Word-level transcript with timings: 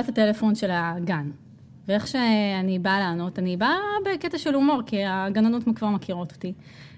את 0.00 0.08
הטלפון 0.08 0.54
של 0.54 0.70
הגן, 0.72 1.30
ואיך 1.88 2.06
שאני 2.06 2.78
באה 2.78 3.00
לענות, 3.00 3.38
אני 3.38 3.56
באה 3.56 3.76
בקטע 4.04 4.38
של 4.38 4.54
הומור, 4.54 4.82
כי 4.86 5.04
הגננות 5.06 5.62
כבר 5.76 5.88
מכירות 5.88 6.32
אותי. 6.32 6.52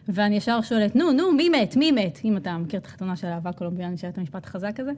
ואני 0.08 0.36
ישר 0.36 0.62
שואלת, 0.62 0.96
נו, 0.96 1.12
נו, 1.12 1.32
מי 1.32 1.48
מת? 1.48 1.76
מי 1.76 1.92
מת? 1.92 2.18
אם 2.24 2.36
אתה 2.36 2.58
מכיר 2.58 2.80
את 2.80 2.86
החתונה 2.86 3.16
של 3.16 3.26
אהבה 3.26 3.52
קולומביאנית, 3.52 3.98
שהיה 3.98 4.10
את 4.12 4.18
המשפט 4.18 4.44
החזק 4.44 4.80
הזה. 4.80 4.90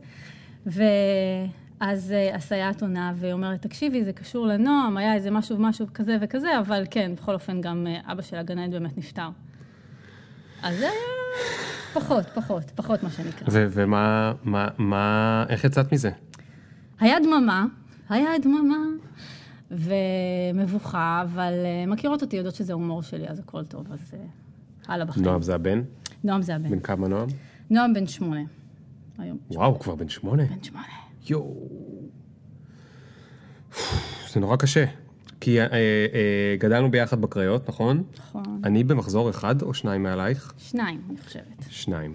ואז 0.66 2.12
אה, 2.12 2.34
הסייעת 2.34 2.82
עונה, 2.82 3.12
והיא 3.16 3.32
אומרת, 3.32 3.62
תקשיבי, 3.62 4.04
זה 4.04 4.12
קשור 4.12 4.46
לנועם, 4.46 4.96
היה 4.96 5.14
איזה 5.14 5.30
משהו, 5.30 5.58
משהו 5.58 5.86
כזה 5.94 6.16
וכזה, 6.20 6.58
אבל 6.58 6.84
כן, 6.90 7.12
בכל 7.14 7.34
אופן, 7.34 7.60
גם 7.60 7.86
אה, 7.86 8.12
אבא 8.12 8.22
של 8.22 8.36
הגננת 8.36 8.70
באמת 8.70 8.98
נפטר. 8.98 9.28
אז 10.62 10.78
זה 10.78 10.88
פחות, 11.92 12.26
פחות, 12.34 12.64
פחות 12.74 13.02
מה 13.02 13.10
שנקרא. 13.10 13.48
ומה, 13.50 14.32
מה, 14.44 14.68
מה, 14.78 15.44
איך 15.48 15.64
יצאת 15.64 15.92
מזה? 15.92 16.10
היה 17.00 17.20
דממה, 17.20 17.66
היה 18.08 18.30
דממה, 18.42 18.84
ומבוכה, 19.70 21.22
אבל 21.24 21.52
אה, 21.64 21.86
מכירות 21.86 22.22
אותי, 22.22 22.36
יודעות 22.36 22.54
שזה 22.54 22.72
הומור 22.72 23.02
שלי, 23.02 23.28
אז 23.28 23.38
הכל 23.38 23.64
טוב, 23.64 23.92
אז 23.92 24.14
הלאה 24.86 25.06
בחיים. 25.06 25.24
נועם 25.24 25.42
זה 25.42 25.54
הבן? 25.54 25.82
נועם 26.24 26.42
זה 26.42 26.54
הבן. 26.54 26.70
בן 26.70 26.80
כמה 26.80 27.08
נועם? 27.08 27.28
נועם 27.70 27.94
בן 27.94 28.06
שמונה. 28.06 28.40
היום. 29.18 29.38
וואו, 29.50 29.70
הוא 29.70 29.80
כבר 29.80 29.94
בן 29.94 30.08
שמונה? 30.08 30.44
בן 30.44 30.62
שמונה. 30.62 30.84
יואו. 31.28 31.68
זה 34.32 34.40
נורא 34.40 34.56
קשה. 34.56 34.84
כי 35.40 35.60
אה, 35.60 35.66
אה, 35.72 36.56
גדלנו 36.58 36.90
ביחד 36.90 37.20
בקריות, 37.20 37.68
נכון? 37.68 38.02
נכון. 38.18 38.60
אני 38.64 38.84
במחזור 38.84 39.30
אחד 39.30 39.62
או 39.62 39.74
שניים 39.74 40.02
מעלייך? 40.02 40.52
שניים, 40.58 41.00
אני 41.10 41.18
חושבת. 41.18 41.64
שניים. 41.68 42.14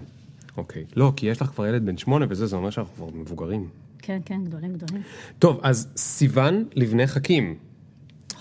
אוקיי. 0.58 0.86
לא, 0.96 1.14
כי 1.16 1.26
יש 1.26 1.42
לך 1.42 1.48
כבר 1.48 1.68
ילד 1.68 1.86
בן 1.86 1.98
שמונה 1.98 2.26
וזה, 2.30 2.48
זה 2.48 2.56
אומר 2.56 2.70
שאנחנו 2.70 2.96
כבר 2.96 3.08
מבוגרים. 3.14 3.70
כן, 4.06 4.20
כן, 4.26 4.44
גדולים, 4.44 4.74
גדולים. 4.74 5.02
טוב, 5.40 5.60
אז 5.64 5.88
סיוון 5.98 6.66
לבני 6.76 7.08
חכים, 7.08 7.56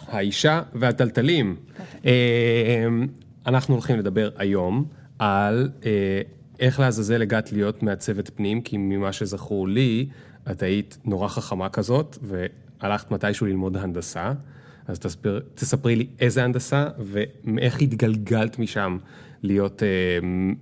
האישה 0.06 0.62
והטלטלים. 0.74 1.56
אה, 2.06 2.86
אנחנו 3.46 3.74
הולכים 3.74 3.98
לדבר 3.98 4.30
היום 4.36 4.84
על 5.18 5.70
אה, 5.84 6.20
איך 6.60 6.80
לעזאזל 6.80 7.22
הגעת 7.22 7.52
להיות 7.52 7.82
מעצבת 7.82 8.30
פנים, 8.34 8.60
כי 8.60 8.76
ממה 8.76 9.12
שזכור 9.12 9.68
לי, 9.68 10.08
את 10.50 10.62
היית 10.62 10.98
נורא 11.04 11.28
חכמה 11.28 11.68
כזאת, 11.68 12.18
והלכת 12.22 13.10
מתישהו 13.10 13.46
ללמוד 13.46 13.76
הנדסה. 13.76 14.32
אז 14.86 14.98
תספר, 14.98 15.40
תספרי 15.54 15.96
לי 15.96 16.06
איזה 16.20 16.44
הנדסה, 16.44 16.88
ואיך 16.98 17.80
התגלגלת 17.80 18.58
משם 18.58 18.98
להיות 19.42 19.82
אה, 19.82 19.88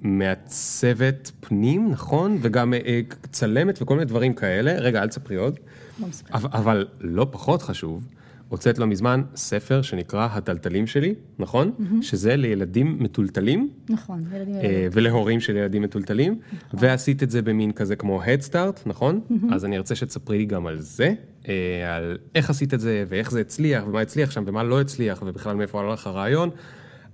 מעצבת 0.00 1.30
פנים, 1.40 1.90
נכון? 1.90 2.38
וגם 2.40 2.74
אה, 2.74 3.00
צלמת 3.30 3.82
וכל 3.82 3.94
מיני 3.94 4.04
דברים 4.04 4.34
כאלה. 4.34 4.72
רגע, 4.72 5.02
אל 5.02 5.08
תספרי 5.08 5.36
עוד. 5.36 5.58
לא 6.00 6.06
מספר. 6.08 6.34
אבל, 6.34 6.48
אבל 6.52 6.86
לא 7.00 7.26
פחות 7.30 7.62
חשוב, 7.62 8.06
הוצאת 8.50 8.78
לא 8.78 8.86
מזמן 8.86 9.22
ספר 9.36 9.82
שנקרא 9.82 10.28
הטלטלים 10.32 10.86
שלי, 10.86 11.14
נכון? 11.38 11.72
Mm-hmm. 11.78 12.02
שזה 12.02 12.36
לילדים 12.36 12.96
מטולטלים. 13.00 13.70
נכון, 13.88 14.24
ילדים 14.34 14.54
אה, 14.54 14.64
ילדים. 14.64 14.88
ולהורים 14.92 15.40
של 15.40 15.56
ילדים 15.56 15.82
מטולטלים, 15.82 16.38
נכון. 16.52 16.80
ועשית 16.82 17.22
את 17.22 17.30
זה 17.30 17.42
במין 17.42 17.72
כזה 17.72 17.96
כמו 17.96 18.22
Head 18.22 18.50
Start, 18.50 18.82
נכון? 18.86 19.20
Mm-hmm. 19.30 19.54
אז 19.54 19.64
אני 19.64 19.76
ארצה 19.76 19.94
שתספרי 19.94 20.38
לי 20.38 20.44
גם 20.44 20.66
על 20.66 20.80
זה, 20.80 21.14
אה, 21.48 21.96
על 21.96 22.18
איך 22.34 22.50
עשית 22.50 22.74
את 22.74 22.80
זה, 22.80 23.04
ואיך 23.08 23.30
זה 23.30 23.40
הצליח, 23.40 23.84
ומה 23.86 24.00
הצליח 24.00 24.30
שם, 24.30 24.44
ומה 24.46 24.62
לא 24.62 24.80
הצליח, 24.80 25.22
ובכלל 25.26 25.56
מאיפה 25.56 25.80
עלה 25.80 25.92
לך 25.92 26.06
הרעיון. 26.06 26.50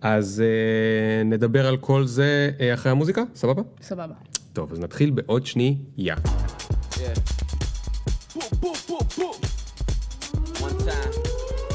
אז 0.01 0.43
אה, 0.45 1.25
נדבר 1.25 1.67
על 1.67 1.77
כל 1.77 2.07
זה 2.07 2.51
אה, 2.61 2.75
אחרי 2.75 2.93
המוזיקה, 2.93 3.23
סבבה? 3.35 3.63
סבבה. 3.83 4.15
טוב, 4.53 4.73
אז 4.73 4.81
נתחיל 4.81 5.11
בעוד 5.11 5.47
שנייה. 5.47 6.17
Yeah. 6.93 7.01
One 10.61 10.79
time. 10.89 11.66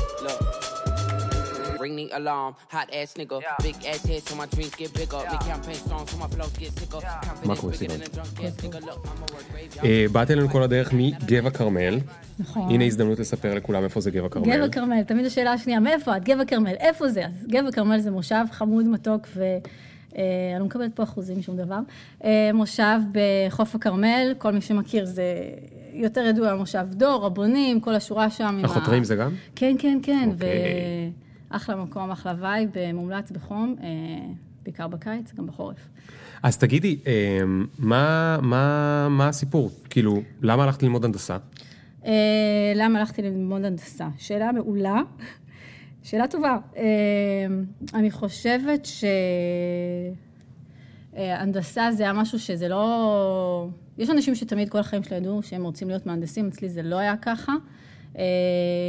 Ring 1.84 1.96
the 2.00 2.08
alarm. 2.20 2.52
Hot 2.76 2.90
ass 3.00 3.12
nigga. 3.20 3.38
Big 3.68 3.76
ass 3.92 4.02
head 4.10 4.22
so 4.28 4.34
my 4.42 4.48
dreams 4.56 4.74
get 4.82 4.92
bigger. 5.00 5.22
Make 5.32 5.46
campaign 5.54 5.80
songs 5.90 6.08
so 6.12 6.16
my 6.24 6.28
flows 6.36 6.54
get 6.62 6.72
sicker. 6.80 7.06
מה 7.46 7.54
Confidence 7.54 7.62
קורה, 7.62 7.74
graveyard. 8.52 9.86
אה, 9.86 10.06
באת 10.12 10.32
אלינו 10.32 10.50
כל 10.50 10.64
הדרך 10.64 10.90
מגבע 10.94 11.50
כרמל. 11.50 12.00
נכון. 12.40 12.70
הנה 12.72 12.84
הזדמנות 12.86 13.20
לספר 13.20 13.54
לכולם 13.56 13.84
איפה 13.84 14.02
זה 14.02 14.12
גבע 14.12 14.30
כרמל. 14.30 14.48
גבע 14.58 14.68
כרמל, 14.70 15.04
תמיד 15.04 15.26
השאלה 15.26 15.54
השנייה, 15.54 15.80
מאיפה 15.80 16.18
את? 16.18 16.24
גבע 16.24 16.46
כרמל, 16.46 16.74
איפה 16.80 17.10
זה? 17.10 17.26
אז 17.26 17.46
גבע 17.48 17.72
כרמל 17.72 18.00
זה 18.00 18.12
מושב 18.12 18.46
חמוד 18.52 18.86
מתוק 18.86 19.28
ו... 19.36 19.44
אה, 20.18 20.24
אני 20.54 20.60
לא 20.60 20.66
מקבלת 20.66 20.96
פה 20.96 21.04
אחוזים, 21.04 21.42
שום 21.42 21.58
דבר. 21.58 21.80
אה, 22.24 22.50
מושב 22.54 23.00
בחוף 23.12 23.76
הכרמל, 23.76 24.34
כל 24.38 24.52
מי 24.52 24.62
שמכיר 24.62 25.06
זה 25.06 25.24
יותר 25.94 26.22
ידוע, 26.22 26.56
מושב 26.56 26.86
דור, 26.90 27.26
הבונים, 27.26 27.80
כל 27.80 27.96
השורה 27.96 28.30
שם. 28.30 28.44
עם 28.46 28.60
ה- 28.66 28.68
החותרים 28.68 29.04
זה 29.04 29.16
גם? 29.16 29.32
כן, 29.56 29.76
כן, 29.80 30.00
כן, 30.04 30.30
אוקיי. 30.34 31.12
ואחלה 31.52 31.76
מקום, 31.76 32.12
אחלה 32.12 32.34
vibe, 32.40 32.78
אה, 32.78 32.94
מומלץ 32.94 33.32
בחום, 33.32 33.76
אה, 33.84 33.88
בעיקר 34.64 34.88
בקיץ, 34.88 35.34
גם 35.34 35.48
בחורף. 35.48 35.90
אז 36.44 36.58
תגידי, 36.58 37.00
אה, 37.08 37.40
מה, 37.80 38.38
מה, 38.42 39.08
מה 39.10 39.28
הסיפור? 39.28 39.72
כאילו, 39.90 40.22
למה 40.42 40.64
הלכת 40.64 40.84
ללמוד 40.84 41.06
הנדסה? 41.06 41.38
אה, 42.06 42.12
למה 42.76 43.00
הלכתי 43.00 43.22
ללמוד 43.22 43.66
הנדסה? 43.66 44.08
שאלה 44.18 44.52
מעולה, 44.52 45.02
שאלה 46.04 46.28
טובה. 46.28 46.58
אה, 46.78 46.84
אני 47.94 48.12
חושבת 48.12 48.88
שהנדסה 51.14 51.92
זה 51.92 52.04
היה 52.04 52.14
משהו 52.14 52.40
שזה 52.40 52.68
לא... 52.68 53.68
יש 53.98 54.10
אנשים 54.10 54.36
שתמיד 54.36 54.70
כל 54.70 54.78
החיים 54.78 55.04
שלהם 55.04 55.24
ידעו 55.24 55.44
שהם 55.44 55.64
רוצים 55.64 55.88
להיות 55.88 56.06
מהנדסים, 56.06 56.48
אצלי 56.48 56.70
זה 56.70 56.82
לא 56.82 56.96
היה 56.96 57.18
ככה. 57.18 57.54
אה, 58.18 58.24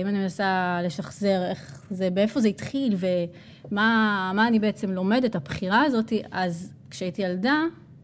אם 0.02 0.06
אני 0.06 0.18
מנסה 0.18 0.80
לשחזר 0.84 1.42
איך 1.50 1.86
זה, 1.90 2.10
באיפה 2.10 2.40
זה 2.40 2.48
התחיל 2.48 2.96
ומה 2.98 4.32
מה 4.34 4.48
אני 4.48 4.58
בעצם 4.58 4.90
לומדת, 4.90 5.34
הבחירה 5.34 5.82
הזאת, 5.82 6.12
אז 6.30 6.72
כשהייתי 6.90 7.22
ילדה, 7.22 7.62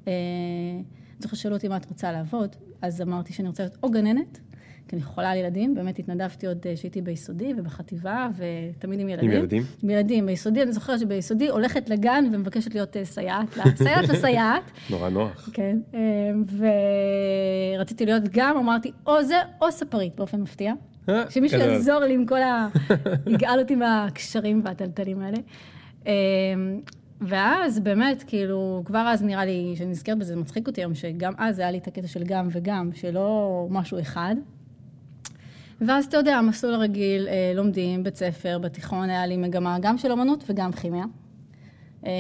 אה, 0.08 0.12
צריך 1.18 1.32
לשאול 1.32 1.54
אותי 1.54 1.68
מה 1.68 1.76
את 1.76 1.86
רוצה 1.86 2.12
לעבוד, 2.12 2.56
אז 2.82 3.02
אמרתי 3.02 3.32
שאני 3.32 3.48
רוצה 3.48 3.62
להיות 3.62 3.76
או 3.82 3.90
גננת, 3.90 4.40
כי 4.88 4.96
אני 4.96 5.02
חולה 5.02 5.30
על 5.30 5.38
ילדים, 5.38 5.74
באמת 5.74 5.98
התנדבתי 5.98 6.46
עוד 6.46 6.66
אה, 6.66 6.76
שהייתי 6.76 7.00
ביסודי 7.00 7.54
ובחטיבה, 7.56 8.28
ותמיד 8.36 9.00
עם 9.00 9.08
ילדים. 9.08 9.30
ילדים? 9.30 9.62
עם 9.82 9.90
ילדים. 9.90 10.26
ביסודי, 10.26 10.62
אני 10.62 10.72
זוכרת 10.72 11.00
שביסודי 11.00 11.48
הולכת 11.48 11.88
לגן 11.88 12.24
ומבקשת 12.32 12.74
להיות 12.74 12.96
סייעת, 13.04 13.48
סייעת 13.82 14.08
לסייעת. 14.08 14.70
נורא 14.90 15.08
נוח. 15.08 15.50
כן, 15.52 15.78
ורציתי 17.78 18.06
להיות 18.06 18.22
גם, 18.32 18.56
אמרתי, 18.56 18.92
או 19.06 19.24
זה 19.24 19.36
או 19.60 19.72
ספרית, 19.72 20.16
באופן 20.16 20.40
מפתיע. 20.40 20.72
אה, 21.08 21.30
שמישהו 21.30 21.58
גדול. 21.58 21.72
יעזור 21.72 22.00
לי 22.00 22.14
עם 22.14 22.26
כל 22.26 22.42
ה... 22.42 22.69
יגאל 23.34 23.58
אותי 23.58 23.74
מהקשרים 23.74 24.60
והטלטלים 24.64 25.20
האלה. 25.20 25.38
אה, 26.06 26.12
ואז 27.20 27.80
באמת, 27.80 28.24
כאילו, 28.26 28.82
כבר 28.84 29.08
אז 29.08 29.22
נראה 29.22 29.44
לי, 29.44 29.74
שאני 29.76 29.91
נזכרת 29.91 30.18
בזה, 30.18 30.34
זה 30.34 30.41
מצחיק 30.41 30.66
אותי 30.66 30.80
היום, 30.80 30.94
שגם 30.94 31.32
אז 31.38 31.58
היה 31.58 31.70
לי 31.70 31.78
את 31.78 31.86
הקטע 31.86 32.06
של 32.06 32.22
גם 32.24 32.48
וגם, 32.52 32.91
שלא 32.94 33.66
משהו 33.70 34.00
אחד. 34.00 34.34
ואז 35.80 36.04
אתה 36.04 36.16
יודע, 36.16 36.36
המסלול 36.36 36.74
הרגיל, 36.74 37.28
אה, 37.28 37.52
לומדים, 37.54 38.02
בית 38.02 38.16
ספר, 38.16 38.58
בתיכון 38.58 39.10
היה 39.10 39.26
לי 39.26 39.36
מגמה 39.36 39.78
גם 39.82 39.98
של 39.98 40.10
אומנות 40.10 40.44
וגם 40.48 40.72
כימיה. 40.72 41.04
אה, 42.06 42.10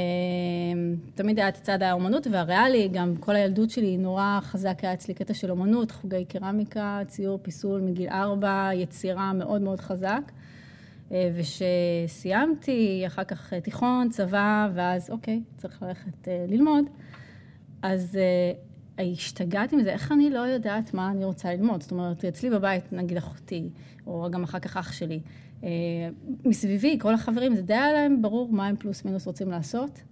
תמיד 1.14 1.38
היה 1.38 1.48
את 1.48 1.56
הצד 1.56 1.82
האומנות 1.82 2.26
והריאלי, 2.30 2.88
גם 2.92 3.16
כל 3.16 3.36
הילדות 3.36 3.70
שלי 3.70 3.96
נורא 3.96 4.38
חזק 4.42 4.78
היה 4.82 4.92
אצלי 4.92 5.14
קטע 5.14 5.34
של 5.34 5.50
אומנות, 5.50 5.90
חוגי 5.90 6.24
קרמיקה, 6.24 7.00
ציור, 7.06 7.38
פיסול 7.42 7.80
מגיל 7.80 8.08
ארבע, 8.08 8.70
יצירה 8.74 9.32
מאוד 9.32 9.62
מאוד 9.62 9.80
חזק. 9.80 10.32
אה, 11.12 11.30
ושסיימתי, 11.34 13.04
אחר 13.06 13.24
כך 13.24 13.52
אה, 13.52 13.60
תיכון, 13.60 14.08
צבא, 14.08 14.68
ואז 14.74 15.10
אוקיי, 15.10 15.42
צריך 15.56 15.82
ללכת 15.82 16.28
אה, 16.28 16.44
ללמוד. 16.48 16.84
אז 17.82 18.18
השתגעתי 18.98 19.76
מזה, 19.76 19.92
איך 19.92 20.12
אני 20.12 20.30
לא 20.30 20.38
יודעת 20.38 20.94
מה 20.94 21.10
אני 21.10 21.24
רוצה 21.24 21.54
ללמוד? 21.54 21.82
זאת 21.82 21.90
אומרת, 21.90 22.24
אצלי 22.24 22.50
בבית, 22.50 22.92
נגיד 22.92 23.16
אחותי, 23.16 23.68
או 24.06 24.28
גם 24.30 24.42
אחר 24.42 24.58
כך 24.58 24.76
אח 24.76 24.92
שלי, 24.92 25.20
מסביבי, 26.44 26.98
כל 27.00 27.14
החברים, 27.14 27.54
זה 27.54 27.62
די 27.62 27.74
היה 27.74 27.92
להם 27.92 28.22
ברור 28.22 28.52
מה 28.52 28.66
הם 28.66 28.76
פלוס 28.76 29.04
מינוס 29.04 29.26
רוצים 29.26 29.50
לעשות. 29.50 30.02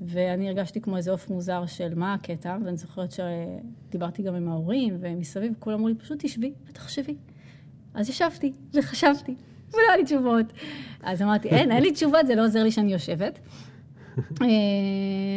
ואני 0.00 0.48
הרגשתי 0.48 0.80
כמו 0.80 0.96
איזה 0.96 1.10
עוף 1.10 1.30
מוזר 1.30 1.66
של 1.66 1.94
מה 1.94 2.14
הקטע, 2.14 2.56
ואני 2.64 2.76
זוכרת 2.76 3.12
שדיברתי 3.12 4.22
גם 4.22 4.34
עם 4.34 4.48
ההורים, 4.48 4.96
ומסביב 5.00 5.52
כולם 5.58 5.76
אמרו 5.76 5.88
לי, 5.88 5.94
פשוט 5.94 6.24
תשבי 6.24 6.52
ותחשבי. 6.66 7.16
אז 7.94 8.08
ישבתי 8.08 8.52
וחשבתי, 8.74 9.34
ולא 9.70 9.82
היה 9.88 9.96
לי 9.96 10.04
תשובות. 10.04 10.46
אז 11.02 11.22
אמרתי, 11.22 11.48
אין, 11.48 11.72
אין 11.72 11.82
לי 11.82 11.92
תשובות, 11.92 12.26
זה 12.26 12.34
לא 12.34 12.44
עוזר 12.44 12.62
לי 12.62 12.70
שאני 12.70 12.92
יושבת. 12.92 13.38
אה, 14.42 14.46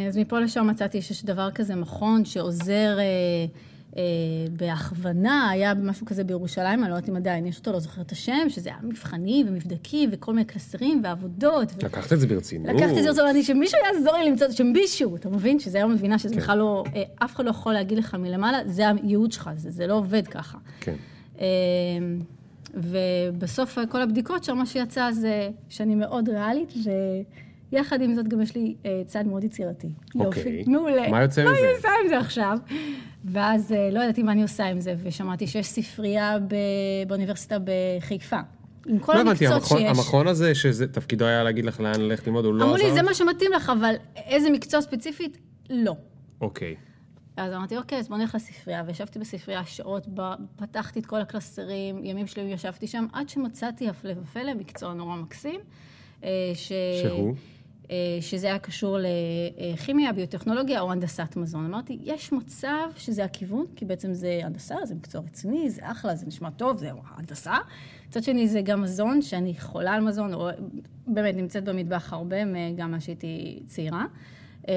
אז 0.08 0.18
מפה 0.18 0.38
לשם 0.38 0.66
מצאתי 0.66 1.02
שיש 1.02 1.24
דבר 1.24 1.50
כזה 1.50 1.74
מכון 1.74 2.24
שעוזר 2.24 2.98
אה, 2.98 3.02
אה, 3.02 3.46
בהכוונה, 4.50 5.50
היה 5.50 5.74
משהו 5.74 6.06
כזה 6.06 6.24
בירושלים, 6.24 6.82
אני 6.82 6.90
לא 6.90 6.96
יודעת 6.96 7.08
אם 7.10 7.16
עדיין 7.16 7.46
יש 7.46 7.58
אותו, 7.58 7.72
לא 7.72 7.80
זוכרת 7.80 8.06
את 8.06 8.12
השם, 8.12 8.48
שזה 8.48 8.70
היה 8.70 8.78
מבחנים 8.82 9.46
ומבדקים 9.48 10.08
וכל 10.12 10.32
מיני 10.32 10.44
קלסרים 10.44 11.00
ועבודות. 11.04 11.72
ו- 11.72 11.84
לקחת 11.86 12.12
את 12.12 12.20
זה 12.20 12.26
ברצינות. 12.26 12.74
לקחתי 12.74 12.98
את 12.98 13.14
זה 13.14 13.22
ברצינות, 13.22 13.44
שמישהו 13.44 13.78
יעזור 13.86 14.16
לי 14.16 14.30
למצוא, 14.30 14.50
שמישהו, 14.50 15.16
אתה 15.16 15.28
מבין? 15.28 15.58
שזה 15.58 15.78
היום 15.78 15.92
מבינה 15.92 16.18
שזה 16.18 16.36
בכלל 16.36 16.58
לא, 16.58 16.84
אה, 16.96 17.02
אף 17.24 17.34
אחד 17.34 17.44
לא 17.44 17.50
יכול 17.50 17.72
להגיד 17.72 17.98
לך 17.98 18.14
מלמעלה, 18.14 18.58
זה 18.66 18.82
הייעוד 18.88 19.32
שלך, 19.32 19.50
זה, 19.56 19.70
זה 19.70 19.86
לא 19.86 19.94
עובד 19.94 20.26
ככה. 20.26 20.58
כן. 20.80 20.94
אה, 21.40 21.46
ובסוף 22.74 23.78
כל 23.88 24.02
הבדיקות 24.02 24.44
שם, 24.44 24.56
מה 24.56 24.66
שיצא 24.66 25.10
זה 25.12 25.50
שאני 25.68 25.94
מאוד 25.94 26.28
ריאלית, 26.28 26.72
ויחד 27.72 28.02
עם 28.02 28.14
זאת 28.14 28.28
גם 28.28 28.40
יש 28.40 28.56
לי 28.56 28.74
אה, 28.86 29.02
צד 29.06 29.26
מאוד 29.26 29.44
יצירתי. 29.44 29.88
אוקיי. 30.14 30.26
יופי, 30.58 30.70
מעולה. 30.70 31.08
מה 31.08 31.22
יוצא 31.22 31.44
מה 31.44 31.50
מזה? 31.50 31.60
אני 31.60 31.76
עושה 31.76 31.88
עם 32.02 32.08
זה 32.08 32.18
עכשיו? 32.18 32.58
ואז 33.24 33.72
אה, 33.72 33.90
לא 33.90 34.00
ידעתי 34.00 34.22
מה 34.22 34.32
אני 34.32 34.42
עושה 34.42 34.64
עם 34.66 34.80
זה, 34.80 34.94
ושמעתי 35.02 35.46
שיש 35.46 35.66
ספרייה 35.66 36.38
ב- 36.48 36.54
באוניברסיטה 37.08 37.56
בחיפה. 37.64 38.38
עם 38.86 38.98
כל 38.98 39.12
לא 39.14 39.20
הבנתי, 39.20 39.46
המקצועות 39.46 39.62
המכון- 39.62 39.78
שיש. 39.78 39.98
המכון 39.98 40.26
הזה, 40.26 40.54
שתפקידו 40.54 41.24
היה 41.24 41.42
להגיד 41.42 41.64
לך 41.64 41.80
לאן 41.80 42.00
ללכת 42.00 42.26
ללמוד, 42.26 42.44
הוא 42.44 42.54
לא 42.54 42.64
אמרו 42.64 42.74
עזר? 42.76 42.84
לי, 42.84 42.92
זה 42.92 43.02
מה 43.02 43.14
שמתאים 43.14 43.52
לך, 43.52 43.72
אבל 43.80 43.94
איזה 44.16 44.50
מקצוע 44.50 44.80
ספציפית? 44.80 45.38
לא. 45.70 45.96
אוקיי. 46.40 46.74
אז 47.36 47.52
אמרתי, 47.52 47.76
אוקיי, 47.76 47.98
אז 47.98 48.08
בוא 48.08 48.16
נלך 48.16 48.34
לספרייה, 48.34 48.82
וישבתי 48.86 49.18
בספרייה 49.18 49.64
שעות, 49.64 50.06
פתחתי 50.56 51.00
את 51.00 51.06
כל 51.06 51.20
הקלסרים, 51.20 52.04
ימים 52.04 52.26
שלמים 52.26 52.50
ישבתי 52.50 52.86
שם, 52.86 53.06
עד 53.12 53.28
שמצאתי 53.28 53.88
הפלא 53.88 54.12
ופלא, 54.22 54.54
מקצוע 54.54 54.94
נורא 54.94 55.16
מקסים. 55.16 55.60
אה, 56.24 56.28
ש... 56.54 56.72
שהוא? 57.02 57.34
אה, 57.90 57.96
שזה 58.20 58.46
היה 58.46 58.58
קשור 58.58 58.98
לכימיה, 59.72 60.12
ביוטכנולוגיה 60.12 60.80
או 60.80 60.92
הנדסת 60.92 61.36
מזון. 61.36 61.64
אמרתי, 61.64 61.98
יש 62.02 62.32
מצב 62.32 62.88
שזה 62.96 63.24
הכיוון, 63.24 63.64
כי 63.76 63.84
בעצם 63.84 64.14
זה 64.14 64.40
הנדסה, 64.44 64.74
זה 64.84 64.94
מקצוע 64.94 65.20
רציני, 65.20 65.70
זה 65.70 65.90
אחלה, 65.90 66.14
זה 66.14 66.26
נשמע 66.26 66.50
טוב, 66.50 66.78
זה 66.78 66.90
הנדסה. 67.16 67.54
מצד 68.08 68.22
שני, 68.22 68.48
זה 68.48 68.60
גם 68.60 68.82
מזון, 68.82 69.22
שאני 69.22 69.54
חולה 69.60 69.92
על 69.92 70.00
מזון, 70.00 70.34
או 70.34 70.48
באמת 71.06 71.36
נמצאת 71.36 71.64
במטבח 71.64 72.12
הרבה, 72.12 72.36
גם 72.76 72.90
מאז 72.90 73.02
שהייתי 73.02 73.62
צעירה. 73.66 74.04
אה, 74.68 74.74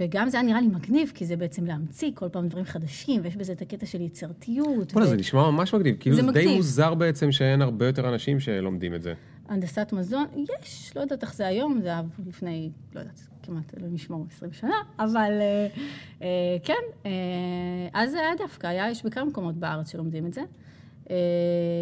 וגם 0.00 0.28
זה 0.28 0.36
היה 0.36 0.46
נראה 0.46 0.60
לי 0.60 0.66
מגניב, 0.66 1.12
כי 1.14 1.26
זה 1.26 1.36
בעצם 1.36 1.64
להמציא 1.64 2.10
כל 2.14 2.28
פעם 2.28 2.48
דברים 2.48 2.64
חדשים, 2.64 3.20
ויש 3.24 3.36
בזה 3.36 3.52
את 3.52 3.62
הקטע 3.62 3.86
של 3.86 4.00
יצירתיות. 4.00 4.92
וואלה, 4.92 5.06
ו- 5.06 5.10
זה 5.10 5.16
נשמע 5.16 5.50
ממש 5.50 5.74
מגניב. 5.74 5.96
כאילו 6.00 6.16
זה 6.16 6.22
זה 6.22 6.32
די 6.32 6.40
מגניב. 6.40 6.56
מוזר 6.56 6.94
בעצם 6.94 7.32
שאין 7.32 7.62
הרבה 7.62 7.86
יותר 7.86 8.08
אנשים 8.08 8.40
שלומדים 8.40 8.94
את 8.94 9.02
זה. 9.02 9.14
הנדסת 9.48 9.92
מזון, 9.92 10.26
יש, 10.36 10.96
לא 10.96 11.00
יודעת 11.00 11.22
איך 11.22 11.34
זה 11.34 11.46
היום, 11.46 11.80
זה 11.80 11.88
היה 11.88 12.02
לפני, 12.26 12.70
לא 12.94 13.00
יודעת, 13.00 13.20
כמעט, 13.42 13.74
לא 13.80 13.88
נשמור 13.88 14.26
20 14.30 14.52
שנה, 14.52 14.76
אבל 14.98 15.32
אה, 15.40 15.66
אה, 16.22 16.56
כן, 16.64 16.74
אה, 17.06 17.10
אז 17.92 18.10
זה 18.10 18.18
היה 18.18 18.34
דווקא, 18.38 18.66
היה, 18.66 18.90
יש 18.90 19.04
בכמה 19.04 19.24
מקומות 19.24 19.54
בארץ 19.54 19.90
שלומדים 19.90 20.26
את 20.26 20.34
זה. 20.34 20.42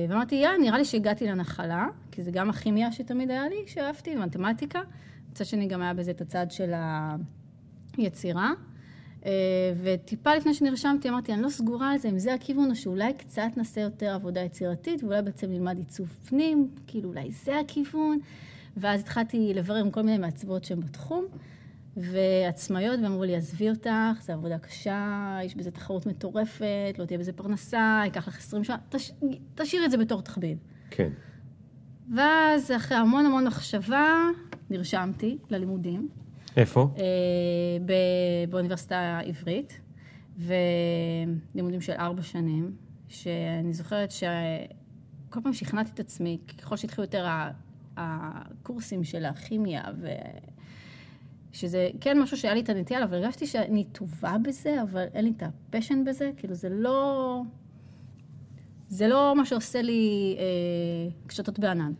ואמרתי, 0.08 0.34
יא, 0.34 0.48
נראה 0.60 0.78
לי 0.78 0.84
שהגעתי 0.84 1.26
לנחלה, 1.26 1.86
כי 2.10 2.22
זה 2.22 2.30
גם 2.30 2.50
הכימיה 2.50 2.92
שתמיד 2.92 3.30
היה 3.30 3.48
לי, 3.48 3.56
שאהבתי, 3.66 4.14
מתמטיקה. 4.14 4.80
מצד 5.30 5.44
שני, 5.44 5.66
גם 5.66 5.82
היה 5.82 5.94
בזה 5.94 6.10
את 6.10 6.20
הצד 6.20 6.50
של 6.50 6.72
היצירה. 7.96 8.52
אה, 9.26 9.30
וטיפה 9.82 10.34
לפני 10.34 10.54
שנרשמתי, 10.54 11.08
אמרתי, 11.08 11.32
אני 11.32 11.42
לא 11.42 11.48
סגורה 11.48 11.92
על 11.92 11.98
זה, 11.98 12.08
אם 12.08 12.18
זה 12.18 12.34
הכיוון, 12.34 12.70
או 12.70 12.76
שאולי 12.76 13.12
קצת 13.14 13.48
נעשה 13.56 13.80
יותר 13.80 14.14
עבודה 14.14 14.40
יצירתית, 14.40 15.02
ואולי 15.02 15.22
בעצם 15.22 15.50
נלמד 15.50 15.78
עיצוב 15.78 16.08
פנים, 16.28 16.68
כאילו 16.86 17.08
אולי 17.08 17.30
זה 17.32 17.58
הכיוון. 17.58 18.18
ואז 18.76 19.00
התחלתי 19.00 19.54
לברר 19.54 19.76
עם 19.76 19.90
כל 19.90 20.02
מיני 20.02 20.18
מעצבות 20.18 20.64
שהן 20.64 20.80
בתחום, 20.80 21.24
ועצמאיות, 21.96 23.00
ואמרו 23.02 23.24
לי, 23.24 23.36
עזבי 23.36 23.70
אותך, 23.70 24.20
זו 24.20 24.32
עבודה 24.32 24.58
קשה, 24.58 25.38
יש 25.44 25.54
בזה 25.54 25.70
תחרות 25.70 26.06
מטורפת, 26.06 26.94
לא 26.98 27.04
תהיה 27.04 27.18
בזה 27.18 27.32
פרנסה, 27.32 28.00
ייקח 28.04 28.28
לך 28.28 28.38
20 28.38 28.64
שנה, 28.64 28.76
תש... 28.88 29.12
תשאיר 29.54 29.84
את 29.84 29.90
זה 29.90 29.96
בתור 29.96 30.22
תחביב. 30.22 30.58
כן. 30.90 31.08
ואז 32.14 32.70
אחרי 32.76 32.96
המון 32.96 33.26
המון 33.26 33.46
מחשבה, 33.46 34.28
נרשמתי 34.70 35.38
ללימודים. 35.50 36.08
איפה? 36.56 36.88
אה, 36.98 37.04
באוניברסיטה 38.48 38.96
העברית, 38.96 39.80
ולימודים 40.38 41.80
של 41.80 41.92
ארבע 41.92 42.22
שנים, 42.22 42.76
שאני 43.08 43.72
זוכרת 43.72 44.10
שכל 44.10 45.40
פעם 45.42 45.52
שכנעתי 45.52 45.90
את 45.94 46.00
עצמי, 46.00 46.38
ככל 46.58 46.76
שהתחילו 46.76 47.04
יותר 47.04 47.26
הקורסים 47.96 49.04
של 49.04 49.24
הכימיה, 49.24 49.82
ו... 50.00 50.08
שזה 51.54 51.90
כן 52.00 52.20
משהו 52.20 52.36
שהיה 52.36 52.54
לי 52.54 52.60
את 52.60 52.68
הנטייה, 52.68 53.04
אבל 53.04 53.14
הרגשתי 53.14 53.46
שאני 53.46 53.84
טובה 53.84 54.36
בזה, 54.42 54.82
אבל 54.82 55.04
אין 55.14 55.24
לי 55.24 55.32
את 55.36 55.42
הפשן 55.42 56.04
בזה, 56.04 56.30
כאילו 56.36 56.54
זה 56.54 56.68
לא... 56.68 57.42
זה 58.88 59.08
לא 59.08 59.34
מה 59.36 59.44
שעושה 59.44 59.82
לי 59.82 60.36
אה, 60.38 61.12
קשתות 61.26 61.58
בענן. 61.58 61.92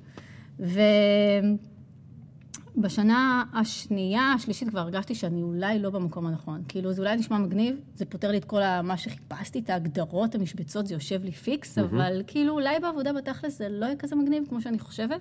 ובשנה 2.76 3.44
השנייה, 3.55 4.32
השלישית, 4.32 4.69
כבר 4.69 4.81
הרגשתי 4.81 5.15
שאני 5.15 5.43
אולי 5.43 5.79
לא 5.79 5.91
במקום 5.91 6.26
הנכון. 6.26 6.62
כאילו, 6.69 6.93
זה 6.93 7.03
אולי 7.03 7.17
נשמע 7.17 7.38
מגניב, 7.38 7.76
זה 7.94 8.05
פותר 8.05 8.31
לי 8.31 8.38
את 8.38 8.44
כל 8.44 8.62
ה- 8.62 8.82
מה 8.82 8.97
שחיפשתי, 8.97 9.59
את 9.59 9.71
ההגדרות, 9.71 10.35
המשבצות, 10.35 10.87
זה 10.87 10.94
יושב 10.94 11.25
לי 11.25 11.32
פיקס, 11.32 11.79
אבל 11.79 12.23
כאילו, 12.26 12.53
אולי 12.53 12.81
בעבודה 12.81 13.12
בתכלס 13.12 13.59
זה 13.59 13.69
לא 13.69 13.87
יהיה 13.87 13.97
כזה 13.97 14.17
מגניב 14.17 14.44
כמו 14.49 14.61
שאני 14.61 14.79
חושבת. 14.79 15.21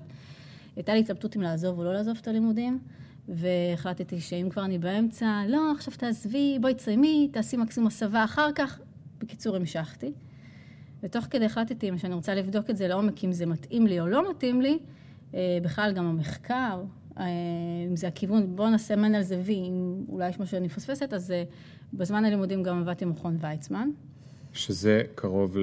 הייתה 0.76 0.94
לי 0.94 1.00
התלבטות 1.00 1.36
אם 1.36 1.42
לעזוב 1.42 1.80
או 1.80 1.84
לא 1.84 1.94
לעזוב 1.94 2.18
את 2.22 2.28
הלימודים, 2.28 2.80
והחלטתי 3.30 4.22
שאם 4.22 4.48
כבר 4.52 4.66
אני 4.66 4.78
באמצע, 4.78 5.42
לא, 5.48 5.72
עכשיו 5.72 5.94
תעזבי, 5.98 6.58
בואי 6.62 6.74
תסיימי, 6.74 7.30
תעשי 7.32 7.58
מקסימום 7.58 7.88
הסבה 7.88 8.24
אחר 8.24 8.52
כך. 8.56 8.80
בקיצור, 9.20 9.56
המשכתי. 9.56 10.12
ותוך 11.04 11.26
כדי 11.30 11.46
החלטתי 11.46 11.92
שאני 11.98 12.14
רוצה 12.14 12.36
לבדוק 12.36 12.70
את 12.70 12.78
זה 12.78 12.88
לעומק, 12.88 13.24
אם 13.24 13.32
זה 13.32 13.46
מתאים 13.46 13.88
לי 13.88 14.00
או 14.00 14.08
לא 14.08 14.30
מתאים 14.32 14.62
לי. 14.62 14.80
אה, 15.34 15.58
בכלל, 15.64 15.92
גם 15.94 16.06
המחקר, 16.06 16.82
אם 17.20 17.96
זה 17.96 18.08
הכיוון, 18.08 18.56
בואו 18.56 18.70
נסמן 18.70 19.16
על 19.16 19.22
זה 19.22 19.40
וי, 19.44 19.56
אם 19.56 20.04
אולי 20.10 20.30
יש 20.30 20.40
משהו 20.40 20.52
שאני 20.52 20.66
מפספסת, 20.66 21.14
אז 21.14 21.32
אה, 21.32 21.44
בזמן 21.94 22.26
הלימודים 22.26 22.64
גם 22.64 22.82
עבדתי 22.82 23.06
במכון 23.06 23.38
ויצמן. 23.42 23.90
שזה 24.54 25.02
קרוב 25.16 25.58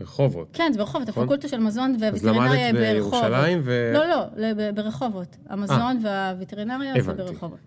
לרחובות. 0.00 0.48
כן, 0.52 0.70
זה 0.72 0.78
ברחובות, 0.78 1.08
נכון. 1.08 1.22
הפקולטה 1.22 1.48
של 1.48 1.60
מזון 1.60 1.94
אז 1.94 2.02
והווטרינריה 2.02 2.72
למדת 2.72 2.80
ברחובות. 2.94 3.20
בירושלים 3.22 3.60
ו... 3.64 3.90
לא, 3.94 4.06
לא, 4.08 4.24
ל- 4.36 4.70
ברחובות. 4.72 5.36
המזון 5.48 5.98
והווטרינריה 6.02 7.02
זה. 7.02 7.12
ברחובות. 7.12 7.58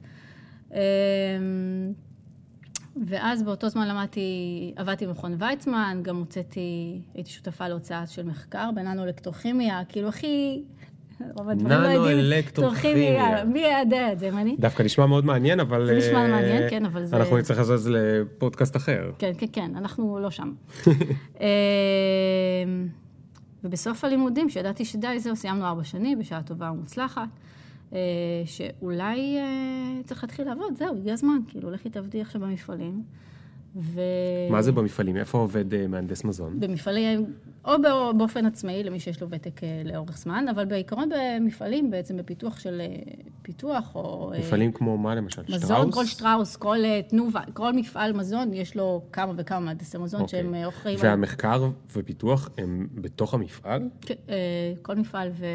אמ, 0.72 0.78
ואז 3.06 3.44
באותו 3.44 3.70
זמן 3.70 3.88
למדתי, 3.88 4.22
עבדתי 4.76 5.08
במכון 5.08 5.36
ויצמן, 5.40 6.00
גם 6.02 6.18
הוצאתי, 6.18 7.02
הייתי 7.14 7.30
שותפה 7.30 7.68
להוצאה 7.68 8.08
של 8.08 8.26
מחקר 8.26 8.70
בננו 8.76 9.04
אלקטרוכימיה, 9.04 9.82
כאילו 9.90 10.08
הכי... 10.08 10.62
רוב 11.38 11.50
הדברים 11.50 11.70
לא 11.82 11.88
יודעים, 11.88 12.18
ננו-אלקטרוכימיה. 12.18 13.44
מי 13.46 13.60
ידע 13.82 14.12
את 14.12 14.20
זה, 14.20 14.30
אם 14.30 14.38
אני? 14.38 14.56
דווקא 14.60 14.84
נשמע 14.84 15.06
מאוד 15.06 15.26
מעניין, 15.26 15.60
אבל... 15.60 15.86
זה 15.86 15.98
נשמע 15.98 16.20
אה, 16.24 16.28
מעניין, 16.28 16.70
כן, 16.70 16.86
אבל 16.86 17.06
זה- 17.06 17.18
אנחנו 17.18 17.38
נצטרך 17.38 17.58
לעשות 17.58 17.74
את 17.76 17.80
זה 17.80 17.90
לפודקאסט 17.94 18.76
אחר. 18.76 19.12
כן, 19.20 19.32
כן, 19.38 19.46
כן, 19.54 19.72
אנחנו 19.76 20.20
לא 20.20 20.30
שם. 20.32 20.54
אמ, 21.40 21.46
ובסוף 23.64 24.04
הלימודים, 24.04 24.50
שידעתי 24.50 24.86
שדי, 24.86 25.20
זהו, 25.20 25.36
סיימנו 25.36 25.66
ארבע 25.66 25.84
שנים, 25.84 26.20
בשעה 26.20 26.44
טובה 26.44 26.72
ומוצלחת, 26.72 27.28
אה, 27.94 28.00
שאולי 28.46 29.38
אה, 29.38 29.44
צריך 30.06 30.24
להתחיל 30.24 30.46
לעבוד, 30.48 30.76
זהו, 30.78 30.98
הגיע 30.98 31.14
הזמן, 31.14 31.38
כאילו, 31.48 31.72
לכי 31.72 31.90
תעבדי 31.90 32.22
עכשיו 32.22 32.42
במפעלים. 32.42 33.04
ו... 33.76 34.02
מה 34.50 34.62
זה 34.62 34.72
במפעלים? 34.72 35.18
איפה 35.18 35.38
עובד 35.38 35.74
אה, 35.74 35.88
מהנדס 35.88 36.24
מזון? 36.24 36.60
במפעלים, 36.60 37.34
או 37.66 37.72
בא- 37.82 38.12
באופן 38.18 38.46
עצמאי, 38.46 38.84
למי 38.84 39.00
שיש 39.00 39.22
לו 39.22 39.30
ותק 39.30 39.64
אה, 39.64 39.82
לאורך 39.86 40.18
זמן, 40.18 40.46
אבל 40.52 40.66
בעיקרון 40.66 41.10
במפעלים, 41.10 41.92
בעצם 41.92 42.18
בפיתוח 42.18 42.60
של 42.60 42.82
אה, 42.82 42.96
פיתוח, 43.42 43.96
או... 43.96 44.32
מפעלים 44.40 44.72
כמו 44.72 44.98
מה 44.98 45.16
למשל? 45.16 45.42
מזון, 45.50 45.60
שטראוס? 45.60 45.96
כל 45.96 46.06
שטראוס, 46.06 46.56
כל 46.56 46.78
תנובה, 47.10 47.42
כל 47.54 47.74
מפעל 47.74 48.14
מזון, 48.14 48.54
יש 48.54 48.76
לו 48.76 49.02
כמה 49.12 49.34
וכמה 49.38 49.60
מהנדסי 49.60 49.98
מזון 49.98 50.22
אוקיי. 50.22 50.40
שהם 50.44 50.56
אה, 50.56 50.68
אחראים 50.68 51.00
על... 51.02 51.06
והמחקר 51.06 51.70
ופיתוח 51.96 52.50
הם 52.58 52.88
בתוך 52.96 53.34
המפעל? 53.34 53.90
כן, 54.02 54.14
כל 54.82 54.96
מפעל 54.96 55.30
ו... 55.34 55.46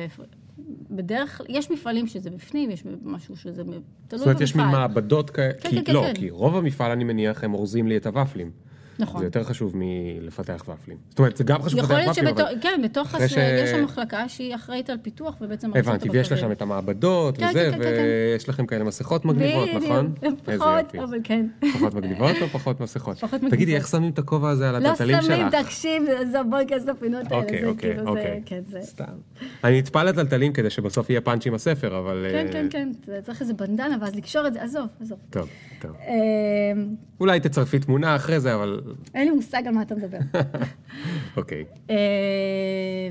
בדרך, 0.91 1.41
יש 1.49 1.71
מפעלים 1.71 2.07
שזה 2.07 2.31
בפנים, 2.31 2.71
יש 2.71 2.83
משהו 3.03 3.37
שזה 3.37 3.63
תלוי 3.65 3.77
במפעל. 3.77 4.19
זאת 4.19 4.27
אומרת, 4.27 4.41
יש 4.41 4.57
מין 4.57 4.67
מעבדות 4.67 5.31
כאלה, 5.31 5.53
כן, 5.53 5.71
כן, 5.71 5.85
כן, 5.85 5.93
לא, 5.93 6.03
כן. 6.07 6.15
כי 6.15 6.31
רוב 6.31 6.57
המפעל, 6.57 6.91
אני 6.91 7.05
מניח, 7.05 7.45
הם 7.45 7.55
אורזים 7.55 7.87
לי 7.87 7.97
את 7.97 8.07
הוואפלים. 8.07 8.51
נכון. 8.99 9.21
זה 9.21 9.27
יותר 9.27 9.45
חשוב 9.45 9.73
מלפתח 9.75 10.65
ופלים. 10.69 10.99
זאת 11.11 11.19
אומרת, 11.19 11.37
זה 11.37 11.45
גם 11.45 11.63
חשוב 11.63 11.79
לפתח 11.79 11.95
ופלים, 11.95 12.15
שבתוך, 12.15 12.41
אבל... 12.41 12.59
כן, 12.61 12.81
בתוך 12.85 13.15
הס... 13.15 13.31
ש- 13.31 13.37
יש 13.37 13.71
שם 13.71 13.85
מחלקה 13.85 14.29
שהיא 14.29 14.55
אחראית 14.55 14.91
על 14.91 14.99
פיתוח 15.03 15.35
ובעצם... 15.41 15.71
הבנתי, 15.77 16.11
ויש 16.11 16.33
לה. 16.33 16.39
שם 16.39 16.53
את 16.53 16.63
המעבדות 16.63 17.39
כן, 17.39 17.47
וזה, 17.51 17.71
כן, 17.73 17.79
כן, 17.79 17.83
כן, 17.83 18.03
ויש 18.35 18.49
לכם 18.49 18.67
כאלה 18.67 18.85
מסכות 18.85 19.25
מגניבות, 19.25 19.69
בדיוק. 19.69 19.85
נכון? 19.85 20.15
פחות. 20.59 20.95
אבל 20.95 21.19
כן. 21.25 21.47
פחות 21.75 21.95
מגניבות 21.95 22.37
או 22.43 22.47
פחות 22.47 22.81
מסכות? 22.81 23.19
פחות 23.19 23.41
תגידי, 23.41 23.57
מגניבות. 23.57 23.75
איך 23.75 23.89
שמים 23.89 24.11
את 24.11 24.19
הכובע 24.19 24.51
הזה 24.51 24.69
על 24.69 24.83
לא 24.83 24.89
הטלטלים 24.89 25.23
שלך? 25.23 25.37
שמים, 25.37 25.65
תקשיב, 25.65 26.03
זה 26.33 26.43
בוא 26.43 26.59
ניכנס 26.59 26.85
לפינות 26.87 27.33
האלה, 27.33 27.43
אוקיי, 27.43 27.65
אוקיי, 27.65 27.95
כאילו, 27.95 28.09
אוקיי. 28.09 28.43
כן. 28.47 28.63
סתם. 28.81 29.05
אני 29.65 29.79
נצפה 29.79 30.03
לטלטלים 30.03 30.53
כדי 30.53 30.71
שבסוף 30.71 31.11
יהיה 31.11 31.21
פאנץ' 31.21 31.47
עם 31.47 31.55
הספר, 31.55 31.99
אבל... 31.99 32.27
כן, 32.31 32.47
אה, 32.47 32.53
כן, 32.53 32.67
כן, 32.71 32.93
צריך 33.23 33.41
איזה 33.41 33.55
בנדנה, 33.55 33.97
ואז 34.01 34.17
לקשור 34.17 34.47
את 34.47 34.53
זה, 34.53 34.63
עזוב, 34.63 34.87
עזוב. 35.01 35.19
טוב, 35.31 35.49
טוב. 35.81 35.91
אה, 36.01 36.13
אולי 37.21 37.41
תצרפי 37.41 37.79
תמונה 37.79 38.17
אחרי 38.17 38.41
זה, 38.41 38.55
אבל... 38.55 38.81
אין 39.15 39.29
לי 39.29 39.35
מושג 39.35 39.63
על 39.67 39.75
מה 39.75 39.83
אתה 39.83 39.95
מדבר. 39.95 40.19
אוקיי. 41.37 41.65
אה, 41.91 41.97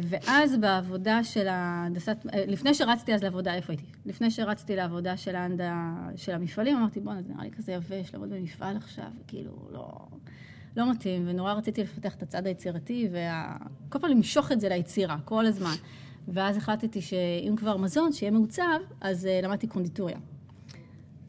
ואז 0.04 0.58
בעבודה 0.58 1.24
של 1.24 1.48
ההנדסת, 1.48 2.18
אה, 2.34 2.44
לפני 2.48 2.74
שרצתי 2.74 3.14
אז 3.14 3.24
לעבודה, 3.24 3.54
איפה 3.54 3.74
הייתי? 3.74 3.86
לפני 4.06 4.32
שרצתי 4.32 4.76
לעבודה 4.76 5.18
של 5.18 5.36
ההנדה, 5.36 5.94
של 6.16 6.32
המפעלים, 6.32 6.78
אמרתי, 6.78 7.00
בואנה, 7.00 7.22
זה 7.22 7.34
נראה 7.34 7.44
לי 7.44 7.52
כזה 7.52 7.72
יבש 7.72 8.14
לעבוד 8.14 8.30
במפעל 8.30 8.78
עכשיו, 8.78 9.10
כאילו, 9.28 9.52
לא... 9.72 9.90
לא 10.78 10.92
מתאים, 10.92 11.26
ונורא 11.28 11.54
רציתי 11.54 11.84
לפתח 11.84 12.16
את 12.16 12.24
הצד 12.24 12.48
היצירתי, 12.48 13.10
וכל 13.12 14.00
פעם 14.00 14.12
למשוך 14.12 14.52
את 14.52 14.60
זה 14.60 14.70
ליצירה, 14.70 15.18
כל 15.26 15.46
הזמן. 15.46 15.76
ואז 16.28 16.58
החלטתי 16.58 17.02
שאם 17.02 17.56
כבר 17.58 17.78
מזון, 17.78 18.12
שיהיה 18.12 18.32
מעוצב, 18.32 18.80
אז 19.02 19.26
uh, 19.26 19.46
למדתי 19.46 19.68
קונדיטוריה. 19.68 20.18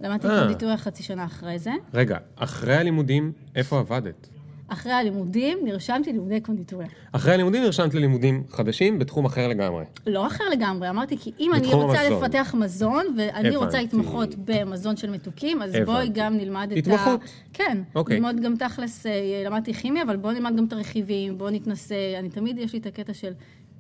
למדתי. 0.00 0.28
קונדיטוריה 0.28 0.76
חצי 0.76 1.02
שנה 1.02 1.24
אחרי 1.24 1.58
זה. 1.58 1.72
רגע, 1.94 2.18
אחרי 2.36 2.76
הלימודים, 2.76 3.32
איפה 3.54 3.78
עבדת? 3.78 4.28
אחרי 4.68 4.92
הלימודים 4.92 5.58
נרשמתי 5.64 6.10
ללימודי 6.10 6.40
קונדיטוריה. 6.40 6.88
אחרי 7.12 7.34
הלימודים 7.34 7.62
נרשמת 7.62 7.94
ללימודים 7.94 8.44
חדשים 8.50 8.98
בתחום 8.98 9.24
אחר 9.24 9.48
לגמרי. 9.48 9.84
לא 10.06 10.26
אחר 10.26 10.44
לגמרי, 10.52 10.90
אמרתי, 10.90 11.18
כי 11.18 11.32
אם 11.40 11.54
אני 11.54 11.72
רוצה 11.72 12.00
המזון. 12.00 12.24
לפתח 12.24 12.54
מזון, 12.58 13.06
ואני 13.18 13.56
רוצה 13.56 13.78
הבנתי. 13.78 13.96
להתמחות 13.96 14.34
במזון 14.44 14.96
של 14.96 15.10
מתוקים, 15.10 15.62
אז 15.62 15.70
הבנתי. 15.70 15.84
בואי 15.84 16.08
גם 16.14 16.36
נלמד 16.36 16.72
את 16.72 16.78
התמחות. 16.78 17.20
ה... 17.22 17.26
כן. 17.52 17.78
אוקיי. 17.94 18.16
ללמוד 18.16 18.40
גם 18.40 18.56
תכלס, 18.56 19.06
אה, 19.06 19.42
למדתי 19.46 19.74
כימיה, 19.74 20.02
אבל 20.02 20.16
בואו 20.16 20.32
נלמד 20.32 20.56
גם 20.56 20.64
את 20.64 20.72
הרכיבים, 20.72 21.38
בואו 21.38 21.50
נתנסה. 21.50 21.94
אני 22.18 22.28
תמיד, 22.28 22.58
יש 22.58 22.72
לי 22.72 22.78
את 22.78 22.86
הקטע 22.86 23.14
של 23.14 23.32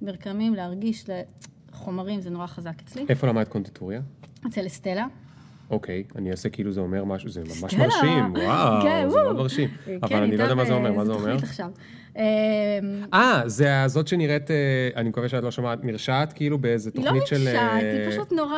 מרקמים, 0.02 0.54
להרגיש 0.54 1.04
לחומרים, 1.72 2.20
זה 2.20 2.30
נורא 2.30 2.46
חזק 2.46 2.82
אצלי. 2.84 3.04
איפה 3.08 3.26
למדת 3.26 3.48
קונדיטוריה? 3.48 4.00
אצל 4.46 4.66
אסטלה. 4.66 5.06
אוקיי, 5.70 6.04
אני 6.16 6.30
אעשה 6.30 6.48
כאילו 6.48 6.72
זה 6.72 6.80
אומר 6.80 7.04
משהו, 7.04 7.28
זה 7.30 7.40
ממש 7.40 7.74
סטלה. 7.74 7.86
מרשים, 7.86 8.32
וואו, 8.34 8.82
כן, 8.82 9.08
זה. 9.08 9.16
מאוד 9.16 9.36
מרשים. 9.36 9.68
כן, 9.84 9.98
אבל 10.02 10.22
אני 10.22 10.36
לא 10.36 10.42
יודע 10.42 10.54
מה 10.54 10.64
זה 10.64 10.72
אומר, 10.72 10.92
ב- 10.92 10.96
מה 10.96 11.04
זה 11.04 11.12
אומר? 11.12 11.36
עכשיו. 11.36 11.70
אה, 12.16 12.78
אה, 13.14 13.42
זה 13.46 13.82
הזאת 13.82 14.08
שנראית, 14.08 14.50
אה, 14.50 14.56
אני 14.96 15.08
מקווה 15.08 15.28
שאת 15.28 15.42
לא 15.42 15.50
שומעת, 15.50 15.84
נרשעת 15.84 16.32
כאילו 16.32 16.58
באיזה 16.58 16.90
היא 16.94 17.00
לא 17.04 17.06
תוכנית 17.10 17.26
של... 17.26 17.38
נרשעת, 17.38 17.82
אה, 17.82 18.02
היא 18.04 18.10
פשוט 18.10 18.32
נורא 18.32 18.56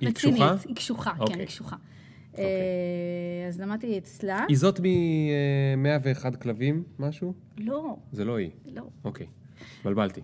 היא 0.00 0.08
רצינית. 0.08 0.36
קשוחה? 0.36 0.54
היא 0.68 0.76
קשוחה, 0.76 1.10
כן, 1.14 1.20
אוקיי. 1.20 1.36
היא 1.38 1.46
קשוחה. 1.46 1.76
אה, 2.38 2.44
אז 3.48 3.60
למדתי 3.60 3.98
אצלה. 3.98 4.44
היא 4.48 4.56
זאת 4.56 4.80
מ-101 4.80 6.36
כלבים, 6.36 6.82
משהו? 6.98 7.32
לא, 7.58 7.96
זה 8.12 8.24
לא 8.24 8.36
היא. 8.36 8.50
לא. 8.74 8.82
אוקיי, 9.04 9.26
התבלבלתי. 9.78 10.20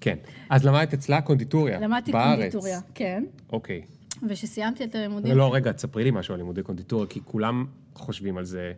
כן. 0.00 0.16
אז 0.50 0.64
למדת 0.64 0.94
אצלה 0.94 1.20
קונדיטוריה, 1.20 1.80
למדתי 1.80 2.12
בארץ. 2.12 2.38
קונדיטוריה, 2.38 2.80
כן. 2.94 3.24
אוקיי. 3.52 3.82
וכשסיימתי 4.28 4.84
את 4.84 4.94
הלימודים... 4.94 5.36
לא, 5.36 5.54
רגע, 5.54 5.72
תספרי 5.72 6.04
לי 6.04 6.10
משהו 6.10 6.34
על 6.34 6.40
לימודי 6.40 6.62
קונדיטוריה, 6.62 7.06
כי 7.06 7.20
כולם 7.24 7.66
חושבים 7.94 8.38
על 8.38 8.44
זה. 8.44 8.72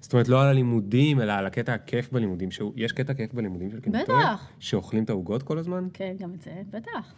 זאת 0.00 0.12
אומרת, 0.12 0.28
לא 0.28 0.42
על 0.42 0.48
הלימודים, 0.48 1.20
אלא 1.20 1.32
על 1.32 1.46
הקטע 1.46 1.74
הכיף 1.74 2.12
בלימודים. 2.12 2.50
שהוא- 2.50 2.72
יש 2.76 2.92
קטע 2.92 3.14
כיף 3.14 3.34
בלימודים 3.34 3.70
של 3.70 3.80
קונדיטוריה? 3.80 4.22
בטח. 4.34 4.48
שאוכלים 4.58 5.04
את 5.04 5.10
העוגות 5.10 5.42
כל 5.42 5.58
הזמן? 5.58 5.88
כן, 5.92 6.14
גם 6.18 6.32
את 6.34 6.42
זה, 6.42 6.50
בטח. 6.70 7.14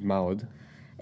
מה 0.00 0.16
עוד? 0.16 0.42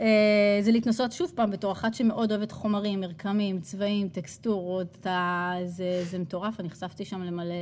אה, 0.01 0.59
זה 0.61 0.73
להתנסות 0.73 1.13
שוב 1.13 1.33
פעם 1.35 1.51
בתור 1.51 1.73
אחת 1.73 1.95
שמאוד 1.95 2.33
אוהבת 2.33 2.53
חומרים, 2.53 3.01
מרקמים, 3.01 3.61
צבעים, 3.61 4.09
טקסטורות, 4.09 5.07
זה, 5.67 6.03
זה 6.05 6.19
מטורף, 6.19 6.61
אני 6.61 6.69
נחשפתי 6.69 7.05
שם 7.05 7.23
למלא 7.23 7.55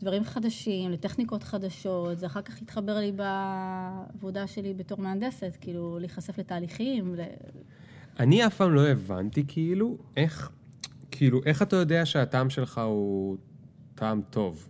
דברים 0.00 0.24
חדשים, 0.24 0.90
לטכניקות 0.90 1.42
חדשות, 1.42 2.18
זה 2.18 2.26
אחר 2.26 2.42
כך 2.42 2.62
התחבר 2.62 2.98
לי 2.98 3.12
בעבודה 3.12 4.46
שלי 4.46 4.74
בתור 4.74 5.00
מהנדסת, 5.00 5.56
כאילו, 5.60 5.98
להיחשף 5.98 6.38
לתהליכים, 6.38 7.14
ל... 7.14 7.20
אני 8.18 8.46
אף 8.46 8.56
פעם 8.56 8.74
לא 8.74 8.86
הבנתי, 8.86 9.44
כאילו, 9.48 9.98
איך, 10.16 10.50
כאילו, 11.10 11.40
איך 11.46 11.62
אתה 11.62 11.76
יודע 11.76 12.06
שהטעם 12.06 12.50
שלך 12.50 12.78
הוא 12.78 13.36
טעם 13.94 14.22
טוב? 14.30 14.68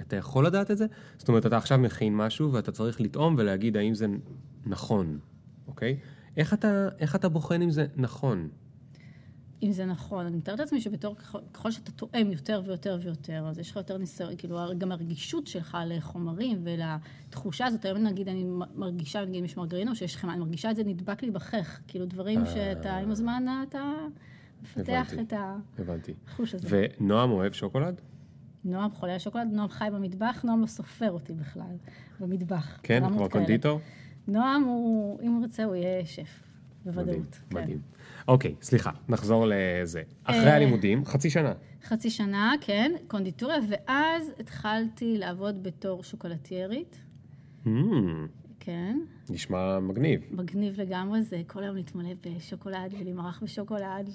אתה 0.00 0.16
יכול 0.16 0.46
לדעת 0.46 0.70
את 0.70 0.78
זה? 0.78 0.86
זאת 1.18 1.28
אומרת, 1.28 1.46
אתה 1.46 1.56
עכשיו 1.56 1.78
מכין 1.78 2.16
משהו 2.16 2.52
ואתה 2.52 2.72
צריך 2.72 3.00
לטעום 3.00 3.34
ולהגיד 3.38 3.76
האם 3.76 3.94
זה 3.94 4.06
נכון, 4.66 5.18
אוקיי? 5.66 5.98
איך 6.36 6.54
אתה, 6.54 6.88
איך 6.98 7.16
אתה 7.16 7.28
בוחן 7.28 7.62
אם 7.62 7.70
זה 7.70 7.86
נכון? 7.96 8.48
אם 9.64 9.72
זה 9.72 9.84
נכון. 9.84 10.26
אני 10.26 10.36
מתארת 10.36 10.58
לעצמי 10.58 10.80
שבתור, 10.80 11.16
ככל, 11.52 11.70
שאתה 11.70 11.92
תואם 11.92 12.32
יותר 12.32 12.62
ויותר 12.64 12.98
ויותר, 13.02 13.46
אז 13.48 13.58
יש 13.58 13.70
לך 13.70 13.76
יותר 13.76 13.96
ניסיון, 13.96 14.36
כאילו, 14.36 14.58
גם 14.78 14.92
הרגישות 14.92 15.46
שלך 15.46 15.78
לחומרים 15.86 16.64
ולתחושה 16.64 17.66
הזאת, 17.66 17.84
היום 17.84 17.98
נגיד 17.98 18.28
אני 18.28 18.44
מרגישה, 18.74 19.24
נגיד 19.24 19.34
אם 19.34 19.44
יש 19.44 19.56
מרגרינה 19.56 19.90
או 19.90 19.96
שיש 19.96 20.16
חמאה, 20.16 20.34
אני 20.34 20.40
מרגישה 20.40 20.70
את 20.70 20.76
זה 20.76 20.84
נדבק 20.84 21.22
לי 21.22 21.30
בחך. 21.30 21.80
כאילו, 21.88 22.06
דברים 22.06 22.40
אה. 22.40 22.46
שאתה, 22.46 22.96
עם 22.96 23.10
הזמן 23.10 23.44
אתה 23.68 23.92
מפתח. 24.62 25.12
את. 25.20 25.32
החוש 26.28 26.54
הזה. 26.54 26.68
ונועם 27.00 27.30
אוהב 27.30 27.52
שוקולד? 27.52 28.00
נועם 28.64 28.90
חולה 28.90 29.12
על 29.12 29.18
שוקולד, 29.18 29.48
נועם 29.52 29.68
חי 29.68 29.88
במטבח, 29.92 30.40
נועם 30.44 30.60
לא 30.60 30.66
סופר 30.66 31.10
אותי 31.10 31.32
בכלל, 31.32 31.76
במטבח. 32.20 32.78
כן, 32.82 33.00
ברמות 33.00 33.18
כבר. 33.18 33.28
קונדיטור? 33.28 33.80
נועם 34.28 34.62
הוא, 34.62 35.20
אם 35.22 35.32
הוא 35.32 35.42
רוצה, 35.42 35.64
הוא 35.64 35.74
יהיה 35.74 36.06
שף, 36.06 36.42
מדהים, 36.86 37.04
בוודאות. 37.04 37.40
כן. 37.50 37.56
מדהים. 37.56 37.80
אוקיי, 38.28 38.54
סליחה, 38.62 38.90
נחזור 39.08 39.46
לזה. 39.48 40.02
אחרי 40.24 40.46
אה. 40.46 40.56
הלימודים, 40.56 41.04
חצי 41.04 41.30
שנה. 41.30 41.52
חצי 41.84 42.10
שנה, 42.10 42.52
כן, 42.60 42.92
קונדיטוריה, 43.08 43.58
ואז 43.68 44.32
התחלתי 44.40 45.18
לעבוד 45.18 45.62
בתור 45.62 46.02
שוקולטיירית, 46.02 47.00
Mm, 47.66 47.68
כן, 48.60 48.98
נשמע 49.30 49.80
מגניב. 49.80 50.20
מגניב 50.30 50.80
לגמרי, 50.80 51.22
זה 51.22 51.42
כל 51.46 51.62
היום 51.62 51.76
להתמלא 51.76 52.10
בשוקולד 52.26 52.94
ולהימרח 53.00 53.42
בשוקולד, 53.42 54.10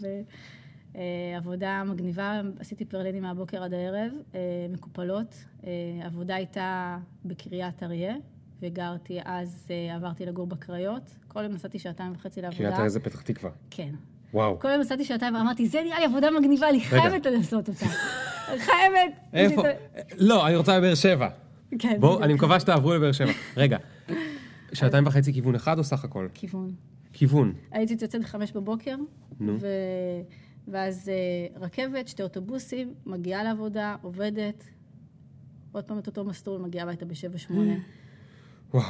ועבודה 0.96 1.84
מגניבה, 1.88 2.42
עשיתי 2.60 2.86
פרלינים 2.86 3.24
מהבוקר 3.24 3.64
עד 3.64 3.74
הערב, 3.74 4.12
אה, 4.36 4.40
מקופלות. 4.70 5.36
אה, 5.64 5.70
עבודה 6.06 6.36
הייתה 6.36 6.98
בקריית 7.26 7.84
אריה, 7.84 8.16
וגרתי 8.62 9.20
אז, 9.26 9.68
אה, 9.72 9.96
עברתי 9.96 10.26
לגור 10.26 10.48
בקריות. 10.48 11.16
כל 11.28 11.44
יום 11.44 11.54
נסעתי 11.54 11.80
שעתיים 11.80 12.12
וחצי 12.16 12.42
לעבודה. 12.42 12.64
קריית 12.64 12.80
ארז 12.80 12.94
זה 12.94 13.00
פתח 13.00 13.22
תקווה. 13.22 13.52
כן. 13.70 13.90
וואו. 14.34 14.60
כל 14.60 14.68
יום 14.68 14.82
נסעתי 14.82 15.04
שעתיים 15.04 15.36
ואמרתי, 15.36 15.68
זה 15.68 15.82
נראה 15.86 16.00
לי 16.00 16.06
עבודה 16.06 16.32
מגניבה, 16.32 16.70
אני 16.70 16.82
חייבת 16.82 17.26
לעשות 17.26 17.70
אותה. 17.70 17.86
חייבת. 18.46 19.14
איפה? 19.34 19.64
לא, 20.18 20.48
אני 20.48 20.56
רוצה 20.56 20.80
בבאר 20.80 20.96
שבע. 20.96 21.30
כן, 21.80 21.98
בואו. 22.00 22.24
אני 22.24 22.34
מקווה 22.34 22.60
שתעברו 22.60 22.94
לבאר 22.94 23.12
שבע. 23.12 23.32
רגע, 23.58 23.78
שעתיים 24.74 25.08
וחצי 25.08 25.34
כיוון 25.34 25.56
אחד 25.56 25.78
או 25.78 25.84
סך 25.84 26.04
הכל? 26.04 26.28
כיוון. 26.34 26.74
כיוון. 27.14 27.54
הייתי 27.72 27.94
יוצאת 27.94 28.16
בחמש 28.16 28.52
בבוקר, 28.52 28.96
נו. 29.40 29.58
ו... 29.60 29.68
ואז 30.68 31.10
אה, 31.10 31.62
רכבת, 31.62 32.08
שתי 32.08 32.24
אוטובוסים, 32.24 32.94
מגיעה 33.06 33.44
לעבודה, 33.44 33.96
עובדת, 34.02 34.64
עוד 35.72 35.84
פעם 35.84 36.00
את 36.00 36.08
אותו 36.08 36.24
מסלול, 36.26 36.62
מגיעה 36.62 36.84
הביתה 36.84 37.06
בשבע 37.06 37.38
שמונה. 37.38 37.74
וואו. 38.74 38.84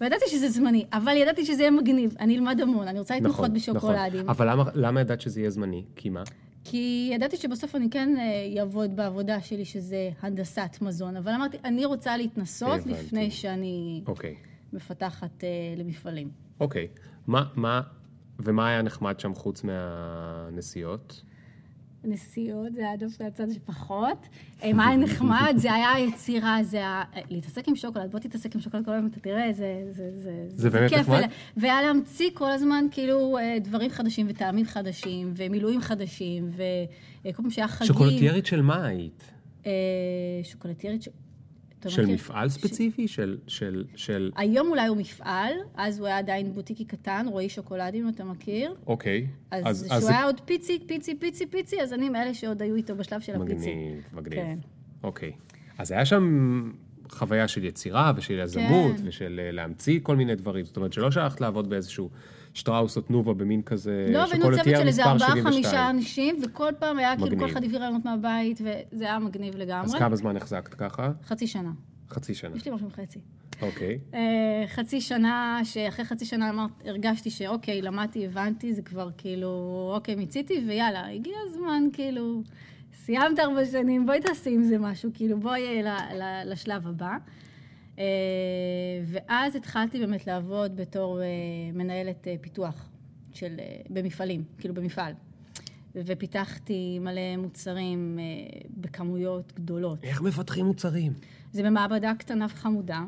וידעתי 0.00 0.24
שזה 0.28 0.48
זמני, 0.48 0.84
אבל 0.92 1.16
ידעתי 1.16 1.44
שזה 1.46 1.62
יהיה 1.62 1.70
מגניב, 1.70 2.14
אני 2.20 2.36
אלמד 2.36 2.60
המון, 2.60 2.88
אני 2.88 2.98
רוצה 2.98 3.14
להתמחות 3.14 3.50
נכון, 3.50 3.56
נכון. 3.74 3.80
בשוקולדים. 3.90 4.28
אבל 4.28 4.50
למה- 4.50 4.64
למה 4.74 5.00
ידעת 5.00 5.20
שזה 5.20 5.40
יהיה 5.40 5.50
זמני? 5.50 5.84
כי 5.96 6.08
מה? 6.10 6.22
כי 6.64 7.10
ידעתי 7.14 7.36
שבסוף 7.36 7.74
אני 7.76 7.90
כן 7.90 8.14
אה, 8.18 8.60
אעבוד 8.60 8.96
בעבודה 8.96 9.40
שלי, 9.40 9.64
שזה 9.64 10.10
הנדסת 10.22 10.76
מזון, 10.82 11.16
אבל 11.16 11.32
אמרתי, 11.32 11.56
אני 11.64 11.84
רוצה 11.84 12.16
להתנסות 12.16 12.68
הבנתי. 12.80 12.90
לפני 12.90 13.30
שאני 13.30 14.02
אוקיי. 14.06 14.34
מפתחת 14.72 15.44
אה, 15.44 15.48
למפעלים. 15.76 16.30
אוקיי. 16.60 16.88
מה, 17.26 17.44
מה, 17.56 17.80
ומה 18.38 18.68
היה 18.68 18.82
נחמד 18.82 19.20
שם 19.20 19.34
חוץ 19.34 19.64
מהנסיעות? 19.64 21.22
נסיעות, 22.04 22.72
זה 22.74 22.80
היה 22.80 22.96
דווקא 22.96 23.24
הצד 23.24 23.50
שפחות. 23.50 24.28
אה, 24.62 24.72
מה 24.72 24.88
היה 24.88 24.96
נחמד? 24.96 25.54
זה 25.56 25.72
היה 25.72 25.92
היצירה, 25.92 26.58
זה 26.62 26.76
היה... 26.76 27.02
אה, 27.16 27.20
להתעסק 27.30 27.68
עם 27.68 27.76
שוקולד, 27.76 28.10
בוא 28.10 28.18
תתעסק 28.18 28.54
עם 28.54 28.60
שוקולד 28.60 28.84
כל 28.84 28.90
היום, 28.90 29.06
אתה 29.06 29.20
תראה, 29.20 29.52
זה... 29.52 29.82
זה, 29.90 30.10
זה, 30.16 30.44
זה 30.48 30.70
באמת 30.70 30.90
כיף. 30.90 31.00
נחמד? 31.00 31.22
והיה 31.56 31.82
להמציא 31.82 32.30
כל 32.34 32.50
הזמן, 32.50 32.84
כאילו, 32.90 33.38
אה, 33.38 33.56
דברים 33.60 33.90
חדשים 33.90 34.26
וטעמים 34.28 34.66
חדשים, 34.66 35.32
ומילואים 35.36 35.80
חדשים, 35.80 36.50
וכל 36.52 37.42
פעם 37.42 37.50
שהיה 37.50 37.68
חגים... 37.68 37.86
שוקולטיירית 37.86 38.46
של 38.46 38.62
מה 38.62 38.86
היית? 38.86 39.32
שוקולטיירית 40.42 41.02
ש... 41.02 41.08
של 41.88 42.02
מכיר? 42.02 42.14
מפעל 42.14 42.48
ספציפי? 42.48 43.08
של, 43.08 43.38
של, 43.46 43.84
של... 43.94 44.30
היום 44.36 44.68
אולי 44.68 44.86
הוא 44.86 44.96
מפעל, 44.96 45.52
אז 45.74 45.98
הוא 45.98 46.06
היה 46.06 46.18
עדיין 46.18 46.54
בוטיקי 46.54 46.84
קטן, 46.84 47.26
רועי 47.30 47.48
שוקולדים, 47.48 48.08
אתה 48.08 48.24
מכיר. 48.24 48.74
אוקיי. 48.86 49.26
אז 49.50 49.88
כשהוא 49.90 50.10
היה 50.10 50.24
עוד 50.24 50.40
פיצי, 50.40 50.78
פיצי, 50.86 51.14
פיצי, 51.14 51.46
פיצי, 51.46 51.82
אז 51.82 51.92
אני 51.92 52.08
מאלה 52.08 52.34
שעוד 52.34 52.62
היו 52.62 52.74
איתו 52.74 52.96
בשלב 52.96 53.20
של 53.20 53.42
הפיצי. 53.42 53.74
מגניב, 53.74 54.04
מגניב. 54.12 54.38
כן. 54.38 54.58
אוקיי. 55.02 55.32
אז 55.78 55.90
היה 55.90 56.06
שם 56.06 56.72
חוויה 57.10 57.48
של 57.48 57.64
יצירה 57.64 58.12
ושל 58.16 58.38
יזמות 58.38 58.96
כן. 58.96 59.02
ושל 59.08 59.40
אה, 59.44 59.50
להמציא 59.50 60.00
כל 60.02 60.16
מיני 60.16 60.34
דברים. 60.34 60.64
זאת 60.64 60.76
אומרת 60.76 60.92
שלא 60.92 61.10
שהלכת 61.10 61.40
לעבוד 61.40 61.70
באיזשהו 61.70 62.10
שטראוס 62.54 62.96
או 62.96 63.02
תנובה 63.02 63.34
במין 63.34 63.62
כזה 63.62 64.06
לא, 64.08 64.18
והיינו 64.18 64.30
צוות 64.30 64.40
שוקולטייר 64.42 64.80
של 64.80 64.86
איזה 64.86 65.02
מספר 65.02 65.12
ארבעה, 65.12 65.28
72. 65.28 65.52
חמישה 65.52 65.90
אנשים, 65.90 66.36
וכל 66.42 66.72
פעם 66.78 66.98
היה 66.98 67.16
כאילו 67.16 67.26
מגניב. 67.26 67.40
כל 67.40 67.52
אחד 67.52 67.64
הביא 67.64 67.78
רעיונות 67.78 68.04
מהבית, 68.04 68.60
וזה 68.60 69.04
היה 69.04 69.18
מגניב 69.18 69.54
אז 69.54 69.60
לגמרי. 69.60 69.98
כמה 69.98 70.16
זמן 70.16 70.36
החזקת 70.36 70.74
ככה? 70.74 71.10
חצי 71.26 71.46
שנה. 71.46 71.70
חצי 72.10 72.34
שנה. 72.34 72.56
יש 72.56 72.64
לי 72.64 72.70
משהו 72.74 72.88
וחצי. 72.88 73.18
אוקיי. 73.62 73.98
אה, 74.14 74.64
חצי 74.66 75.00
שנה, 75.00 75.60
שאחרי 75.64 76.04
חצי 76.04 76.24
שנה 76.24 76.50
אמרת, 76.50 76.70
הרגשתי 76.84 77.30
שאוקיי, 77.30 77.82
למדתי, 77.82 78.26
הבנתי, 78.26 78.74
זה 78.74 78.82
כבר 78.82 79.08
כאילו, 79.18 79.50
אוקיי, 79.94 80.14
מיציתי, 80.14 80.64
ויאללה, 80.68 81.08
הגיע 81.08 81.34
הזמן, 81.46 81.82
כאילו, 81.92 82.42
סיימת 82.94 83.38
ארבע 83.38 83.64
שנים, 83.66 84.06
בואי 84.06 84.20
תעשי 84.20 84.50
עם 84.54 84.62
זה 84.62 84.78
משהו, 84.78 85.10
כאילו, 85.14 85.40
בואי 85.40 85.82
ל- 85.82 85.88
ל- 85.88 86.52
לשלב 86.52 86.86
הבא. 86.88 87.16
אה, 88.00 88.04
ואז 89.06 89.56
התחלתי 89.56 89.98
באמת 89.98 90.26
לעבוד 90.26 90.76
בתור 90.76 91.22
אה, 91.22 91.26
מנהלת 91.72 92.28
אה, 92.28 92.34
פיתוח 92.40 92.88
של, 93.32 93.56
במפעלים, 93.90 94.44
כאילו 94.58 94.74
במפעל. 94.74 95.12
ופיתחתי 95.94 96.98
מלא 96.98 97.36
מוצרים 97.38 98.18
בכמויות 98.70 99.52
גדולות. 99.56 100.04
איך 100.04 100.22
מפתחים 100.22 100.66
מוצרים? 100.66 101.12
זה 101.52 101.62
במעבדה 101.62 102.12
קטנה 102.18 102.46
וחמודה, 102.50 103.04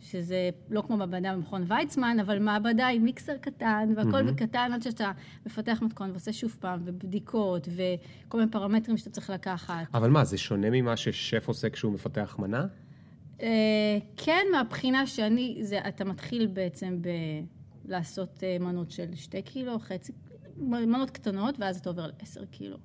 שזה 0.00 0.50
לא 0.70 0.82
כמו 0.86 0.96
מעבדה 0.96 1.34
במכון 1.34 1.64
ויצמן, 1.68 2.16
אבל 2.20 2.38
מעבדה 2.38 2.86
עם 2.86 3.04
מיקסר 3.04 3.36
קטן, 3.40 3.92
והכל 3.96 4.10
מהמם. 4.10 4.26
בקטן 4.26 4.70
עד 4.74 4.82
שאתה 4.82 5.12
מפתח 5.46 5.78
מתכון 5.82 6.10
ועושה 6.10 6.32
שוב 6.32 6.56
פעם, 6.60 6.80
ובדיקות, 6.84 7.68
וכל 7.68 8.38
מיני 8.38 8.50
פרמטרים 8.50 8.96
שאתה 8.96 9.10
צריך 9.10 9.30
לקחת. 9.30 9.86
אבל 9.94 10.10
מה, 10.10 10.24
זה 10.24 10.38
שונה 10.38 10.70
ממה 10.70 10.96
ששף 10.96 11.48
עושה 11.48 11.70
כשהוא 11.70 11.92
מפתח 11.92 12.36
מנה? 12.38 12.66
אה, 13.42 13.48
כן, 14.16 14.42
מהבחינה 14.52 15.06
שאני, 15.06 15.58
זה, 15.62 15.78
אתה 15.88 16.04
מתחיל 16.04 16.46
בעצם 16.46 16.98
ב... 17.02 17.08
לעשות 17.88 18.42
אה, 18.44 18.56
מנות 18.60 18.90
של 18.90 19.14
שתי 19.14 19.42
קילו, 19.42 19.78
חצי, 19.78 20.12
מנות 20.58 21.10
קטנות, 21.10 21.54
ואז 21.60 21.78
אתה 21.78 21.88
עובר 21.90 22.06
ל-10 22.06 22.46
קילו, 22.50 22.76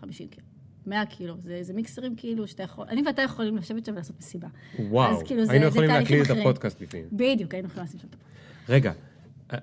50 0.00 0.28
קילו. 0.28 0.46
100 0.86 1.06
קילו, 1.06 1.34
זה, 1.38 1.58
זה 1.62 1.72
מיקסרים 1.72 2.16
כאילו 2.16 2.46
שאתה 2.46 2.62
יכול, 2.62 2.84
אני 2.88 3.02
ואתה 3.06 3.22
יכולים 3.22 3.56
לשבת 3.56 3.84
שם 3.84 3.92
ולעשות 3.92 4.18
מסיבה. 4.18 4.48
וואו, 4.78 5.10
אז 5.16 5.22
כאילו 5.22 5.44
זה- 5.44 5.52
היינו 5.52 5.64
זה 5.70 5.78
יכולים 5.78 5.90
להקליט 5.90 6.30
את. 6.30 6.36
הפודקאסט 6.36 6.80
לפעמים. 6.80 7.06
בדיוק, 7.12 7.54
היינו 7.54 7.68
יכולים 7.68 7.86
לשים 7.86 8.00
שם 8.00 8.06
את 8.08 8.14
הפודקאסט. 8.14 8.70
רגע, 8.70 8.92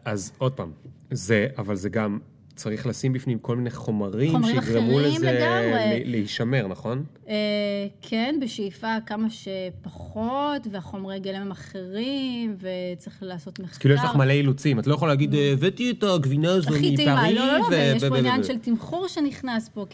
אז 0.06 0.32
עוד 0.38 0.54
פעם, 0.54 0.72
זה, 1.12 1.48
אבל 1.58 1.76
זה 1.76 1.90
גם 1.90 2.20
צריך 2.58 2.88
לשים 2.88 3.14
בפנים 3.14 3.40
כל 3.40 3.56
מיני 3.56 3.72
חומרים, 3.72 4.32
חומרים 4.32 4.62
שיגרמו 4.62 5.00
לזה 5.00 5.32
לגמרי. 5.32 6.04
להישמר, 6.06 6.68
נכון? 6.68 7.04
אה, 7.28 7.34
כן, 8.02 8.36
בשאיפה 8.42 8.88
כמה 9.06 9.28
שפחות, 9.30 10.68
והחומרי 10.72 11.20
גלם 11.20 11.42
הם 11.42 11.52
אחרים, 11.52 12.58
וצריך 12.60 13.18
לעשות 13.22 13.60
מחקר. 13.60 13.72
אז 13.74 13.78
כאילו 13.78 13.96
יש 13.96 14.02
לך 14.04 14.16
מלא 14.16 14.32
אילוצים, 14.34 14.80
את 14.80 14.88
לא 14.88 14.94
יכולה 14.94 15.12
להגיד, 15.12 15.34
"אה, 15.36 15.52
הבאתי 15.54 15.92
את 15.92 16.04
הגבינה 16.04 16.52
הזו 16.52 16.70
מפריז, 16.70 17.00
לא, 17.00 17.16
לא, 17.32 17.58
לא, 17.60 17.66
ויש 17.70 18.04
ו- 18.04 18.10
פה 18.10 18.18
עניין 18.18 18.44
של 18.44 18.58
תמחור 18.60 19.08
שנכנס 19.08 19.70
פה, 19.70 19.82
אה. 19.82 19.88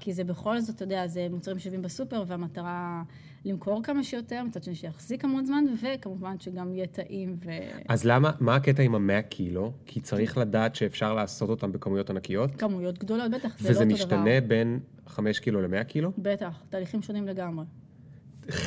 כי 0.00 0.12
זה 0.12 0.24
בכל 0.24 0.60
זאת, 0.60 0.76
אתה 0.76 0.84
יודע, 0.84 1.06
זה 1.06 1.26
מוצרים 1.30 1.58
שווים 1.58 1.82
בסופר, 1.82 2.24
והמטרה 2.26 3.02
למכור 3.44 3.82
כמה 3.82 4.04
שיותר, 4.04 4.42
מצד 4.42 4.62
שני 4.62 4.74
שיחזיק 4.74 5.24
המון 5.24 5.46
זמן, 5.46 5.64
וכמובן 5.82 6.40
שגם 6.40 6.74
יהיה 6.74 6.86
טעים 6.86 7.36
ו... 7.44 7.50
אז 7.88 8.04
למה, 8.04 8.30
מה 8.40 8.54
הקטע 8.56 8.82
עם 8.82 8.94
המאה 8.94 9.22
קילו? 9.22 9.72
כי 9.86 10.00
צריך 10.00 10.38
לדעת 10.38 10.74
שאפשר 10.74 11.14
לעשות 11.14 11.50
אותם 11.50 11.72
בכמויות 11.72 12.10
ענקיות, 12.10 12.54
כמויות 12.54 12.98
גדולות, 12.98 13.30
בטח, 13.30 13.58
זה 13.58 13.68
לא 13.68 13.70
וזה 13.70 13.84
אותו 13.84 13.94
משתנה 13.94 14.40
דבר. 14.40 14.48
בין 14.48 14.80
5 15.06 15.40
קילו 15.40 15.62
ל-100 15.62 15.84
קילו? 15.84 16.12
בטח, 16.18 16.62
תהליכים 16.70 17.02
שונים 17.02 17.28
לגמרי. 17.28 17.64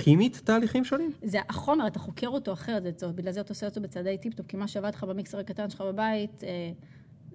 כימית 0.03 0.41
תהליכים 0.44 0.86
שונים? 0.86 1.12
זה 1.24 1.39
החומר, 1.50 1.88
אתה 1.88 2.00
חוקר 2.00 2.27
אותו 2.27 2.53
אחרת, 2.53 3.00
זה 3.00 3.08
בגלל 3.08 3.32
זה 3.32 3.41
אתה 3.41 3.51
עושה 3.51 3.65
אותו 3.65 3.82
בצעדי 3.82 4.17
טיפ-טופ, 4.17 4.48
כי 4.48 4.58
מה 4.58 4.67
שעבד 4.67 4.91
לך 4.96 5.03
במיקסר 5.03 5.39
הקטן 5.39 5.70
שלך 5.70 5.82
בבית, 5.82 6.44
אה, 6.44 6.72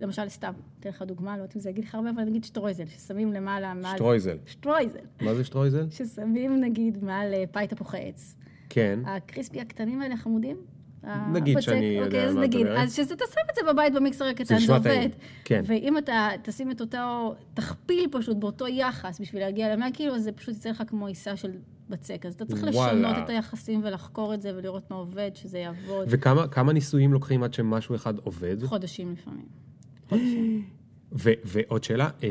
למשל, 0.00 0.28
סתם, 0.28 0.52
אתן 0.80 0.88
לך 0.88 1.02
דוגמה, 1.02 1.37
לא 1.37 1.42
יודעת 1.42 1.57
אם 1.57 1.61
זה 1.61 1.71
יגיד 1.71 1.85
לך 1.85 1.95
הרבה, 1.95 2.11
אבל 2.11 2.23
נגיד 2.23 2.45
שטרויזל, 2.45 2.87
ששמים 2.87 3.33
למעלה, 3.33 3.75
מעל... 3.75 3.95
שטרויזל. 3.97 4.37
שטרויזל. 4.47 4.99
מה 5.21 5.35
זה 5.35 5.45
שטרויזל? 5.45 5.90
ששמים 5.90 6.61
נגיד 6.61 7.04
מעל 7.04 7.35
אה, 7.35 7.45
פאי 7.50 7.66
תפוחי 7.66 7.99
עץ. 7.99 8.37
כן. 8.69 8.99
ה 9.04 9.12
crispy 9.12 9.61
הקטנים 9.61 10.00
האלה, 10.00 10.16
חמודים? 10.16 10.57
נגיד 11.33 11.57
הבצק, 11.57 11.71
שאני 11.71 11.85
יודע 11.85 12.07
אוקיי, 12.07 12.21
על 12.21 12.28
אז 12.28 12.35
מה 12.35 12.45
את 12.45 12.49
נגיד, 12.49 12.66
מדברת. 12.66 12.78
אז 12.78 12.95
שאתה 12.95 13.25
שם 13.30 13.40
את 13.50 13.54
זה 13.54 13.73
בבית 13.73 13.92
במיקסר 13.95 14.25
הקטן, 14.25 14.59
זה 14.59 14.75
עובד. 14.75 15.09
כן. 15.45 15.62
ואם 15.66 15.99
אתה 15.99 16.28
תשים 16.42 16.71
את 16.71 16.80
אותו, 16.80 17.35
תכפיל 17.54 18.09
פשוט 18.12 18.37
באותו 18.37 18.69
יחס 18.69 19.21
בשביל 19.21 19.42
להגיע 19.42 19.76
ל-100 19.76 19.92
קילו, 19.92 20.19
זה 20.19 20.33
פשוט 20.33 20.57
יצא 20.57 20.71
לך 20.71 20.83
כמו 20.87 21.07
עיסה 21.07 21.37
של 21.37 21.50
בצק. 21.88 22.26
אז 22.26 22.35
אתה 22.35 22.45
צריך 22.45 22.64
וואלה. 22.73 22.92
לשנות 22.92 23.25
את 23.25 23.30
היחסים 23.30 23.80
ולחקור 23.85 24.35
את 24.35 24.42
זה 24.42 24.52
ולראות 24.57 24.90
מה 24.90 24.97
עובד, 24.97 25.30
שזה 25.35 25.59
יעבוד. 25.59 26.07
וכמה 26.11 26.49
כמה 26.49 26.73
ניסויים 26.73 27.12
לוקחים 27.12 27.42
עד 27.42 27.54
שמשהו 27.54 27.95
אחד 27.95 28.19
עובד? 28.19 28.64
חודשים 28.64 29.12
לפעמים. 29.12 29.70
ועוד 31.12 31.85
שאלה, 31.85 32.09
אה, 32.23 32.29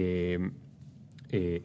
אה, 1.33 1.57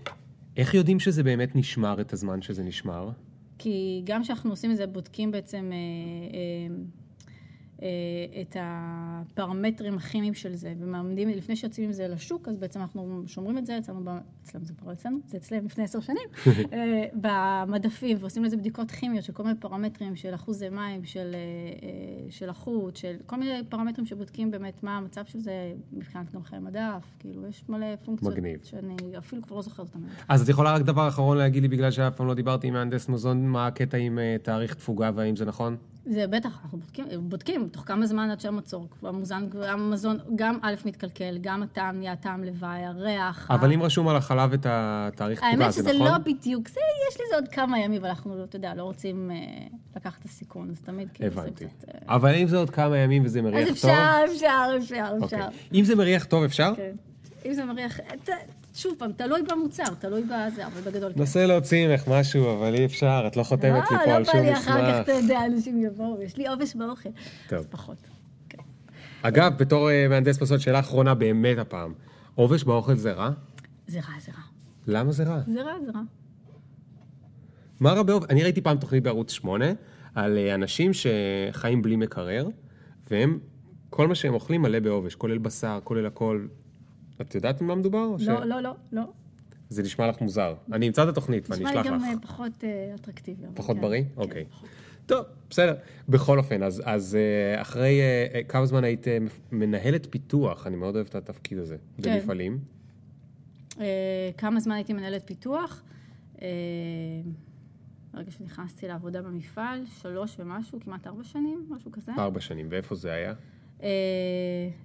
איך 0.57 0.75
יודעים 0.75 1.01
שזה 1.01 1.23
באמת 1.23 1.57
נשמר 1.57 2.01
את 2.01 2.13
הזמן 2.13 2.43
שזה 2.43 2.63
נשמר? 2.63 3.11
כי 3.59 4.03
גם 4.05 4.23
כשאנחנו 4.23 4.51
עושים 4.51 4.71
את 4.71 4.77
זה, 4.77 4.87
בודקים 4.87 5.31
בעצם 5.31 5.71
אה, 5.73 6.77
את 8.41 8.57
הפרמטרים 8.61 9.97
הכימיים 9.97 10.35
של 10.35 10.55
זה, 10.55 10.75
ומעמדים, 10.79 11.29
לפני 11.29 11.57
שיוצאים 11.57 11.87
עם 11.87 11.93
זה 11.93 12.09
לשוק, 12.09 12.49
אז 12.49 12.57
בעצם 12.57 12.81
אנחנו 12.81 13.23
שומרים 13.27 13.59
את 13.59 13.67
זה, 13.67 13.79
אצלנו, 13.79 14.01
אצלנו 14.45 14.65
זה 14.65 14.75
כבר 14.75 14.93
אצלנו, 14.93 15.19
זה 15.27 15.37
אצלם 15.37 15.65
לפני 15.67 15.85
עשר 15.85 16.01
שנים, 16.01 16.29
אה, 16.73 17.05
במדפים, 17.15 18.17
ועושים 18.21 18.45
לזה 18.45 18.57
בדיקות 18.57 18.91
כימיות 18.91 19.25
של 19.25 19.33
כל 19.33 19.43
מיני 19.43 19.59
פרמטרים 19.61 20.17
של 20.17 20.35
אחוזי 20.35 20.69
מים, 20.69 21.05
של, 21.05 21.35
אה, 21.35 21.89
אה, 21.89 22.31
של 22.31 22.49
החוט, 22.49 22.97
של 22.97 23.17
כל 23.27 23.37
מיני 23.37 23.61
פרמטרים 23.69 24.07
שבודקים 24.07 24.51
באמת 24.51 24.83
מה 24.83 24.97
המצב 24.97 25.25
של 25.27 25.39
זה 25.39 25.73
מבחינת 25.93 26.33
גם 26.35 26.43
חיי 26.43 26.59
מדף, 26.59 27.15
כאילו, 27.19 27.47
יש 27.47 27.65
מלא 27.69 27.87
פונקציות 28.05 28.33
מגניב. 28.33 28.61
שאני 28.63 28.97
אפילו 29.19 29.43
כבר 29.43 29.57
לא 29.57 29.63
זוכרת 29.63 29.87
אותן. 29.87 30.01
אז 30.29 30.43
את 30.43 30.49
יכולה 30.49 30.75
רק 30.75 30.83
דבר 30.83 31.09
אחרון 31.09 31.37
להגיד 31.37 31.63
לי, 31.63 31.69
בגלל 31.69 31.91
שאף 31.91 32.17
פעם 32.17 32.27
לא 32.27 32.35
דיברתי 32.35 32.67
עם 32.67 32.75
מהנדס 32.75 33.09
מזון, 33.09 33.47
מה 33.47 33.67
הקטע 33.67 33.97
עם 33.97 34.19
אה, 34.19 34.37
תאריך 34.43 34.75
תפוגה 34.75 35.11
והאם 35.15 35.37
זה 35.37 35.45
נכון? 35.45 35.77
זה 36.07 36.27
בטח, 36.27 36.61
אנחנו 36.63 36.79
בודקים, 36.79 37.05
בודקים 37.21 37.69
תוך 37.69 37.83
כמה 37.87 38.07
זמן 38.07 38.31
עד 38.31 38.41
שהמצור, 38.41 38.87
המוזן, 39.03 39.49
גם 39.51 39.81
המזון, 39.81 40.19
גם 40.37 40.59
א' 40.63 40.75
מתקלקל, 40.85 41.39
גם 41.41 41.63
הטעם 41.63 41.99
נהיה 41.99 42.17
טעם 42.17 42.45
לוואי, 42.45 42.85
הריח. 42.85 43.51
אבל 43.51 43.71
ה- 43.71 43.75
אם 43.75 43.83
רשום 43.83 44.09
על 44.09 44.17
החלב 44.17 44.53
את 44.53 44.67
התאריך 44.69 45.39
תפוגה, 45.41 45.51
האמת 45.63 45.73
זה 45.73 45.81
שזה 45.81 45.93
נכון? 45.93 46.07
לא 46.07 46.19
בדיוק, 46.19 46.69
זה, 46.69 46.81
יש 47.11 47.19
לזה 47.27 47.35
עוד 47.35 47.49
כמה 47.49 47.79
ימים, 47.79 48.01
אבל 48.01 48.09
אנחנו, 48.09 48.45
אתה 48.45 48.57
יודע, 48.57 48.75
לא 48.75 48.83
רוצים 48.83 49.31
אה, 49.31 49.37
לקחת 49.97 50.21
את 50.21 50.25
הסיכון, 50.25 50.71
אז 50.71 50.81
תמיד 50.81 51.09
כאילו 51.15 51.31
זה 51.35 51.41
הבנתי. 51.41 51.65
קצת... 51.67 51.89
אה, 51.89 52.15
אבל 52.15 52.35
אם 52.35 52.49
זה 52.49 52.57
עוד 52.57 52.71
כמה 52.71 52.97
ימים 52.99 53.25
וזה 53.25 53.43
מריח 53.43 53.69
אז 53.69 53.81
טוב... 53.81 53.91
אפשר, 53.91 54.21
אפשר, 54.35 54.77
אפשר, 54.79 55.09
אוקיי. 55.21 55.25
אפשר. 55.47 55.49
אם 55.75 55.85
זה 55.85 55.95
מריח 55.95 56.25
טוב, 56.25 56.45
אפשר? 56.45 56.73
כן. 56.77 56.93
אם 57.47 57.53
זה 57.53 57.65
מריח, 57.65 57.99
ת- 58.01 58.31
שוב 58.75 58.95
פעם, 58.99 59.13
תלוי 59.13 59.43
במוצר, 59.43 59.95
תלוי 59.99 60.23
בזה, 60.23 60.67
אבל 60.67 60.81
בגדול 60.81 61.13
כן. 61.13 61.23
נסה 61.23 61.47
להוציא 61.47 61.89
ממך 61.89 62.09
משהו, 62.09 62.53
אבל 62.53 62.75
אי 62.75 62.85
אפשר, 62.85 63.25
את 63.27 63.37
לא 63.37 63.43
חותמת 63.43 63.91
לי 63.91 63.99
פה 63.99 64.07
לא 64.07 64.13
על 64.13 64.23
בא 64.23 64.33
שום 64.33 64.41
לי 64.41 64.53
אחר 64.53 64.61
כך, 64.63 64.89
מסמך. 64.89 65.03
אתה 65.03 65.13
יודע, 65.13 65.47
אנשים 65.47 65.83
יבואו, 65.83 66.23
יש 66.23 66.37
לי 66.37 66.49
עובש 66.49 66.75
באוכל. 66.77 67.09
טוב. 67.49 67.59
אז 67.59 67.67
פחות. 67.67 67.97
כן. 68.49 68.59
אגב, 69.23 69.53
בתור 69.59 69.91
אה, 69.91 70.09
מהנדס 70.09 70.39
פסות, 70.39 70.61
שאלה 70.61 70.81
אחרונה 70.81 71.15
באמת 71.15 71.59
הפעם. 71.59 71.95
עובש 72.35 72.65
באוכל 72.65 72.95
זה 72.95 73.13
רע? 73.13 73.31
זה 73.87 73.99
רע, 73.99 74.21
זה 74.21 74.33
רע. 74.33 74.43
למה 74.87 75.13
זה 75.13 75.25
רע? 75.25 75.41
זה 75.47 75.63
רע, 75.63 75.73
זה 75.87 75.91
רע. 75.95 76.03
מה 77.81 77.93
רע 77.93 78.03
בעובש? 78.03 78.27
אני 78.31 78.43
ראיתי 78.43 78.61
פעם 78.61 78.77
תוכנית 78.77 79.03
בערוץ 79.03 79.33
8 79.33 79.65
על 80.15 80.39
אה, 80.39 80.55
אנשים 80.55 80.91
שחיים 80.93 81.83
בלי 81.83 81.97
מקרר, 81.97 82.49
והם, 83.11 83.39
כל 83.91 84.09
מה 84.09 84.15
שהם 84.15 84.35
אוכלים 84.35 84.63
מלא 84.63 84.81
בעובש, 84.81 85.15
כולל 85.15 85.39
בשר, 85.39 85.79
כולל 85.85 86.07
הכל. 86.07 86.47
את 87.21 87.35
יודעת 87.35 87.61
על 87.61 87.67
מה 87.67 87.75
מדובר? 87.75 88.05
או 88.05 88.19
ש- 88.19 88.29
לא, 88.29 88.45
לא, 88.45 88.61
לא, 88.61 88.75
לא. 88.93 89.03
זה 89.69 89.83
נשמע 89.83 90.07
לך 90.09 90.21
מוזר. 90.21 90.55
אני 90.73 90.87
אמצא 90.89 91.03
את 91.03 91.09
התוכנית 91.09 91.51
ואני 91.51 91.65
נשמע 91.65 91.73
לי 91.75 91.81
אשלח 91.81 91.93
גם 91.93 91.99
לך. 91.99 92.05
אה, 92.09 92.19
פחות 92.23 92.65
אה, 92.65 92.95
אטרקטיבי. 92.95 93.43
פחות 93.55 93.77
כן. 93.77 93.83
בריא? 93.83 94.03
כן, 94.03 94.09
אוקיי. 94.21 94.45
פחות. 94.51 94.69
טוב, 95.07 95.25
בסדר. 95.51 95.75
בכל 96.09 96.39
אופן, 96.39 96.63
אז, 96.63 96.83
אז 96.85 97.17
אה, 97.17 97.61
אחרי 97.63 98.01
אה, 98.01 98.41
כמה 98.49 98.67
זמן 98.67 98.85
היית 98.85 99.07
מנהלת 99.53 100.07
פיתוח, 100.11 100.67
אני 100.67 100.77
מאוד 100.77 100.95
אוהב 100.95 101.07
את 101.07 101.15
התפקיד 101.15 101.59
הזה, 101.59 101.77
כן. 102.03 102.15
במפעלים. 102.21 102.59
אה, 103.81 104.31
כמה 104.39 104.61
זמן 104.61 104.75
הייתי 104.75 104.93
מנהלת 104.93 105.23
פיתוח? 105.27 105.83
אה, 106.43 106.47
ברגע 108.15 108.31
שנכנסתי 108.31 108.89
לעבודה 108.89 109.23
במפעל, 109.23 109.85
שלוש 110.03 110.37
ומשהו, 110.39 110.81
כמעט 110.81 111.07
ארבע 111.07 111.25
שנים, 111.25 111.67
משהו 111.71 111.93
כזה. 111.93 112.13
ארבע 112.19 112.41
שנים, 112.41 112.67
ואיפה 112.71 112.95
זה 112.95 113.13
היה? 113.13 113.33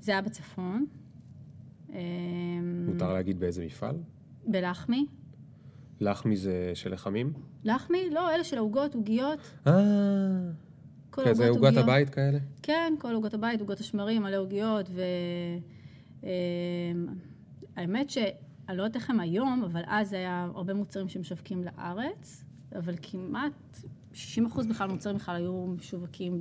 זה 0.01 0.11
היה 0.11 0.21
בצפון. 0.21 0.85
אה, 1.93 1.99
מותר 2.88 3.13
להגיד 3.13 3.39
באיזה 3.39 3.65
מפעל? 3.65 3.95
בלחמי. 4.47 5.06
לחמי 5.99 6.38
זה 6.38 6.71
של 6.73 6.93
לחמים? 6.93 7.34
לחמי? 7.63 8.10
לא, 8.12 8.36
אלה 8.36 8.43
של 8.43 8.58
העוגות, 8.58 8.95
עוגיות. 8.95 9.39
אה, 9.67 9.73
כל 11.10 11.21
כזה 11.25 11.45
העוגות, 11.45 11.63
עוגת 11.63 11.78
עוגיות. 11.78 11.84
הבית 11.84 12.10
כאלה? 12.10 12.39
כן, 12.63 12.93
כל 12.99 13.13
עוגות 13.13 13.34
הבית, 13.34 13.62
עוגות 13.62 13.80
השמרים, 13.80 14.23
מלא 14.23 14.38
עוגיות, 14.38 14.89
ו... 14.89 15.02
אה, 16.23 16.30
האמת 17.75 18.10
שאני 18.10 18.78
לא 18.78 18.84
יודעת 18.84 18.95
איך 18.95 19.10
הם 19.10 19.19
היום, 19.19 19.63
אבל 19.63 19.82
אז 19.88 20.13
היה 20.13 20.47
הרבה 20.56 20.73
מוצרים 20.73 21.10
שמשווקים 21.10 21.63
לארץ, 21.63 22.43
אבל 22.75 22.95
כמעט 23.02 23.80
60% 24.13 24.17
בכלל 24.69 24.89
מוצרים 24.89 25.15
בכלל 25.15 25.36
היו 25.36 25.67
משווקים 25.67 26.39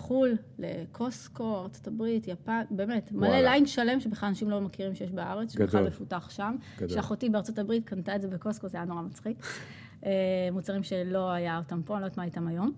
לחו"ל, 0.00 0.36
לקוסקו, 0.58 1.56
ארה"ב, 1.56 2.02
יפן, 2.26 2.62
באמת, 2.70 3.12
מלא 3.12 3.26
וואלה. 3.26 3.42
ליין 3.42 3.66
שלם 3.66 4.00
שבכלל 4.00 4.28
אנשים 4.28 4.50
לא 4.50 4.60
מכירים 4.60 4.94
שיש 4.94 5.10
בארץ, 5.10 5.52
שבכלל. 5.52 5.86
מפותח 5.86 6.30
שם. 6.30 6.56
גדול. 6.76 6.88
שאחותי 6.88 7.28
בארצות 7.28 7.58
הברית 7.58 7.84
קנתה 7.84 8.16
את 8.16 8.22
זה 8.22 8.28
בקוסקו, 8.28 8.68
זה 8.68 8.78
היה 8.78 8.84
נורא 8.84 9.02
מצחיק. 9.02 9.36
אה, 10.06 10.10
מוצרים 10.52 10.82
שלא 10.82 11.30
היה 11.30 11.58
אותם 11.58 11.82
פה, 11.82 11.94
אני 11.94 12.00
לא 12.00 12.06
יודעת 12.06 12.18
מה 12.18 12.24
איתם 12.24 12.46
היום. 12.46 12.72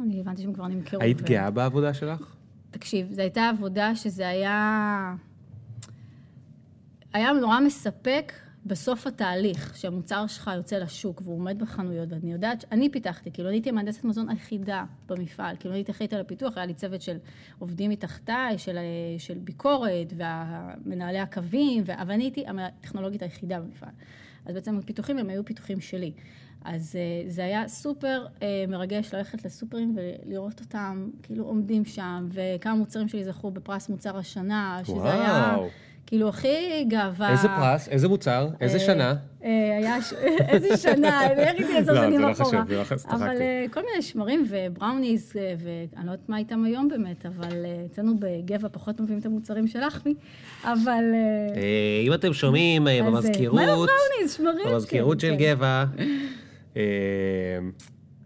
אני 0.00 0.20
הבנתי 0.20 0.42
שהם 0.42 0.52
כבר 0.52 0.66
נמכרו. 0.66 1.00
היית 1.00 1.20
ו- 1.20 1.24
גאה 1.24 1.50
בעבודה 1.50 1.94
שלך? 1.94 2.36
תקשיב, 2.70 3.12
זו 3.12 3.22
הייתה 3.22 3.48
עבודה 3.48 3.94
שזה 3.94 4.28
היה... 4.28 5.14
היה 7.12 7.32
נורא 7.32 7.60
מספק 7.60 8.32
בסוף 8.66 9.06
התהליך, 9.06 9.76
שהמוצר 9.76 10.26
שלך 10.26 10.50
יוצא 10.56 10.76
לשוק 10.76 11.22
והוא 11.24 11.34
עומד 11.34 11.58
בחנויות, 11.58 12.12
ואני 12.12 12.32
יודעת, 12.32 12.64
אני 12.72 12.88
פיתחתי, 12.88 13.30
כאילו 13.30 13.48
אני 13.48 13.56
הייתי 13.56 13.68
המהנדסת 13.68 14.04
מזון 14.04 14.28
היחידה 14.28 14.84
במפעל, 15.08 15.56
כאילו 15.56 15.72
אני 15.72 15.78
הייתי 15.78 15.92
אחראית 15.92 16.12
על 16.12 16.20
הפיתוח, 16.20 16.56
היה 16.56 16.66
לי 16.66 16.74
צוות 16.74 17.02
של 17.02 17.16
עובדים 17.58 17.90
מתחתיי, 17.90 18.58
של, 18.58 18.78
של 19.18 19.38
ביקורת, 19.38 20.12
ומנהלי 20.16 21.18
הקווים, 21.18 21.82
ו... 21.86 21.92
אבל 22.02 22.12
אני 22.12 22.24
הייתי 22.24 22.44
הטכנולוגית 22.46 23.22
היחידה 23.22 23.60
במפעל. 23.60 23.90
אז 24.46 24.54
בעצם 24.54 24.78
הפיתוחים 24.78 25.18
הם 25.18 25.28
היו 25.28 25.44
פיתוחים 25.44 25.80
שלי. 25.80 26.12
אז 26.64 26.96
uh, 27.26 27.30
זה 27.30 27.44
היה 27.44 27.68
סופר 27.68 28.26
uh, 28.26 28.42
מרגש 28.68 29.14
ללכת 29.14 29.44
לסופרים 29.44 29.96
ולראות 29.96 30.60
אותם 30.60 31.10
כאילו 31.22 31.44
עומדים 31.44 31.84
שם, 31.84 32.28
וכמה 32.32 32.74
מוצרים 32.74 33.08
שלי 33.08 33.24
זכו 33.24 33.50
בפרס 33.50 33.88
מוצר 33.88 34.16
השנה, 34.16 34.80
שזה 34.84 34.96
וואו. 34.96 35.08
היה... 35.08 35.56
כאילו, 36.06 36.28
הכי 36.28 36.84
גאווה. 36.88 37.30
איזה 37.32 37.48
פרס? 37.48 37.88
איזה 37.88 38.08
מוצר? 38.08 38.48
איזה 38.60 38.78
אה, 38.78 38.82
שנה? 38.84 39.14
היה, 39.40 39.96
איזה 40.48 40.76
שנה, 40.76 41.30
איך 41.30 41.54
הייתי 41.58 41.76
עשר 41.78 41.94
שנים 41.94 42.24
אחורה. 42.24 42.58
לא, 42.58 42.64
זה 42.68 42.76
לא 42.76 42.84
חשוב, 42.84 43.10
אבל 43.10 43.36
כל 43.70 43.80
מיני 43.90 44.02
שמרים 44.02 44.46
ובראוניז, 44.48 45.32
ואני 45.36 46.06
לא 46.06 46.12
יודעת 46.12 46.28
מה 46.28 46.38
איתם 46.38 46.64
היום 46.64 46.88
באמת, 46.88 47.26
אבל 47.26 47.66
אצלנו 47.86 48.12
בגבע 48.18 48.68
פחות 48.72 49.00
מביאים 49.00 49.20
את 49.20 49.26
המוצרים 49.26 49.66
של 49.66 49.86
לחמי, 49.86 50.14
אבל... 50.64 51.04
אם 52.06 52.14
אתם 52.14 52.32
שומעים 52.32 52.84
במזכירות, 52.84 53.60
מה 53.60 53.66
בראוניז, 53.66 54.32
שמרים? 54.36 54.66
במזכירות 54.72 55.20
של 55.20 55.34
כן. 55.38 55.54
גבע. 55.54 55.84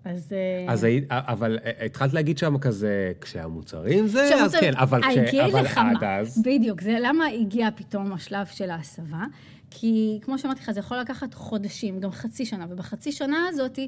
אז... 0.09 0.35
אז 0.68 0.85
היית, 0.85 1.05
אבל 1.11 1.59
התחלת 1.87 2.12
להגיד 2.12 2.38
שם 2.38 2.59
כזה, 2.59 3.12
כשהמוצרים 3.21 4.07
זה, 4.07 4.35
אז 4.44 4.55
כן, 4.55 4.73
אבל 4.77 5.03
כש... 5.03 5.35
אבל 5.35 5.66
עד 5.77 6.05
אז... 6.05 6.42
בדיוק, 6.42 6.81
זה 6.81 6.97
למה 7.01 7.27
הגיע 7.27 7.68
פתאום 7.77 8.12
השלב 8.12 8.47
של 8.47 8.71
ההסבה? 8.71 9.25
כי 9.71 10.18
כמו 10.23 10.38
שאמרתי 10.38 10.61
לך, 10.61 10.71
זה 10.71 10.81
יכול 10.81 10.97
לקחת 10.97 11.35
חודשים, 11.35 12.01
גם 12.01 12.11
חצי 12.11 12.47
שנה, 12.47 12.66
ובחצי 12.68 13.12
שנה 13.12 13.47
הזאת 13.49 13.79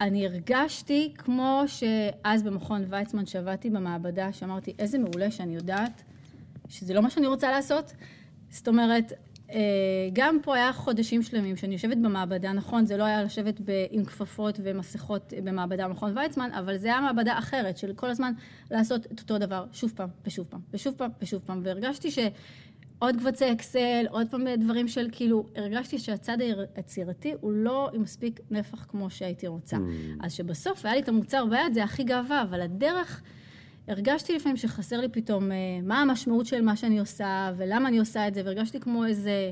אני 0.00 0.26
הרגשתי 0.26 1.12
כמו 1.18 1.62
שאז 1.66 2.42
במכון 2.42 2.84
ויצמן 2.88 3.26
שעבדתי 3.26 3.70
במעבדה, 3.70 4.32
שאמרתי, 4.32 4.72
איזה 4.78 4.98
מעולה 4.98 5.30
שאני 5.30 5.54
יודעת 5.54 6.02
שזה 6.68 6.94
לא 6.94 7.02
מה 7.02 7.10
שאני 7.10 7.26
רוצה 7.26 7.50
לעשות. 7.50 7.92
זאת 8.50 8.68
אומרת, 8.68 9.12
אה, 9.12 9.16
גם 10.12 10.38
פה 10.42 10.56
היה 10.56 10.72
חודשים 10.72 11.22
שלמים 11.22 11.56
שאני 11.56 11.72
יושבת 11.72 11.96
במעבדה, 11.96 12.52
נכון, 12.52 12.86
זה 12.86 12.96
לא 12.96 13.04
היה 13.04 13.22
לשבת 13.22 13.60
עם 13.90 14.04
כפפות 14.04 14.60
ומסכות 14.62 15.32
במעבדה 15.44 15.88
במכון 15.88 16.18
ויצמן, 16.18 16.50
אבל 16.52 16.76
זה 16.76 16.88
היה 16.88 17.00
מעבדה 17.00 17.38
אחרת, 17.38 17.78
של 17.78 17.92
כל 17.94 18.10
הזמן 18.10 18.32
לעשות 18.70 19.06
את 19.06 19.20
אותו 19.20 19.38
דבר, 19.38 19.64
שוב 19.72 19.92
פעם, 19.96 20.08
ושוב 20.26 20.46
פעם, 20.50 20.60
ושוב 20.72 20.94
פעם, 20.94 21.10
ושוב 21.22 21.42
פעם, 21.46 21.60
והרגשתי 21.64 22.10
שעוד 22.10 23.16
קבצי 23.16 23.52
אקסל, 23.52 24.06
עוד 24.10 24.26
פעם 24.30 24.46
דברים 24.58 24.88
של 24.88 25.08
כאילו, 25.12 25.46
הרגשתי 25.56 25.98
שהצד 25.98 26.36
היצירתי 26.76 27.34
הוא 27.40 27.52
לא 27.52 27.90
עם 27.92 28.02
מספיק 28.02 28.40
נפח 28.50 28.86
כמו 28.88 29.10
שהייתי 29.10 29.46
רוצה. 29.46 29.76
Mm. 29.76 29.80
אז 30.20 30.32
שבסוף 30.32 30.84
היה 30.84 30.94
לי 30.94 31.00
את 31.00 31.08
המוצר 31.08 31.46
ביד, 31.46 31.74
זה 31.74 31.84
הכי 31.84 32.04
גאווה, 32.04 32.42
אבל 32.42 32.60
הדרך... 32.60 33.22
הרגשתי 33.90 34.36
לפעמים 34.36 34.56
שחסר 34.56 35.00
לי 35.00 35.08
פתאום 35.08 35.52
אה, 35.52 35.56
מה 35.82 36.00
המשמעות 36.00 36.46
של 36.46 36.62
מה 36.62 36.76
שאני 36.76 36.98
עושה 36.98 37.52
ולמה 37.56 37.88
אני 37.88 37.98
עושה 37.98 38.28
את 38.28 38.34
זה, 38.34 38.42
והרגשתי 38.44 38.80
כמו 38.80 39.06
איזה... 39.06 39.50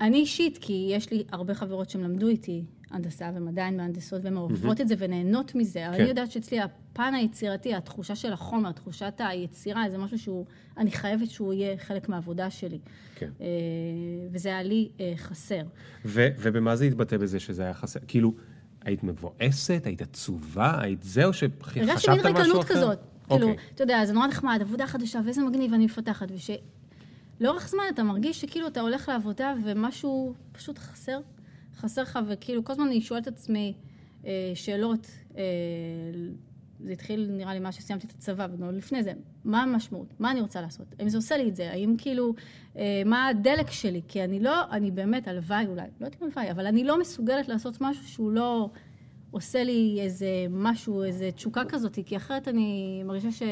אני 0.00 0.16
אישית, 0.16 0.58
כי 0.60 0.88
יש 0.90 1.10
לי 1.10 1.24
הרבה 1.32 1.54
חברות 1.54 1.90
שהם 1.90 2.02
למדו 2.02 2.28
איתי 2.28 2.64
הנדסה 2.90 3.30
והן 3.34 3.48
עדיין 3.48 3.76
מהנדסות 3.76 4.24
והן 4.24 4.36
אוהבות 4.36 4.78
mm-hmm. 4.78 4.82
את 4.82 4.88
זה 4.88 4.94
ונהנות 4.98 5.54
מזה, 5.54 5.78
כן. 5.78 5.86
אבל 5.86 5.94
אני 5.94 6.08
יודעת 6.08 6.30
שאצלי 6.30 6.60
הפן 6.60 7.14
היצירתי, 7.14 7.74
התחושה 7.74 8.14
של 8.14 8.32
החומר, 8.32 8.72
תחושת 8.72 9.14
היצירה, 9.18 9.84
זה 9.90 9.98
משהו 9.98 10.18
שהוא, 10.18 10.46
אני 10.78 10.90
חייבת 10.90 11.30
שהוא 11.30 11.52
יהיה 11.52 11.78
חלק 11.78 12.08
מהעבודה 12.08 12.50
שלי. 12.50 12.78
כן. 13.14 13.30
אה, 13.40 13.46
וזה 14.32 14.48
היה 14.48 14.62
לי 14.62 14.88
אה, 15.00 15.12
חסר. 15.16 15.62
ו- 16.04 16.28
ובמה 16.38 16.76
זה 16.76 16.84
התבטא 16.84 17.16
בזה 17.16 17.40
שזה 17.40 17.62
היה 17.62 17.74
חסר? 17.74 18.00
כאילו... 18.08 18.34
היית 18.84 19.04
מבואסת? 19.04 19.82
היית 19.84 20.02
עצובה? 20.02 20.80
היית 20.80 21.02
זה, 21.02 21.24
או 21.24 21.32
שחשבת 21.32 21.76
על 21.76 21.84
משהו 21.84 22.10
אחר? 22.10 22.10
הרגשתי 22.10 22.10
מין 22.10 22.36
ריקנות 22.36 22.64
כזאת. 22.64 22.98
Okay. 22.98 23.28
כאילו, 23.28 23.50
אוקיי. 23.50 23.66
אתה 23.74 23.82
יודע, 23.82 24.04
זה 24.04 24.12
נורא 24.12 24.26
נחמד, 24.26 24.58
עבודה 24.60 24.86
חדשה, 24.86 25.20
ואיזה 25.24 25.42
מגניב 25.42 25.74
אני 25.74 25.84
מפתחת, 25.84 26.28
ושלאורך 26.34 27.68
זמן 27.68 27.82
אתה 27.94 28.02
מרגיש 28.02 28.40
שכאילו 28.40 28.66
אתה 28.66 28.80
הולך 28.80 29.08
לעבודה 29.08 29.54
ומשהו 29.64 30.34
פשוט 30.52 30.78
חסר, 30.78 31.20
חסר 31.76 32.02
לך, 32.02 32.18
וכאילו 32.28 32.64
כל 32.64 32.72
הזמן 32.72 32.86
אני 32.86 33.00
שואלת 33.00 33.28
את 33.28 33.32
עצמי 33.32 33.74
אה, 34.26 34.52
שאלות, 34.54 35.06
אה, 35.36 35.42
זה 36.84 36.92
התחיל 36.92 37.28
נראה 37.30 37.54
לי 37.54 37.60
מה 37.60 37.72
שסיימתי 37.72 38.06
את 38.06 38.12
הצבא, 38.12 38.46
וגם 38.52 38.70
לפני 38.70 39.02
זה, 39.02 39.12
מה 39.44 39.62
המשמעות? 39.62 40.14
מה 40.20 40.30
אני 40.30 40.40
רוצה 40.40 40.60
לעשות? 40.60 40.86
האם 40.98 41.08
זה 41.08 41.18
עושה 41.18 41.36
לי 41.36 41.48
את 41.48 41.56
זה? 41.56 41.70
האם 41.70 41.94
כאילו, 41.98 42.34
אה, 42.76 43.02
מה 43.06 43.26
הדלק 43.26 43.70
שלי? 43.70 44.02
כי 44.08 44.24
אני 44.24 44.40
לא, 44.40 44.70
אני 44.70 44.90
באמת, 44.90 45.28
הלוואי 45.28 45.66
אולי, 45.66 45.86
לא 46.00 46.06
יודעת 46.06 46.22
אם 46.22 46.26
הלוואי, 46.26 46.50
אבל 46.50 46.66
אני 46.66 46.84
לא 46.84 47.00
מסוגלת 47.00 47.48
לעשות 47.48 47.80
משהו 47.80 48.08
שהוא 48.08 48.30
לא 48.30 48.70
עושה 49.30 49.64
לי 49.64 49.98
איזה 50.00 50.26
משהו, 50.50 51.02
איזה 51.02 51.30
תשוקה 51.30 51.64
כזאת, 51.68 51.98
כי 52.06 52.16
אחרת 52.16 52.48
אני 52.48 53.02
מרגישה 53.04 53.32
ש... 53.32 53.42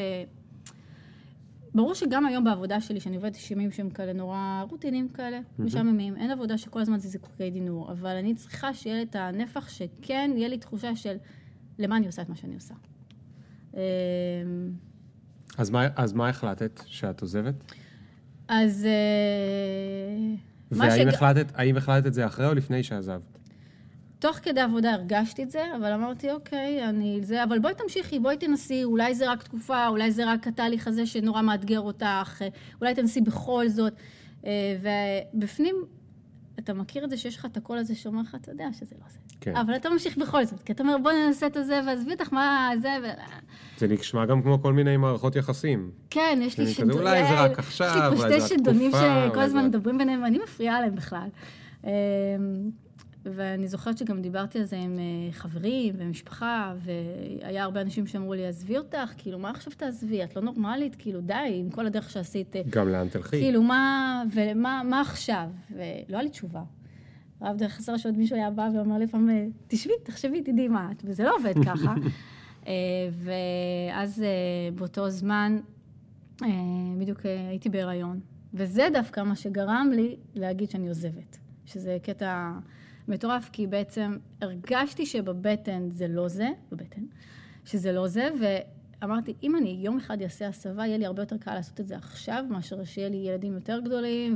ברור 1.75 1.93
שגם 1.93 2.25
היום 2.25 2.43
בעבודה 2.43 2.81
שלי, 2.81 2.99
שאני 2.99 3.15
עובדת 3.15 3.35
שימים 3.35 3.71
שהם 3.71 3.89
כאלה 3.89 4.13
נורא 4.13 4.63
רוטינים 4.69 5.09
כאלה, 5.09 5.39
mm-hmm. 5.39 5.61
משעממים, 5.61 6.15
אין 6.17 6.31
עבודה 6.31 6.57
שכל 6.57 6.81
הזמן 6.81 6.99
זה 6.99 7.09
זיקוקי 7.09 7.49
דינור, 7.49 7.91
אבל 7.91 8.15
אני 8.15 8.35
צריכה 8.35 8.73
שיהיה 8.73 8.95
לי 8.95 9.03
את 9.03 9.15
הנפח 9.15 9.69
שכן, 9.69 10.31
יהיה 10.35 10.47
לי 10.47 10.57
תחושה 10.57 10.95
של 10.95 11.17
למה 11.79 11.97
אני 11.97 12.05
עושה 12.05 12.21
את 12.21 12.29
מה 12.29 12.35
שאני 12.35 12.55
עושה. 12.55 12.73
אז 15.57 15.69
מה, 15.69 15.87
אז 15.95 16.13
מה 16.13 16.29
החלטת? 16.29 16.81
שאת 16.85 17.21
עוזבת? 17.21 17.55
אז... 18.47 18.85
אה, 18.85 20.35
והאם 20.71 20.91
שג... 20.91 21.07
החלטת, 21.07 21.51
החלטת 21.77 22.07
את 22.07 22.13
זה 22.13 22.25
אחרי 22.25 22.47
או 22.47 22.53
לפני 22.53 22.83
שעזבת? 22.83 23.37
תוך 24.19 24.35
כדי 24.35 24.61
עבודה 24.61 24.93
הרגשתי 24.93 25.43
את 25.43 25.51
זה, 25.51 25.63
אבל 25.77 25.91
אמרתי, 25.91 26.31
אוקיי, 26.31 26.89
אני 26.89 27.19
זה, 27.23 27.43
אבל 27.43 27.59
בואי 27.59 27.73
תמשיכי, 27.75 28.19
בואי 28.19 28.37
תנסי, 28.37 28.83
אולי 28.83 29.15
זה 29.15 29.31
רק 29.31 29.43
תקופה, 29.43 29.87
אולי 29.87 30.11
זה 30.11 30.31
רק 30.33 30.47
התהליך 30.47 30.87
הזה 30.87 31.05
שנורא 31.05 31.41
מאתגר 31.41 31.79
אותך, 31.79 32.41
אולי 32.81 32.95
תנסי 32.95 33.21
בכל 33.21 33.69
זאת. 33.69 33.93
אה, 34.45 34.77
ובפנים 35.33 35.75
אתה 36.59 36.73
מכיר 36.73 37.03
את 37.03 37.09
זה 37.09 37.17
שיש 37.17 37.37
לך 37.37 37.45
את 37.45 37.57
הקול 37.57 37.77
הזה 37.77 37.95
שאומר 37.95 38.21
לך, 38.21 38.35
אתה 38.35 38.51
יודע 38.51 38.67
שזה 38.73 38.95
לא 38.99 39.05
זה. 39.09 39.30
כן. 39.41 39.55
אבל 39.55 39.75
אתה 39.75 39.89
ממשיך 39.89 40.17
בכל 40.17 40.45
זאת, 40.45 40.63
כי 40.63 40.71
אתה 40.71 40.83
אומר, 40.83 40.97
בוא 40.97 41.11
ננסה 41.11 41.47
את 41.47 41.57
הזה, 41.57 41.79
ועזבי 41.87 42.11
אותך 42.11 42.33
מה 42.33 42.69
זה, 42.81 42.89
ו... 43.03 43.07
זה 43.77 43.87
נשמע 43.87 44.25
גם 44.25 44.41
כמו 44.41 44.61
כל 44.61 44.73
מיני 44.73 44.97
מערכות 44.97 45.35
יחסים. 45.35 45.91
כן, 46.09 46.39
יש 46.41 46.57
לי 46.57 46.67
שדונים... 46.67 46.97
אולי 46.97 47.23
זה 47.23 47.41
רק 47.41 47.59
עכשיו. 47.59 47.87
יש 47.87 48.21
לי 48.21 48.29
פה 48.29 48.39
שתי 48.39 48.55
שדונים 48.55 48.91
שכל 48.91 49.39
הזמן 49.39 49.65
מדברים 49.65 49.97
ביניהם, 49.97 50.23
ואני 50.23 50.39
מפריעה 50.43 50.81
להם 50.81 50.95
בכלל. 50.95 51.27
אמ, 51.83 51.89
ואני 53.25 53.67
זוכרת 53.67 53.97
שגם 53.97 54.21
דיברתי 54.21 54.59
על 54.59 54.65
זה 54.65 54.77
עם 54.77 54.99
אה, 54.99 55.31
חברים 55.31 55.93
ומשפחה, 55.97 56.73
והיה 56.83 57.63
הרבה 57.63 57.81
אנשים 57.81 58.07
שאמרו 58.07 58.33
לי, 58.33 58.47
עזבי 58.47 58.77
אותך, 58.77 59.11
כאילו, 59.17 59.39
מה 59.39 59.49
עכשיו 59.49 59.73
תעזבי? 59.77 60.23
את 60.23 60.35
לא 60.35 60.41
נורמלית, 60.41 60.95
כאילו, 60.95 61.21
די, 61.21 61.33
עם 61.49 61.69
כל 61.69 61.85
הדרך 61.85 62.09
שעשית. 62.09 62.55
גם 62.69 62.89
לאן 62.89 63.07
תלכי. 63.07 63.29
כאילו, 63.29 63.63
מה, 63.63 64.23
ומה 64.33 64.81
מה 64.85 65.01
עכשיו? 65.01 65.49
ולא 65.71 65.85
היה 66.09 66.21
לי 66.21 66.29
תשובה. 66.29 66.61
רב 67.41 67.57
דרך 67.57 67.79
עשר 67.79 67.97
שעות 67.97 68.15
מישהו 68.15 68.35
היה 68.35 68.49
בא 68.49 68.69
ואומר 68.73 68.97
לי 68.97 69.07
פעם, 69.07 69.29
אה, 69.29 69.45
תשבי, 69.67 69.93
תחשבי, 70.03 70.41
תדעי 70.41 70.67
מה 70.67 70.91
את, 70.91 71.03
וזה 71.05 71.23
לא 71.23 71.35
עובד 71.35 71.53
ככה. 71.65 71.93
ואז 73.11 74.23
באותו 74.75 75.09
זמן, 75.09 75.59
בדיוק 76.99 77.19
הייתי 77.49 77.69
בהיריון, 77.69 78.19
וזה 78.53 78.87
דווקא 78.93 79.21
מה 79.21 79.35
שגרם 79.35 79.91
לי 79.93 80.15
להגיד 80.35 80.69
שאני 80.69 80.87
עוזבת, 80.87 81.37
שזה 81.65 81.97
קטע... 82.03 82.51
מטורף, 83.07 83.49
כי 83.51 83.67
בעצם 83.67 84.17
הרגשתי 84.41 85.05
שבבטן 85.05 85.89
זה 85.89 86.07
לא 86.07 86.27
זה, 86.27 86.49
בבטן, 86.71 87.01
שזה 87.65 87.91
לא 87.91 88.07
זה, 88.07 88.29
ואמרתי, 88.39 89.33
אם 89.43 89.55
אני 89.55 89.79
יום 89.83 89.97
אחד 89.97 90.21
אעשה 90.21 90.47
הסבה, 90.47 90.85
יהיה 90.85 90.97
לי 90.97 91.05
הרבה 91.05 91.21
יותר 91.21 91.37
קל 91.37 91.53
לעשות 91.53 91.79
את 91.79 91.87
זה 91.87 91.95
עכשיו, 91.95 92.45
מאשר 92.49 92.83
שיהיה 92.83 93.09
לי 93.09 93.17
ילדים 93.17 93.53
יותר 93.53 93.79
גדולים, 93.79 94.35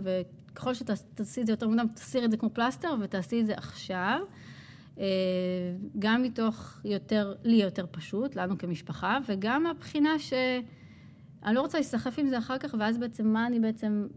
וככל 0.55 0.73
שתעשי 0.73 1.41
את 1.41 1.45
זה 1.45 1.53
יותר 1.53 1.67
מוקדם, 1.67 1.87
תסירי 1.93 2.25
את 2.25 2.31
זה 2.31 2.37
כמו 2.37 2.49
פלסטר, 2.49 2.95
ותעשי 3.01 3.41
את 3.41 3.45
זה 3.45 3.53
עכשיו. 3.53 4.19
אה, 4.99 5.05
גם 5.99 6.23
מתוך 6.23 6.81
יותר, 6.85 7.35
לי 7.43 7.55
יותר 7.55 7.85
פשוט, 7.91 8.35
לנו 8.35 8.57
כמשפחה, 8.57 9.17
וגם 9.27 9.63
מהבחינה 9.63 10.19
ש... 10.19 10.33
אני 11.43 11.55
לא 11.55 11.61
רוצה 11.61 11.77
להיסחף 11.77 12.19
עם 12.19 12.27
זה 12.27 12.37
אחר 12.37 12.57
כך, 12.57 12.75
ואז 12.79 12.97
בעצם 12.97 13.27
מה 13.27 13.47
אני 13.47 13.59
בעצם 13.59 14.07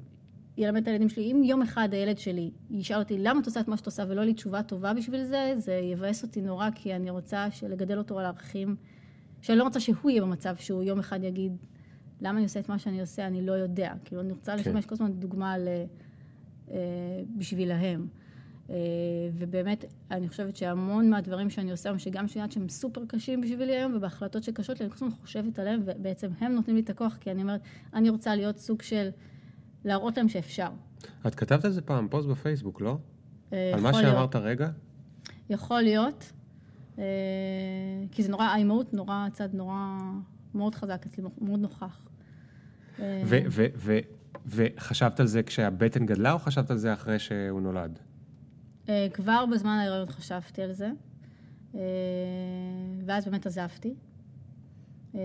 ילמד 0.56 0.82
את 0.82 0.88
הילדים 0.88 1.08
שלי. 1.08 1.32
אם 1.32 1.42
יום 1.44 1.62
אחד 1.62 1.88
הילד 1.92 2.18
שלי 2.18 2.50
ישאל 2.70 2.98
אותי 2.98 3.18
למה 3.18 3.40
את 3.40 3.46
עושה 3.46 3.60
את 3.60 3.68
מה 3.68 3.76
שאת 3.76 3.86
עושה 3.86 4.04
ולא 4.08 4.24
לי 4.24 4.34
תשובה 4.34 4.62
טובה 4.62 4.94
בשביל 4.94 5.24
זה, 5.24 5.54
זה 5.56 5.72
יבאס 5.72 6.22
אותי 6.22 6.42
נורא, 6.42 6.68
כי 6.74 6.94
אני 6.94 7.10
רוצה 7.10 7.46
לגדל 7.68 7.98
אותו 7.98 8.18
על 8.18 8.24
ערכים, 8.24 8.76
שאני 9.42 9.58
לא 9.58 9.64
רוצה 9.64 9.80
שהוא 9.80 10.10
יהיה 10.10 10.22
במצב 10.22 10.56
שהוא 10.56 10.82
יום 10.82 10.98
אחד 10.98 11.24
יגיד, 11.24 11.56
למה 12.20 12.38
אני 12.38 12.42
עושה 12.42 12.60
את 12.60 12.68
מה 12.68 12.78
שאני 12.78 13.00
עושה, 13.00 13.26
אני 13.26 13.46
לא 13.46 13.52
יודע. 13.52 13.92
כאילו, 14.04 14.20
אני 14.20 14.32
רוצה 14.32 14.52
כן. 14.52 14.58
לשמש 14.58 14.86
כל 14.86 14.94
הזמן 14.94 15.12
דוגמה 15.12 15.58
ל... 15.58 15.68
אה, 16.70 16.76
בשבילהם. 17.36 18.06
אה, 18.70 18.76
ובאמת, 19.34 19.84
אני 20.10 20.28
חושבת 20.28 20.56
שהמון 20.56 21.10
מהדברים 21.10 21.50
שאני 21.50 21.70
עושה, 21.70 21.98
שגם 21.98 22.26
יודעת 22.36 22.52
שהם 22.52 22.68
סופר 22.68 23.02
קשים 23.08 23.40
בשבילי 23.40 23.76
היום, 23.76 23.94
ובהחלטות 23.96 24.42
שקשות 24.42 24.80
לי, 24.80 24.86
אני 24.86 24.90
כל 24.90 25.04
הזמן 25.04 25.16
חושבת 25.22 25.58
עליהם, 25.58 25.80
ובעצם 25.84 26.30
הם 26.40 26.52
נותנים 26.52 26.76
לי 26.76 26.82
את 26.82 26.90
הכוח, 26.90 27.16
כי 27.20 27.30
אני 27.30 27.42
אומרת, 27.42 27.60
אני 27.94 28.10
רוצה 28.10 28.36
להיות 28.36 28.58
סוג 28.58 28.82
של... 28.82 29.08
להראות 29.84 30.16
להם 30.16 30.28
שאפשר. 30.28 30.68
את 31.26 31.34
כתבת 31.34 31.64
על 31.64 31.70
זה 31.70 31.82
פעם 31.82 32.08
פוסט 32.08 32.28
בפייסבוק, 32.28 32.80
לא? 32.80 32.98
אה, 33.52 33.70
על 33.74 33.80
מה 33.80 33.92
שאמרת 33.92 34.34
להיות. 34.34 34.46
רגע? 34.46 34.70
יכול 35.50 35.80
להיות, 35.80 36.32
כי 38.10 38.22
זה 38.22 38.30
נורא, 38.30 38.44
האימהות 38.44 38.94
נורא, 38.94 39.26
צד 39.32 39.54
נורא, 39.54 39.98
מאוד 40.54 40.74
חזק 40.74 41.06
אצלי, 41.06 41.24
מאוד 41.40 41.60
נוכח. 41.60 42.08
ו- 42.98 43.40
ו- 43.50 43.66
ו- 43.76 43.98
וחשבת 44.46 45.20
על 45.20 45.26
זה 45.26 45.42
כשהבטן 45.42 46.06
גדלה, 46.06 46.32
או 46.32 46.38
חשבת 46.38 46.70
על 46.70 46.76
זה 46.76 46.92
אחרי 46.92 47.18
שהוא 47.18 47.60
נולד? 47.60 47.98
אה, 48.88 49.06
כבר 49.12 49.44
בזמן 49.46 49.70
ההיריון 49.70 50.10
חשבתי 50.10 50.62
על 50.62 50.72
זה, 50.72 50.90
אה, 51.74 51.80
ואז 53.06 53.24
באמת 53.24 53.46
עזבתי. 53.46 53.94
אה, 55.14 55.20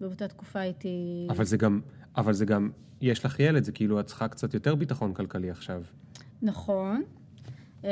ובאותה 0.00 0.28
תקופה 0.28 0.60
הייתי... 0.60 1.26
אבל 1.30 1.44
זה 1.44 1.56
גם, 1.56 1.80
אבל 2.16 2.32
זה 2.32 2.44
גם, 2.44 2.70
יש 3.00 3.24
לך 3.24 3.40
ילד, 3.40 3.64
זה 3.64 3.72
כאילו 3.72 4.00
את 4.00 4.06
צריכה 4.06 4.28
קצת 4.28 4.54
יותר 4.54 4.74
ביטחון 4.74 5.14
כלכלי 5.14 5.50
עכשיו. 5.50 5.82
נכון. 6.42 7.02
אה, 7.84 7.90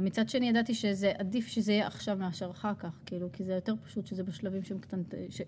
מצד 0.00 0.28
שני, 0.28 0.48
ידעתי 0.48 0.74
שזה 0.74 1.12
עדיף 1.18 1.46
שזה 1.46 1.72
יהיה 1.72 1.86
עכשיו 1.86 2.16
מאשר 2.16 2.50
אחר 2.50 2.74
כך, 2.74 3.00
כאילו, 3.06 3.28
כי 3.32 3.44
זה 3.44 3.52
יותר 3.52 3.74
פשוט 3.84 4.06
שזה 4.06 4.22
בשלבים 4.22 4.62
שהם 4.62 4.78
קטנט... 4.78 5.14
ש... 5.30 5.40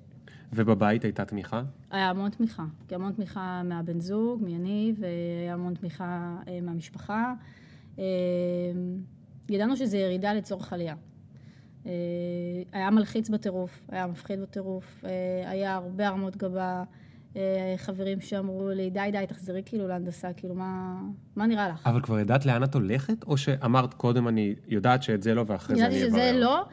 ובבית 0.52 1.04
הייתה 1.04 1.24
תמיכה? 1.24 1.62
היה 1.90 2.10
המון 2.10 2.30
תמיכה, 2.30 2.64
כי 2.88 2.94
המון 2.94 3.12
תמיכה 3.12 3.62
מהבן 3.64 4.00
זוג, 4.00 4.42
מיניב, 4.42 4.96
והיה 5.00 5.54
המון 5.54 5.74
תמיכה 5.74 6.36
אה, 6.48 6.60
מהמשפחה. 6.60 7.34
אה, 7.98 8.04
ידענו 9.48 9.76
שזה 9.76 9.98
ירידה 9.98 10.34
לצורך 10.34 10.72
עלייה. 10.72 10.94
אה, 11.86 11.92
היה 12.72 12.90
מלחיץ 12.90 13.28
בטירוף, 13.28 13.86
היה 13.88 14.06
מפחיד 14.06 14.40
בטירוף, 14.40 15.04
אה, 15.04 15.50
היה 15.50 15.74
הרבה 15.74 16.08
הרמות 16.08 16.36
גבה, 16.36 16.84
חברים 17.76 18.20
שאמרו 18.20 18.68
לי, 18.68 18.90
די, 18.90 19.08
די, 19.12 19.24
תחזרי 19.28 19.62
כאילו 19.66 19.88
להנדסה, 19.88 20.32
כאילו, 20.32 20.54
מה, 20.54 21.00
מה 21.36 21.46
נראה 21.46 21.68
לך? 21.68 21.86
אבל 21.86 22.00
כבר 22.00 22.18
ידעת 22.18 22.46
לאן 22.46 22.64
את 22.64 22.74
הולכת, 22.74 23.24
או 23.24 23.36
שאמרת 23.36 23.94
קודם 23.94 24.28
אני 24.28 24.54
יודעת 24.68 25.02
שאת 25.02 25.22
זה 25.22 25.34
לא, 25.34 25.44
ואחרי 25.46 25.76
זה 25.76 25.86
אני 25.86 25.94
ידעתי 25.94 26.10
אברר? 26.10 26.30
שזה 26.30 26.38
לא, 26.40 26.64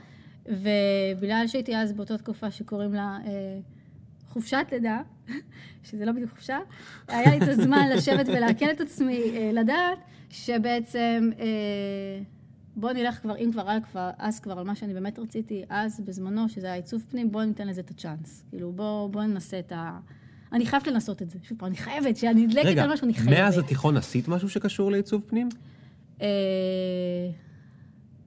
ובגלל 0.46 1.44
שהייתי 1.48 1.78
אז 1.78 1.94
באותה 1.94 2.18
תקופה 2.18 2.52
שקוראים 2.52 2.94
לה 2.94 3.18
אה, 3.26 3.60
חופשת 4.28 4.66
לידה, 4.72 5.02
שזה 5.84 6.06
לא 6.06 6.12
בדיוק 6.12 6.30
חופשה, 6.30 6.60
היה 7.08 7.32
לי 7.32 7.38
את 7.38 7.48
הזמן 7.48 7.90
לשבת 7.96 8.28
ולעכל 8.28 8.72
את 8.72 8.82
עצמי, 8.82 9.22
אה, 9.36 9.50
לדעת 9.54 9.98
שבעצם, 10.30 11.30
אה, 11.40 12.22
בוא 12.76 12.92
נלך 12.92 13.22
כבר, 13.22 13.38
אם 13.38 13.50
כבר, 13.52 13.70
על 13.70 13.80
כבר, 13.92 14.10
אז 14.18 14.40
כבר 14.40 14.60
על 14.60 14.66
מה 14.66 14.76
שאני 14.76 14.94
באמת 14.94 15.20
רציתי, 15.20 15.64
אז 15.70 16.02
בזמנו, 16.06 16.50
שזה 16.50 16.68
היה 16.68 16.76
עיצוב 16.76 17.06
פנים, 17.10 17.32
בוא 17.32 17.44
ניתן 17.44 17.68
לזה 17.68 17.82
את 17.82 17.90
הצ'אנס. 17.90 18.44
כאילו, 18.50 18.72
בוא, 18.72 19.10
בוא 19.10 19.24
ננסה 19.24 19.60
את 19.60 19.72
ה... 19.72 20.00
אני 20.54 20.66
חייבת 20.66 20.88
לנסות 20.88 21.22
את 21.22 21.30
זה. 21.30 21.40
שוב 21.44 21.58
פעם, 21.58 21.68
אני 21.68 21.78
חייבת, 21.78 22.18
שאני 22.18 22.46
נדלקת 22.46 22.66
רגע, 22.66 22.84
על 22.84 22.94
משהו, 22.94 23.06
אני 23.06 23.14
חייבת. 23.14 23.30
מאז 23.40 23.58
התיכון 23.58 23.98
עשית 23.98 24.28
משהו 24.28 24.50
שקשור 24.50 24.92
לעיצוב 24.92 25.24
פנים? 25.28 25.50
אה, 26.22 26.28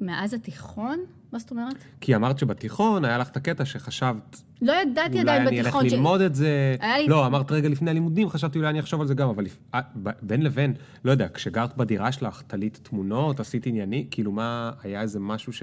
מאז 0.01 0.35
התיכון? 0.35 0.99
מה 1.33 1.39
זאת 1.39 1.51
אומרת? 1.51 1.75
כי 2.01 2.17
אמרת 2.17 2.39
שבתיכון 2.39 3.05
היה 3.05 3.19
לך 3.19 3.29
את 3.29 3.37
הקטע 3.37 3.65
שחשבת, 3.65 4.43
לא 4.63 4.73
ידעתי 4.73 5.09
אולי 5.13 5.21
עדיין 5.21 5.47
אני 5.49 5.59
אלך 5.61 5.67
בתיכון. 5.67 5.89
ש- 5.89 5.93
ללמוד 5.93 6.21
את 6.21 6.35
זה. 6.35 6.77
לי- 6.83 7.09
לא, 7.09 7.27
אמרת 7.27 7.53
רגע 7.53 7.69
לפני 7.69 7.91
הלימודים, 7.91 8.29
חשבתי 8.29 8.59
אולי 8.59 8.71
אני 8.71 8.81
אחשוב 8.81 9.01
על 9.01 9.07
זה 9.07 9.15
גם, 9.15 9.29
אבל 9.29 9.45
אה, 9.75 9.81
בין 10.23 10.43
לבין, 10.43 10.75
לא 11.05 11.11
יודע, 11.11 11.27
כשגרת 11.35 11.77
בדירה 11.77 12.13
שלך, 12.13 12.43
תלית 12.47 12.81
תמונות, 12.83 13.41
עשית 13.41 13.67
ענייני, 13.67 14.07
כאילו 14.11 14.33
מה, 14.33 14.71
היה 14.83 15.01
איזה 15.01 15.21
משהו 15.21 15.53
ש... 15.53 15.63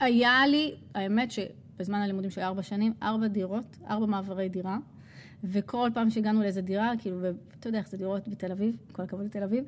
היה 0.00 0.46
לי, 0.46 0.74
האמת 0.94 1.30
שבזמן 1.30 1.98
הלימודים 1.98 2.30
של 2.30 2.40
ארבע 2.40 2.62
שנים, 2.62 2.92
ארבע 3.02 3.26
דירות, 3.26 3.76
ארבע 3.90 4.06
מעברי 4.06 4.48
דירה, 4.48 4.78
וכל 5.44 5.90
פעם 5.94 6.10
שהגענו 6.10 6.40
לאיזה 6.42 6.60
דירה, 6.60 6.92
כאילו, 6.98 7.16
ואתה 7.20 7.68
יודע 7.68 7.78
איך 7.78 7.88
זה 7.88 7.96
דירות 7.96 8.28
בתל 8.28 8.52
אביב, 8.52 8.76
כל 8.92 9.02
הכבוד 9.02 9.24
לתל 9.26 9.42
אביב, 9.42 9.64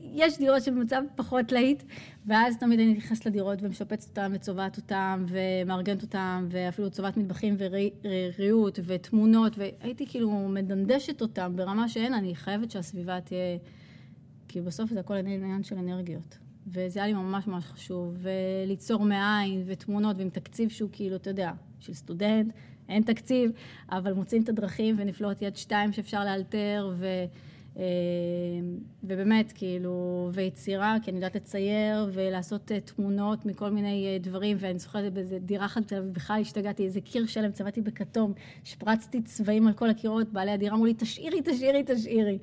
יש 0.00 0.38
דירות 0.38 0.62
שבמצב 0.62 1.02
פחות 1.16 1.52
להיט, 1.52 1.82
ואז 2.26 2.56
תמיד 2.58 2.80
אני 2.80 2.94
נכנסת 2.94 3.26
לדירות 3.26 3.62
ומשפצת 3.62 4.08
אותן 4.08 4.32
וצובעת 4.34 4.76
אותן 4.76 5.24
ומארגנת 5.28 6.02
אותן, 6.02 6.46
ואפילו 6.50 6.90
צובעת 6.90 7.16
מטבחים 7.16 7.56
וריהוט 7.58 8.78
ותמונות, 8.84 9.58
והייתי 9.58 10.06
כאילו 10.06 10.30
מדנדשת 10.48 11.20
אותן 11.20 11.52
ברמה 11.56 11.88
שאין, 11.88 12.14
אני 12.14 12.34
חייבת 12.34 12.70
שהסביבה 12.70 13.20
תהיה... 13.20 13.58
כי 14.48 14.60
בסוף 14.60 14.90
זה 14.90 15.00
הכל 15.00 15.14
עניין 15.14 15.62
של 15.62 15.78
אנרגיות. 15.78 16.38
וזה 16.66 17.00
היה 17.02 17.06
לי 17.06 17.12
ממש 17.12 17.46
ממש 17.46 17.64
חשוב, 17.64 18.16
וליצור 18.16 19.04
מאין, 19.04 19.62
ותמונות, 19.66 20.16
ועם 20.18 20.30
תקציב 20.30 20.68
שהוא 20.68 20.90
כאילו, 20.92 21.16
אתה 21.16 21.30
יודע, 21.30 21.52
של 21.80 21.94
סטודנט, 21.94 22.52
אין 22.92 23.02
תקציב, 23.02 23.50
אבל 23.90 24.12
מוצאים 24.12 24.42
את 24.42 24.48
הדרכים 24.48 24.94
ונפלאות 24.98 25.42
יד 25.42 25.56
שתיים 25.56 25.92
שאפשר 25.92 26.24
לאלתר, 26.24 26.90
ו, 26.98 27.06
אה, 27.76 27.82
ובאמת, 29.04 29.52
כאילו, 29.52 30.30
ויצירה, 30.32 30.96
כי 31.02 31.10
אני 31.10 31.18
יודעת 31.18 31.36
לצייר, 31.36 32.10
ולעשות 32.12 32.72
אה, 32.72 32.80
תמונות 32.80 33.46
מכל 33.46 33.70
מיני 33.70 34.06
אה, 34.06 34.18
דברים, 34.18 34.56
ואני 34.60 34.78
זוכרת 34.78 35.12
באיזה 35.12 35.38
דירה 35.38 35.66
אחת 35.66 35.82
בתל 35.82 36.00
בכלל 36.00 36.40
השתגעתי, 36.40 36.84
איזה 36.84 37.00
קיר 37.00 37.26
שלם, 37.26 37.52
צבעתי 37.52 37.80
בכתום, 37.80 38.32
שפרצתי 38.64 39.22
צבעים 39.22 39.66
על 39.66 39.72
כל 39.72 39.90
הקירות, 39.90 40.32
בעלי 40.32 40.50
הדירה 40.50 40.74
אמרו 40.74 40.86
לי, 40.86 40.94
תשאירי, 40.94 41.40
תשאירי, 41.44 41.82
תשאירי. 41.86 42.38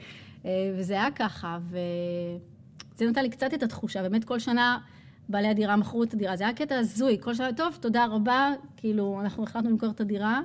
וזה 0.75 0.93
היה 0.93 1.11
ככה, 1.11 1.59
וזה 1.69 3.09
נתן 3.09 3.21
לי 3.21 3.29
קצת 3.29 3.53
את 3.53 3.63
התחושה, 3.63 4.01
באמת 4.01 4.23
כל 4.23 4.39
שנה 4.39 4.77
בעלי 5.29 5.47
הדירה 5.47 5.75
מכרו 5.75 6.03
את 6.03 6.13
הדירה, 6.13 6.35
זה 6.35 6.43
היה 6.43 6.53
קטע 6.53 6.77
הזוי, 6.77 7.17
כל 7.21 7.33
שנה, 7.33 7.53
טוב, 7.53 7.77
תודה 7.81 8.05
רבה, 8.05 8.51
כאילו, 8.77 9.21
אנחנו 9.21 9.43
החלטנו 9.43 9.69
למכור 9.69 9.89
את 9.89 10.01
הדירה, 10.01 10.41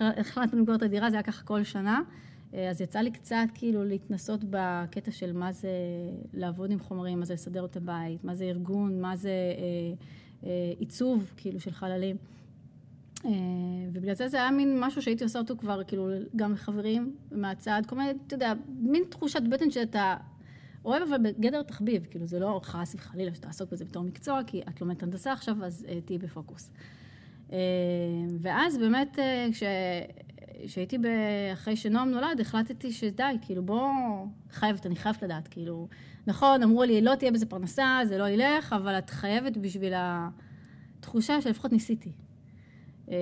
החלטנו 0.00 0.58
למכור 0.58 0.74
את 0.74 0.82
הדירה, 0.82 1.10
זה 1.10 1.16
היה 1.16 1.22
ככה 1.22 1.44
כל 1.44 1.64
שנה, 1.64 2.00
אה, 2.54 2.70
אז 2.70 2.80
יצא 2.80 2.98
לי 2.98 3.10
קצת 3.10 3.46
כאילו 3.54 3.84
להתנסות 3.84 4.40
בקטע 4.50 5.10
של 5.10 5.32
מה 5.32 5.52
זה 5.52 5.70
לעבוד 6.32 6.70
עם 6.70 6.78
חומרים, 6.78 7.18
מה 7.18 7.24
זה 7.24 7.34
לסדר 7.34 7.64
את 7.64 7.76
הבית, 7.76 8.24
מה 8.24 8.34
זה 8.34 8.44
ארגון, 8.44 9.00
מה 9.00 9.16
זה 9.16 9.30
אה, 9.30 9.94
אה, 10.48 10.72
עיצוב, 10.78 11.32
כאילו, 11.36 11.60
של 11.60 11.70
חללים. 11.70 12.16
אה, 13.24 13.30
ובגלל 13.92 14.14
זה 14.14 14.28
זה 14.28 14.36
היה 14.36 14.50
מין 14.50 14.80
משהו 14.80 15.02
שהייתי 15.02 15.24
עושה 15.24 15.38
אותו 15.38 15.56
כבר, 15.56 15.84
כאילו, 15.84 16.08
גם 16.36 16.52
לחברים 16.52 17.16
מהצד, 17.32 17.82
כל 17.86 17.96
מיני, 17.96 18.10
אתה 18.26 18.34
יודע, 18.34 18.52
מין 18.68 19.02
תחושת 19.10 19.42
בטן 19.42 19.70
שאתה 19.70 20.16
אוהב, 20.84 21.02
אבל 21.02 21.18
בגדר 21.22 21.62
תחביב, 21.62 22.06
כאילו, 22.10 22.26
זה 22.26 22.38
לא 22.38 22.60
חס 22.62 22.94
וחלילה 22.94 23.34
שתעסוק 23.34 23.72
בזה 23.72 23.84
בתור 23.84 24.02
מקצוע, 24.02 24.40
כי 24.46 24.62
את 24.68 24.80
לומדת 24.80 25.02
הנדסה 25.02 25.32
עכשיו, 25.32 25.64
אז 25.64 25.86
אה, 25.88 26.00
תהיי 26.00 26.18
בפוקוס. 26.18 26.70
אה, 27.52 27.58
ואז 28.40 28.78
באמת, 28.78 29.18
אה, 29.18 29.46
כש... 29.52 29.62
כשהייתי 30.66 30.98
ב... 30.98 31.06
אחרי 31.52 31.76
שנועם 31.76 32.10
נולד, 32.10 32.40
החלטתי 32.40 32.92
שדי, 32.92 33.36
כאילו, 33.42 33.62
בוא, 33.62 33.90
חייבת, 34.50 34.86
אני 34.86 34.96
חייבת 34.96 35.22
לדעת, 35.22 35.48
כאילו, 35.48 35.88
נכון, 36.26 36.62
אמרו 36.62 36.84
לי, 36.84 37.00
לא 37.00 37.14
תהיה 37.14 37.30
בזה 37.32 37.46
פרנסה, 37.46 38.00
זה 38.04 38.18
לא 38.18 38.28
ילך, 38.28 38.72
אבל 38.72 38.98
את 38.98 39.10
חייבת 39.10 39.56
בשביל 39.56 39.92
התחושה 39.96 41.40
שלפחות 41.40 41.72
ניסיתי. 41.72 42.12
אה, 43.10 43.16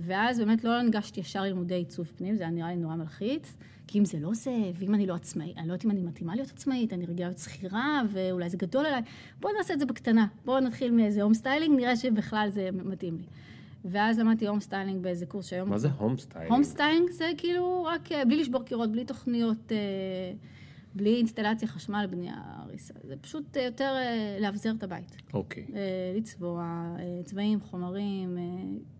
ואז 0.00 0.38
באמת 0.38 0.64
לא 0.64 0.82
ניגשתי 0.82 1.20
ישר 1.20 1.42
ללימודי 1.42 1.74
עיצוב 1.74 2.12
פנים, 2.16 2.36
זה 2.36 2.42
היה 2.42 2.52
נראה 2.52 2.68
לי 2.68 2.76
נורא 2.76 2.94
מלחיץ, 2.94 3.56
כי 3.86 3.98
אם 3.98 4.04
זה 4.04 4.18
לא 4.18 4.34
זה, 4.34 4.70
ואם 4.78 4.94
אני 4.94 5.06
לא 5.06 5.14
עצמאית, 5.14 5.58
אני 5.58 5.68
לא 5.68 5.72
יודעת 5.72 5.84
אם 5.84 5.90
אני 5.90 6.00
מתאימה 6.00 6.34
להיות 6.34 6.50
עצמאית, 6.50 6.92
אני 6.92 7.06
רגילה 7.06 7.28
להיות 7.28 7.38
שכירה, 7.38 8.02
ואולי 8.12 8.50
זה 8.50 8.56
גדול 8.56 8.86
עליי, 8.86 9.02
בואו 9.40 9.52
נעשה 9.56 9.74
את 9.74 9.78
זה 9.78 9.86
בקטנה, 9.86 10.26
בואו 10.44 10.60
נתחיל 10.60 10.90
מאיזה 10.90 11.22
home 11.22 11.34
styling, 11.34 11.76
נראה 11.76 11.96
שבכלל 11.96 12.48
זה 12.50 12.68
מתאים 12.72 13.16
לי. 13.16 13.24
ואז 13.84 14.18
למדתי 14.18 14.46
home 14.46 14.60
styling 14.60 15.02
באיזה 15.02 15.26
קורס 15.26 15.46
שהיום... 15.46 15.70
מה 15.70 15.78
זה 15.78 15.88
home 15.98 16.18
style? 16.18 16.48
home 16.48 16.64
styling 16.64 17.10
זה 17.10 17.30
כאילו 17.38 17.84
רק 17.84 18.12
אה, 18.12 18.24
בלי 18.24 18.36
לשבור 18.36 18.62
קירות, 18.64 18.92
בלי 18.92 19.04
תוכניות, 19.04 19.72
אה, 19.72 19.76
בלי 20.94 21.16
אינסטלציה, 21.16 21.68
חשמל, 21.68 22.06
בנייה, 22.10 22.34
הריסה. 22.36 22.94
זה 23.04 23.16
פשוט 23.16 23.56
אה, 23.56 23.62
יותר 23.62 23.92
לאבזר 24.40 24.70
את 24.78 24.82
הבית. 24.82 25.16
אוקיי. 25.34 25.66
אה, 25.74 25.80
לצבוע, 26.16 26.94
צבעים, 27.24 27.60
חומרים, 27.60 28.38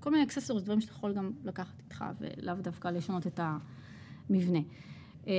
כל 0.00 0.10
מיני 0.10 0.24
accessories, 0.24 0.64
דברים 0.64 0.80
שאתה 0.80 0.92
יכול 0.92 1.12
גם 1.12 1.30
לקחת 1.44 1.74
איתך, 1.84 2.04
ולאו 2.20 2.54
דווקא 2.54 2.88
לשנות 2.88 3.26
את 3.26 3.40
המבנה. 3.42 3.76
אה, 5.26 5.32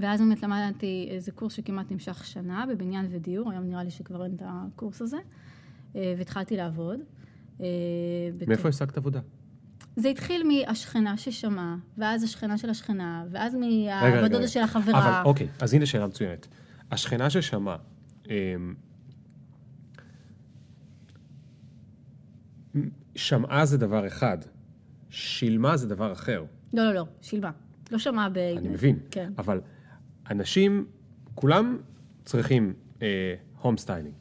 ואז 0.00 0.20
באמת 0.20 0.42
למדתי 0.42 1.08
איזה 1.10 1.32
קורס 1.32 1.52
שכמעט 1.52 1.90
נמשך 1.90 2.24
שנה 2.24 2.64
בבניין 2.70 3.06
ודיור, 3.10 3.50
היום 3.50 3.64
נראה 3.64 3.84
לי 3.84 3.90
שכבר 3.90 4.24
אין 4.24 4.34
את 4.34 4.42
הקורס 4.44 5.02
הזה, 5.02 5.16
אה, 5.96 6.14
והתחלתי 6.18 6.56
לעבוד. 6.56 7.00
אה, 7.60 7.66
מאיפה 8.46 8.68
השגת 8.68 8.96
עבודה? 8.96 9.20
זה 9.96 10.08
התחיל 10.08 10.42
מהשכנה 10.48 11.16
ששמעה, 11.16 11.76
ואז 11.98 12.22
השכנה 12.22 12.58
של 12.58 12.70
השכנה, 12.70 13.24
ואז 13.30 13.54
מהבת. 13.54 14.30
דודה 14.30 14.48
של 14.48 14.60
החברה. 14.60 15.20
אבל 15.20 15.28
אוקיי, 15.28 15.48
אז 15.60 15.74
הנה 15.74 15.86
שאלה 15.86 16.06
מצוינת. 16.06 16.48
השכנה 16.90 17.30
ששמעה, 17.30 17.76
אמ, 18.26 18.74
שמעה 23.16 23.66
זה 23.66 23.78
דבר 23.78 24.06
אחד, 24.06 24.38
שילמה 25.10 25.76
זה 25.76 25.88
דבר 25.88 26.12
אחר. 26.12 26.44
לא, 26.72 26.84
לא, 26.84 26.92
לא, 26.94 27.04
שילמה. 27.20 27.50
לא 27.90 27.98
שמעה 27.98 28.28
ב... 28.28 28.38
אני 28.38 28.68
מבין. 28.68 28.98
כן. 29.10 29.32
אבל 29.38 29.60
אנשים, 30.30 30.86
כולם 31.34 31.78
צריכים 32.24 32.72
home 33.60 33.76
styling 33.76 34.14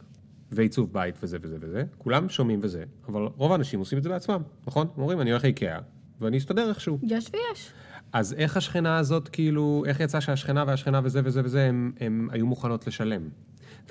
ועיצוב 0.52 0.94
בית 0.94 1.16
וזה 1.24 1.38
וזה 1.42 1.58
וזה, 1.62 1.84
כולם 1.98 2.30
שומעים 2.30 2.60
וזה, 2.64 2.84
אבל 3.08 3.22
רוב 3.22 3.52
האנשים 3.52 3.80
עושים 3.80 3.98
את 3.98 4.04
זה 4.04 4.10
בעצמם, 4.10 4.42
נכון? 4.68 4.88
הם 4.96 5.02
אומרים, 5.02 5.22
אני 5.22 5.32
הולך 5.32 5.44
לאיקאה 5.44 5.80
ואני 6.22 6.38
אסתדר 6.38 6.70
איכשהו. 6.70 7.00
יש 7.04 7.32
ויש. 7.34 7.72
אז 8.14 8.34
איך 8.34 8.58
השכנה 8.58 8.98
הזאת, 8.98 9.30
כאילו, 9.30 9.84
איך 9.88 10.00
יצא 10.00 10.20
שהשכנה 10.20 10.64
והשכנה 10.68 11.02
וזה 11.04 11.22
וזה 11.24 11.42
וזה, 11.44 11.66
הם, 11.66 11.92
הם 12.00 12.30
היו 12.32 12.46
מוכנות 12.46 12.88
לשלם? 12.88 13.30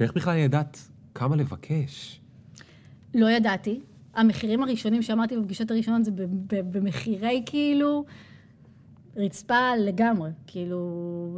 ואיך 0.00 0.12
בכלל 0.14 0.36
ידעת 0.36 0.78
כמה 1.14 1.36
לבקש? 1.36 2.20
לא 3.14 3.30
ידעתי. 3.30 3.80
המחירים 4.14 4.62
הראשונים 4.62 5.02
שאמרתי 5.02 5.36
בפגישות 5.36 5.70
הראשונות 5.70 6.04
זה 6.04 6.10
במחירי 6.50 7.42
כאילו 7.46 8.04
רצפה 9.16 9.70
לגמרי. 9.78 10.30
כאילו, 10.46 10.78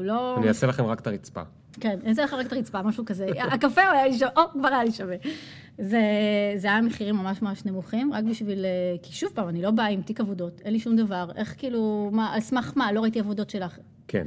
לא... 0.04 0.36
אני 0.38 0.48
אעשה 0.48 0.66
לכם 0.66 0.84
רק 0.84 1.00
את 1.00 1.06
הרצפה. 1.06 1.42
כן, 1.80 1.98
אני 2.02 2.10
אעשה 2.10 2.24
לך 2.24 2.32
רק 2.34 2.46
את 2.46 2.52
הרצפה, 2.52 2.82
משהו 2.82 3.04
כזה. 3.04 3.26
הקפה 3.52 3.80
היה 3.80 4.06
לי 4.06 4.18
שווה, 4.18 4.30
או, 4.36 4.42
כבר 4.52 4.68
היה 4.68 4.84
לי 4.84 4.92
שווה. 4.92 5.16
זה, 5.78 6.00
זה 6.56 6.68
היה 6.68 6.80
מחירים 6.80 7.16
ממש 7.16 7.42
ממש 7.42 7.64
נמוכים, 7.66 8.12
רק 8.14 8.24
בשביל... 8.24 8.64
אה, 8.64 8.70
כי 9.02 9.12
שוב 9.12 9.30
פעם, 9.34 9.48
אני 9.48 9.62
לא 9.62 9.70
באה 9.70 9.86
עם 9.86 10.02
תיק 10.02 10.20
עבודות, 10.20 10.60
אין 10.64 10.72
לי 10.72 10.78
שום 10.80 10.96
דבר. 10.96 11.28
איך 11.36 11.54
כאילו, 11.58 12.10
מה, 12.12 12.34
על 12.34 12.40
סמך 12.40 12.72
מה? 12.76 12.92
לא 12.92 13.00
ראיתי 13.00 13.20
עבודות 13.20 13.50
שלך. 13.50 13.78
כן. 14.08 14.26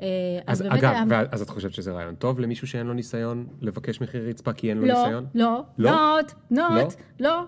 אה, 0.00 0.06
אז 0.46 0.62
באמת 0.62 0.72
אגב, 0.78 0.90
היה- 0.92 1.04
ואז- 1.08 1.26
אז 1.30 1.42
את 1.42 1.50
חושבת 1.50 1.72
שזה 1.74 1.92
רעיון 1.92 2.14
טוב 2.14 2.40
למישהו 2.40 2.66
שאין 2.66 2.86
לו 2.86 2.92
ניסיון 2.94 3.46
לבקש 3.60 4.00
מחיר 4.00 4.28
רצפה 4.28 4.52
כי 4.52 4.68
אין 4.70 4.78
לו 4.78 4.86
לא, 4.86 4.94
ניסיון? 5.02 5.26
לא, 5.34 5.62
לא? 5.78 5.90
נוט, 5.90 6.32
נוט, 6.50 6.94
לא. 7.20 7.42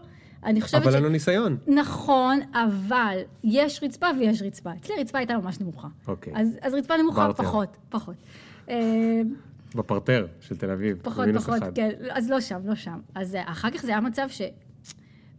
אני 0.44 0.60
חושבת 0.60 0.82
אבל 0.82 0.92
ש... 0.92 0.94
אין 0.94 1.02
לו 1.02 1.08
ניסיון. 1.08 1.56
נכון, 1.66 2.40
אבל 2.54 3.18
יש 3.44 3.80
רצפה 3.82 4.06
ויש 4.18 4.42
רצפה. 4.42 4.70
אצלי 4.80 4.94
הרצפה 4.98 5.18
הייתה 5.18 5.38
ממש 5.38 5.60
נמוכה. 5.60 5.88
אוקיי. 6.08 6.32
אז, 6.36 6.58
אז 6.62 6.74
רצפה 6.74 6.96
נמוכה 6.96 7.26
ברטר. 7.26 7.42
פחות, 7.42 7.76
פחות. 7.88 8.14
אה, 8.68 9.22
בפרטר 9.74 10.26
של 10.40 10.56
תל 10.56 10.70
אביב. 10.70 10.98
פחות, 11.02 11.28
פחות, 11.34 11.58
אחד. 11.58 11.74
כן. 11.74 11.90
אז 12.10 12.30
לא 12.30 12.40
שם, 12.40 12.60
לא 12.64 12.74
שם. 12.74 13.00
אז 13.14 13.34
אה, 13.34 13.42
אחר 13.46 13.70
כך 13.70 13.82
זה 13.82 13.90
היה 13.90 14.00
מצב 14.00 14.26
ש... 14.28 14.42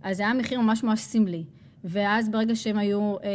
אז 0.03 0.17
זה 0.17 0.23
היה 0.23 0.33
מחיר 0.33 0.61
ממש 0.61 0.83
ממש 0.83 0.99
סמלי. 0.99 1.43
ואז 1.87 2.29
ברגע 2.29 2.55
שהם 2.55 2.77
היו, 2.77 3.15
אה, 3.23 3.29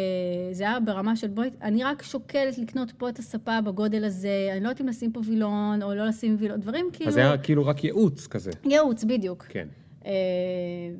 זה 0.52 0.64
היה 0.64 0.80
ברמה 0.80 1.16
של 1.16 1.28
בואי, 1.28 1.50
אני 1.62 1.84
רק 1.84 2.02
שוקלת 2.02 2.58
לקנות 2.58 2.92
פה 2.92 3.08
את 3.08 3.18
הספה 3.18 3.60
בגודל 3.60 4.04
הזה, 4.04 4.48
אני 4.52 4.60
לא 4.60 4.68
יודעת 4.68 4.80
אם 4.80 4.88
לשים 4.88 5.12
פה 5.12 5.20
וילון 5.24 5.82
או 5.82 5.94
לא 5.94 6.06
לשים 6.06 6.36
וילון, 6.38 6.60
דברים 6.60 6.88
כאילו... 6.92 7.08
אז 7.08 7.14
זה 7.14 7.20
היה 7.20 7.38
כאילו 7.38 7.66
רק 7.66 7.84
ייעוץ 7.84 8.26
כזה. 8.26 8.50
ייעוץ, 8.64 9.04
בדיוק. 9.04 9.46
כן. 9.48 9.68
אה, 10.06 10.10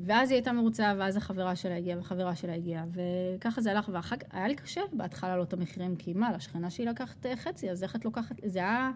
ואז 0.05 0.31
היא 0.31 0.35
הייתה 0.35 0.51
מרוצה, 0.51 0.93
ואז 0.97 1.17
החברה 1.17 1.55
שלה 1.55 1.75
הגיעה, 1.77 1.97
והחברה 1.97 2.35
שלה 2.35 2.53
הגיעה, 2.53 2.85
וככה 2.93 3.61
זה 3.61 3.71
הלך, 3.71 3.89
ואחר 3.93 4.15
כך, 4.15 4.25
היה 4.31 4.47
לי 4.47 4.55
קשה 4.55 4.81
בהתחלה 4.93 5.29
להעלות 5.29 5.47
את 5.47 5.53
המחירים, 5.53 5.95
כי 5.95 6.13
מה, 6.13 6.31
לשכנה 6.31 6.69
שלי 6.69 6.85
לקחת 6.85 7.25
אה, 7.25 7.35
חצי, 7.35 7.71
אז 7.71 7.83
איך 7.83 7.95
את 7.95 8.05
לוקחת, 8.05 8.35
זה 8.45 8.59
היה... 8.59 8.91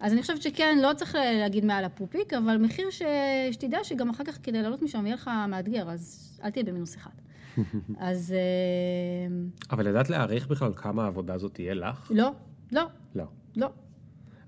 אז 0.00 0.12
אני 0.12 0.20
חושבת 0.20 0.42
שכן, 0.42 0.78
לא 0.82 0.92
צריך 0.96 1.14
להגיד 1.14 1.64
מעל 1.64 1.84
הפופיק, 1.84 2.32
אבל 2.32 2.56
מחיר 2.56 2.90
ש... 2.90 3.02
שתדע 3.52 3.78
שגם 3.82 4.10
אחר 4.10 4.24
כך 4.24 4.38
כדי 4.42 4.62
לעלות 4.62 4.82
משם 4.82 5.06
יהיה 5.06 5.14
לך 5.14 5.30
מאתגר, 5.48 5.90
אז 5.90 6.32
אל 6.44 6.50
תהיה 6.50 6.64
במינוס 6.64 6.96
אחד. 6.96 7.10
אז 7.98 8.34
אה, 8.36 9.36
אבל 9.70 9.86
ידעת 9.86 10.10
להעריך 10.10 10.46
בכלל 10.46 10.72
כמה 10.76 11.04
העבודה 11.04 11.34
הזאת 11.34 11.54
תהיה 11.54 11.74
לך? 11.74 12.10
לא, 12.10 12.30
לא, 12.72 12.82
לא. 13.14 13.24
לא. 13.56 13.68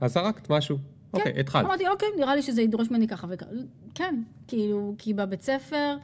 אז 0.00 0.12
זרקת 0.12 0.50
משהו. 0.50 0.78
אוקיי, 1.12 1.34
כן. 1.34 1.40
התחלת. 1.40 1.64
אמרתי, 1.64 1.88
אוקיי, 1.88 2.08
נראה 2.18 2.36
לי 2.36 2.42
שזה 2.42 2.62
ידרוש 2.62 2.90
ממני 2.90 3.08
ככה 3.08 3.26
וככה. 3.30 3.50
כן, 3.94 4.22
כאילו, 4.48 4.94
כי 4.98 5.14
בבית 5.14 5.42
ספר, 5.42 5.96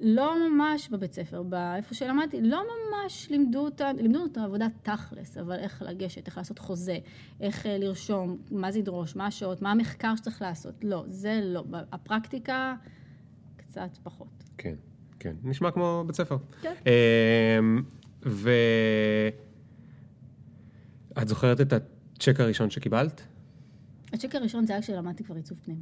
לא 0.00 0.48
ממש 0.48 0.88
בבית 0.88 1.12
ספר, 1.12 1.42
באיפה 1.42 1.94
שלמדתי, 1.94 2.40
לא 2.40 2.62
ממש 2.62 3.30
לימדו 3.30 3.58
אותנו, 3.58 4.02
לימדו 4.02 4.18
אותנו 4.18 4.44
עבודה 4.44 4.66
תכלס, 4.82 5.38
אבל 5.38 5.58
איך 5.58 5.82
לגשת, 5.86 6.26
איך 6.26 6.38
לעשות 6.38 6.58
חוזה, 6.58 6.98
איך 7.40 7.66
אה, 7.66 7.78
לרשום, 7.78 8.36
מה 8.50 8.72
זה 8.72 8.78
ידרוש, 8.78 9.16
מה 9.16 9.26
השעות, 9.26 9.62
מה 9.62 9.70
המחקר 9.70 10.16
שצריך 10.16 10.42
לעשות. 10.42 10.74
לא, 10.84 11.04
זה 11.08 11.40
לא. 11.42 11.64
הפרקטיקה, 11.92 12.74
קצת 13.56 13.90
פחות. 14.02 14.44
כן, 14.58 14.74
כן. 15.18 15.34
נשמע 15.44 15.70
כמו 15.70 16.04
בית 16.06 16.16
ספר. 16.16 16.36
כן. 16.62 16.74
אמ, 16.86 17.82
ו... 18.26 18.50
את 21.22 21.28
זוכרת 21.28 21.60
את 21.60 21.72
הצ'ק 21.72 22.40
הראשון 22.40 22.70
שקיבלת? 22.70 23.22
הצ'ק 24.16 24.34
הראשון 24.34 24.66
זה 24.66 24.72
היה 24.72 24.82
כשלמדתי 24.82 25.24
כבר 25.24 25.36
עיצוב 25.36 25.58
פנים. 25.64 25.80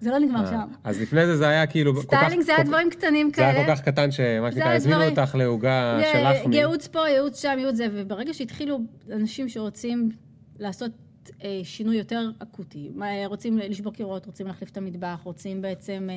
זה 0.00 0.10
לא 0.10 0.18
נגמר 0.18 0.40
אה, 0.40 0.46
שם. 0.50 0.68
אז 0.84 1.00
לפני 1.00 1.26
זה 1.26 1.36
זה 1.36 1.48
היה 1.48 1.66
כאילו... 1.66 2.02
styling 2.02 2.42
זה 2.42 2.54
היה 2.56 2.64
דברים 2.64 2.90
קטנים 2.90 3.30
זה 3.36 3.42
היה 3.42 3.52
כאלה. 3.54 3.66
כל 3.66 3.72
כך 3.72 3.80
קטן 3.80 4.10
שמה 4.10 4.52
שנקרא, 4.52 4.74
הזמינו 4.74 5.08
אותך 5.08 5.34
לעוגה 5.34 6.00
י- 6.02 6.12
שלך. 6.12 6.46
מ- 6.46 6.52
ייעוץ 6.52 6.86
פה, 6.86 7.08
ייעוץ 7.08 7.42
שם, 7.42 7.54
ייעוץ 7.58 7.74
זה, 7.76 7.86
וברגע 7.92 8.34
שהתחילו 8.34 8.78
אנשים 9.12 9.48
שרוצים 9.48 10.10
לעשות 10.58 10.90
אה, 11.44 11.60
שינוי 11.62 11.96
יותר 11.96 12.30
אקוטי, 12.38 12.90
רוצים 13.26 13.58
לשבור 13.58 13.92
קירות, 13.92 14.26
רוצים 14.26 14.46
להחליף 14.46 14.70
את 14.70 14.76
המטבח, 14.76 15.20
רוצים 15.24 15.62
בעצם 15.62 16.08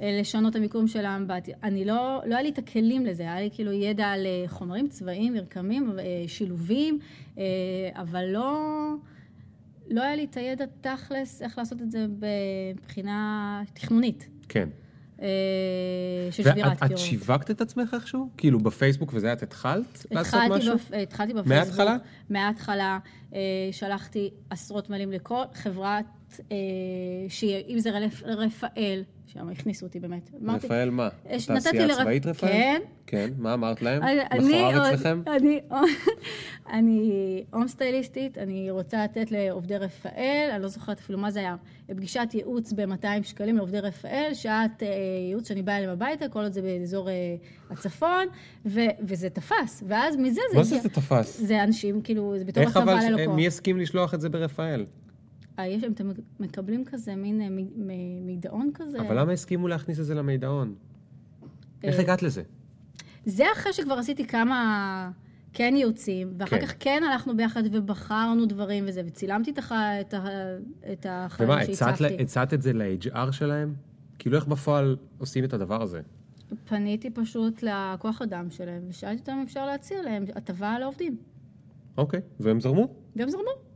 אה, 0.00 0.18
לשנות 0.20 0.50
את 0.50 0.56
המיקום 0.56 0.88
של 0.88 1.04
האמבטיה, 1.06 1.56
אני 1.62 1.84
לא, 1.84 2.20
לא 2.26 2.34
היה 2.34 2.42
לי 2.42 2.48
את 2.48 2.58
הכלים 2.58 3.06
לזה, 3.06 3.22
היה 3.22 3.40
לי 3.40 3.50
כאילו 3.52 3.72
ידע 3.72 4.06
על 4.06 4.26
חומרים, 4.46 4.88
צבעים, 4.88 5.34
מרקמים, 5.34 5.92
שילובים, 6.26 6.98
אבל 7.94 8.24
לא... 8.24 8.64
לא 9.90 10.02
היה 10.02 10.16
לי 10.16 10.24
את 10.24 10.36
הידע 10.36 10.64
תכלס 10.80 11.42
איך 11.42 11.58
לעשות 11.58 11.82
את 11.82 11.90
זה 11.90 12.06
מבחינה 12.74 13.62
תכנונית, 13.74 14.28
כן. 14.48 14.68
אה, 15.22 15.28
של 16.30 16.42
שבירת 16.42 16.66
ואת 16.66 16.82
את 16.82 16.86
קירות. 16.86 16.98
שיווקת 16.98 17.50
את 17.50 17.60
עצמך 17.60 17.94
איכשהו? 17.94 18.30
כאילו 18.36 18.58
בפייסבוק 18.58 19.10
וזה, 19.14 19.32
את 19.32 19.42
התחלת 19.42 20.06
לעשות 20.10 20.34
התחלתי, 20.34 20.58
משהו? 20.58 20.74
בפ... 20.74 20.92
התחלתי 20.92 21.34
בפייסבוק. 21.34 21.78
מההתחלה? 21.78 21.96
מההתחלה. 22.30 22.98
אה, 23.34 23.40
שלחתי 23.72 24.30
עשרות 24.50 24.90
מיילים 24.90 25.12
לכל 25.12 25.42
חברת, 25.54 26.40
אה, 26.52 26.56
שאם 27.28 27.78
זה 27.78 27.90
רפ... 27.90 28.22
רפאל, 28.24 29.02
שם 29.32 29.48
הכניסו 29.48 29.86
אותי 29.86 30.00
באמת. 30.00 30.30
אמרתי- 30.42 30.66
רפאל 30.66 30.90
מה? 30.90 31.08
התעשייה 31.26 31.86
לרפ- 31.86 31.90
הצבאית 31.98 32.26
רפאל? 32.26 32.48
כן. 32.48 32.80
כן, 33.06 33.30
מה 33.38 33.54
אמרת 33.54 33.82
להם? 33.82 34.02
מכוער 34.38 34.94
אצלכם? 34.94 35.22
אני, 35.26 35.60
אני 36.72 37.12
הום 37.52 37.68
סטייליסטית, 37.68 38.38
אני 38.38 38.70
רוצה 38.70 39.04
לתת 39.04 39.30
לעובדי 39.30 39.76
רפאל, 39.76 40.48
אני 40.52 40.62
לא 40.62 40.68
זוכרת 40.68 40.98
אפילו 40.98 41.18
מה 41.18 41.30
זה 41.30 41.40
היה, 41.40 41.56
פגישת 41.86 42.28
ייעוץ 42.34 42.72
ב-200 42.72 43.06
שקלים 43.22 43.56
לעובדי 43.56 43.80
רפאל, 43.80 44.30
שעת 44.34 44.82
אה, 44.82 44.88
ייעוץ 45.28 45.48
שאני 45.48 45.62
באה 45.62 45.76
אליהם 45.76 45.90
הביתה, 45.92 46.28
כל 46.28 46.42
עוד 46.42 46.52
זה 46.52 46.62
באזור 46.62 47.08
אה, 47.10 47.14
הצפון, 47.70 48.26
ו, 48.66 48.80
וזה 49.02 49.30
תפס, 49.30 49.82
ואז 49.86 50.16
מזה 50.16 50.40
זה 50.52 50.56
מה 50.58 50.64
זה 50.64 50.78
זה 50.78 50.88
תפס? 50.88 51.40
זה 51.40 51.62
אנשים, 51.64 52.02
כאילו, 52.02 52.34
זה 52.38 52.44
בתור 52.44 52.62
הטבה 52.64 53.00
ש- 53.00 53.04
ללקוח. 53.04 53.34
מי 53.36 53.46
הסכים 53.46 53.78
לשלוח 53.78 54.14
את 54.14 54.20
זה 54.20 54.28
ברפאל? 54.28 54.84
אה, 55.58 55.66
יש, 55.66 55.84
אתם 55.84 56.10
מקבלים 56.40 56.84
כזה 56.84 57.16
מין 57.16 57.40
אה, 57.40 57.48
מידעון 58.20 58.70
כזה? 58.74 59.00
אבל 59.00 59.20
למה 59.20 59.32
הסכימו 59.32 59.68
להכניס 59.68 60.00
את 60.00 60.04
זה 60.04 60.14
למידעון? 60.14 60.74
איך 61.84 61.96
אה, 61.96 62.00
הגעת 62.00 62.22
לזה? 62.22 62.42
זה 63.24 63.44
אחרי 63.52 63.72
שכבר 63.72 63.94
עשיתי 63.94 64.26
כמה 64.26 65.10
כן 65.52 65.74
ייעוצים, 65.76 66.32
ואחר 66.38 66.58
כן. 66.58 66.66
כך 66.66 66.74
כן 66.78 67.02
הלכנו 67.10 67.36
ביחד 67.36 67.62
ובחרנו 67.72 68.46
דברים 68.46 68.84
וזה, 68.88 69.02
וצילמתי 69.06 69.50
את, 69.50 69.58
הח... 69.58 69.72
את, 70.00 70.14
ה... 70.14 70.26
את 70.92 71.06
החיים 71.08 71.50
ומה. 71.50 71.60
לה- 72.00 72.08
הצעת 72.20 72.54
את 72.54 72.62
זה 72.62 72.72
ל-HR 72.72 73.32
שלהם? 73.32 73.74
כאילו 74.18 74.36
איך 74.36 74.46
בפועל 74.46 74.96
עושים 75.18 75.44
את 75.44 75.52
הדבר 75.52 75.82
הזה? 75.82 76.00
פניתי 76.64 77.10
פשוט 77.10 77.62
לכוח 77.62 78.22
אדם 78.22 78.50
שלהם, 78.50 78.82
ושאלתי 78.88 79.20
אותם 79.20 79.32
אם 79.32 79.42
אפשר 79.42 79.66
להציע 79.66 80.02
להם 80.02 80.24
הטבה 80.34 80.78
לעובדים. 80.78 81.16
אוקיי, 81.96 82.20
והם 82.40 82.60
זרמו? 82.60 82.88
והם 83.16 83.28
זרמו. 83.28 83.67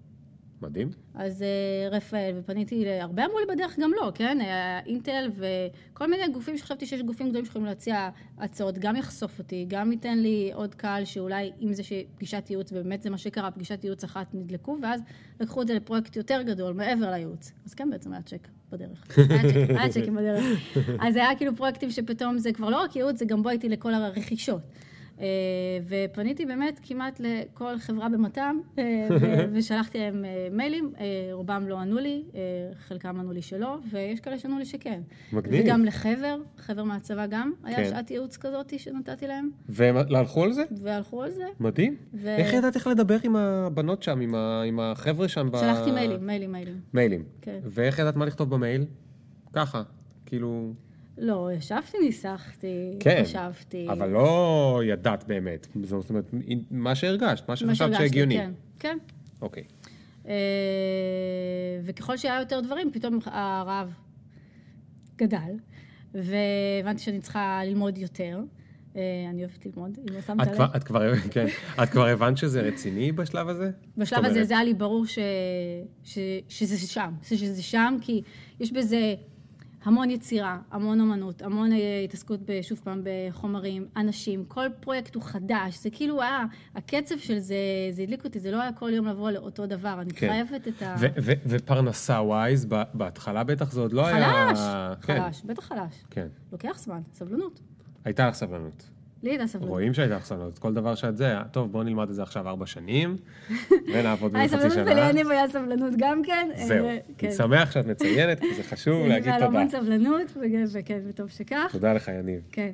מדהים. 0.62 0.90
אז 1.14 1.42
אה, 1.42 1.88
רפאל, 1.90 2.34
ופניתי 2.38 2.84
להרבה 2.84 3.24
אמרו 3.24 3.38
לי 3.38 3.54
בדרך 3.54 3.78
גם 3.78 3.92
לא, 3.92 4.12
כן? 4.14 4.38
היה 4.40 4.80
אינטל 4.86 5.30
וכל 5.36 6.06
מיני 6.06 6.28
גופים 6.32 6.56
שחשבתי 6.56 6.86
שיש 6.86 7.02
גופים 7.02 7.28
גדולים 7.28 7.44
שיכולים 7.44 7.66
להציע 7.66 8.10
הצעות, 8.38 8.78
גם 8.78 8.96
יחשוף 8.96 9.38
אותי, 9.38 9.64
גם 9.68 9.92
ייתן 9.92 10.18
לי 10.18 10.50
עוד 10.54 10.74
קהל 10.74 11.04
שאולי 11.04 11.52
אם 11.60 11.72
זה 11.72 11.82
שפגישת 11.82 12.46
ייעוץ, 12.50 12.72
ובאמת 12.72 13.02
זה 13.02 13.10
מה 13.10 13.18
שקרה, 13.18 13.50
פגישת 13.50 13.84
ייעוץ 13.84 14.04
אחת 14.04 14.26
נדלקו, 14.34 14.76
ואז 14.82 15.00
לקחו 15.40 15.62
את 15.62 15.66
זה 15.66 15.74
לפרויקט 15.74 16.16
יותר 16.16 16.42
גדול, 16.42 16.72
מעבר 16.74 17.10
לייעוץ. 17.10 17.52
אז 17.66 17.74
כן, 17.74 17.90
בעצם 17.90 18.12
היה 18.12 18.22
צ'ק 18.22 18.48
בדרך. 18.70 19.18
היה 19.30 19.42
צ'ק, 19.42 19.70
היה 19.70 19.88
צ'קים 19.88 20.14
בדרך. 20.14 20.44
אז 21.00 21.16
היה 21.16 21.36
כאילו 21.36 21.56
פרויקטים 21.56 21.90
שפתאום 21.90 22.38
זה 22.38 22.52
כבר 22.52 22.70
לא 22.70 22.80
רק 22.80 22.96
ייעוץ, 22.96 23.18
זה 23.18 23.24
גם 23.24 23.42
בוא 23.42 23.50
איתי 23.50 23.68
לכל 23.68 23.94
הרכישות. 23.94 24.60
אה, 25.20 25.26
ופניתי 25.88 26.46
באמת 26.46 26.80
כמעט 26.82 27.20
לכל 27.24 27.78
חברה 27.78 28.08
במתם, 28.08 28.58
אה, 28.78 29.08
ושלחתי 29.52 29.98
להם 29.98 30.24
אה, 30.24 30.48
מיילים, 30.52 30.92
רובם 31.32 31.64
לא 31.68 31.78
ענו 31.78 31.98
לי, 31.98 32.22
חלקם 32.88 33.20
ענו 33.20 33.32
לי 33.32 33.42
שלא, 33.42 33.78
ויש 33.90 34.20
כאלה 34.20 34.38
שענו 34.38 34.58
לי 34.58 34.64
שכן. 34.64 35.00
מגניב. 35.32 35.64
וגם 35.64 35.84
לחבר, 35.84 36.36
חבר 36.58 36.84
מהצבא 36.84 37.26
גם, 37.26 37.52
היה 37.64 37.76
כן. 37.76 37.84
שעת 37.90 38.10
ייעוץ 38.10 38.36
כזאת 38.36 38.78
שנתתי 38.78 39.26
להם, 39.26 39.50
והם 39.68 39.96
הלכו 39.96 40.44
על 40.44 40.52
זה? 40.52 40.62
והלכו 40.82 41.22
על 41.22 41.30
זה. 41.30 41.44
מדהים. 41.60 41.96
ו- 42.14 42.28
איך 42.36 42.52
ידעת 42.52 42.74
איך 42.76 42.86
לדבר 42.86 43.16
עם 43.22 43.36
הבנות 43.36 44.02
שם, 44.02 44.20
עם 44.20 44.34
ה- 44.34 44.62
עם 44.66 44.80
החבר'ה 44.80 45.28
שם? 45.28 45.48
ב- 45.52 45.56
שלחתי 45.56 45.90
מיילים, 45.90 46.26
מיילים, 46.26 46.52
מיילים. 46.52 46.80
מיילים. 46.94 47.24
כן. 47.40 47.58
ואיך 47.64 47.98
ידעת 47.98 48.16
מה 48.16 48.24
לכתוב 48.26 48.50
במייל? 48.50 48.84
ככה, 49.52 49.82
כאילו... 50.26 50.72
לא, 51.18 51.50
ישבתי, 51.56 51.98
ניסחתי, 52.04 52.96
כן, 53.00 53.22
חשבתי. 53.24 53.88
אבל 53.88 54.08
לא 54.08 54.80
ידעת 54.84 55.24
באמת. 55.24 55.66
זאת 55.82 56.10
אומרת, 56.10 56.34
מה 56.70 56.94
שהרגשת, 56.94 57.48
מה 57.48 57.56
שחשבת 57.56 57.94
שהגיוני. 57.94 58.36
כן, 58.36 58.52
כן. 58.78 58.98
אוקיי. 59.42 59.64
אה, 60.28 60.34
וככל 61.84 62.16
שהיה 62.16 62.40
יותר 62.40 62.60
דברים, 62.60 62.90
פתאום 62.92 63.18
הרעב 63.24 63.92
גדל, 65.16 65.56
והבנתי 66.14 67.02
שאני 67.02 67.20
צריכה 67.20 67.60
ללמוד 67.64 67.98
יותר, 67.98 68.40
אה, 68.96 69.00
אני 69.30 69.44
אוהבת 69.44 69.66
ללמוד, 69.66 69.98
אם 69.98 70.14
לא 70.14 70.20
שמת 70.20 70.46
לב. 70.46 70.60
את 70.76 70.84
כבר, 70.84 71.14
כן, 71.32 71.46
את 71.82 71.88
כבר 71.88 72.06
הבנת 72.06 72.38
שזה 72.38 72.60
רציני 72.60 73.12
בשלב 73.12 73.48
הזה? 73.48 73.70
בשלב 73.96 74.24
הזה 74.24 74.44
זה 74.44 74.54
היה 74.54 74.64
לי 74.64 74.74
ברור 74.74 75.06
ש... 75.06 75.18
ש... 76.04 76.18
שזה 76.48 76.78
שם, 76.78 77.14
שזה 77.22 77.62
שם, 77.62 77.96
כי 78.00 78.22
יש 78.60 78.72
בזה 78.72 79.14
המון 79.84 80.10
יצירה, 80.10 80.58
המון 80.70 81.00
אמנות, 81.00 81.42
המון 81.42 81.72
אה, 81.72 82.00
התעסקות, 82.04 82.40
שוב 82.62 82.80
פעם, 82.84 83.02
בחומרים, 83.04 83.86
אנשים, 83.96 84.44
כל 84.44 84.66
פרויקט 84.80 85.14
הוא 85.14 85.22
חדש, 85.22 85.78
זה 85.78 85.90
כאילו 85.90 86.22
היה, 86.22 86.44
הקצב 86.74 87.18
של 87.18 87.38
זה, 87.38 87.56
זה 87.90 88.02
הדליק 88.02 88.24
אותי, 88.24 88.40
זה 88.40 88.50
לא 88.50 88.60
היה 88.62 88.72
כל 88.72 88.90
יום 88.94 89.06
לבוא 89.06 89.30
לאותו 89.30 89.66
דבר, 89.66 89.98
אני 90.00 90.10
כן. 90.10 90.28
חייבת 90.28 90.68
את 90.68 90.82
ה... 90.82 90.94
ופרנסה 91.46 92.20
ווייז, 92.20 92.66
בהתחלה 92.94 93.44
בטח 93.44 93.72
זה 93.72 93.80
עוד 93.80 93.92
לא 93.92 94.06
היה... 94.06 94.48
חלש, 94.48 94.58
כן, 95.06 95.22
חלש, 95.22 95.42
בטח 95.44 95.64
חלש. 95.64 96.04
כן. 96.10 96.26
לוקח 96.52 96.78
זמן, 96.78 97.00
סבלנות. 97.12 97.60
הייתה 98.04 98.28
לך 98.28 98.34
סבלנות. 98.34 98.88
לי 99.22 99.30
הייתה 99.30 99.46
סבלנות. 99.46 99.70
רואים 99.70 99.94
שהייתה 99.94 100.16
לך 100.16 100.24
סבלנות. 100.24 100.58
כל 100.58 100.74
דבר 100.74 100.94
שאת 100.94 101.16
זה, 101.16 101.34
טוב, 101.50 101.72
בואו 101.72 101.82
נלמד 101.82 102.08
את 102.08 102.14
זה 102.14 102.22
עכשיו 102.22 102.48
ארבע 102.48 102.66
שנים, 102.66 103.16
ונעבוד 103.94 104.36
היי, 104.36 104.46
בזה 104.46 104.56
חצי 104.56 104.70
סבלנות 104.70 104.88
שנה. 104.88 105.02
וליניב 105.02 105.30
היה 105.30 105.48
סבלנות 105.48 105.94
גם 105.98 106.22
כן. 106.22 106.48
זהו. 106.66 106.86
אה, 106.86 106.98
כן. 107.18 107.26
אני 107.26 107.36
שמח 107.36 107.70
שאת 107.70 107.86
מציינת, 107.86 108.40
כי 108.40 108.54
זה 108.54 108.62
חשוב 108.62 109.06
להגיד 109.06 109.32
תודה. 109.32 109.46
המון 109.46 109.68
סבלנות, 109.68 110.36
וכן, 110.72 111.00
וטוב 111.08 111.28
שכך. 111.30 111.68
תודה 111.72 111.92
לך, 111.92 112.08
יניב. 112.08 112.40
כן. 112.52 112.70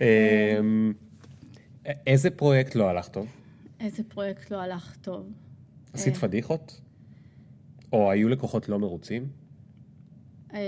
אמ, 0.00 0.92
איזה 2.06 2.30
פרויקט 2.30 2.74
לא 2.74 2.88
הלך 2.88 3.08
טוב? 3.08 3.26
איזה 3.80 4.02
פרויקט 4.08 4.50
לא 4.50 4.60
הלך 4.60 4.96
טוב. 5.00 5.32
עשית 5.92 6.14
אה. 6.14 6.20
פדיחות? 6.20 6.80
או 7.92 8.10
היו 8.10 8.28
לקוחות 8.28 8.68
לא 8.68 8.78
מרוצים? 8.78 9.28
אה, 10.54 10.60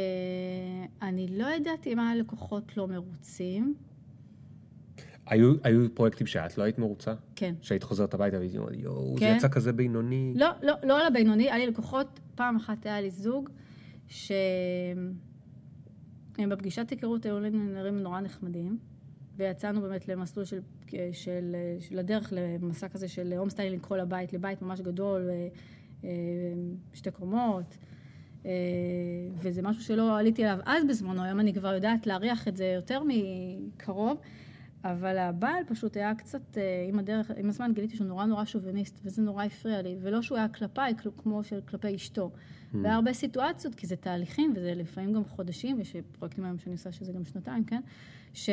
אני 1.02 1.26
לא 1.30 1.46
יודעת 1.46 1.86
אם 1.86 1.98
היה 1.98 2.14
לקוחות 2.14 2.76
לא 2.76 2.88
מרוצים. 2.88 3.74
היו 5.28 5.54
היו 5.64 5.94
פרויקטים 5.94 6.26
שאת 6.26 6.58
לא 6.58 6.62
היית 6.62 6.78
מרוצה? 6.78 7.14
כן. 7.36 7.54
שהיית 7.60 7.82
חוזרת 7.82 8.14
הביתה 8.14 8.36
והייתי 8.38 8.58
אומרת, 8.58 8.72
יואו, 8.74 9.14
זה 9.14 9.20
כן. 9.20 9.34
יצא 9.36 9.48
כזה 9.48 9.72
בינוני. 9.72 10.32
לא, 10.36 10.46
לא, 10.62 10.74
לא 10.82 11.00
על 11.00 11.06
הבינוני, 11.06 11.44
היה 11.44 11.58
לי 11.58 11.66
לקוחות, 11.66 12.20
פעם 12.34 12.56
אחת 12.56 12.86
היה 12.86 13.00
לי 13.00 13.10
זוג, 13.10 13.50
ש... 14.08 14.32
הם 16.38 16.48
בפגישת 16.48 16.90
היכרות 16.90 17.26
היו 17.26 17.40
לנו 17.40 17.64
נראים 17.64 17.98
נורא 17.98 18.20
נחמדים, 18.20 18.78
ויצאנו 19.36 19.80
באמת 19.80 20.08
למסלול 20.08 20.44
של, 20.44 20.60
של, 21.12 21.56
של 21.80 21.98
הדרך 21.98 22.32
למסע 22.36 22.88
כזה 22.88 23.08
של 23.08 23.32
home 23.32 23.50
styling 23.50 23.82
כל 23.82 24.00
הבית, 24.00 24.32
לבית 24.32 24.62
ממש 24.62 24.80
גדול, 24.80 25.30
אה, 26.04 26.08
שתי 26.94 27.10
קומות, 27.10 27.76
אה, 28.46 28.50
וזה 29.38 29.62
משהו 29.62 29.82
שלא 29.82 30.18
עליתי 30.18 30.44
עליו 30.44 30.58
אז 30.66 30.84
בזמנו, 30.88 31.22
היום 31.22 31.40
אני 31.40 31.54
כבר 31.54 31.74
יודעת 31.74 32.06
להריח 32.06 32.48
את 32.48 32.56
זה 32.56 32.64
יותר 32.64 33.02
מקרוב. 33.06 34.16
אבל 34.84 35.18
הבעל 35.18 35.64
פשוט 35.66 35.96
היה 35.96 36.14
קצת, 36.14 36.58
אה, 36.58 36.86
עם 36.88 36.98
הדרך, 36.98 37.30
עם 37.36 37.48
הזמן 37.48 37.72
גיליתי 37.74 37.96
שהוא 37.96 38.06
נורא 38.06 38.24
נורא 38.24 38.44
שוביניסט, 38.44 39.00
וזה 39.04 39.22
נורא 39.22 39.44
הפריע 39.44 39.82
לי, 39.82 39.96
ולא 40.00 40.22
שהוא 40.22 40.38
היה 40.38 40.48
כלפיי, 40.48 40.94
כל- 41.02 41.10
כמו 41.16 41.44
של 41.44 41.60
כלפי 41.60 41.94
אשתו. 41.94 42.30
והיה 42.82 42.94
הרבה 42.94 43.12
סיטואציות, 43.12 43.74
כי 43.74 43.86
זה 43.86 43.96
תהליכים, 43.96 44.52
וזה 44.56 44.74
לפעמים 44.74 45.12
גם 45.12 45.24
חודשים, 45.24 45.80
יש 45.80 45.96
פרויקטים 46.12 46.44
היום 46.44 46.58
שאני 46.58 46.72
עושה 46.72 46.92
שזה 46.92 47.12
גם 47.12 47.24
שנתיים, 47.24 47.64
כן? 47.64 47.80
ש... 48.34 48.50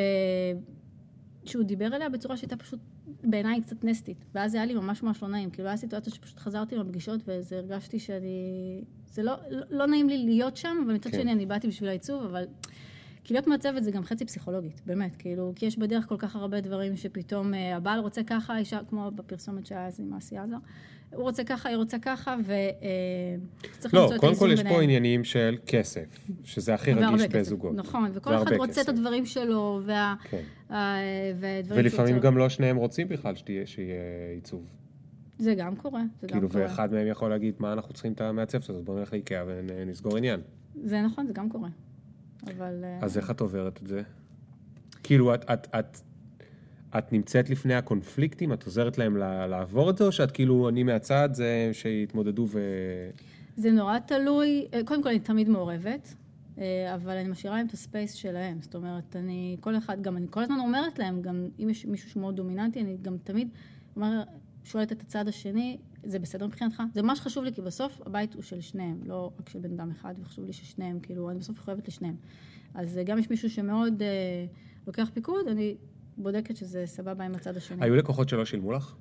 שהוא 1.44 1.64
דיבר 1.64 1.96
אליה 1.96 2.08
בצורה 2.08 2.36
שהייתה 2.36 2.56
פשוט 2.56 2.80
בעיניי 3.24 3.60
קצת 3.62 3.84
נסטית. 3.84 4.24
ואז 4.34 4.54
היה 4.54 4.64
לי 4.66 4.74
ממש 4.74 5.02
ממש 5.02 5.22
לא 5.22 5.28
נעים. 5.28 5.50
כאילו, 5.50 5.68
היה 5.68 5.76
סיטואציה 5.76 6.12
שפשוט 6.12 6.38
חזרתי 6.38 6.76
מהפגישות, 6.76 7.20
וזה 7.26 7.56
הרגשתי 7.56 7.98
שאני... 7.98 8.84
זה 9.10 9.22
לא, 9.22 9.34
לא, 9.50 9.66
לא 9.70 9.86
נעים 9.86 10.08
לי 10.08 10.18
להיות 10.18 10.56
שם, 10.56 10.76
אבל 10.84 10.94
מצד 10.94 11.10
כן. 11.10 11.20
שני 11.20 11.32
אני 11.32 11.46
באתי 11.46 11.68
בשביל 11.68 11.88
העיצוב, 11.88 12.24
אבל... 12.24 12.44
כי 13.26 13.34
להיות 13.34 13.46
מעצבת 13.46 13.84
זה 13.84 13.90
גם 13.90 14.04
חצי 14.04 14.24
פסיכולוגית, 14.24 14.82
באמת, 14.86 15.16
כאילו, 15.16 15.52
כי 15.56 15.66
יש 15.66 15.78
בדרך 15.78 16.06
כל 16.08 16.16
כך 16.18 16.36
הרבה 16.36 16.60
דברים 16.60 16.96
שפתאום 16.96 17.54
אה, 17.54 17.76
הבעל 17.76 18.00
רוצה 18.00 18.22
ככה, 18.22 18.54
האישה, 18.54 18.78
כמו 18.88 19.10
בפרסומת 19.14 19.66
שהיה 19.66 19.86
אז 19.86 20.00
עם 20.00 20.14
אסי 20.14 20.38
עזר, 20.38 20.56
הוא 21.14 21.22
רוצה 21.22 21.44
ככה, 21.44 21.68
היא 21.68 21.76
רוצה 21.76 21.98
ככה, 21.98 22.36
וצריך 22.40 23.94
לא, 23.94 24.00
למצוא 24.02 24.14
את 24.16 24.20
קודם 24.20 24.28
האיזון 24.30 24.48
כל 24.48 24.52
יש 24.52 24.58
ביניהם. 24.60 24.74
פה 24.76 24.82
עניינים 24.82 25.24
של 25.24 25.56
כסף, 25.66 26.18
שזה 26.44 26.74
הכי 26.74 26.92
רגיש 26.92 27.22
כסף, 27.26 27.36
בזוגות. 27.36 27.74
נכון, 27.74 28.10
וכל 28.14 28.34
אחד 28.34 28.52
רוצה 28.52 28.64
את 28.72 28.86
כסף. 28.86 28.88
הדברים 28.88 29.26
שלו, 29.26 29.80
וה... 29.84 30.14
כן. 30.30 30.42
ה- 30.70 30.74
והדברים 31.40 31.64
שהוא 31.90 32.00
ולפעמים. 32.00 32.18
גם 32.18 32.38
לא 32.38 32.48
שניהם 32.48 32.76
רוצים 32.76 33.08
בכלל 33.08 33.36
שתהיה- 33.36 33.66
שיהיה 33.66 34.00
עיצוב. 34.34 34.64
זה 35.38 35.54
גם 35.54 35.76
קורה, 35.76 36.02
זה 36.20 36.26
גם 36.26 36.32
כאילו, 36.32 36.48
קורה. 36.50 36.62
ואחד 36.64 36.92
מהם 36.92 37.06
יכול 37.06 37.30
להגיד, 37.30 37.54
מה 37.58 37.72
אנחנו 37.72 37.94
צריכים 37.94 38.12
את 38.12 38.20
המעצבת 38.20 38.70
הזאת, 38.70 38.84
בואו 38.84 38.98
נלך 38.98 39.12
לאיקאה 39.12 39.42
ונסגור 39.46 40.16
עניין. 40.16 40.40
זה 40.84 41.02
נכון, 41.02 41.26
זה 41.26 41.32
גם 41.32 41.48
קורה. 41.50 41.68
אבל... 42.56 42.84
אה, 42.84 42.98
אז 43.02 43.18
איך 43.18 43.30
את 43.30 43.40
עוברת 43.40 43.82
את 43.82 43.86
זה? 43.86 44.02
כאילו, 45.02 45.34
את, 45.34 45.44
את, 45.52 45.66
את, 45.78 45.98
את 46.98 47.12
נמצאת 47.12 47.50
לפני 47.50 47.74
הקונפליקטים, 47.74 48.52
את 48.52 48.64
עוזרת 48.64 48.98
להם 48.98 49.16
לה- 49.16 49.46
לעבור 49.46 49.90
את 49.90 49.98
זה, 49.98 50.04
או 50.04 50.12
שאת 50.12 50.30
כאילו, 50.30 50.68
אני 50.68 50.82
מהצד, 50.82 51.28
זה 51.32 51.70
שיתמודדו 51.72 52.46
ו... 52.50 52.60
זה 53.56 53.70
נורא 53.70 53.98
תלוי, 53.98 54.66
אה, 54.74 54.80
קודם 54.84 55.02
כל 55.02 55.08
אני 55.08 55.18
תמיד 55.20 55.48
מעורבת, 55.48 56.14
אה, 56.58 56.94
אבל 56.94 57.16
אני 57.16 57.28
משאירה 57.28 57.56
להם 57.56 57.66
את 57.66 57.72
הספייס 57.72 58.12
שלהם. 58.12 58.58
זאת 58.60 58.74
אומרת, 58.74 59.16
אני, 59.16 59.56
כל 59.60 59.76
אחד, 59.76 60.02
גם 60.02 60.16
אני 60.16 60.26
כל 60.30 60.42
הזמן 60.42 60.60
אומרת 60.60 60.98
להם, 60.98 61.22
גם 61.22 61.48
אם 61.58 61.70
יש 61.70 61.86
מישהו 61.86 62.10
שהוא 62.10 62.20
מאוד 62.20 62.36
דומיננטי, 62.36 62.80
אני 62.80 62.96
גם 63.02 63.16
תמיד 63.24 63.48
אומר, 63.96 64.22
שואלת 64.64 64.92
את 64.92 65.00
הצד 65.00 65.28
השני, 65.28 65.78
זה 66.06 66.18
בסדר 66.18 66.46
מבחינתך? 66.46 66.82
זה 66.94 67.02
ממש 67.02 67.20
חשוב 67.20 67.44
לי, 67.44 67.52
כי 67.52 67.62
בסוף 67.62 68.02
הבית 68.06 68.34
הוא 68.34 68.42
של 68.42 68.60
שניהם, 68.60 69.00
לא 69.04 69.30
רק 69.40 69.48
של 69.48 69.58
בן 69.58 69.72
אדם 69.72 69.90
אחד, 69.90 70.14
וחשוב 70.22 70.44
לי 70.44 70.52
ששניהם, 70.52 71.00
כאילו, 71.00 71.30
אני 71.30 71.38
בסוף 71.38 71.58
מחויבת 71.58 71.88
לשניהם. 71.88 72.16
אז 72.74 72.98
אה, 72.98 73.02
גם 73.02 73.18
יש 73.18 73.30
מישהו 73.30 73.50
שמאוד 73.50 74.02
אה, 74.02 74.08
לוקח 74.86 75.10
פיקוד, 75.14 75.48
אני 75.48 75.76
בודקת 76.18 76.56
שזה 76.56 76.86
סבבה 76.86 77.24
עם 77.24 77.34
הצד 77.34 77.56
השני. 77.56 77.84
היו 77.84 77.96
לקוחות 77.96 78.28
שלא 78.28 78.44
שילמו 78.44 78.72
לך? 78.72 78.94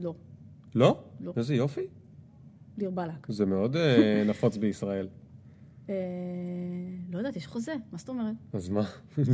לא, 0.00 0.14
לא? 0.74 1.04
לא. 1.20 1.32
איזה 1.36 1.54
יופי. 1.54 1.86
דיר 2.78 2.90
באלק. 2.90 3.26
זה 3.28 3.46
מאוד 3.46 3.76
אה, 3.76 4.24
נפוץ 4.26 4.56
בישראל. 4.56 5.08
אה, 5.88 5.94
לא 7.12 7.18
יודעת, 7.18 7.36
יש 7.36 7.46
חוזה, 7.46 7.72
מה 7.92 7.98
זאת 7.98 8.08
אומרת? 8.08 8.34
אז 8.52 8.68
מה? 8.68 8.82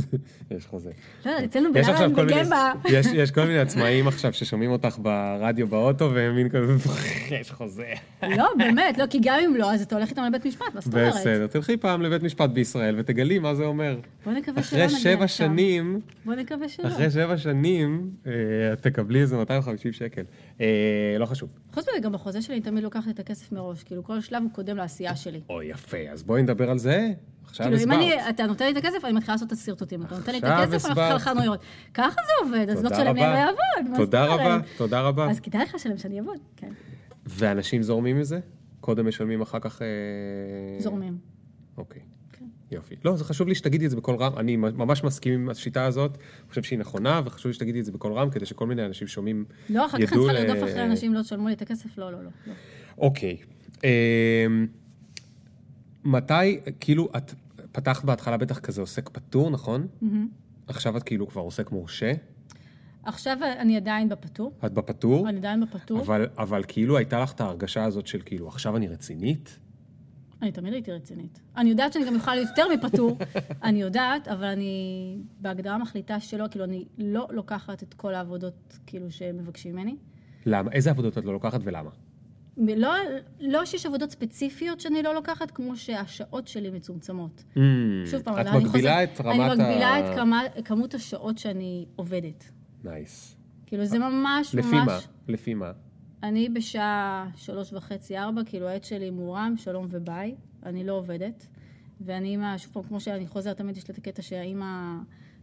יש 0.51 0.65
חוזה. 0.65 0.91
לא 1.25 1.31
יודעת, 1.31 1.49
אצלנו 1.49 1.69
מיני, 1.69 2.13
בגמבה. 2.13 2.71
יש, 2.89 3.05
יש 3.13 3.31
כל 3.31 3.41
מיני 3.41 3.59
עצמאים 3.59 4.07
עכשיו 4.07 4.33
ששומעים 4.33 4.71
אותך 4.71 4.97
ברדיו 5.01 5.67
באוטו 5.67 6.11
והם 6.13 6.35
מין 6.35 6.49
כזה, 6.49 6.73
יש 7.41 7.51
חוזה. 7.51 7.93
לא, 8.23 8.49
באמת, 8.57 8.97
לא, 8.97 9.05
כי 9.09 9.19
גם 9.23 9.39
אם 9.45 9.55
לא, 9.55 9.73
אז 9.73 9.81
אתה 9.81 9.95
הולך 9.95 10.09
איתם 10.09 10.23
לבית 10.23 10.45
משפט, 10.45 10.65
מה 10.75 10.81
זאת 10.81 10.93
אומרת? 10.93 11.13
בסדר, 11.13 11.47
תלכי 11.47 11.77
פעם 11.77 12.01
לבית 12.01 12.23
משפט 12.23 12.49
בישראל 12.49 12.95
ותגלי 12.97 13.39
מה 13.39 13.55
זה 13.55 13.63
אומר. 13.63 13.99
בוא 14.25 14.33
נקווה 14.33 14.63
שלא 14.63 14.77
אחרי 14.77 14.87
נגיע 14.87 14.99
שבע 14.99 15.25
לשם. 15.25 15.45
שנים, 15.45 16.01
בוא 16.25 16.35
נקווה 16.35 16.69
שלא. 16.69 16.87
אחרי 16.87 17.11
שבע 17.11 17.37
שנים, 17.37 18.11
אה, 18.27 18.31
את 18.73 18.81
תקבלי 18.81 19.21
איזה 19.21 19.37
250 19.37 19.93
שקל. 19.93 20.23
אה, 20.61 21.15
לא 21.19 21.25
חשוב. 21.25 21.49
חוץ 21.73 21.85
מזה, 21.89 21.99
גם 21.99 22.11
בחוזה 22.11 22.41
שלי 22.41 22.55
אני 22.55 22.63
תמיד 22.63 22.83
לוקחת 22.83 23.09
את 23.09 23.19
הכסף 23.19 23.51
מראש, 23.51 23.83
כאילו 23.83 24.03
כל 24.03 24.21
שלב 24.21 24.43
הוא 24.43 24.51
קודם 24.51 24.77
לעשייה 24.77 25.15
שלי. 25.15 25.41
או, 25.49 25.61
יפה, 25.63 25.97
אז 26.11 26.23
בואי 26.23 26.41
נדבר 26.41 26.69
על 26.69 26.77
זה. 26.77 27.13
עכשיו 27.49 27.65
כאילו, 27.65 27.77
אם 27.77 27.91
הסברת. 27.91 27.97
אני, 27.97 28.29
אתה 28.29 28.45
נותן 28.47 28.65
לי 28.65 28.71
את 28.71 28.77
הכסף, 28.77 29.05
אני 29.05 29.13
מתחילה 29.13 29.33
לעשות 29.35 29.47
את 29.47 29.53
השרטוטים. 29.53 30.01
אתה 30.01 30.15
נותן 30.15 30.31
לי 30.31 30.37
את 30.37 30.43
הכסף, 30.43 30.67
אני 30.67 30.75
הסברת. 30.75 31.15
לחנויות. 31.15 31.59
ככה 31.93 32.15
זה 32.25 32.45
עובד, 32.45 32.69
אז 32.69 32.83
לא 32.83 32.89
תשלם 32.89 33.15
לי. 33.15 33.25
אני 33.25 33.43
אעבוד. 33.43 33.95
תודה? 33.95 34.25
רבה, 34.25 34.57
תודה 34.77 35.01
רבה. 35.01 35.29
אז 35.29 35.39
כדאי 35.39 35.61
לך 35.63 35.75
לשלם 35.75 35.97
שאני 35.97 36.19
אעבוד, 36.19 36.37
כן. 36.57 36.71
ואנשים 37.25 37.83
זורמים 37.83 38.19
מזה? 38.19 38.39
קודם 38.81 39.07
משלמים, 39.07 39.41
אחר 39.41 39.59
כך... 39.59 39.81
אה, 39.81 39.87
זורמים. 40.79 41.17
אוקיי. 41.77 42.01
כן. 42.33 42.45
יופי. 42.71 42.95
לא, 43.05 43.15
זה 43.15 43.23
חשוב 43.23 43.47
לי 43.47 43.55
שתגידי 43.55 43.85
את 43.85 43.91
זה 43.91 43.97
בקול 43.97 44.15
רם. 44.15 44.37
אני 44.37 44.55
ממש 44.55 45.03
מסכים 45.03 45.33
עם 45.33 45.49
השיטה 45.49 45.85
הזאת, 45.85 46.17
חושב 46.49 46.63
שהיא 46.63 46.79
נכונה, 46.79 47.21
וחשוב 47.25 47.49
לי 47.49 47.53
שתגידי 47.53 47.79
את 47.79 47.85
זה 47.85 47.91
בקול 47.91 48.13
רם, 48.13 48.29
כדי 48.29 48.45
שכל 48.45 48.67
מיני 48.67 48.85
אנשים 48.85 49.07
שומעים 49.07 49.45
לא, 49.69 49.85
אחר 49.85 49.87
כך 49.87 49.95
אני 49.95 50.03
ידעו 50.03 50.25
צריכה 50.25 50.41
לרדוף 50.41 50.69
אחרי 50.69 50.83
אנשים, 50.83 51.13
לא 51.13 51.21
תשלמו 51.21 51.47
לי 51.47 51.53
את 51.53 51.61
הכסף, 51.61 51.97
לא, 51.97 52.11
לא, 52.11 52.23
לא. 52.23 52.29
לא. 52.47 52.53
אוקיי. 52.97 53.37
מתי, 56.09 56.59
כאילו, 56.79 57.09
את 57.17 57.33
פתחת 57.71 58.05
בהתחלה 58.05 58.37
בטח 58.37 58.59
כזה 58.59 58.81
עוסק 58.81 59.09
פטור, 59.09 59.49
נכון? 59.49 59.87
עכשיו 60.67 60.97
את 60.97 61.03
כאילו 61.03 61.27
כבר 61.27 61.41
עוסק 61.41 61.71
מורשה, 61.71 62.13
עכשיו 63.03 63.37
אני 63.59 63.77
עדיין 63.77 64.09
בפטור, 64.09 64.51
את 64.65 64.73
בפטור, 64.73 65.29
אני 65.29 65.37
עדיין 65.37 65.61
בפטור. 65.61 66.01
אבל, 66.01 66.27
אבל 66.37 66.63
כאילו 66.67 66.97
הייתה 66.97 67.19
לך 67.19 67.31
את 67.31 67.41
ההרגשה 67.41 67.83
הזאת 67.83 68.07
של 68.07 68.21
כאילו, 68.25 68.47
עכשיו 68.47 68.77
אני 68.77 68.87
רצינית? 68.87 69.59
אני 70.41 70.51
תמיד 70.51 70.73
הייתי 70.73 70.91
רצינית. 70.91 71.39
אני 71.57 71.69
יודעת 71.69 71.93
שאני 71.93 72.05
גם 72.05 72.15
יכולה 72.15 72.35
להיות 72.35 72.49
יותר 72.49 72.73
מפטור, 72.73 73.17
אני 73.63 73.81
יודעת, 73.81 74.27
אבל 74.27 74.43
אני 74.47 75.17
בהגדרה 75.41 75.77
מחליטה 75.77 76.19
שלא, 76.19 76.45
כאילו, 76.51 76.65
אני 76.65 76.85
לא 76.97 77.27
לוקחת 77.31 77.83
את 77.83 77.93
כל 77.93 78.13
העבודות, 78.13 78.77
כאילו, 78.85 79.11
שמבקשים 79.11 79.75
ממני. 79.75 79.95
למה? 80.45 80.71
איזה 80.71 80.89
עבודות 80.89 81.17
את 81.17 81.25
לא 81.25 81.33
לוקחת 81.33 81.59
ולמה? 81.63 81.89
לא, 82.59 82.93
לא 83.39 83.65
שיש 83.65 83.85
עבודות 83.85 84.11
ספציפיות 84.11 84.79
שאני 84.79 85.03
לא 85.03 85.13
לוקחת, 85.13 85.51
כמו 85.51 85.77
שהשעות 85.77 86.47
שלי 86.47 86.69
מצומצמות. 86.69 87.43
שוב 88.11 88.21
פעם, 88.23 88.35
Mm. 88.37 88.41
את 88.41 88.47
אני 88.47 88.57
מגבילה 88.57 88.69
חוזרת- 88.71 89.09
את 89.13 89.21
רמת 89.21 89.35
אני 89.51 89.63
מגבילה 89.63 89.87
ה- 89.87 89.99
את 90.11 90.15
כמה, 90.15 90.41
כמות 90.65 90.93
השעות 90.93 91.37
שאני 91.37 91.85
עובדת. 91.95 92.51
נייס. 92.83 93.35
כאילו, 93.65 93.85
זה 93.85 93.99
ממש 93.99 94.55
לפי 94.55 94.75
מה? 94.75 94.83
ממש... 94.83 95.07
לפי 95.27 95.53
מה? 95.53 95.71
אני 96.23 96.49
בשעה 96.49 97.27
שלוש 97.35 97.73
וחצי, 97.73 98.17
ארבע, 98.17 98.41
כאילו 98.45 98.67
העט 98.67 98.83
שלי 98.83 99.09
מורם, 99.09 99.53
שלום 99.57 99.87
וביי, 99.89 100.35
אני 100.65 100.83
לא 100.83 100.93
עובדת. 100.93 101.47
ואני 102.01 102.37
ה... 102.37 102.57
שוב 102.57 102.73
פעם, 102.73 102.83
כמו 102.83 102.99
שאני 102.99 103.27
חוזרת, 103.27 103.57
תמיד 103.57 103.77
יש 103.77 103.87
לי 103.87 103.91
את 103.93 103.97
הקטע 103.97 104.21
שהאימא 104.21 104.95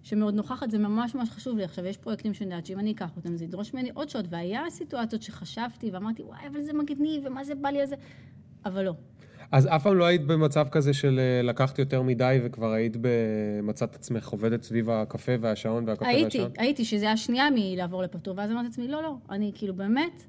שמאוד 0.07 0.35
נוכחת, 0.35 0.71
זה 0.71 0.79
ממש 0.79 1.15
ממש 1.15 1.31
חשוב 1.31 1.57
לי. 1.57 1.65
עכשיו, 1.65 1.87
יש 1.87 1.97
פרויקטים 1.97 2.35
שאני 2.35 2.51
יודעת 2.51 2.67
שאם 2.67 2.79
אני 2.79 2.93
אקח 2.93 3.17
אותם, 3.17 3.37
זה 3.37 3.45
ידרוש 3.45 3.75
ממני 3.75 3.91
עוד 3.95 4.09
שעות, 4.09 4.25
והיה 4.31 4.63
סיטואציות 4.71 5.23
שחשבתי 5.23 5.91
ואמרתי, 5.91 6.23
וואי, 6.23 6.39
אבל 6.53 6.63
זה 6.63 6.73
מגניב, 6.73 7.23
ומה 7.27 7.45
זה 7.45 7.55
בא 7.55 7.69
לי 7.69 7.81
על 7.81 7.87
זה, 7.87 7.97
אבל 8.65 8.85
לא. 8.85 8.95
אז 9.53 9.67
אף 9.67 9.83
פעם 9.83 9.97
לא 9.97 10.05
היית 10.05 10.27
במצב 10.27 10.67
כזה 10.71 10.93
של 10.93 11.19
אה, 11.19 11.43
לקחת 11.43 11.79
יותר 11.79 12.03
מדי 12.03 12.41
וכבר 12.45 12.73
היית 12.73 12.97
במצאת 13.01 13.95
עצמך 13.95 14.29
עובדת 14.29 14.63
סביב 14.63 14.91
הקפה 14.91 15.33
והשעון 15.41 15.89
והקפה 15.89 16.07
הייתי, 16.07 16.39
והשעון? 16.39 16.53
הייתי, 16.59 16.85
שזה 16.85 17.05
היה 17.05 17.17
שנייה 17.17 17.49
מלעבור 17.55 18.03
לפטור, 18.03 18.35
ואז 18.37 18.51
אמרתי 18.51 18.67
לעצמי, 18.67 18.89
לא, 18.89 19.03
לא, 19.03 19.17
אני 19.31 19.53
כאילו 19.55 19.75
באמת, 19.75 20.23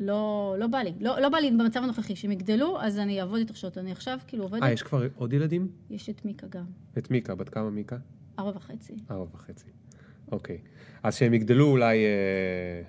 לא, 0.00 0.54
לא 0.58 0.66
בא 0.66 0.78
לי. 0.78 0.92
לא, 1.00 1.20
לא 1.20 1.28
בא 1.28 1.38
לי 1.38 1.50
במצב 1.50 1.80
הנוכחי, 1.82 2.16
שהם 2.16 2.32
יגדלו, 2.32 2.80
אז 2.80 2.98
אני 2.98 3.20
אעבוד 3.20 3.40
יותר 3.40 3.54
שעות. 3.54 3.78
אני 3.78 3.92
עכשיו 3.92 4.18
כאילו 4.26 4.44
עובדת, 4.44 4.62
אה, 4.62 4.72
יש 4.72 4.82
כבר 4.82 5.06
עוד 5.16 5.32
ילדים? 5.32 5.68
יש 5.90 6.10
את 6.10 6.24
מיקה 6.24 6.46
גם, 6.46 6.64
את 6.98 7.10
מיקה, 7.10 7.34
בת 7.34 7.48
כמה 7.48 7.70
מיקה? 7.70 7.96
ארבע 8.38 8.56
וחצי. 8.56 8.94
ארבע 9.10 9.26
וחצי. 9.34 9.66
אוקיי. 10.32 10.58
אז 11.02 11.16
כשהם 11.16 11.34
יגדלו 11.34 11.66
אולי, 11.66 12.04
אה, 12.04 12.82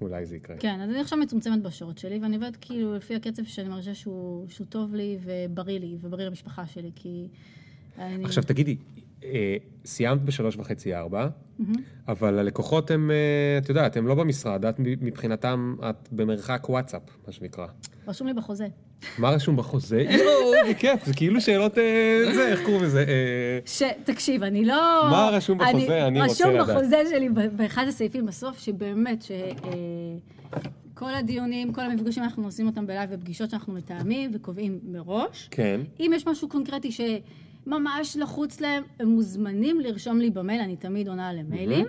אולי 0.00 0.26
זה 0.26 0.36
יקרה. 0.36 0.56
כן, 0.56 0.80
אז 0.80 0.90
אני 0.90 1.00
עכשיו 1.00 1.18
מצומצמת 1.18 1.62
בשעות 1.62 1.98
שלי, 1.98 2.18
ואני 2.22 2.36
עובדת 2.36 2.56
כאילו 2.60 2.94
לפי 2.94 3.14
הקצב 3.14 3.44
שאני 3.44 3.68
מרגישה 3.68 3.94
שהוא, 3.94 4.48
שהוא 4.48 4.66
טוב 4.66 4.94
לי 4.94 5.18
ובריא 5.22 5.80
לי, 5.80 5.96
ובריא 6.00 6.26
למשפחה 6.26 6.66
שלי, 6.66 6.90
כי... 6.94 7.28
אני... 7.98 8.24
עכשיו 8.24 8.44
תגידי, 8.44 8.76
אה, 9.24 9.56
סיימת 9.84 10.22
בשלוש 10.22 10.56
וחצי 10.56 10.94
ארבע, 10.94 11.28
אבל 12.08 12.38
הלקוחות 12.38 12.90
הם, 12.90 13.10
אה, 13.10 13.58
את 13.58 13.68
יודעת, 13.68 13.96
הם 13.96 14.06
לא 14.06 14.14
במשרד, 14.14 14.64
את 14.64 14.74
מבחינתם, 14.78 15.76
את 15.90 16.08
במרחק 16.12 16.66
וואטסאפ, 16.68 17.02
מה 17.26 17.32
שנקרא. 17.32 17.66
רשום 18.08 18.26
לי 18.26 18.34
בחוזה. 18.34 18.68
מה 19.18 19.30
רשום 19.30 19.56
בחוזה? 19.56 20.02
יואו, 20.10 20.54
איזה 20.54 20.74
כיף, 20.74 21.06
זה 21.06 21.14
כאילו 21.14 21.40
שאלות, 21.40 21.78
אה, 21.78 22.24
זה, 22.34 22.48
איך 22.48 22.60
קוראים 22.64 22.82
לזה? 22.82 23.04
אה. 23.08 23.90
תקשיב, 24.04 24.42
אני 24.42 24.64
לא... 24.64 25.08
מה 25.10 25.30
רשום 25.32 25.58
בחוזה? 25.58 26.06
אני 26.06 26.22
רוצה 26.22 26.50
לדעת. 26.50 26.66
רשום 26.66 26.76
בחוזה 26.76 27.02
שלי 27.10 27.28
באחד 27.28 27.84
הסעיפים 27.88 28.26
בסוף, 28.26 28.58
שבאמת. 28.58 29.24
אה, 29.30 30.60
כל 30.94 31.14
הדיונים, 31.14 31.72
כל 31.72 31.80
המפגשים, 31.80 32.22
אנחנו 32.22 32.44
עושים 32.44 32.66
אותם 32.66 32.86
ב 32.86 32.91
live 32.91 33.10
ופגישות 33.12 33.50
שאנחנו 33.50 33.72
מתאמים 33.72 34.30
וקובעים 34.34 34.78
מראש. 34.84 35.48
כן. 35.50 35.80
אם 36.00 36.10
יש 36.14 36.26
משהו 36.26 36.48
קונקרטי 36.48 36.90
שממש 36.92 38.16
לחוץ 38.16 38.60
להם, 38.60 38.82
הם 39.00 39.08
מוזמנים 39.08 39.80
לרשום 39.80 40.20
לי 40.20 40.30
במייל, 40.30 40.60
אני 40.60 40.76
תמיד 40.76 41.08
עונה 41.08 41.28
על 41.28 41.38
המיילים. 41.38 41.86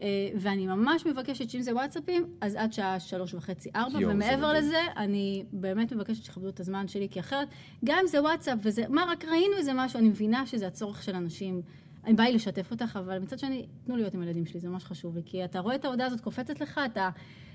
אה, 0.00 0.06
ואני 0.40 0.66
ממש 0.66 1.06
מבקשת 1.06 1.50
שאם 1.50 1.62
זה 1.62 1.74
וואטסאפים, 1.74 2.26
אז 2.40 2.54
עד 2.54 2.72
שעה 2.72 3.00
שלוש 3.00 3.34
וחצי, 3.34 3.70
ארבע, 3.76 3.98
ומעבר. 4.10 4.52
לזה, 4.52 4.78
אני 4.96 5.44
באמת 5.52 5.92
מבקשת 5.92 6.24
שתכבדו 6.24 6.48
את 6.48 6.60
הזמן 6.60 6.88
שלי, 6.88 7.08
כי 7.10 7.20
אחרת, 7.20 7.48
גם 7.84 7.98
אם 8.02 8.06
זה 8.06 8.22
וואטסאפ 8.22 8.58
וזה, 8.62 8.82
מה, 8.88 9.04
רק 9.08 9.24
ראינו 9.24 9.56
איזה 9.56 9.72
משהו, 9.74 9.98
אני 9.98 10.08
מבינה 10.08 10.46
שזה 10.46 10.66
הצורך 10.66 11.02
של 11.02 11.14
אנשים. 11.14 11.62
אני 12.04 12.14
בא 12.14 12.26
לי 12.28 12.34
לשתף 12.34 12.70
אותך, 12.70 12.98
אבל 13.04 13.18
מצד 13.18 13.38
שני, 13.38 13.66
תנו 13.84 13.96
לי 13.96 14.02
להיות 14.02 14.14
עם 14.14 14.20
הילדים 14.20 14.46
שלי, 14.46 14.60
זה 14.60 14.68
ממש 14.68 14.84
חשוב 14.84 15.16
לי, 15.16 15.22
כי 15.26 15.44
אתה 15.44 15.60
רואה 15.60 15.74
את 15.74 15.84
ההודעה 15.84 16.06
הזאת 16.06 16.20
קופצת 16.20 16.60
לך, 16.60 16.80
אתה 16.92 17.08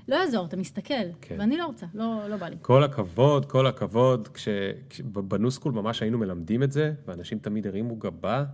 לא 0.07 0.15
יעזור, 0.15 0.45
אתה 0.45 0.57
מסתכל, 0.57 0.93
כן. 1.21 1.35
ואני 1.39 1.57
לא 1.57 1.65
רוצה, 1.65 1.85
לא, 1.93 2.27
לא 2.29 2.37
בא 2.37 2.47
לי. 2.49 2.55
כל 2.61 2.83
הכבוד, 2.83 3.45
כל 3.45 3.67
הכבוד. 3.67 4.27
כש- 4.27 4.47
כש- 4.89 5.01
בנוסקול 5.01 5.71
ממש 5.73 6.01
היינו 6.01 6.17
מלמדים 6.17 6.63
את 6.63 6.71
זה, 6.71 6.93
ואנשים 7.07 7.39
תמיד 7.39 7.67
הרימו 7.67 7.95
גבה, 7.95 8.45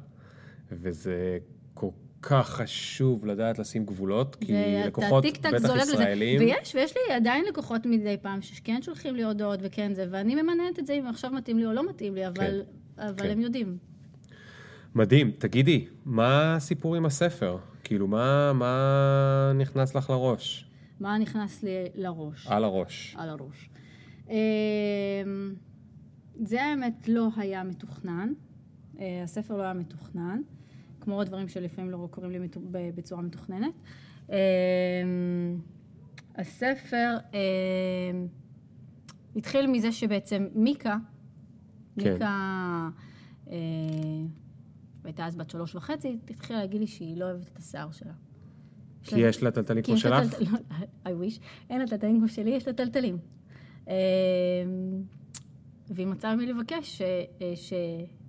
וזה 0.71 1.37
כל 1.73 1.87
כך 2.21 2.49
חשוב 2.49 3.25
לדעת 3.25 3.59
לשים 3.59 3.85
גבולות, 3.85 4.35
כי 4.35 4.53
לקוחות, 4.85 5.25
בטח 5.25 5.49
לזה. 5.51 5.93
ישראלים, 5.93 6.39
ויש, 6.39 6.75
ויש 6.75 6.93
לי 6.95 7.13
עדיין 7.15 7.45
לקוחות 7.45 7.85
מדי 7.85 8.15
פעם 8.21 8.41
שכן 8.41 8.81
שולחים 8.81 9.15
לי 9.15 9.23
הודעות 9.23 9.59
וכן 9.63 9.93
זה, 9.93 10.05
ואני 10.11 10.35
ממננת 10.35 10.79
את 10.79 10.87
זה 10.87 10.93
אם 10.93 11.07
עכשיו 11.07 11.31
מתאים 11.31 11.57
לי 11.57 11.65
או 11.65 11.73
לא 11.73 11.89
מתאים 11.89 12.15
לי, 12.15 12.27
אבל, 12.27 12.61
אבל 12.97 13.17
כן. 13.17 13.29
הם 13.29 13.41
יודעים. 13.41 13.77
מדהים. 14.95 15.31
תגידי, 15.37 15.85
מה 16.05 16.55
הסיפור 16.55 16.95
עם 16.95 17.05
הספר? 17.05 17.57
כאילו, 17.83 18.07
מה, 18.07 18.53
מה 18.53 19.51
נכנס 19.55 19.95
לך 19.95 20.09
לראש? 20.09 20.65
מה 20.99 21.17
נכנס 21.17 21.63
לי 21.63 21.71
לראש? 21.95 22.47
על 22.47 22.63
הראש. 22.63 23.15
על 23.19 23.29
הראש. 23.29 23.69
אמ, 24.29 24.35
זה 26.39 26.63
האמת 26.63 27.07
לא 27.07 27.27
היה 27.35 27.63
מתוכנן, 27.63 28.33
אה, 28.99 29.21
הספר 29.23 29.57
לא 29.57 29.63
היה 29.63 29.73
מתוכנן, 29.73 30.41
כמו 31.07 31.23
דברים 31.23 31.47
שלפעמים 31.47 31.91
לא 31.91 32.07
קורים 32.11 32.31
לי 32.31 32.47
בצורה 32.95 33.21
מתוכננת. 33.21 33.73
אמ, 34.29 34.35
הספר 36.35 37.17
אמ, 37.33 38.27
התחיל 39.35 39.67
מזה 39.67 39.91
שבעצם 39.91 40.47
מיקה, 40.55 40.97
כן. 41.99 42.13
מיקה 42.13 42.89
אה, 43.49 43.55
הייתה 45.03 45.25
אז 45.25 45.35
בת 45.35 45.49
שלוש 45.49 45.75
וחצי, 45.75 46.17
התחילה 46.29 46.59
להגיד 46.59 46.79
לי 46.79 46.87
שהיא 46.87 47.17
לא 47.17 47.25
אוהבת 47.25 47.47
את 47.53 47.57
השיער 47.57 47.91
שלה. 47.91 48.13
כי 49.03 49.19
יש 49.19 49.43
לה 49.43 49.51
טלטלים 49.51 49.83
כמו 49.83 49.97
שלך? 49.97 50.39
לא, 50.39 50.57
I 51.05 51.09
wish. 51.09 51.39
אין 51.69 51.79
לה 51.79 51.87
טלטלים 51.87 52.19
כמו 52.19 52.27
שלי, 52.27 52.49
יש 52.49 52.67
לה 52.67 52.73
טלטלים. 52.73 53.17
והיא 55.89 56.07
מצאה 56.07 56.35
ממי 56.35 56.45
לבקש 56.45 57.01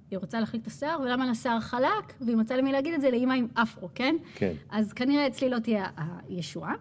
שהיא 0.08 0.18
רוצה 0.18 0.40
להחליק 0.40 0.62
את 0.62 0.66
השיער, 0.66 1.00
ולמה 1.00 1.30
לשיער 1.30 1.60
חלק, 1.60 2.14
והיא 2.20 2.36
מצאה 2.36 2.56
למי 2.56 2.72
להגיד 2.72 2.94
את 2.94 3.00
זה 3.00 3.10
לאימא 3.10 3.32
עם 3.32 3.46
אפרו, 3.54 3.88
כן? 3.94 4.16
כן. 4.34 4.52
אז 4.70 4.92
כנראה 4.92 5.26
אצלי 5.26 5.48
לא 5.48 5.58
תהיה 5.58 5.86
הישועה. 6.28 6.74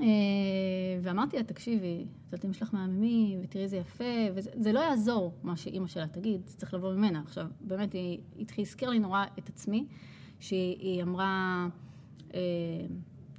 אה, 0.00 0.06
ואמרתי 1.02 1.36
לה, 1.36 1.42
תקשיבי, 1.42 2.06
הטלטלים 2.28 2.52
שלך 2.52 2.74
מהממים, 2.74 3.40
ותראי 3.42 3.64
איזה 3.64 3.76
יפה, 3.76 4.04
וזה 4.34 4.50
זה 4.54 4.72
לא 4.72 4.80
יעזור 4.80 5.32
מה 5.42 5.56
שאימא 5.56 5.86
שלה 5.86 6.06
תגיד, 6.06 6.46
זה 6.46 6.56
צריך 6.56 6.74
לבוא 6.74 6.94
ממנה. 6.94 7.22
עכשיו, 7.26 7.46
באמת, 7.60 7.92
היא 7.92 8.20
היא 8.36 8.46
הזכירה 8.58 8.92
לי 8.92 8.98
נורא 8.98 9.24
את 9.38 9.48
עצמי, 9.48 9.86
שהיא 10.40 10.76
היא 10.78 11.02
אמרה 11.02 11.68
אה, 12.34 12.40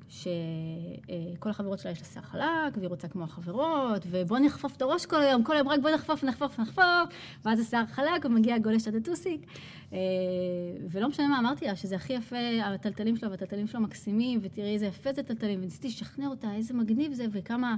שכל 0.09 1.49
החברות 1.49 1.79
שלה 1.79 1.91
יש 1.91 1.99
לה 1.99 2.05
שיער 2.05 2.23
חלק, 2.23 2.77
והיא 2.77 2.89
רוצה 2.89 3.07
כמו 3.07 3.23
החברות, 3.23 4.05
ובוא 4.09 4.39
נחפוף 4.39 4.75
את 4.75 4.81
הראש 4.81 5.05
כל 5.05 5.21
היום, 5.21 5.43
כל 5.43 5.53
היום 5.55 5.69
רק 5.69 5.79
בוא 5.79 5.89
נחפוף, 5.89 6.23
נחפוף, 6.23 6.59
נחפוף, 6.59 7.09
ואז 7.45 7.59
השיער 7.59 7.85
חלק, 7.85 8.25
ומגיע 8.25 8.57
גולש 8.57 8.87
עד 8.87 8.95
הטוסיק. 8.95 9.41
אה, 9.93 9.97
ולא 10.91 11.09
משנה 11.09 11.27
מה, 11.27 11.39
אמרתי 11.39 11.65
לה 11.65 11.75
שזה 11.75 11.95
הכי 11.95 12.13
יפה, 12.13 12.35
הטלטלים 12.63 13.17
שלה, 13.17 13.29
והטלטלים 13.29 13.67
שלו 13.67 13.81
מקסימים, 13.81 14.39
ותראי 14.41 14.73
איזה 14.73 14.85
יפה 14.85 15.13
זה 15.13 15.23
טלטלים, 15.23 15.59
וניסיתי 15.61 15.87
לשכנע 15.87 16.27
אותה 16.27 16.53
איזה 16.53 16.73
מגניב 16.73 17.13
זה, 17.13 17.25
וכמה 17.31 17.75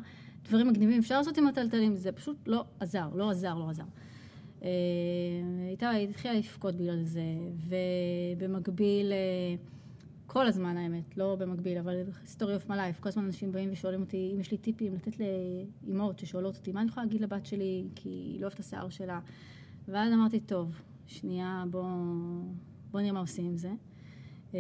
דברים 0.49 0.67
מגניבים 0.67 0.99
אפשר 0.99 1.17
לעשות 1.17 1.37
עם 1.37 1.47
הטלטלים, 1.47 1.95
זה 1.95 2.11
פשוט 2.11 2.37
לא 2.47 2.63
עזר, 2.79 3.07
לא 3.15 3.29
עזר, 3.29 3.55
לא 3.55 3.69
עזר. 3.69 3.83
אה, 4.63 4.69
הייתה, 5.67 5.89
היא 5.89 6.09
התחילה 6.09 6.33
לבכות 6.33 6.75
בגלל 6.75 7.03
זה, 7.03 7.21
ובמקביל, 8.37 9.11
אה, 9.11 9.55
כל 10.27 10.47
הזמן 10.47 10.77
האמת, 10.77 11.17
לא 11.17 11.35
במקביל, 11.35 11.77
אבל 11.77 12.03
היסטוריה 12.21 12.55
אוף 12.55 12.69
מלייף, 12.69 12.99
כל 12.99 13.09
הזמן 13.09 13.23
אנשים 13.25 13.51
באים 13.51 13.69
ושואלים 13.71 14.01
אותי 14.01 14.31
אם 14.35 14.39
יש 14.39 14.51
לי 14.51 14.57
טיפים 14.57 14.95
לתת 14.95 15.13
לאימהות 15.19 16.19
ששואלות 16.19 16.57
אותי, 16.57 16.71
מה 16.71 16.81
אני 16.81 16.89
יכולה 16.89 17.05
להגיד 17.05 17.21
לבת 17.21 17.45
שלי, 17.45 17.87
כי 17.95 18.09
היא 18.09 18.35
לא 18.35 18.41
אוהבת 18.41 18.53
את 18.53 18.59
השיער 18.59 18.89
שלה. 18.89 19.19
ואז 19.87 20.13
אמרתי, 20.13 20.39
טוב, 20.39 20.81
שנייה, 21.05 21.63
בוא, 21.71 21.83
בוא 22.91 23.01
נראה 23.01 23.11
מה 23.11 23.19
עושים 23.19 23.45
עם 23.45 23.57
זה. 23.57 23.71
אה, 24.53 24.59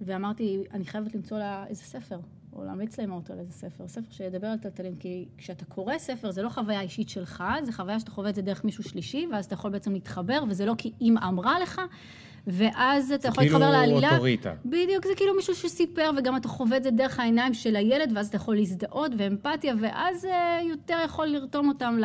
ואמרתי, 0.00 0.64
אני 0.72 0.84
חייבת 0.84 1.14
למצוא 1.14 1.38
לה 1.38 1.66
איזה 1.66 1.82
ספר, 1.82 2.20
או 2.52 2.64
להמליץ 2.64 3.00
לאמהות 3.00 3.30
על 3.30 3.38
איזה 3.38 3.52
ספר, 3.52 3.88
ספר 3.88 4.10
שידבר 4.10 4.46
על 4.46 4.58
טלטלים, 4.58 4.96
כי 4.96 5.28
כשאתה 5.38 5.64
קורא 5.64 5.98
ספר, 5.98 6.30
זה 6.30 6.42
לא 6.42 6.48
חוויה 6.48 6.80
אישית 6.80 7.08
שלך, 7.08 7.44
זה 7.62 7.72
חוויה 7.72 8.00
שאתה 8.00 8.10
חווה 8.10 8.30
את 8.30 8.34
זה 8.34 8.42
דרך 8.42 8.64
מישהו 8.64 8.84
שלישי, 8.84 9.26
ואז 9.32 9.44
אתה 9.44 9.54
יכול 9.54 9.70
בעצם 9.70 9.92
להתחבר, 9.92 10.44
וזה 10.48 10.66
לא 10.66 10.74
כי 10.78 10.92
אימא 11.00 11.28
אמרה 11.28 11.60
לך, 11.60 11.80
ואז 12.46 13.12
אתה 13.12 13.28
יכול 13.28 13.44
כאילו 13.44 13.58
להתחבר 13.58 13.72
לעלילה. 13.72 14.10
אוטוריטה. 14.10 14.54
בדיוק, 14.64 15.06
זה 15.06 15.12
כאילו 15.16 15.34
מישהו 15.34 15.54
שסיפר, 15.54 16.10
וגם 16.18 16.36
אתה 16.36 16.48
חווה 16.48 16.76
את 16.76 16.82
זה 16.82 16.90
דרך 16.90 17.20
העיניים 17.20 17.54
של 17.54 17.76
הילד, 17.76 18.12
ואז 18.14 18.28
אתה 18.28 18.36
יכול 18.36 18.56
להזדהות 18.56 19.12
ואמפתיה, 19.18 19.74
ואז 19.80 20.24
אה, 20.24 20.60
יותר 20.68 20.98
יכול 21.04 21.26
לרתום 21.26 21.68
אותם 21.68 21.96
ל... 22.00 22.04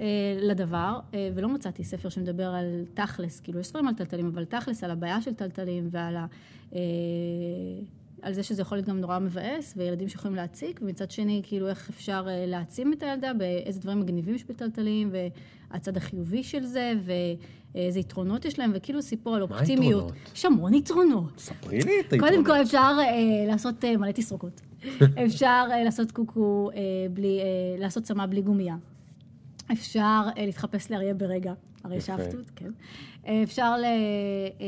אה, 0.00 0.38
לדבר, 0.40 1.00
אה, 1.14 1.30
ולא 1.34 1.48
מצאתי 1.48 1.84
ספר 1.84 2.08
שמדבר 2.08 2.46
על 2.46 2.84
תכלס, 2.94 3.40
כאילו 3.40 3.60
יש 3.60 3.66
ספרים 3.66 3.88
על 3.88 3.94
טלטלים, 3.94 4.26
אבל 4.26 4.44
תכלס 4.44 4.84
על 4.84 4.90
הבעיה 4.90 5.20
של 5.20 5.34
טלטלים 5.34 5.88
ועל 5.90 6.16
ה... 6.16 6.26
על 8.22 8.32
זה 8.32 8.42
שזה 8.42 8.62
יכול 8.62 8.78
להיות 8.78 8.88
גם 8.88 9.00
נורא 9.00 9.18
מבאס, 9.18 9.74
וילדים 9.76 10.08
שיכולים 10.08 10.36
להציק, 10.36 10.80
ומצד 10.82 11.10
שני, 11.10 11.40
כאילו 11.44 11.68
איך 11.68 11.90
אפשר 11.90 12.26
להעצים 12.46 12.92
את 12.92 13.02
הילדה, 13.02 13.32
באיזה 13.32 13.80
דברים 13.80 14.00
מגניבים 14.00 14.34
יש 14.34 14.44
בטלטלים, 14.44 15.12
והצד 15.70 15.96
החיובי 15.96 16.42
של 16.42 16.64
זה, 16.64 16.92
ואיזה 17.74 18.00
יתרונות 18.00 18.44
יש 18.44 18.58
להם, 18.58 18.70
וכאילו 18.74 19.02
סיפור 19.02 19.36
על 19.36 19.46
מה 19.46 19.58
אופטימיות. 19.58 20.02
היתרונות? 20.02 20.34
יש 20.36 20.44
המון 20.44 20.74
יתרונות. 20.74 21.38
ספרי 21.38 21.78
לי 21.78 22.00
את 22.00 22.12
היתרונות. 22.12 22.34
קודם 22.34 22.44
כל 22.44 22.62
אפשר 22.62 22.92
אה, 22.98 23.46
לעשות 23.46 23.84
אה, 23.84 23.96
מלא 23.96 24.12
תסרוקות. 24.12 24.60
אפשר 25.26 25.64
אה, 25.70 25.84
לעשות 25.84 26.12
קוקו 26.12 26.70
אה, 26.74 26.80
בלי, 27.12 27.40
אה, 27.40 27.44
לעשות 27.78 28.02
צמא 28.02 28.26
בלי 28.26 28.42
גומייה. 28.42 28.76
אפשר 29.72 30.22
אה, 30.38 30.46
להתחפש 30.46 30.90
לאריה 30.90 31.14
ברגע. 31.14 31.52
הרי. 31.84 32.00
שפטות, 32.00 32.50
כן. 32.56 32.70
אה, 33.26 33.42
אפשר 33.42 33.76
ל... 33.76 33.84
אה, 33.84 34.66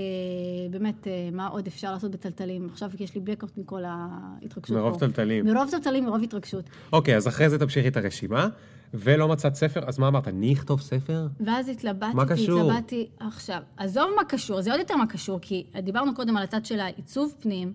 באמת, 0.71 1.07
אה, 1.07 1.29
מה 1.33 1.47
עוד 1.47 1.67
אפשר 1.67 1.93
לעשות 1.93 2.11
בטלטלים? 2.11 2.69
עכשיו 2.71 2.91
יש 3.01 3.15
לי 3.15 3.21
בלקאוט 3.21 3.59
מכל 3.59 3.83
ההתרגשות 3.87 4.77
פה. 4.77 4.83
מרוב 4.83 4.99
טלטלים. 4.99 5.45
מרוב 5.47 5.71
טלטלים, 5.71 6.05
מרוב 6.05 6.23
התרגשות. 6.23 6.65
אוקיי, 6.93 7.17
אז 7.17 7.29
אחרי 7.29 7.51
זה 7.51 7.59
תמשיכי 7.59 7.89
את 7.89 7.97
הרשימה, 7.97 8.49
ולא 8.95 9.29
מצאת 9.29 9.55
ספר, 9.55 9.89
אז 9.89 9.99
מה 9.99 10.09
אמרת? 10.09 10.29
אני 10.29 10.53
אכתוב 10.53 10.81
ספר? 10.81 11.27
ואז 11.41 11.69
התלבטתי, 11.69 12.17
מה 12.17 12.27
קשור? 12.27 12.71
התלבטתי, 12.71 13.09
עכשיו, 13.21 13.63
עזוב 13.77 14.11
מה 14.17 14.25
קשור, 14.25 14.61
זה 14.61 14.71
עוד 14.71 14.81
יותר 14.81 14.97
מה 14.97 15.07
קשור, 15.07 15.39
כי 15.43 15.67
דיברנו 15.83 16.15
קודם 16.15 16.37
על 16.37 16.43
הצד 16.43 16.65
של 16.65 16.81
העיצוב 16.81 17.35
פנים, 17.41 17.73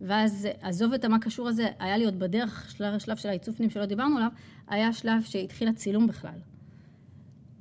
ואז 0.00 0.48
עזוב 0.60 0.92
את 0.92 1.04
המה 1.04 1.18
קשור 1.18 1.48
הזה, 1.48 1.66
היה 1.78 1.96
לי 1.96 2.04
עוד 2.04 2.18
בדרך, 2.18 2.70
שלב, 2.76 2.98
שלב 2.98 3.16
של 3.16 3.28
העיצוב 3.28 3.54
פנים 3.54 3.70
שלא 3.70 3.86
דיברנו 3.86 4.16
עליו, 4.16 4.28
היה 4.68 4.92
שלב 4.92 5.22
שהתחיל 5.22 5.68
הצילום 5.68 6.06
בכלל. 6.06 6.38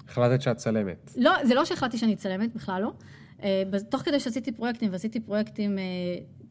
החלטת 0.09 0.41
שאת 0.41 0.57
צלמת. 0.57 1.13
לא, 1.17 1.31
זה 1.45 1.53
לא 1.55 1.65
שהחלטתי 1.65 1.97
שאני 1.97 2.15
צלמת, 2.15 2.55
בכלל 2.55 2.81
לא. 2.81 2.91
אה, 3.43 3.63
תוך 3.89 4.01
כדי 4.01 4.19
שעשיתי 4.19 4.51
פרויקטים, 4.51 4.91
ועשיתי 4.91 5.19
פרויקטים, 5.19 5.79
אה, 5.79 5.83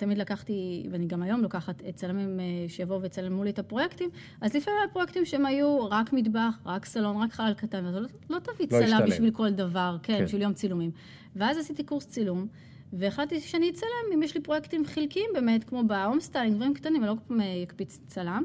תמיד 0.03 0.19
לקחתי, 0.19 0.87
ואני 0.91 1.07
גם 1.07 1.23
היום 1.23 1.43
לוקחת 1.43 1.83
צלמים 1.95 2.41
אה, 2.41 2.45
שיבואו 2.69 3.03
ויצלמו 3.03 3.45
לי 3.45 3.51
את 3.51 3.59
הפרויקטים, 3.59 4.11
אז 4.41 4.55
לפעמים 4.55 4.81
היה 4.81 4.89
פרויקטים 4.89 5.25
שהם 5.25 5.47
היו 5.47 5.91
רק 5.91 6.13
מטבח, 6.13 6.55
רק 6.67 6.85
סלון, 6.85 7.23
רק 7.23 7.33
חלל 7.33 7.55
קטן, 7.55 7.87
אז 7.87 7.95
לא, 7.95 8.01
לא 8.31 8.39
תביא 8.39 8.67
לא 8.71 8.87
צלם. 8.87 9.01
בשביל 9.07 9.31
כל 9.31 9.51
דבר, 9.51 9.97
כן, 10.03 10.19
כן. 10.19 10.25
בשביל 10.25 10.43
יום 10.43 10.53
צילומים. 10.53 10.91
ואז 11.37 11.59
עשיתי 11.59 11.85
קורס 11.85 12.07
צילום, 12.07 12.47
והחלטתי 12.93 13.41
שאני 13.41 13.71
אצלם 13.71 14.15
אם 14.15 14.23
יש 14.23 14.35
לי 14.35 14.41
פרויקטים 14.41 14.85
חלקיים 14.85 15.31
באמת, 15.35 15.65
כמו 15.65 15.85
ב 15.85 15.92
home 15.92 16.21
styling, 16.21 16.57
דברים 16.57 16.75
קטנים, 16.75 17.03
אני 17.03 17.11
לא 17.11 17.15
כל 17.15 17.21
פעם 17.29 17.41
אה, 17.41 17.63
אקפיץ 17.63 18.01
צלם. 18.07 18.43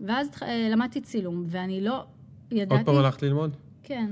ואז 0.00 0.28
אה, 0.42 0.68
למדתי 0.70 1.00
צילום, 1.00 1.44
ואני 1.46 1.80
לא 1.80 2.04
ידעתי... 2.50 2.74
עוד 2.74 2.86
פעם 2.86 2.96
הלכת 2.96 3.22
ללמוד? 3.22 3.56
כן. 3.82 4.10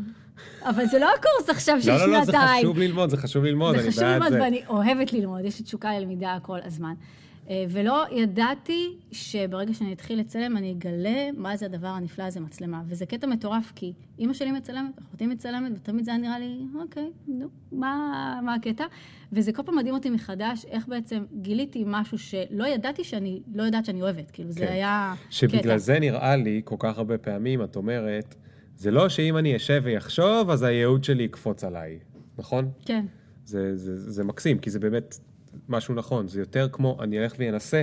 אבל 0.62 0.86
זה 0.86 0.98
לא 0.98 1.10
הקורס 1.18 1.50
עכשיו 1.50 1.82
של 1.82 1.90
לא, 1.90 1.98
שנתיים. 1.98 2.16
לא, 2.16 2.16
לא, 2.16 2.26
זה 2.26 2.36
חשוב 2.58 2.78
ללמוד, 2.78 3.10
זה 3.10 3.16
חשוב 3.16 3.44
ללמוד, 3.44 3.76
זה 3.76 3.82
אני 3.82 3.90
חשוב 3.90 4.02
בעד 4.02 4.12
ללמוד, 4.12 4.32
זה. 4.32 4.40
ואני 4.42 4.62
אוהבת 4.68 5.12
ללמוד, 5.12 5.44
יש 5.44 5.58
לי 5.58 5.64
תשוקה 5.64 5.98
ללמידה 5.98 6.38
כל 6.42 6.58
הזמן. 6.64 6.94
אה, 7.50 7.64
ולא 7.68 8.04
ידעתי 8.10 8.96
שברגע 9.12 9.74
שאני 9.74 9.92
אתחיל 9.92 10.20
לצלם, 10.20 10.56
אני 10.56 10.72
אגלה 10.72 11.30
מה 11.36 11.56
זה 11.56 11.66
הדבר 11.66 11.88
הנפלא 11.88 12.24
הזה, 12.24 12.40
מצלמה. 12.40 12.82
וזה 12.86 13.06
קטע 13.06 13.26
מטורף, 13.26 13.72
כי 13.74 13.92
אימא 14.18 14.32
שלי 14.32 14.52
מצלמת, 14.52 14.98
אחותי 15.08 15.26
מצלמת, 15.26 15.72
ותמיד 15.74 16.04
זה 16.04 16.10
היה 16.10 16.20
נראה 16.20 16.38
לי, 16.38 16.58
אוקיי, 16.80 17.10
נו, 17.28 17.46
מה, 17.72 18.40
מה 18.42 18.54
הקטע? 18.54 18.84
וזה 19.32 19.52
כל 19.52 19.62
פעם 19.62 19.76
מדהים 19.76 19.94
אותי 19.94 20.10
מחדש, 20.10 20.64
איך 20.64 20.88
בעצם 20.88 21.24
גיליתי 21.32 21.84
משהו 21.86 22.18
שלא 22.18 22.66
ידעתי 22.66 23.04
שאני, 23.04 23.40
לא 23.54 23.62
יודעת 23.62 23.84
שאני 23.84 24.02
אוהבת. 24.02 24.30
כאילו, 24.30 24.48
כן. 24.48 24.54
זה 24.54 24.70
היה 24.72 25.14
שבגלל 25.30 25.60
קטע. 25.60 25.78
זה 25.78 25.98
נראה 25.98 26.36
לי, 26.36 26.60
כל 26.64 26.76
כך 26.78 26.98
הרבה 26.98 27.18
פעמים, 27.18 27.62
את 27.62 27.76
אומרת, 27.76 28.34
זה 28.82 28.90
לא 28.90 29.08
שאם 29.08 29.36
אני 29.36 29.56
אשב 29.56 29.80
ויחשוב, 29.84 30.50
אז 30.50 30.62
הייעוד 30.62 31.04
שלי 31.04 31.22
יקפוץ 31.22 31.64
עליי, 31.64 31.98
נכון? 32.38 32.70
כן. 32.84 33.06
זה, 33.44 33.76
זה, 33.76 34.10
זה 34.10 34.24
מקסים, 34.24 34.58
כי 34.58 34.70
זה 34.70 34.78
באמת 34.78 35.18
משהו 35.68 35.94
נכון. 35.94 36.28
זה 36.28 36.40
יותר 36.40 36.68
כמו, 36.72 36.98
אני 37.00 37.18
אלך 37.18 37.34
ואנסה, 37.38 37.82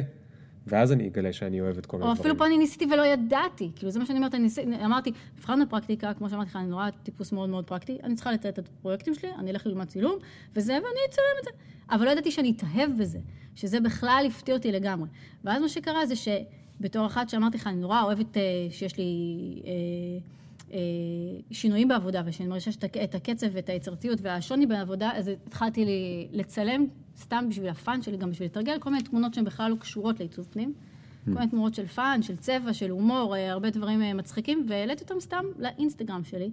ואז 0.68 0.92
אני 0.92 1.08
אגלה 1.08 1.34
שאני 1.34 1.62
אוהב 1.62 1.78
את 1.78 1.86
כל 1.86 1.98
מיני 1.98 2.10
או. 2.10 2.14
אפילו 2.14 2.38
פה 2.38 2.46
אני 2.46 2.58
ניסיתי 2.58 2.86
ולא 2.94 3.06
ידעתי. 3.06 3.72
כאילו, 3.76 3.92
זה 3.92 4.00
מה 4.00 4.06
שאני 4.06 4.18
אומרת, 4.18 4.36
אני 4.36 4.44
ניסי, 4.44 4.62
אמרתי, 4.86 5.12
מבחן 5.38 5.66
בפרקטיקה, 5.66 6.14
כמו 6.14 6.30
שאמרתי 6.30 6.50
לך, 6.50 6.56
אני 6.56 6.68
נורא 6.68 6.90
טיפוס 7.04 7.32
מאוד 7.32 7.50
מאוד 7.50 7.66
פרקטי, 7.66 7.98
אני 8.04 8.16
צריכה 8.16 8.32
לתת 8.32 8.60
את 8.60 8.70
הפרויקטים 8.70 9.14
שלי, 9.16 9.30
אני 9.40 9.52
אלך 9.52 9.66
ללמוד 9.66 9.88
צילום, 9.88 10.16
וזה, 10.56 10.74
ואני 10.74 11.00
אצלם 11.10 11.24
את 11.40 11.44
זה. 11.44 11.52
אבל 11.90 12.06
לא 12.06 12.12
ידעתי 12.12 12.32
שאני 12.32 12.54
אתאהב 12.58 12.92
בזה, 13.00 13.20
שזה 13.56 13.80
בכלל 13.80 14.24
הפתיע 14.28 14.56
אותי 14.56 14.72
לגמרי. 14.72 15.10
ואז 15.44 15.62
מה 15.62 15.70
שקרה 15.70 16.06
זה 16.06 16.14
שבתור 16.16 17.06
אחת 17.06 17.30
שאמרתי 17.30 17.58
לך, 17.58 17.68
אני 17.68 17.76
נורא 17.76 18.04
אוהבת 18.04 18.38
אה, 18.38 18.42
שיש 18.70 18.98
לי... 18.98 19.04
אה, 19.66 20.40
שינויים 21.52 21.88
בעבודה, 21.88 22.22
ושאני 22.26 22.50
מרגישה 22.50 22.72
את 23.04 23.16
הקצב 23.16 23.48
ואת 23.52 23.70
היצירתיות 23.70 24.20
והשוני 24.22 24.66
בעבודה, 24.66 25.12
אז 25.16 25.28
התחלתי 25.28 25.86
לי 25.86 26.28
לצלם 26.32 26.86
סתם 27.18 27.46
בשביל 27.50 27.70
ה 27.70 27.78
fun 27.78 28.02
שלי, 28.02 28.18
גם 28.18 28.32
בשביל 28.32 28.48
לתרגל 28.48 28.80
כל 28.80 28.90
מיני 28.90 29.04
תמונות 29.04 29.34
שהן 29.34 29.46
בכלל 29.46 29.72
לא 29.72 29.76
קשורות 29.76 30.20
לעיצוב 30.20 30.48
פנים. 30.52 30.74
כל 31.26 31.32
מיני 31.32 31.48
תמונות 31.48 31.76
של 31.76 31.88
fun, 31.88 32.22
של 32.22 32.38
צבע, 32.38 32.74
של 32.74 32.90
הומור, 32.90 33.36
אה, 33.36 33.52
הרבה 33.52 33.70
דברים 33.70 34.02
אה, 34.02 34.14
מצחיקים, 34.14 34.66
והעליתי 34.70 35.04
אותם 35.04 35.20
סתם 35.20 35.46
לאינסטגרם 35.58 36.24
שלי, 36.24 36.52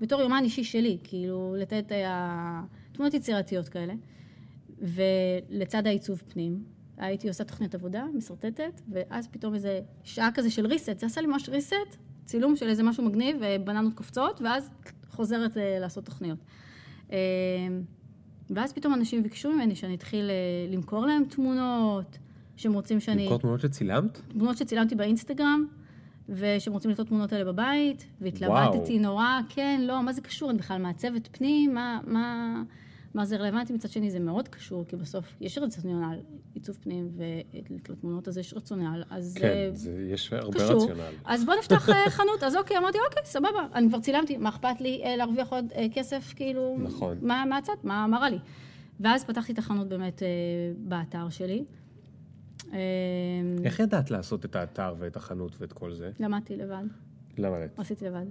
בתור 0.00 0.20
יומן 0.20 0.40
אישי 0.44 0.64
שלי, 0.64 0.98
כאילו, 1.04 1.54
לתת 1.58 1.92
אה, 1.92 2.62
תמונות 2.92 3.14
יצירתיות 3.14 3.68
כאלה. 3.68 3.94
ולצד 4.80 5.86
העיצוב 5.86 6.22
פנים, 6.28 6.64
הייתי 6.96 7.28
עושה 7.28 7.44
תוכנית 7.44 7.74
עבודה, 7.74 8.04
משרטטת, 8.14 8.80
ואז 8.92 9.28
פתאום 9.28 9.54
איזה 9.54 9.80
שעה 10.04 10.28
כזה 10.34 10.50
של 10.50 10.66
ריסט, 10.66 10.98
זה 10.98 11.06
עשה 11.06 11.20
לי 11.20 11.26
ממש 11.26 11.48
ריסט, 11.48 11.96
צילום 12.24 12.56
של 12.56 12.68
איזה 12.68 12.82
משהו 12.82 13.04
מגניב, 13.04 13.36
ובננות 13.40 13.94
קופצות, 13.94 14.40
ואז 14.44 14.70
חוזרת 15.10 15.56
אה, 15.56 15.78
לעשות 15.80 16.04
תוכניות. 16.04 16.38
אה, 17.12 17.18
ואז 18.50 18.72
פתאום 18.72 18.94
אנשים 18.94 19.22
ביקשו 19.22 19.52
ממני 19.52 19.74
שאני 19.74 19.94
אתחיל 19.94 20.30
אה, 20.30 20.74
למכור 20.74 21.06
להם 21.06 21.24
תמונות, 21.24 22.18
שהם 22.56 22.72
רוצים 22.72 23.00
שאני... 23.00 23.22
למכור 23.22 23.38
תמונות 23.38 23.60
שצילמת? 23.60 24.20
תמונות 24.28 24.56
שצילמתי 24.56 24.94
באינסטגרם, 24.94 25.66
ושהם 26.28 26.72
רוצים 26.72 26.90
לראות 26.90 27.08
תמונות 27.08 27.32
האלה 27.32 27.52
בבית, 27.52 28.06
והתלבטתי. 28.20 28.98
נורא, 28.98 29.40
כן, 29.48 29.80
לא, 29.84 30.02
מה 30.02 30.12
זה 30.12 30.20
קשור? 30.20 30.50
אני 30.50 30.58
בכלל 30.58 30.82
מעצבת 30.82 31.28
פנים, 31.32 31.74
מה, 31.74 32.00
מה, 32.06 32.62
מה 33.14 33.24
זה 33.24 33.36
רלוונטי? 33.36 33.72
מצד 33.72 33.88
שני, 33.88 34.10
זה 34.10 34.20
מאוד 34.20 34.48
קשור, 34.48 34.84
כי 34.84 34.96
בסוף 34.96 35.34
יש 35.40 35.58
רציונל 35.58 36.18
עיצוב 36.54 36.78
פנים, 36.82 37.10
ולתמונות 37.16 38.28
הזה 38.28 38.40
יש 38.40 38.54
רציונל, 38.54 39.02
אז 39.10 39.34
כן, 39.38 39.48
אה, 39.48 39.70
זה, 39.72 40.06
יש 40.10 40.32
הרבה 40.32 40.58
קשור. 40.58 40.82
רציונל. 40.82 41.12
אז 41.24 41.44
בוא 41.44 41.54
נפתח 41.58 41.88
אה, 41.88 42.10
חנות, 42.16 42.42
אז 42.42 42.56
אוקיי, 42.56 42.78
אמרתי, 42.78 42.98
אוקיי, 43.08 43.22
סבבה, 43.24 43.66
אני 43.74 43.88
כבר 43.88 44.00
צילמתי, 44.00 44.36
מה 44.36 44.48
אכפת 44.48 44.80
לי 44.80 45.02
אה, 45.04 45.16
להרוויח 45.16 45.52
עוד 45.52 45.64
כסף, 45.94 46.32
כאילו, 46.36 46.76
נכון. 46.82 47.18
מה 47.22 47.44
מה 47.48 47.56
הצד, 47.56 47.72
מה 47.84 48.06
מה 48.06 48.18
רע 48.18 48.30
לי? 48.30 48.38
ואז 49.00 49.24
פתחתי 49.24 49.52
את 49.52 49.58
החנות 49.58 49.88
באמת 49.88 50.22
באתר 50.78 51.28
שלי. 51.28 51.64
איך 53.64 53.80
ידעת 53.80 54.10
לעשות 54.10 54.44
את 54.44 54.56
האתר 54.56 54.94
ואת 54.98 55.16
החנות 55.16 55.52
ואת 55.60 55.72
כל 55.72 55.92
זה? 55.92 56.10
למדתי 56.20 56.56
לבד, 56.56 56.84
למה 57.38 57.58
לת? 57.58 57.78
עשיתי 57.78 58.04
לבד. 58.04 58.26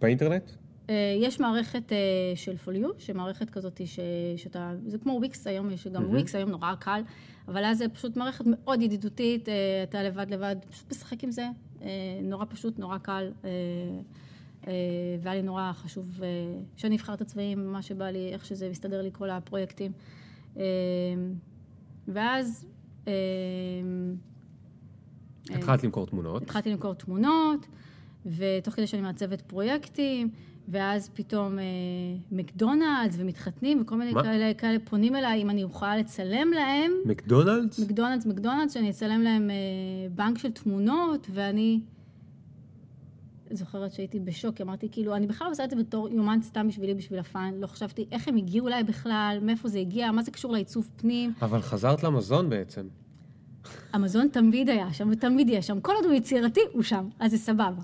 באינטרנט? 0.00 0.50
אה, 0.90 1.16
יש 1.20 1.40
מערכת 1.40 1.92
אה, 1.92 1.96
של 2.34 2.56
פוליו, 2.56 2.90
שמערכת 2.98 3.50
כזאת 3.50 3.80
ש, 3.84 4.00
שאתה, 4.36 4.72
זה 4.86 4.98
כמו 4.98 5.12
וויקס 5.12 5.46
היום, 5.46 5.70
יש 5.70 5.86
גם 5.86 6.10
וויקס 6.10 6.34
היום 6.34 6.50
נורא 6.50 6.74
קל, 6.74 7.02
אבל 7.48 7.64
אז 7.64 7.78
זה 7.78 7.88
פשוט 7.88 8.16
מערכת 8.16 8.44
מאוד 8.46 8.82
ידידותית, 8.82 9.48
אה, 9.48 9.54
אתה 9.82 10.02
לבד 10.02 10.26
לבד, 10.30 10.56
פשוט 10.70 10.90
משחק 10.90 11.24
עם 11.24 11.30
זה, 11.30 11.48
נורא 12.22 12.44
פשוט, 12.48 12.78
נורא 12.78 12.98
קל, 12.98 13.32
והיה 15.22 15.34
לי 15.34 15.42
נורא 15.42 15.72
חשוב 15.72 16.20
שאני 16.76 16.96
אבחר 16.96 17.14
את 17.14 17.20
הצבעים, 17.20 17.72
מה 17.72 17.82
שבא 17.82 18.10
לי, 18.10 18.32
איך 18.32 18.44
שזה 18.44 18.68
מסתדר 18.70 19.02
לי 19.02 19.10
כל 19.12 19.30
הפרויקטים. 19.30 19.92
ואז... 22.08 22.66
התחלת 25.50 25.84
למכור 25.84 26.06
תמונות. 26.06 26.42
התחלתי 26.42 26.70
למכור 26.70 26.94
תמונות, 26.94 27.66
ותוך 28.26 28.74
כדי 28.74 28.86
שאני 28.86 29.02
מעצבת 29.02 29.40
פרויקטים, 29.40 30.30
ואז 30.70 31.10
פתאום 31.14 31.58
אה, 31.58 31.64
מקדונלדס 32.32 33.16
ומתחתנים 33.18 33.82
וכל 33.82 33.96
מיני 33.96 34.12
מה? 34.12 34.22
כאלה, 34.22 34.54
כאלה 34.54 34.78
פונים 34.84 35.16
אליי, 35.16 35.42
אם 35.42 35.50
אני 35.50 35.62
יכולה 35.62 35.96
לצלם 35.96 36.50
להם, 36.54 36.92
מקדונלדס? 37.04 37.78
מקדונלדס, 37.78 38.26
מקדונלדס, 38.26 38.74
שאני 38.74 38.90
אצלם 38.90 39.22
להם 39.22 39.50
אה, 39.50 39.56
בנק 40.14 40.38
של 40.38 40.50
תמונות, 40.50 41.26
ואני 41.30 41.80
זוכרת 43.50 43.92
שהייתי 43.92 44.20
בשוק, 44.20 44.60
אמרתי, 44.60 44.88
כאילו, 44.92 45.14
אני 45.16 45.26
בכלל 45.26 45.48
עושה 45.48 45.64
את 45.64 45.70
זה 45.70 45.76
בתור 45.76 46.08
יומן 46.08 46.38
סתם 46.42 46.68
בשבילי, 46.68 46.94
בשביל 46.94 47.18
הפאן, 47.18 47.54
לא 47.58 47.66
חשבתי 47.66 48.06
איך 48.12 48.28
הם 48.28 48.36
הגיעו 48.36 48.68
אליי 48.68 48.84
בכלל, 48.84 49.38
מאיפה 49.42 49.68
זה 49.68 49.78
הגיע, 49.78 50.12
מה 50.12 50.22
זה 50.22 50.30
קשור 50.30 50.52
לעיצוב 50.52 50.90
פנים. 50.96 51.32
אבל 51.42 51.60
חזרת 51.60 52.02
למזון 52.02 52.50
בעצם. 52.50 52.86
המזון 53.92 54.28
תמיד 54.28 54.68
היה 54.68 54.92
שם, 54.92 55.08
ותמיד 55.12 55.48
יהיה 55.48 55.62
שם. 55.62 55.80
כל 55.80 55.92
עוד 55.94 56.04
הוא 56.04 56.14
יצירתי, 56.14 56.60
הוא 56.72 56.82
שם, 56.82 57.08
אז 57.18 57.30
זה 57.30 57.38
סבבה. 57.38 57.82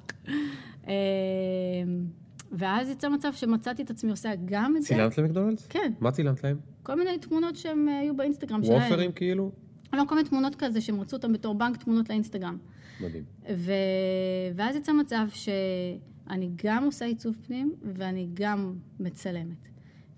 ואז 2.54 2.90
יצא 2.90 3.08
מצב 3.08 3.32
שמצאתי 3.32 3.82
את 3.82 3.90
עצמי 3.90 4.10
עושה 4.10 4.30
גם 4.44 4.76
את 4.76 4.82
זה. 4.82 4.88
צילמת 4.88 5.18
למקדונלדס? 5.18 5.66
כן, 5.66 5.92
מה 6.00 6.10
צילמת 6.10 6.44
להם? 6.44 6.56
כל 6.82 6.94
מיני 6.94 7.18
תמונות 7.18 7.56
שהם 7.56 7.88
אה, 7.88 7.98
היו 7.98 8.16
באינסטגרם 8.16 8.64
שלהם. 8.64 8.82
וופרים 8.82 9.12
כאילו? 9.12 9.50
לא, 9.92 10.02
כל 10.08 10.14
מיני 10.14 10.28
תמונות 10.28 10.54
כזה 10.54 10.80
שהם 10.80 11.00
רצו 11.00 11.16
אותם 11.16 11.32
בתור 11.32 11.54
בנק 11.54 11.76
תמונות 11.76 12.08
לאינסטגרם. 12.08 12.58
מדהים. 13.00 13.24
ו... 13.56 13.72
ואז 14.54 14.76
יצא 14.76 14.92
מצב 14.92 15.26
שאני 15.32 16.50
גם 16.64 16.84
עושה 16.84 17.04
עיצוב 17.04 17.38
פנים 17.46 17.72
ואני 17.82 18.28
גם 18.34 18.74
מצלמת. 19.00 19.68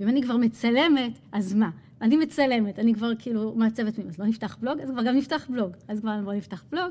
ואם 0.01 0.09
אני 0.09 0.23
כבר 0.23 0.37
מצלמת, 0.37 1.19
אז 1.33 1.55
מה? 1.55 1.71
אני 2.03 2.17
מצלמת, 2.17 2.79
אני 2.79 2.95
כבר 2.95 3.11
כאילו 3.19 3.55
מעצבת 3.55 3.95
פנים, 3.95 4.09
אז 4.09 4.19
לא 4.19 4.27
נפתח 4.27 4.57
בלוג, 4.61 4.81
אז 4.81 4.91
כבר 4.91 5.03
גם 5.03 5.17
נפתח 5.17 5.47
בלוג. 5.51 5.71
אז 5.89 6.01
כבר 6.01 6.21
בוא 6.25 6.33
נפתח 6.33 6.65
בלוג, 6.71 6.91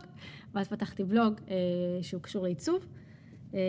ואז 0.53 0.67
פתחתי 0.67 1.03
בלוג 1.03 1.33
אה, 1.49 1.55
שהוא 2.01 2.21
קשור 2.21 2.43
לעיצוב. 2.43 2.85
אה, 3.55 3.61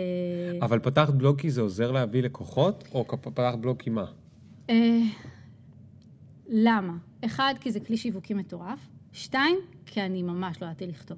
אבל 0.61 0.79
פתחת 0.79 1.13
בלוג 1.13 1.41
כי 1.41 1.51
זה 1.51 1.61
עוזר 1.61 1.91
להביא 1.91 2.23
לקוחות, 2.23 2.83
או 2.93 3.05
פתחת 3.21 3.59
בלוג 3.59 3.79
כי 3.79 3.89
מה? 3.89 4.05
אה, 4.69 4.99
למה? 6.49 6.93
אחד, 7.25 7.53
כי 7.59 7.71
זה 7.71 7.79
כלי 7.79 7.97
שיווקי 7.97 8.33
מטורף. 8.33 8.79
שתיים, 9.13 9.59
כי 9.85 10.01
אני 10.01 10.23
ממש 10.23 10.61
לא 10.61 10.65
ידעתי 10.67 10.87
לכתוב. 10.87 11.17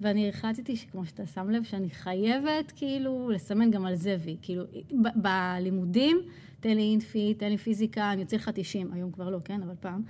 ואני 0.00 0.28
החלטתי 0.28 0.76
שכמו 0.76 1.06
שאתה 1.06 1.26
שם 1.26 1.50
לב, 1.50 1.62
שאני 1.64 1.90
חייבת 1.90 2.72
כאילו 2.76 3.30
לסמן 3.30 3.70
גם 3.70 3.86
על 3.86 3.94
זה 3.94 4.16
וי. 4.24 4.36
כאילו, 4.42 4.64
ב- 5.02 5.22
בלימודים, 5.22 6.16
תן 6.60 6.76
לי 6.76 6.82
אינפי, 6.82 7.34
תן 7.34 7.48
לי 7.48 7.58
פיזיקה, 7.58 8.12
אני 8.12 8.22
אוציא 8.22 8.38
לך 8.38 8.50
90, 8.54 8.92
היום 8.92 9.12
כבר 9.12 9.30
לא, 9.30 9.38
כן? 9.44 9.62
אבל 9.62 9.74
פעם. 9.80 10.02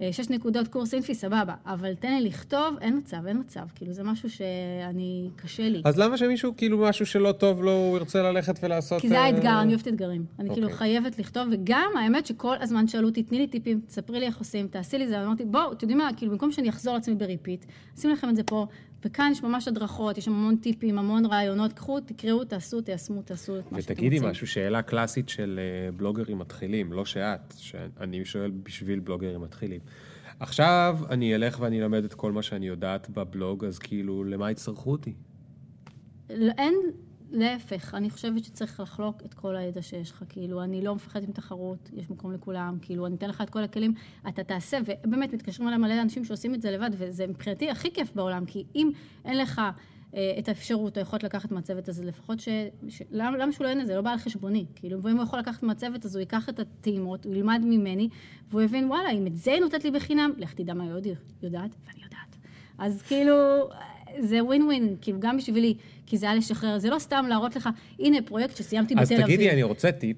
אה, 0.00 0.12
שש 0.12 0.30
נקודות 0.30 0.68
קורס 0.68 0.94
אינפי, 0.94 1.14
סבבה. 1.14 1.54
אבל 1.66 1.94
תן 1.94 2.12
לי 2.12 2.20
לכתוב, 2.20 2.76
אין 2.80 2.96
מצב, 2.96 3.26
אין 3.26 3.38
מצב. 3.38 3.60
כאילו, 3.74 3.92
זה 3.92 4.02
משהו 4.02 4.30
שאני, 4.30 5.30
קשה 5.36 5.68
לי. 5.68 5.82
אז 5.84 5.98
למה 5.98 6.16
שמישהו, 6.16 6.56
כאילו, 6.56 6.78
משהו 6.78 7.06
שלא 7.06 7.32
טוב 7.32 7.62
לו, 7.62 7.72
הוא 7.72 7.98
ירצה 7.98 8.22
ללכת 8.22 8.58
ולעשות... 8.62 9.00
כי 9.00 9.08
זה 9.08 9.18
אה, 9.18 9.24
האתגר, 9.24 9.60
אני 9.62 9.74
אוהבת 9.74 9.88
אתגרים. 9.88 10.24
אני 10.38 10.50
כאילו 10.50 10.66
אוקיי. 10.66 10.78
חייבת 10.78 11.18
לכתוב, 11.18 11.48
וגם 11.50 11.90
האמת 11.98 12.26
שכל 12.26 12.56
הזמן 12.60 12.88
שאלו 12.88 13.08
אותי, 13.08 13.22
תני 13.22 13.38
לי 13.38 13.46
טיפים, 13.46 13.80
תספרי 13.86 14.20
לי 14.20 14.26
איך 14.26 14.38
עושים, 14.38 14.68
תעשי 14.68 14.98
לי 14.98 15.08
זה, 15.08 15.20
ואמרתי, 15.20 15.44
בואו, 15.44 15.72
אתם 15.72 15.84
יודעים 15.84 15.98
מה, 15.98 16.10
כאילו 16.16 16.32
במקום 16.32 16.52
שאני 16.52 16.68
אחזור 16.68 16.94
לעצמי 16.94 17.14
ב 17.14 17.20
repeat, 17.20 17.64
שים 17.96 18.10
לכם 18.10 18.28
את 18.28 18.36
זה 18.36 18.42
פה, 18.42 18.66
וכאן 19.04 19.28
יש 19.32 19.42
ממש 19.42 19.68
הדרכות, 19.68 20.18
יש 20.18 20.24
שם 20.24 20.32
המון 20.32 20.56
טיפים, 20.56 20.98
המון 20.98 21.26
רעיונות, 21.26 21.72
קחו, 21.72 22.00
תקראו, 22.00 22.44
תעשו, 22.44 22.80
תיישמו, 22.80 23.22
תעשו 23.22 23.58
את 23.58 23.72
מה 23.72 23.80
שאתם 23.82 23.92
רוצים. 23.92 24.06
ותגידי 24.06 24.30
משהו, 24.30 24.46
שאלה 24.46 24.82
קלאסית 24.82 25.28
של 25.28 25.60
אה, 25.62 25.92
בלוגרים 25.92 26.38
מתחילים, 26.38 26.92
לא 26.92 27.04
שאת, 27.04 27.54
שאני 27.58 28.24
שואל 28.24 28.50
בשביל 28.50 29.00
בלוגרים 29.00 29.40
מתחילים. 29.40 29.80
עכשיו 30.40 30.98
אני 31.10 31.34
אלך 31.34 31.60
ואני 31.60 31.82
אלמד 31.82 32.04
את 32.04 32.14
כל 32.14 32.32
מה 32.32 32.42
שאני 32.42 32.66
יודעת 32.66 33.10
בבלוג, 33.10 33.64
אז 33.64 33.78
כאילו, 33.78 34.24
למה 34.24 34.50
יצטרכו 34.50 34.92
אותי? 34.92 35.12
לא, 36.30 36.52
אין, 36.58 36.74
להפך, 37.30 37.94
אני 37.94 38.10
חושבת 38.10 38.44
שצריך 38.44 38.80
לחלוק 38.80 39.22
את 39.24 39.34
כל 39.34 39.56
הידע 39.56 39.82
שיש 39.82 40.10
לך, 40.10 40.24
כאילו, 40.28 40.62
אני 40.62 40.82
לא 40.82 40.94
מפחדת 40.94 41.28
מתחרות, 41.28 41.90
יש 41.92 42.10
מקום 42.10 42.32
לכולם, 42.32 42.78
כאילו, 42.82 43.06
אני 43.06 43.14
אתן 43.14 43.28
לך 43.28 43.40
את 43.40 43.50
כל 43.50 43.62
הכלים, 43.62 43.94
אתה 44.28 44.44
תעשה, 44.44 44.78
ובאמת, 44.86 45.32
מתקשרים 45.34 45.68
אליי 45.68 45.78
מלא 45.78 46.02
אנשים 46.02 46.24
שעושים 46.24 46.54
את 46.54 46.62
זה 46.62 46.70
לבד, 46.70 46.90
וזה 46.92 47.26
מבחינתי 47.26 47.70
הכי 47.70 47.92
כיף 47.92 48.14
בעולם, 48.14 48.44
כי 48.46 48.64
אם 48.74 48.90
אין 49.24 49.38
לך 49.38 49.60
אה, 50.14 50.34
את 50.38 50.48
האפשרות, 50.48 50.96
או 50.96 51.02
יכולת 51.02 51.22
לקחת 51.22 51.52
מהצוות 51.52 51.88
הזה, 51.88 52.04
לפחות 52.04 52.40
ש... 52.40 52.48
ש... 52.88 53.02
למה, 53.10 53.36
למה 53.36 53.52
שהוא 53.52 53.64
לא 53.64 53.68
ייהנה? 53.68 53.86
זה 53.86 53.94
לא 53.94 54.00
בא 54.00 54.10
על 54.10 54.18
חשבוני, 54.18 54.64
כאילו, 54.74 55.02
ואם 55.02 55.16
הוא 55.16 55.22
יכול 55.22 55.38
לקחת 55.38 55.62
מהצוות, 55.62 56.04
אז 56.04 56.16
הוא 56.16 56.20
ייקח 56.20 56.48
את 56.48 56.60
הטעימות, 56.60 57.24
הוא 57.24 57.34
ילמד 57.34 57.60
ממני, 57.64 58.08
והוא 58.50 58.62
יבין, 58.62 58.84
וואלה, 58.84 59.10
אם 59.10 59.26
את 59.26 59.36
זה 59.36 59.52
היא 59.52 59.60
נותנת 59.60 59.84
לי 59.84 59.90
בחינם, 59.90 60.30
לך 60.36 60.54
תדע 60.54 60.74
מה 60.74 60.84
היא 60.84 60.92
עוד 60.92 61.06
יודעת, 61.42 61.70
ואני 61.86 62.04
יודעת. 62.04 62.36
אז 62.78 63.02
כאילו, 63.02 63.34
זה 64.18 64.44
ווין 64.44 64.62
ווין, 64.62 64.96
כאילו 65.00 65.20
גם 65.20 65.36
בשבילי, 65.36 65.74
כי 66.10 66.16
זה 66.18 66.26
היה 66.26 66.34
לשחרר, 66.34 66.78
זה 66.78 66.90
לא 66.90 66.98
סתם 66.98 67.24
להראות 67.28 67.56
לך, 67.56 67.68
הנה 67.98 68.16
פרויקט 68.24 68.56
שסיימתי 68.56 68.94
בתל 68.94 69.02
אז 69.02 69.12
אביב. 69.12 69.24
תגידי, 69.24 69.50
אני 69.50 69.62
רוצה 69.62 69.92
טיפ. 69.92 70.16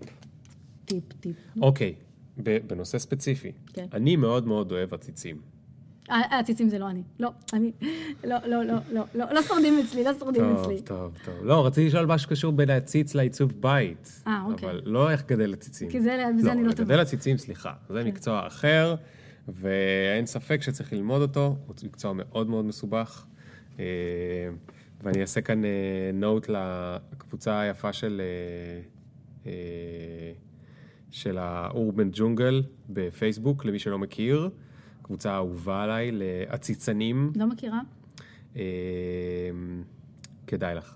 טיפ, 0.85 1.13
טיפ. 1.21 1.37
אוקיי, 1.63 1.95
בנושא 2.37 2.99
ספציפי. 2.99 3.53
כן. 3.73 3.87
אני 3.93 4.17
מאוד 4.17 4.47
מאוד 4.47 4.73
אוהב 4.73 4.95
עציצים. 4.95 5.37
אה, 6.11 6.39
הציצים 6.39 6.69
זה 6.69 6.79
לא 6.79 6.91
אני. 6.91 7.03
לא, 7.21 7.31
אני, 7.53 7.73
לא, 8.25 8.37
לא, 8.47 8.63
לא, 8.65 8.75
לא, 8.93 9.03
לא, 9.15 9.25
לא 9.33 9.43
שורדים 9.43 9.79
אצלי, 9.79 10.05
לא 10.05 10.11
שורדים 10.19 10.43
טוב, 10.43 10.61
אצלי. 10.61 10.83
טוב, 10.83 11.19
טוב. 11.25 11.35
לא, 11.43 11.67
רציתי 11.67 11.87
לשאול 11.87 12.07
מה 12.07 12.19
שקשור 12.19 12.53
בין 12.53 12.71
העציץ 12.71 13.15
לעיצוב 13.15 13.53
בית. 13.61 14.23
אה, 14.27 14.43
אוקיי. 14.47 14.69
אבל 14.71 14.81
לא 14.85 15.11
איך 15.11 15.25
גדל 15.27 15.53
עציצים. 15.53 15.91
כי 15.91 16.01
זה- 16.01 16.25
בזה 16.39 16.53
אני 16.53 16.65
לא 16.65 16.71
טובה. 16.73 16.83
לגדל 16.85 17.01
עציצים, 17.01 17.39
סליחה. 17.39 17.73
זה 17.89 18.05
מקצוע 18.05 18.47
אחר, 18.47 18.95
ואין 19.49 20.27
ספק 20.27 20.63
שצריך 20.63 20.93
ללמוד 20.93 21.23
אותו. 21.23 21.57
הוא 21.67 21.75
מקצוע 21.85 22.13
מאוד 22.13 22.51
מאוד 22.51 22.65
מסובך. 22.65 23.27
אה, 25.03 25.11
ואני 25.11 25.21
אעשה 25.21 25.41
כאן 25.41 25.63
נוט 26.15 26.49
לקבוצה 26.49 27.61
היפה 27.61 27.93
של... 27.93 28.23
אה, 28.25 29.51
אה, 29.51 30.33
של 31.11 31.39
האורבן 31.39 32.09
ג'ונגל 32.13 32.63
בפייסבוק, 32.91 33.65
למי 33.65 33.79
שלא 33.79 33.99
מכיר. 33.99 34.51
קבוצה 35.03 35.35
אהובה 35.35 35.83
עליי 35.83 36.11
לעציצנים. 36.13 37.33
לא 37.37 37.47
מכירה? 37.47 37.81
אה, 38.57 38.63
כדאי 40.47 40.75
לך. 40.75 40.95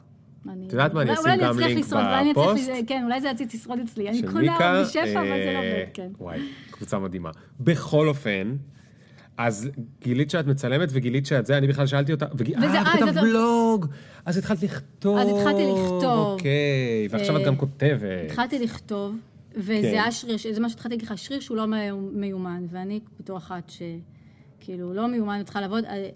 את 0.67 0.73
יודעת 0.73 0.95
מה, 0.95 1.03
אני 1.03 1.13
אשים 1.15 1.25
גם 1.41 1.51
אצליח 1.51 1.67
לינק 1.67 1.79
לשרוד, 1.85 2.03
אולי 2.05 2.21
אני 2.21 2.31
אצליח 2.33 2.47
בפוסט. 2.47 2.69
לש- 2.71 2.79
כן, 2.87 3.03
אולי 3.05 3.21
זה 3.21 3.31
עציץ 3.31 3.55
ישרוד 3.55 3.79
אצלי. 3.79 4.09
אני 4.09 4.23
מיקה. 4.23 4.83
בשפע, 4.83 5.01
אבל 5.03 5.27
זה 5.45 5.53
לא 5.53 5.59
אה, 5.59 5.81
עובד, 5.81 5.85
כן. 5.95 6.11
וואי, 6.19 6.41
קבוצה 6.71 6.99
מדהימה. 6.99 7.31
בכל 7.61 8.09
אופן, 8.09 8.57
אז 9.39 9.69
גילית 10.01 10.31
שאת 10.31 10.47
מצלמת 10.47 10.89
וגילית 10.93 11.27
שאת 11.27 11.47
זה, 11.47 11.59
אני 11.59 11.67
בכלל 11.67 11.87
שאלתי 11.87 12.13
אותה, 12.13 12.27
וג... 12.35 12.41
וזה- 12.57 12.67
אה, 12.67 12.75
אה, 12.75 12.95
את 12.95 12.99
כתבת 12.99 13.15
זה- 13.15 13.21
בלוג, 13.21 13.87
אז 14.25 14.37
התחלת 14.39 14.63
לכתוב. 14.63 15.17
אז 15.19 15.29
התחלתי 15.29 15.63
לכתוב. 15.73 16.03
אוקיי, 16.05 17.09
ועכשיו 17.11 17.37
אה, 17.37 17.41
את 17.41 17.47
גם 17.47 17.57
כותבת. 17.57 18.03
התחלתי 18.31 18.59
לכתוב, 18.59 19.15
וזה 19.57 19.73
כן. 19.83 19.89
היה 19.89 20.13
שריר, 20.13 20.37
זה 20.53 20.61
מה 20.61 20.69
שהתחלתי 20.69 20.95
להגיד 20.97 21.09
לך, 21.09 21.19
שריר 21.19 21.41
שהוא 21.41 21.57
לא 21.57 21.65
מיומן, 22.13 22.67
ואני 22.71 23.01
בתור 23.21 23.37
אחת 23.39 23.73
שכאילו 24.61 24.95
לא 24.95 25.09
מיומן 25.09 25.39
וצריכה 25.41 25.61
לעבוד, 25.61 25.85
אה, 25.85 26.09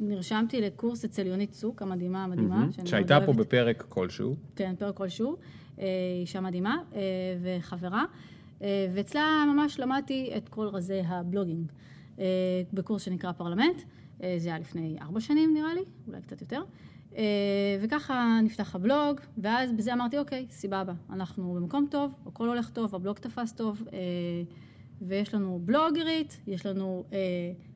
נרשמתי 0.00 0.60
לקורס 0.60 1.04
אצל 1.04 1.26
יונית 1.26 1.50
צוק, 1.50 1.82
המדהימה, 1.82 2.24
המדהימה, 2.24 2.56
מאוד 2.58 2.86
שהייתה 2.86 3.18
פה. 3.26 3.32
בפרק 3.32 3.84
כלשהו. 3.88 4.36
כן, 4.56 4.74
פרק 4.78 4.94
כלשהו, 4.96 5.36
אה, 5.78 5.84
אישה 6.20 6.40
מדהימה 6.40 6.76
אה, 6.94 7.00
וחברה, 7.42 8.04
אה, 8.62 8.86
ואצלה 8.94 9.22
ממש 9.54 9.80
למדתי 9.80 10.30
את 10.36 10.48
כל 10.48 10.66
רזי 10.66 11.00
הבלוגינג 11.06 11.66
אה, 11.70 11.74
בקורס 12.72 13.02
שנקרא 13.02 13.32
פרלמנט, 13.32 13.82
אה, 14.22 14.34
זה 14.38 14.48
היה 14.48 14.58
לפני 14.58 14.96
ארבע 15.00 15.20
שנים 15.20 15.54
נראה 15.54 15.74
לי, 15.74 15.84
אולי 16.06 16.20
קצת 16.20 16.40
יותר, 16.40 16.62
אה, 17.16 17.22
וככה 17.82 18.40
נפתח 18.42 18.74
הבלוג, 18.74 19.20
ואז 19.38 19.72
בזה 19.72 19.92
אמרתי, 19.92 20.18
אוקיי, 20.18 20.46
סבבה, 20.50 20.92
אנחנו 21.10 21.54
במקום 21.54 21.86
טוב, 21.90 22.12
הכל 22.26 22.48
הולך 22.48 22.70
טוב, 22.70 22.94
הבלוג 22.94 23.16
תפס 23.16 23.52
טוב, 23.52 23.82
אה, 23.92 23.98
ויש 25.02 25.34
לנו 25.34 25.60
בלוגרית, 25.64 26.40
יש 26.46 26.66
לנו 26.66 27.04
אה, 27.12 27.18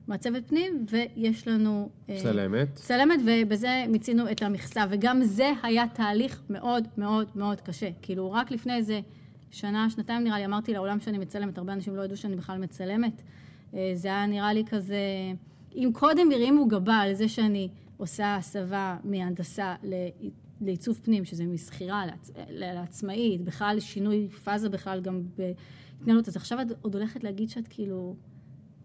מעצבת 0.07 0.49
פנים, 0.49 0.87
ויש 0.91 1.49
לנו... 1.49 1.89
אה, 2.09 2.19
צלמת. 2.23 2.75
צלמת, 2.75 3.21
ובזה 3.27 3.85
מיצינו 3.89 4.31
את 4.31 4.43
המכסה, 4.43 4.85
וגם 4.91 5.23
זה 5.23 5.53
היה 5.63 5.85
תהליך 5.95 6.43
מאוד 6.51 6.89
מאוד 6.97 7.29
מאוד 7.35 7.61
קשה. 7.61 7.89
כאילו, 8.03 8.33
רק 8.33 8.51
לפני 8.51 8.77
איזה 8.77 9.01
שנה, 9.51 9.91
שנתיים 9.91 10.25
נראה 10.25 10.39
לי, 10.39 10.45
אמרתי 10.45 10.73
לעולם 10.73 11.01
שאני 11.01 11.19
מצלמת, 11.19 11.59
הרבה 11.59 11.73
אנשים 11.73 11.97
לא 11.97 12.03
ידעו 12.03 12.17
שאני 12.17 12.37
בכלל 12.37 12.59
מצלמת. 12.59 13.23
אה, 13.75 13.93
זה 13.95 14.09
היה 14.09 14.27
נראה 14.27 14.53
לי 14.53 14.65
כזה, 14.67 14.99
אם 15.75 15.91
קודם 15.93 16.33
הרימו 16.33 16.69
גבה 16.69 16.95
על 16.95 17.15
זה 17.15 17.29
שאני 17.29 17.69
עושה 17.97 18.37
הסבה 18.37 18.97
מהנדסה 19.05 19.75
לעיצוב 20.61 21.01
פנים, 21.03 21.25
שזה 21.25 21.45
משכירה 21.45 22.07
לעצ... 22.07 22.31
לעצמאית, 22.49 23.41
בכלל 23.45 23.81
שינוי 23.81 24.29
פאזה 24.29 24.69
בכלל 24.69 25.01
גם 25.01 25.23
בהתנהלות, 25.99 26.29
אז 26.29 26.37
עכשיו 26.37 26.61
את 26.61 26.67
עוד 26.83 26.95
הולכת 26.95 27.25
להגיד 27.25 27.51
שאת 27.51 27.69
כאילו... 27.69 28.15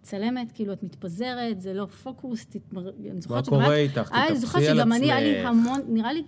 צלמת, 0.02 0.52
כאילו 0.52 0.74
את 0.74 0.84
מתפזרת, 0.84 1.62
זה 1.62 1.74
לא 1.74 1.86
פוקוס, 1.86 2.46
תתמר... 2.46 2.90
אני 3.12 3.22
זוכרת 3.22 3.50
קורה 3.50 3.64
שגם 3.66 3.74
את- 3.74 3.78
איתך? 3.78 4.12
אה, 4.14 4.28
אני 4.28 4.38
זוכרת 4.38 4.62
תתאפסי 4.62 4.70
על 4.72 4.78
שגם 4.78 4.94
אני, 4.94 5.12
היה 5.12 5.22
לי 5.22 5.38
עצמך. 5.38 5.50
המון, 5.50 5.82
נראה 5.88 6.14
לי 6.14 6.24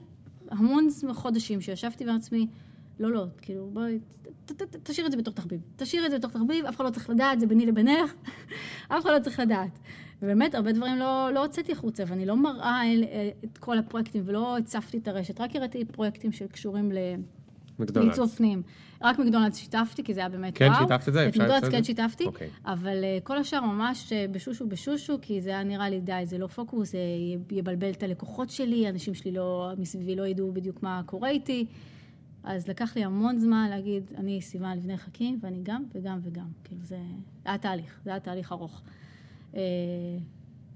המון 0.49 0.87
חודשים 1.13 1.61
שישבתי 1.61 2.05
בעצמי, 2.05 2.47
לא, 2.99 3.11
לא, 3.11 3.25
כאילו, 3.41 3.69
בואי, 3.73 3.99
תשאיר 4.83 5.05
את 5.05 5.11
זה 5.11 5.17
בתור 5.17 5.33
תחביב. 5.33 5.61
תשאיר 5.75 6.05
את 6.05 6.11
זה 6.11 6.17
בתור 6.17 6.31
תחביב, 6.31 6.65
אף 6.65 6.75
אחד 6.75 6.85
לא 6.85 6.89
צריך 6.89 7.09
לדעת, 7.09 7.39
זה 7.39 7.47
ביני 7.47 7.65
לבינך, 7.65 8.13
אף 8.87 9.03
אחד 9.03 9.11
לא 9.13 9.19
צריך 9.19 9.39
לדעת. 9.39 9.79
ובאמת, 10.21 10.55
הרבה 10.55 10.71
דברים 10.71 10.97
לא, 10.97 11.29
לא 11.33 11.43
הוצאתי 11.43 11.71
החוצה, 11.71 12.03
ואני 12.07 12.25
לא 12.25 12.37
מראה 12.37 12.81
אל- 12.93 13.03
את 13.43 13.57
כל 13.57 13.77
הפרויקטים, 13.77 14.23
ולא 14.25 14.57
הצפתי 14.57 14.97
את 14.97 15.07
הרשת, 15.07 15.41
רק 15.41 15.55
הראיתי 15.55 15.85
פרויקטים 15.85 16.31
שקשורים 16.31 16.91
ל... 16.91 16.97
מקדונלדס. 17.79 18.17
לעיצוב 18.17 18.35
פנים. 18.37 18.61
רק 19.01 19.19
מקדונלדס 19.19 19.57
שיתפתי, 19.57 20.03
כי 20.03 20.13
זה 20.13 20.19
היה 20.19 20.29
באמת 20.29 20.57
כן, 20.57 20.65
וואו. 20.67 20.79
שיתפת 20.79 21.07
את 21.07 21.13
זה? 21.13 21.27
את 21.27 21.35
מקדונלדס 21.37 21.69
כן? 21.69 21.83
שיתפתי, 21.83 22.25
אוקיי. 22.25 22.49
אבל 22.65 23.03
אה, 23.03 23.17
כל 23.23 23.37
השאר 23.37 23.61
ממש 23.61 24.13
אה, 24.13 24.25
בשושו 24.31 24.67
בשושו, 24.67 25.17
כי 25.21 25.41
זה 25.41 25.49
היה 25.49 25.63
נראה 25.63 25.89
לי, 25.89 25.99
די, 26.01 26.21
זה 26.25 26.37
לא 26.37 26.47
פוקוס, 26.47 26.91
זה 26.91 26.97
יבלבל 27.51 27.89
את 27.89 28.03
הלקוחות 28.03 28.49
שלי, 28.49 28.89
אנשים 28.89 29.13
שלי 29.13 29.31
לא, 29.31 29.71
מסביבי 29.77 30.15
לא 30.15 30.27
ידעו 30.27 30.51
בדיוק 30.51 30.83
מה 30.83 31.01
קורה 31.05 31.29
איתי. 31.29 31.65
אז 32.43 32.67
לקח 32.67 32.95
לי 32.95 33.03
המון 33.03 33.39
זמן 33.39 33.67
להגיד, 33.69 34.11
אני 34.17 34.41
סיוון 34.41 34.77
לבני 34.77 34.97
חכים, 34.97 35.39
ואני 35.41 35.59
גם 35.63 35.83
וגם 35.93 36.19
וגם. 36.23 36.47
כאילו, 36.63 36.81
זה 36.83 36.99
היה 37.45 37.57
תהליך, 37.57 37.99
זה 38.03 38.09
היה 38.09 38.19
תהליך 38.19 38.51
ארוך. 38.51 38.81
אה, 39.55 39.61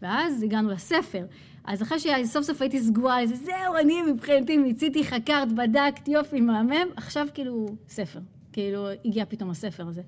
ואז 0.01 0.43
הגענו 0.43 0.69
לספר. 0.69 1.25
אז 1.63 1.81
אחרי 1.81 1.99
שסוף 1.99 2.45
סוף 2.45 2.61
הייתי 2.61 2.79
סגורה 2.79 3.17
על 3.17 3.25
זה, 3.25 3.35
זהו, 3.35 3.75
אני 3.81 4.01
מבחינתי 4.01 4.57
מיציתי, 4.57 5.03
חקרת, 5.03 5.51
בדקת, 5.51 6.07
יופי, 6.07 6.41
מהמם, 6.41 6.87
עכשיו 6.95 7.27
כאילו 7.33 7.65
ספר. 7.87 8.19
כאילו, 8.53 8.87
הגיע 9.05 9.25
פתאום 9.25 9.49
הספר 9.49 9.87
הזה. 9.87 10.01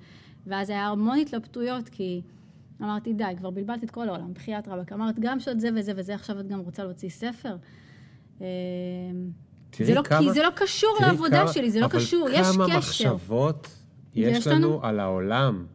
ואז 0.47 0.69
היה 0.69 0.87
המון 0.87 1.17
התלבטויות, 1.17 1.89
כי 1.89 2.21
אמרתי, 2.81 3.13
די, 3.13 3.33
כבר 3.37 3.49
בלבלתי 3.49 3.85
את 3.85 3.91
כל 3.91 4.09
העולם, 4.09 4.33
בחייאת 4.33 4.67
רבאק. 4.67 4.91
אמרת, 4.91 5.19
גם 5.19 5.39
שאת 5.39 5.59
זה 5.59 5.69
וזה 5.75 5.91
וזה, 5.95 6.15
עכשיו 6.15 6.39
את 6.39 6.47
גם 6.47 6.59
רוצה 6.59 6.83
להוציא 6.83 7.09
ספר. 7.09 7.55
תראי 9.77 9.87
זה 9.87 9.93
לא, 9.93 10.01
כמה- 10.01 10.19
כי 10.19 10.31
זה 10.33 10.43
לא 10.43 10.49
קשור 10.55 10.97
לעבודה 11.01 11.39
כמה- 11.43 11.53
שלי, 11.53 11.71
זה 11.71 11.79
לא 11.79 11.87
קשור, 11.87 12.29
יש 12.29 12.47
אבל 12.47 12.53
כמה 12.55 12.65
קשר. 12.67 12.77
מחשבות 12.77 13.67
יש 14.15 14.37
יש 14.37 14.47
לנו? 14.47 14.79
על 14.83 14.99
העולם. 14.99 15.65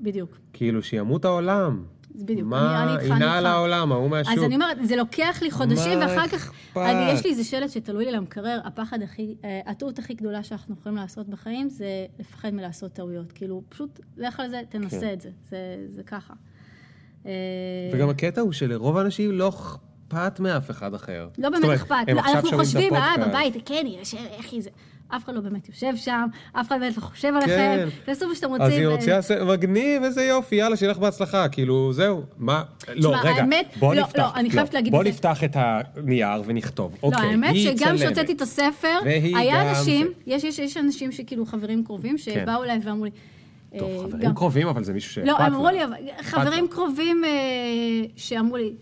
בדיוק. 0.00 0.36
כאילו, 0.52 0.82
שימות 0.82 1.24
העולם. 1.24 1.84
בדיוק, 2.16 2.48
מה 2.48 2.82
אני- 2.84 2.92
אני 2.92 3.02
איתך, 3.02 3.14
אני 3.16 3.24
על 3.24 3.36
איתך. 3.38 3.46
העולם, 3.46 3.92
ההוא 3.92 4.10
מהשוק. 4.10 4.32
אז 4.38 4.44
אני 4.44 4.54
אומרת, 4.54 4.76
זה 4.84 4.96
לוקח 4.96 5.38
לי 5.42 5.50
חודשים, 5.50 5.98
ואחר 6.00 6.28
כך... 6.28 6.34
אכפת? 6.48 6.76
אני, 6.76 7.12
יש 7.12 7.24
לי 7.24 7.30
איזה 7.30 7.44
שלט 7.44 7.70
שתלוי 7.70 8.04
לי 8.04 8.12
למקרר, 8.12 8.60
הפחד 8.64 9.02
הכי... 9.02 9.34
אה, 9.44 9.60
הטעות 9.66 9.98
הכי 9.98 10.14
גדולה 10.14 10.42
שאנחנו 10.42 10.74
יכולים 10.80 10.98
לעשות 10.98 11.28
בחיים 11.28 11.68
זה 11.68 11.86
לפחד 12.18 12.50
מלעשות 12.50 12.92
טעויות. 12.92 13.32
כאילו, 13.32 13.62
פשוט 13.68 14.00
לך 14.16 14.40
על 14.40 14.48
זה, 14.50 14.60
תנסה 14.68 15.00
כן. 15.00 15.12
את 15.12 15.20
זה. 15.20 15.30
זה, 15.50 15.58
זה 15.88 16.02
ככה. 16.02 16.34
אה, 17.26 17.30
וגם 17.94 18.08
הקטע 18.08 18.40
הוא 18.40 18.52
שלרוב 18.52 18.96
האנשים 18.98 19.32
לא 19.32 19.52
אכפת 20.16 20.40
מאף 20.40 20.70
אחד 20.70 20.94
אחר. 20.94 21.28
לא 21.38 21.48
באמת 21.50 21.64
אומרת, 21.64 21.78
אכפת. 21.78 21.94
עכשיו 22.08 22.34
אנחנו 22.34 22.58
חושבים, 22.58 22.94
אה. 22.94 23.14
בבית, 23.28 23.54
כן, 23.66 23.84
יושב, 23.98 24.16
איך 24.38 24.52
היא 24.52 24.62
זה. 24.62 24.70
אף 25.08 25.24
אחד 25.24 25.34
לא 25.34 25.40
באמת 25.40 25.68
יושב 25.68 25.92
שם, 25.96 26.26
אף 26.52 26.68
אחד 26.68 26.76
באמת 26.80 26.96
לא 26.96 27.02
חושב 27.02 27.28
עליכם. 27.36 27.52
כן. 27.76 27.88
תעשו 28.04 28.28
מה 28.28 28.34
שאתם 28.34 28.48
רוצים. 28.48 28.64
אז 28.66 28.72
היא 28.72 28.88
ו- 28.88 28.92
מוציאה 28.92 29.22
ס... 29.22 29.30
מגניב, 29.30 30.02
איזה 30.02 30.22
יופי, 30.24 30.56
יאללה, 30.56 30.76
שיהיה 30.76 30.92
לך 30.92 30.98
בהצלחה, 30.98 31.48
כאילו, 31.48 31.92
זהו, 31.92 32.22
מה... 32.38 32.62
לא, 32.94 33.14
רגע, 33.22 33.30
האמת- 33.30 33.74
בוא 33.78 33.94
לא, 33.94 34.02
נפתח, 34.02 34.18
לא, 34.18 34.40
אני 34.40 34.50
חייבת 34.50 34.74
להגיד 34.74 34.92
בוא 34.92 35.00
את 35.00 35.04
זה. 35.04 35.10
נפתח 35.10 35.44
את 35.44 35.56
הנייר 35.56 36.42
ונכתוב. 36.46 36.92
לא, 37.02 37.08
אוקיי, 37.08 37.26
האמת 37.28 37.54
היא 37.54 37.76
שגם. 37.78 37.96
כשהוצאתי 37.96 38.32
את 38.32 38.40
הספר, 38.40 38.98
היה 39.34 39.70
אנשים. 39.70 40.06
יש, 40.26 40.44
יש, 40.44 40.58
יש 40.58 40.76
אנשים 40.76 41.12
שכאילו 41.12 41.46
חברים 41.46 41.84
קרובים, 41.84 42.18
שבאו 42.18 42.64
אליי 42.64 42.78
ואמרו 42.84 43.04
לי... 43.04 43.10
טוב, 43.78 43.90
אה, 43.90 43.98
חברים 44.02 44.20
גם- 44.28 44.34
קרובים, 44.34 44.68
אבל 44.68 44.84
זה 44.84 44.92
מישהו 44.92 45.12
שאכפת 45.12 45.28
לא, 45.40 45.46
אמרו. 45.46 45.68
לי, 45.68 45.78
חברים 46.22 46.68
קרובים 46.68 47.24
אה, 47.24 47.30
שאמרו 48.16 48.56
לי, 48.56 48.72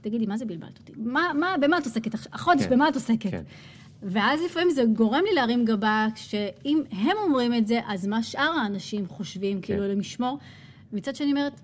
תגידי, 0.00 0.26
מה 0.26 0.36
זה 0.36 0.44
בלבלת 0.44 0.78
אותי? 0.78 0.92
מה, 0.96 1.30
מה, 1.34 1.54
במה 1.60 1.78
את 1.78 1.84
עוסקת? 1.84 2.14
החודש, 2.32 2.62
כן, 2.64 2.70
במה 2.70 2.88
את 2.88 2.94
עוסקת? 2.94 3.30
כן. 3.30 3.42
ואז 4.02 4.40
לפעמים 4.46 4.70
זה 4.70 4.84
גורם 4.92 5.22
לי 5.28 5.34
להרים 5.34 5.64
גבה, 5.64 6.06
שאם 6.14 6.82
הם 6.92 7.16
אומרים 7.24 7.54
את 7.54 7.66
זה, 7.66 7.80
אז 7.88 8.06
מה 8.06 8.22
שאר 8.22 8.52
האנשים 8.62 9.06
חושבים, 9.06 9.60
כאילו, 9.60 9.82
כן. 9.84 9.90
למשמור? 9.90 10.38
מצד 10.92 11.16
שני, 11.16 11.30
אומרת, 11.30 11.60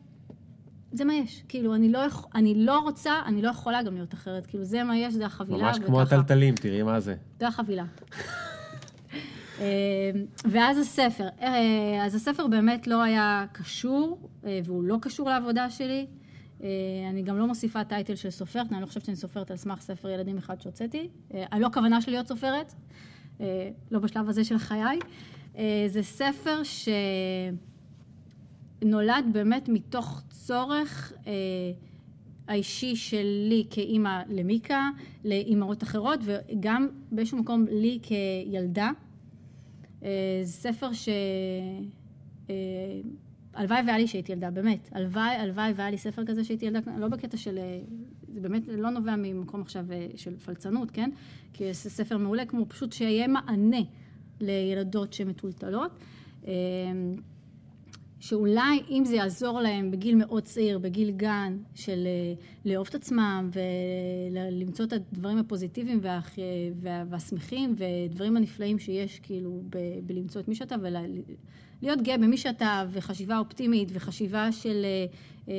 זה 0.93 1.05
מה 1.05 1.15
יש. 1.15 1.43
כאילו, 1.49 1.75
אני 1.75 1.93
לא, 1.93 2.01
אני 2.35 2.55
לא 2.55 2.79
רוצה, 2.79 3.13
אני 3.27 3.43
לא 3.43 3.49
יכולה 3.49 3.83
גם 3.83 3.95
להיות 3.95 4.15
אחרת. 4.15 4.47
כאילו, 4.47 4.65
זה 4.65 4.85
מה 4.85 4.97
יש, 4.99 5.15
זה 5.15 5.27
החבילה. 5.27 5.59
ממש 5.59 5.79
כמו 5.87 5.97
וככה- 5.99 6.17
הטלטלים, 6.17 6.55
תראי 6.55 6.83
מה 6.83 7.01
זה. 7.01 7.15
זה 7.41 7.49
החבילה. 7.49 7.85
אה, 9.61 10.11
ואז 10.45 10.79
הספר. 10.79 11.29
אה, 11.43 12.05
אז 12.07 12.15
הספר 12.15 12.47
באמת 12.47 12.87
לא 12.87 13.03
היה 13.03 13.45
קשור, 13.53 14.19
אה, 14.47 14.61
והוא 14.65 14.85
לא 14.85 14.97
קשור 15.01 15.29
לעבודה 15.31 15.71
שלי. 15.71 16.07
אה, 16.65 16.71
אני 17.11 17.23
גם 17.23 17.39
לא 17.39 17.47
מוסיפה 17.47 17.85
טייטל 17.85 18.15
של 18.15 18.31
סופרת, 18.31 18.73
אני 18.73 18.81
לא 18.81 18.87
חושבת 18.87 19.05
שאני 19.05 19.17
סופרת 19.17 19.51
על 19.51 19.57
סמך 19.57 19.81
ספר 19.81 20.09
ילדים 20.09 20.39
אחד 20.39 20.61
שהוצאתי. 20.61 21.09
אה, 21.35 21.45
אני 21.53 21.61
לא 21.61 21.69
כוונה 21.73 22.01
שלי 22.01 22.13
להיות 22.13 22.29
סופרת, 22.29 22.75
אה, 23.41 23.71
לא 23.91 23.99
בשלב 23.99 24.29
הזה 24.29 24.45
של 24.45 24.59
חיי. 24.59 24.99
אה, 25.57 25.85
זה 25.87 26.03
ספר 26.03 26.63
שנולד 28.83 29.25
באמת 29.33 29.69
מתוך 29.69 30.23
צורך 30.31 31.13
אה, 31.27 31.33
האישי 32.49 32.97
שלי 32.97 33.67
כאימא 33.71 34.23
למיקה, 34.29 34.91
לאימהות 35.25 35.83
אחרות, 35.83 36.21
וגם 36.23 36.89
באיזשהו 37.13 37.39
מקום 37.39 37.67
לי 37.71 37.99
כילדה. 38.03 38.91
אה, 40.03 40.09
זה 40.43 40.53
ספר 40.53 40.93
ש... 40.93 41.09
הלוואי 43.55 43.81
והיה 43.87 43.99
לי 43.99 44.07
שהייתי 44.07 44.33
ילדה, 44.33 44.51
באמת. 44.51 44.89
הלוואי, 44.93 45.37
הלוואי 45.37 45.73
והיה 45.77 45.91
לי 45.91 45.99
ספר 45.99 46.25
כזה 46.27 46.45
שהייתי 46.45 46.67
ילדה, 46.67 46.81
לא 46.99 47.09
בקטע 47.09 47.37
של... 47.37 47.59
אה, 47.59 47.81
זה 48.35 48.41
באמת 48.41 48.63
לא 48.69 48.91
נובע 48.91 49.17
ממקום 49.17 49.61
עכשיו 49.61 49.85
אה, 49.93 50.07
של 50.17 50.37
פלצנות, 50.37 50.91
כן? 50.91 51.11
כי 51.53 51.75
זה 51.75 51.91
ספר 51.91 52.19
מעולה, 52.19 52.47
כמו 52.47 52.67
פשוט 52.69 52.93
שיהיה 52.93 53.29
מענה 53.29 53.81
לילדות 54.41 55.13
שמטולטלות. 55.13 55.91
אה, 56.47 56.53
שאולי 58.21 58.83
אם 58.91 59.05
זה 59.05 59.17
יעזור 59.17 59.61
להם 59.61 59.91
בגיל 59.91 60.15
מאוד 60.15 60.43
צעיר, 60.43 60.79
בגיל 60.79 61.11
גן, 61.11 61.59
של 61.75 62.07
אה, 62.07 62.35
לאהוב 62.65 62.87
את 62.91 62.95
עצמם 62.95 63.51
ולמצוא 63.53 64.85
את 64.85 64.93
הדברים 64.93 65.39
הפוזיטיביים 65.39 65.99
וה, 66.03 66.21
וה, 66.81 67.05
והשמחים 67.11 67.75
ודברים 67.79 68.37
הנפלאים 68.37 68.79
שיש 68.79 69.21
כאילו 69.21 69.63
ב, 69.71 69.79
בלמצוא 70.07 70.41
את 70.41 70.49
מי 70.49 70.55
שאתה 70.55 70.77
ולהיות 71.85 72.03
גאה 72.03 72.19
במי 72.19 72.37
שאתה 72.37 72.85
וחשיבה 72.91 73.39
אופטימית 73.39 73.89
וחשיבה 73.93 74.53
של 74.53 74.85
אה, 74.85 75.07
אה, 75.49 75.55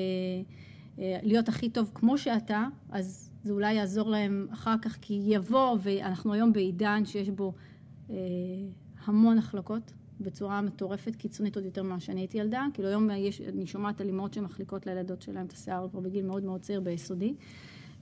אה, 0.99 1.19
להיות 1.23 1.49
הכי 1.49 1.69
טוב 1.69 1.91
כמו 1.93 2.17
שאתה, 2.17 2.67
אז 2.89 3.29
זה 3.43 3.53
אולי 3.53 3.73
יעזור 3.73 4.09
להם 4.09 4.47
אחר 4.53 4.75
כך, 4.81 4.97
כי 5.01 5.21
יבוא, 5.25 5.77
ואנחנו 5.81 6.33
היום 6.33 6.53
בעידן 6.53 7.05
שיש 7.05 7.29
בו 7.29 7.53
אה, 8.09 8.15
המון 9.05 9.37
החלקות. 9.37 9.93
בצורה 10.19 10.61
מטורפת, 10.61 11.15
קיצונית 11.15 11.55
עוד 11.55 11.65
יותר 11.65 11.83
ממה 11.83 11.99
שאני 11.99 12.21
הייתי 12.21 12.37
ילדה. 12.37 12.65
כאילו 12.73 12.87
היום 12.87 13.09
יש, 13.09 13.41
אני 13.41 13.67
שומעת 13.67 14.01
על 14.01 14.07
אימהות 14.07 14.33
שמחליקות 14.33 14.85
לילדות 14.85 15.21
שלהם 15.21 15.45
את 15.45 15.53
השיער 15.53 15.87
כבר 15.91 15.99
בגיל 15.99 16.25
מאוד 16.25 16.43
מאוד 16.43 16.61
צעיר 16.61 16.81
ביסודי. 16.81 17.35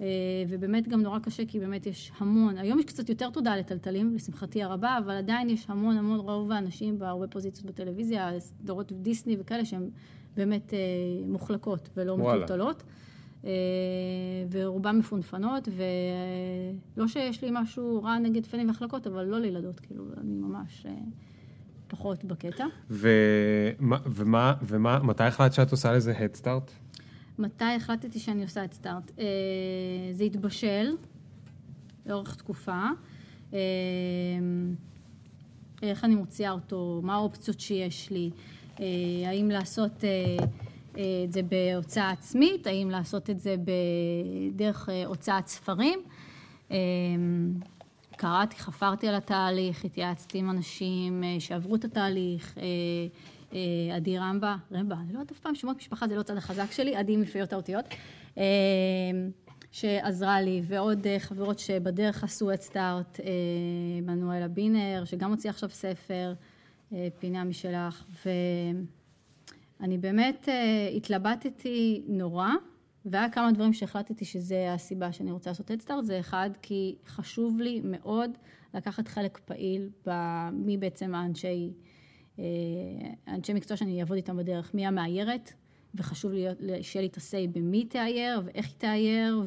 אה, 0.01 0.05
ובאמת 0.49 0.87
גם 0.87 1.01
נורא 1.01 1.19
קשה, 1.19 1.45
כי 1.45 1.59
באמת 1.59 1.85
יש 1.85 2.11
המון, 2.17 2.57
היום 2.57 2.79
יש 2.79 2.85
קצת 2.85 3.09
יותר 3.09 3.29
תודה 3.29 3.55
לטלטלים, 3.55 4.15
לשמחתי 4.15 4.63
הרבה, 4.63 4.97
אבל 4.97 5.13
עדיין 5.13 5.49
יש 5.49 5.65
המון 5.69 5.97
המון 5.97 6.19
רוב 6.19 6.51
האנשים 6.51 6.99
בהרבה 6.99 7.27
פוזיציות 7.27 7.65
בטלוויזיה, 7.65 8.39
סדרות 8.39 8.91
דיסני 8.91 9.37
וכאלה, 9.39 9.65
שהן 9.65 9.89
באמת 10.35 10.73
אה, 10.73 10.79
מוחלקות 11.27 11.89
ולא. 11.97 12.17
מטולטלות. 12.17 12.83
אה, 13.45 13.51
ורובן 14.51 14.97
מפונפנות, 14.97 15.67
ולא 16.95 17.07
שיש 17.07 17.43
לי 17.43 17.49
משהו 17.51 18.03
רע 18.03 18.19
נגד 18.19 18.45
פנים 18.45 18.67
והחלקות, 18.67 19.07
אבל 19.07 19.23
לא 19.23 19.39
לילדות, 19.39 19.79
כאילו, 19.79 20.03
אני 20.17 20.35
ממש... 20.35 20.85
אה, 20.85 20.91
פחות 21.87 22.23
בקטע. 22.23 22.65
ומה, 22.89 23.97
ומה, 24.05 24.53
ומה, 24.67 24.99
מתי 25.03 25.23
החלטת 25.23 25.53
שאת 25.53 25.71
עושה 25.71 25.91
לזה 25.91 26.13
Head 26.13 26.41
Start? 26.41 26.71
מתי 27.39 27.65
החלטתי 27.65 28.19
שאני 28.19 28.43
עושה 28.43 28.65
את 28.65 28.73
סטארט? 28.73 29.11
אה, 29.19 29.25
זה 30.11 30.23
התבשל 30.23 30.95
לאורך 32.05 32.35
תקופה. 32.35 32.85
אה, 33.53 33.59
איך 35.81 36.03
אני 36.03 36.15
מוציאה 36.15 36.51
אותו, 36.51 37.01
מה 37.03 37.13
האופציות 37.13 37.59
שיש 37.59 38.11
לי, 38.11 38.29
אה, 38.79 38.85
האם 39.25 39.49
לעשות 39.51 40.03
אה, 40.03 40.09
אה, 40.97 41.23
את 41.25 41.33
זה 41.33 41.41
בהוצאה 41.43 42.09
עצמית, 42.09 42.67
האם 42.67 42.89
לעשות 42.91 43.29
את 43.29 43.39
זה 43.39 43.55
בדרך 44.53 44.89
אה, 44.89 45.05
הוצאת 45.05 45.47
ספרים. 45.47 45.99
אה, 46.71 46.77
קראתי, 48.17 48.55
חפרתי 48.55 49.07
על 49.07 49.15
התהליך, 49.15 49.85
התייעצתי 49.85 50.37
עם 50.37 50.49
אנשים 50.49 51.23
אה, 51.23 51.35
שעברו 51.39 51.75
את 51.75 51.85
התהליך. 51.85 52.57
אה, 53.53 53.95
עדי 53.95 54.17
רמבה, 54.17 54.55
רמבה, 54.71 54.95
אני 54.95 55.13
לא 55.13 55.19
יודעת 55.19 55.31
אף 55.31 55.39
פעם 55.39 55.55
שמות 55.55 55.77
משפחה, 55.77 56.07
זה 56.07 56.15
לא 56.15 56.21
הצד 56.21 56.37
החזק 56.37 56.71
שלי, 56.71 56.95
עדי 56.95 57.17
מלפיות 57.17 57.53
האותיות, 57.53 57.85
אה, 58.37 58.43
שעזרה 59.71 60.41
לי, 60.41 60.61
ועוד 60.67 61.07
אה, 61.07 61.19
חברות 61.19 61.59
שבדרך 61.59 62.23
עשו 62.23 62.53
את 62.53 62.61
סטארט, 62.61 63.19
מנואלה 64.01 64.47
בינר, 64.47 65.03
שגם 65.05 65.31
הוציא 65.31 65.49
עכשיו 65.49 65.69
ספר, 65.69 66.33
פינה 67.19 67.43
משלך, 67.43 68.03
ואני 69.79 69.97
באמת 69.97 70.49
התלבטתי 70.95 72.03
נורא, 72.07 72.49
והיה 73.05 73.29
כמה 73.29 73.51
דברים 73.51 73.73
שהחלטתי 73.73 74.25
שזה 74.25 74.73
הסיבה 74.73 75.11
שאני 75.11 75.31
רוצה 75.31 75.49
לעשות 75.49 75.71
את 75.71 75.81
סטארט, 75.81 76.05
זה 76.05 76.19
אחד, 76.19 76.49
כי 76.61 76.95
חשוב 77.07 77.59
לי 77.59 77.81
מאוד 77.83 78.31
לקחת 78.73 79.07
חלק 79.07 79.37
פעיל 79.45 79.89
במי 80.05 80.77
בעצם 80.77 81.15
האנשי... 81.15 81.73
אה, 82.39 82.43
אנשי 83.27 83.53
מקצוע 83.53 83.77
שאני 83.77 83.99
אעבוד 83.99 84.15
איתם 84.15 84.37
בדרך, 84.37 84.73
מי 84.73 84.85
המאיירת, 84.87 85.53
וחשוב 85.95 86.31
להיות- 86.31 86.57
שיהיה 86.81 87.01
לי 87.01 87.07
את 87.07 87.17
ה-say 87.17 87.47
במי 87.51 87.85
תאייר, 87.85 88.41
ואיך 88.45 88.65
היא 88.65 88.75
תאייר, 88.77 89.41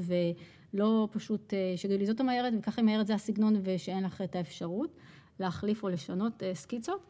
ולא 0.72 1.08
פשוט 1.12 1.54
אה, 1.54 1.72
שיגידו 1.76 2.00
לי 2.00 2.06
זאת 2.06 2.20
המאיירת, 2.20 2.52
וככה 2.58 2.80
היא 2.80 2.86
מאיירת 2.86 3.06
זה 3.06 3.14
הסגנון, 3.14 3.56
ושאין 3.62 4.04
לך 4.04 4.22
את 4.22 4.36
האפשרות 4.36 4.96
להחליף 5.40 5.82
או 5.82 5.88
לשנות 5.88 6.42
אה, 6.42 6.54
סקיצות. 6.54 7.06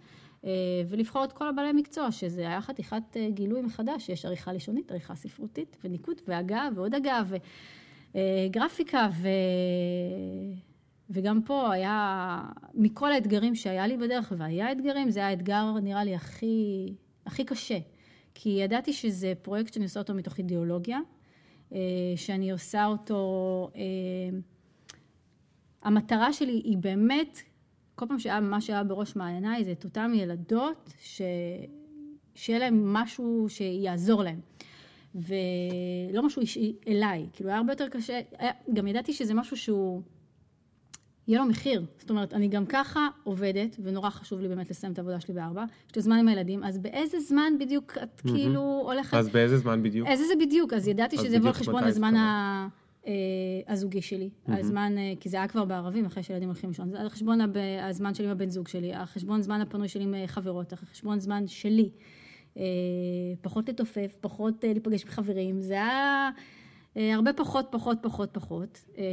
ולבחור 0.89 1.25
את 1.25 1.33
כל 1.33 1.49
הבעלי 1.49 1.73
מקצוע, 1.73 2.13
שזה 2.13 2.41
היה 2.41 2.61
חתיכת 2.61 3.17
גילוי 3.29 3.63
מחדש, 3.63 4.09
יש 4.09 4.25
עריכה 4.25 4.53
לשונית, 4.53 4.91
עריכה 4.91 5.15
ספרותית, 5.15 5.77
וניקוד, 5.85 6.17
והגה, 6.29 6.69
ועוד 6.75 6.95
הגה, 6.95 7.23
וגרפיקה, 8.15 9.09
ו... 9.13 9.29
וגם 11.11 11.43
פה 11.43 11.73
היה, 11.73 12.43
מכל 12.75 13.13
האתגרים 13.13 13.55
שהיה 13.55 13.87
לי 13.87 13.97
בדרך, 13.97 14.33
והיה 14.39 14.73
אתגרים, 14.73 15.11
זה 15.11 15.21
היה 15.21 15.29
האתגר, 15.29 15.73
נראה 15.83 16.05
לי, 16.05 16.15
הכי, 16.15 16.87
הכי 17.27 17.45
קשה. 17.45 17.79
כי 18.35 18.49
ידעתי 18.49 18.93
שזה 18.93 19.33
פרויקט 19.43 19.75
שאני 19.75 19.85
עושה 19.85 20.01
אותו 20.01 20.15
מתוך 20.15 20.39
אידיאולוגיה, 20.39 20.99
אה, 21.73 21.79
שאני 22.17 22.51
עושה 22.51 22.87
אותו... 22.87 23.71
אה, 23.77 24.39
המטרה 25.83 26.33
שלי 26.33 26.53
היא 26.65 26.77
באמת, 26.79 27.43
כל 27.95 28.07
פעם 28.09 28.19
שהיה 28.19 28.41
מה 28.41 28.61
שהיה 28.61 28.85
בראש 28.85 29.17
מעייניי, 29.17 29.65
זה 29.65 29.73
את 29.73 29.85
אותן 29.85 30.13
ילדות, 30.15 30.93
ש... 31.01 31.23
שיהיה 32.35 32.59
להם 32.59 32.93
משהו 32.93 33.47
שיעזור 33.49 34.23
להם. 34.23 34.41
ולא 35.15 36.23
משהו 36.27 36.41
אישי 36.41 36.77
אליי, 36.89 37.27
כאילו 37.33 37.51
היה 37.51 37.59
הרבה 37.59 37.73
יותר 37.73 37.89
קשה, 37.89 38.21
גם 38.73 38.87
ידעתי 38.87 39.13
שזה 39.13 39.35
משהו 39.35 39.57
שהוא... 39.57 40.03
יהיה 41.29 41.41
לו 41.41 41.47
מחיר. 41.47 41.85
זאת 41.99 42.11
אומרת, 42.11 42.35
אני 42.35 42.49
גם 42.49 42.67
ככה 42.67 43.09
עובדת, 43.25 43.77
ונורא 43.83 44.11
חשוב 44.11 44.41
לי 44.41 44.49
באמת 44.49 44.71
לסיים 44.71 44.93
את 44.93 44.99
העבודה 44.99 45.21
שלי 45.21 45.35
בארבע, 45.35 45.65
יש 45.91 45.97
לי 45.97 46.03
זמן 46.03 46.19
עם 46.19 46.29
הילדים, 46.29 46.65
אז 46.65 46.79
באיזה 46.79 47.21
זמן 47.21 47.53
בדיוק 47.61 47.99
את 48.03 48.21
כאילו 48.21 48.61
הולכת... 48.85 49.15
אז 49.17 49.29
באיזה 49.29 49.59
זמן 49.59 49.83
בדיוק? 49.83 50.09
איזה 50.09 50.25
זה 50.25 50.35
בדיוק? 50.41 50.73
אז 50.73 50.89
ידעתי 50.89 51.17
אז 51.17 51.23
שזה 51.25 51.37
יבוא 51.37 51.49
על 51.49 51.55
חשבון 51.55 51.85
הזמן? 51.85 52.17
ה- 52.17 52.69
אה, 53.07 53.13
הזוגי 53.69 54.03
שלי. 54.03 54.31
הזמן, 54.49 54.95
אה, 54.99 55.13
כי 55.21 55.29
זה 55.29 55.37
היה 55.37 55.49
כבר 55.49 55.65
בערבים, 55.65 56.07
אחרי 56.07 56.23
שילדים 56.23 56.49
הולכים 56.49 56.71
לישון. 56.71 56.91
זה 56.91 57.01
על 57.01 57.09
חשבון 57.09 57.41
הב- 57.41 57.57
הזמן 57.83 58.15
שלי 58.15 58.27
עם 58.27 58.33
הבן 58.33 58.51
זוג 58.51 58.69
שלי, 58.69 58.93
על 58.95 59.05
חשבון 59.05 59.43
זמן 59.43 59.61
הפנוי 59.61 59.89
שלי 59.89 60.05
עם 60.05 60.15
אה, 60.15 60.27
חברות, 60.27 60.73
על 60.73 60.79
חשבון 60.79 61.21
זמן 61.21 61.45
שלי. 61.47 61.91
פחות 63.43 63.69
לתופף, 63.69 64.15
פחות 64.21 64.65
להיפגש 64.65 65.05
עם 65.05 65.11
חברים. 65.11 65.61
זה 65.61 65.75
היה... 65.75 66.31
אה, 66.97 67.15
הרבה 67.15 67.33
פחות, 67.33 67.67
פחות, 67.71 67.99
פחות, 68.03 68.29
פחות. 68.33 68.85
אה, 68.99 69.05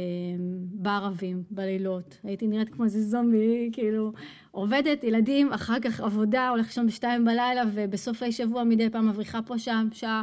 בערבים, 0.72 1.42
בלילות. 1.50 2.18
הייתי 2.24 2.46
נראית 2.46 2.68
כמו 2.68 2.84
איזה 2.84 3.02
זומבי, 3.02 3.70
כאילו, 3.72 4.12
עובדת, 4.50 5.04
ילדים, 5.04 5.52
אחר 5.52 5.80
כך 5.80 6.00
עבודה, 6.00 6.48
הולך 6.48 6.66
לישון 6.66 6.86
בשתיים 6.86 7.24
בלילה, 7.24 7.62
ובסופי 7.72 8.32
שבוע 8.32 8.64
מדי 8.64 8.90
פעם 8.90 9.08
מבריחה 9.08 9.42
פה 9.42 9.58
שם, 9.58 9.88
שעה. 9.92 10.22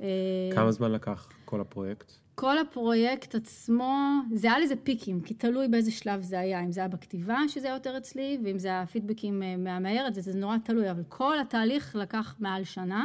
אה, 0.00 0.06
כמה 0.54 0.72
זמן 0.72 0.92
לקח 0.92 1.28
כל 1.44 1.60
הפרויקט? 1.60 2.12
כל 2.34 2.58
הפרויקט 2.58 3.34
עצמו, 3.34 3.94
זה 4.32 4.46
היה 4.46 4.58
לזה 4.58 4.74
פיקים, 4.76 5.20
כי 5.20 5.34
תלוי 5.34 5.68
באיזה 5.68 5.90
שלב 5.90 6.22
זה 6.22 6.38
היה, 6.40 6.60
אם 6.60 6.72
זה 6.72 6.80
היה 6.80 6.88
בכתיבה, 6.88 7.38
שזה 7.48 7.66
היה 7.66 7.74
יותר 7.74 7.96
אצלי, 7.96 8.38
ואם 8.44 8.58
זה 8.58 8.68
היה 8.68 8.86
פידבקים 8.86 9.42
מהמאיירת, 9.58 10.14
זה, 10.14 10.20
זה 10.20 10.38
נורא 10.38 10.56
תלוי, 10.64 10.90
אבל 10.90 11.02
כל 11.08 11.38
התהליך 11.38 11.96
לקח 11.96 12.36
מעל 12.40 12.64
שנה, 12.64 13.04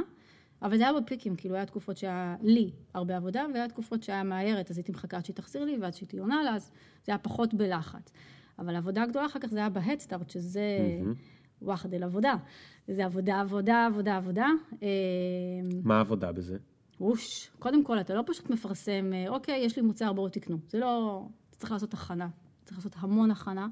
אבל 0.62 0.78
זה 0.78 0.84
היה 0.84 1.00
בפיקים, 1.02 1.36
כאילו, 1.36 1.56
היה 1.56 1.66
תקופות 1.66 1.98
שהיה 1.98 2.36
לי 2.42 2.72
הרבה 2.94 3.18
עבודה, 3.18 3.46
והיה 3.54 3.68
תקופות 3.68 4.04
שהיה 4.04 4.24
מאיירת, 4.24 4.72
אז 4.72 4.78
הייתי 4.78 4.92
מחכה 4.92 5.18
עד 5.18 5.26
שהיא 5.26 5.36
תחזיר 5.36 5.66
לי, 5.66 5.78
ועד 5.78 5.94
שהיא 5.94 6.10
תהיה 6.10 6.22
עונה 6.22 6.44
לה, 6.44 6.56
אז 6.56 6.72
זה 7.04 7.12
היה 7.12 7.18
פחות 7.18 7.54
בלחץ. 7.54 8.12
אבל 8.60 8.76
העבודה 8.76 9.04
הגדולה 9.04 9.26
אחר 9.26 9.40
כך 9.40 9.50
זה 9.50 9.60
היה 9.60 9.70
בהדסטארט, 9.70 10.30
שזה 10.30 10.62
וואחדל 11.62 12.04
עבודה. 12.04 12.36
זה 12.88 13.06
עבודה, 13.06 13.40
עבודה, 13.42 13.86
עבודה, 13.86 14.18
עבודה. 14.18 14.48
אה, 14.84 14.88
מה 15.84 15.98
העבודה 15.98 16.32
בזה? 16.32 16.58
וואש, 17.00 17.52
קודם 17.60 17.84
כל, 17.84 18.00
אתה 18.00 18.14
לא 18.14 18.24
פשוט 18.26 18.50
מפרסם, 18.50 19.12
אה, 19.14 19.30
אוקיי, 19.30 19.60
יש 19.66 19.76
לי 19.76 19.82
מוצר, 19.82 20.14
בואו 20.14 20.30
תקנו. 20.30 20.58
זה 20.70 20.80
לא... 20.80 21.24
אתה 21.50 21.58
צריך 21.58 21.72
לעשות 21.72 21.94
הכנה. 21.94 22.28
צריך 22.66 22.78
לעשות 22.78 22.96
המון 23.00 23.32
הכנה. 23.32 23.68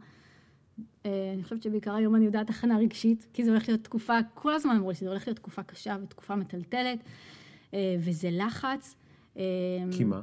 אה, 1.05 1.31
אני 1.33 1.43
חושבת 1.43 1.63
שבעיקר 1.63 1.93
היום 1.93 2.15
אני 2.15 2.25
יודעת 2.25 2.49
הכנה 2.49 2.77
רגשית, 2.77 3.27
כי 3.33 3.43
זה 3.43 3.51
הולך 3.51 3.67
להיות 3.69 3.83
תקופה, 3.83 4.17
כל 4.33 4.53
הזמן 4.53 4.75
אמרו 4.75 4.89
לי 4.89 4.95
שזה 4.95 5.09
הולך 5.09 5.27
להיות 5.27 5.37
תקופה 5.37 5.63
קשה 5.63 5.97
ותקופה 6.03 6.35
מטלטלת, 6.35 6.99
אה, 7.73 7.95
וזה 7.99 8.29
לחץ. 8.31 8.95
אה, 9.37 9.43
כי 9.91 10.03
מה? 10.03 10.21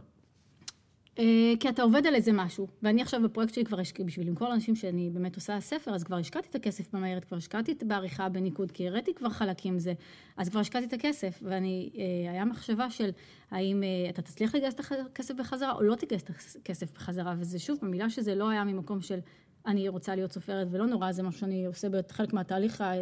כי 1.61 1.69
אתה 1.69 1.83
עובד 1.83 2.07
על 2.07 2.15
איזה 2.15 2.33
משהו, 2.33 2.67
ואני 2.83 3.03
עכשיו 3.03 3.23
בפרויקט 3.23 3.55
שלי 3.55 3.65
כבר 3.65 3.79
בשביל 4.05 4.29
למכור 4.29 4.49
לאנשים 4.49 4.75
שאני 4.75 5.11
באמת 5.11 5.37
עושה 5.37 5.61
ספר, 5.61 5.95
אז 5.95 6.05
כבר 6.05 6.17
השקעתי 6.17 6.49
את 6.51 6.55
הכסף 6.55 6.95
במהירת, 6.95 7.25
כבר 7.25 7.37
השקעתי 7.37 7.73
את 7.73 7.85
בעריכה 7.85 8.29
בניקוד, 8.29 8.73
כי 8.73 8.89
הראיתי 8.89 9.15
כבר 9.15 9.29
חלקים 9.29 9.79
זה, 9.79 9.93
אז 10.37 10.49
כבר 10.49 10.61
השקעתי 10.61 10.87
את 10.87 10.93
הכסף, 10.93 11.41
ואני, 11.43 11.91
היה 12.31 12.45
מחשבה 12.45 12.91
של 12.91 13.11
האם 13.51 13.83
אתה 14.09 14.23
תצליח 14.23 14.55
לגייס 14.55 14.75
את 14.75 14.81
הכסף 14.81 15.35
בחזרה, 15.35 15.73
או 15.73 15.83
לא 15.83 15.95
תגייס 15.95 16.23
את 16.23 16.31
הכסף 16.57 16.93
בחזרה, 16.93 17.35
וזה 17.39 17.59
שוב, 17.59 17.79
במילה 17.83 18.11
שזה 18.11 18.35
לא 18.35 18.49
היה 18.49 18.65
ממקום 18.65 19.01
של 19.01 19.19
אני 19.67 19.89
רוצה 19.89 20.15
להיות 20.15 20.33
סופרת, 20.33 20.67
ולא 20.71 20.87
נורא, 20.87 21.13
זה 21.13 21.23
משהו 21.23 21.41
שאני 21.41 21.67
עושה 21.67 21.89
בחלק 21.89 22.33
מהתהליך 22.33 22.81
ה- 22.81 22.95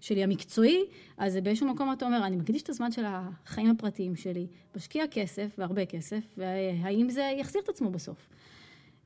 שלי 0.00 0.22
המקצועי, 0.22 0.84
אז 1.18 1.36
באיזשהו 1.36 1.68
מקום 1.74 1.92
אתה 1.92 2.04
אומר, 2.04 2.26
אני 2.26 2.36
מקדיש 2.36 2.62
את 2.62 2.68
הזמן 2.68 2.92
של 2.92 3.02
החיים 3.06 3.70
הפרטיים 3.70 4.16
שלי, 4.16 4.46
משקיע 4.76 5.04
כסף, 5.10 5.54
והרבה 5.58 5.86
כסף, 5.86 6.24
והאם 6.36 7.10
זה 7.10 7.30
יחזיר 7.40 7.62
את 7.64 7.68
עצמו 7.68 7.90
בסוף. 7.90 8.28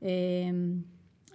אמ, 0.01 0.07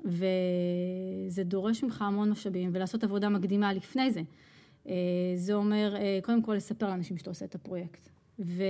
וזה 0.04 1.44
דורש 1.44 1.82
ממך 1.84 2.02
המון 2.02 2.30
משאבים, 2.30 2.70
ולעשות 2.72 3.04
עבודה 3.04 3.28
מקדימה 3.28 3.72
לפני 3.72 4.10
זה. 4.12 4.22
אה, 4.88 4.92
זה 5.36 5.54
אומר, 5.54 5.96
אה, 5.96 6.18
קודם 6.22 6.42
כל 6.42 6.54
לספר 6.54 6.88
לאנשים 6.88 7.18
שאתה 7.18 7.30
עושה 7.30 7.44
את 7.44 7.54
הפרויקט. 7.54 8.08
ו... 8.38 8.62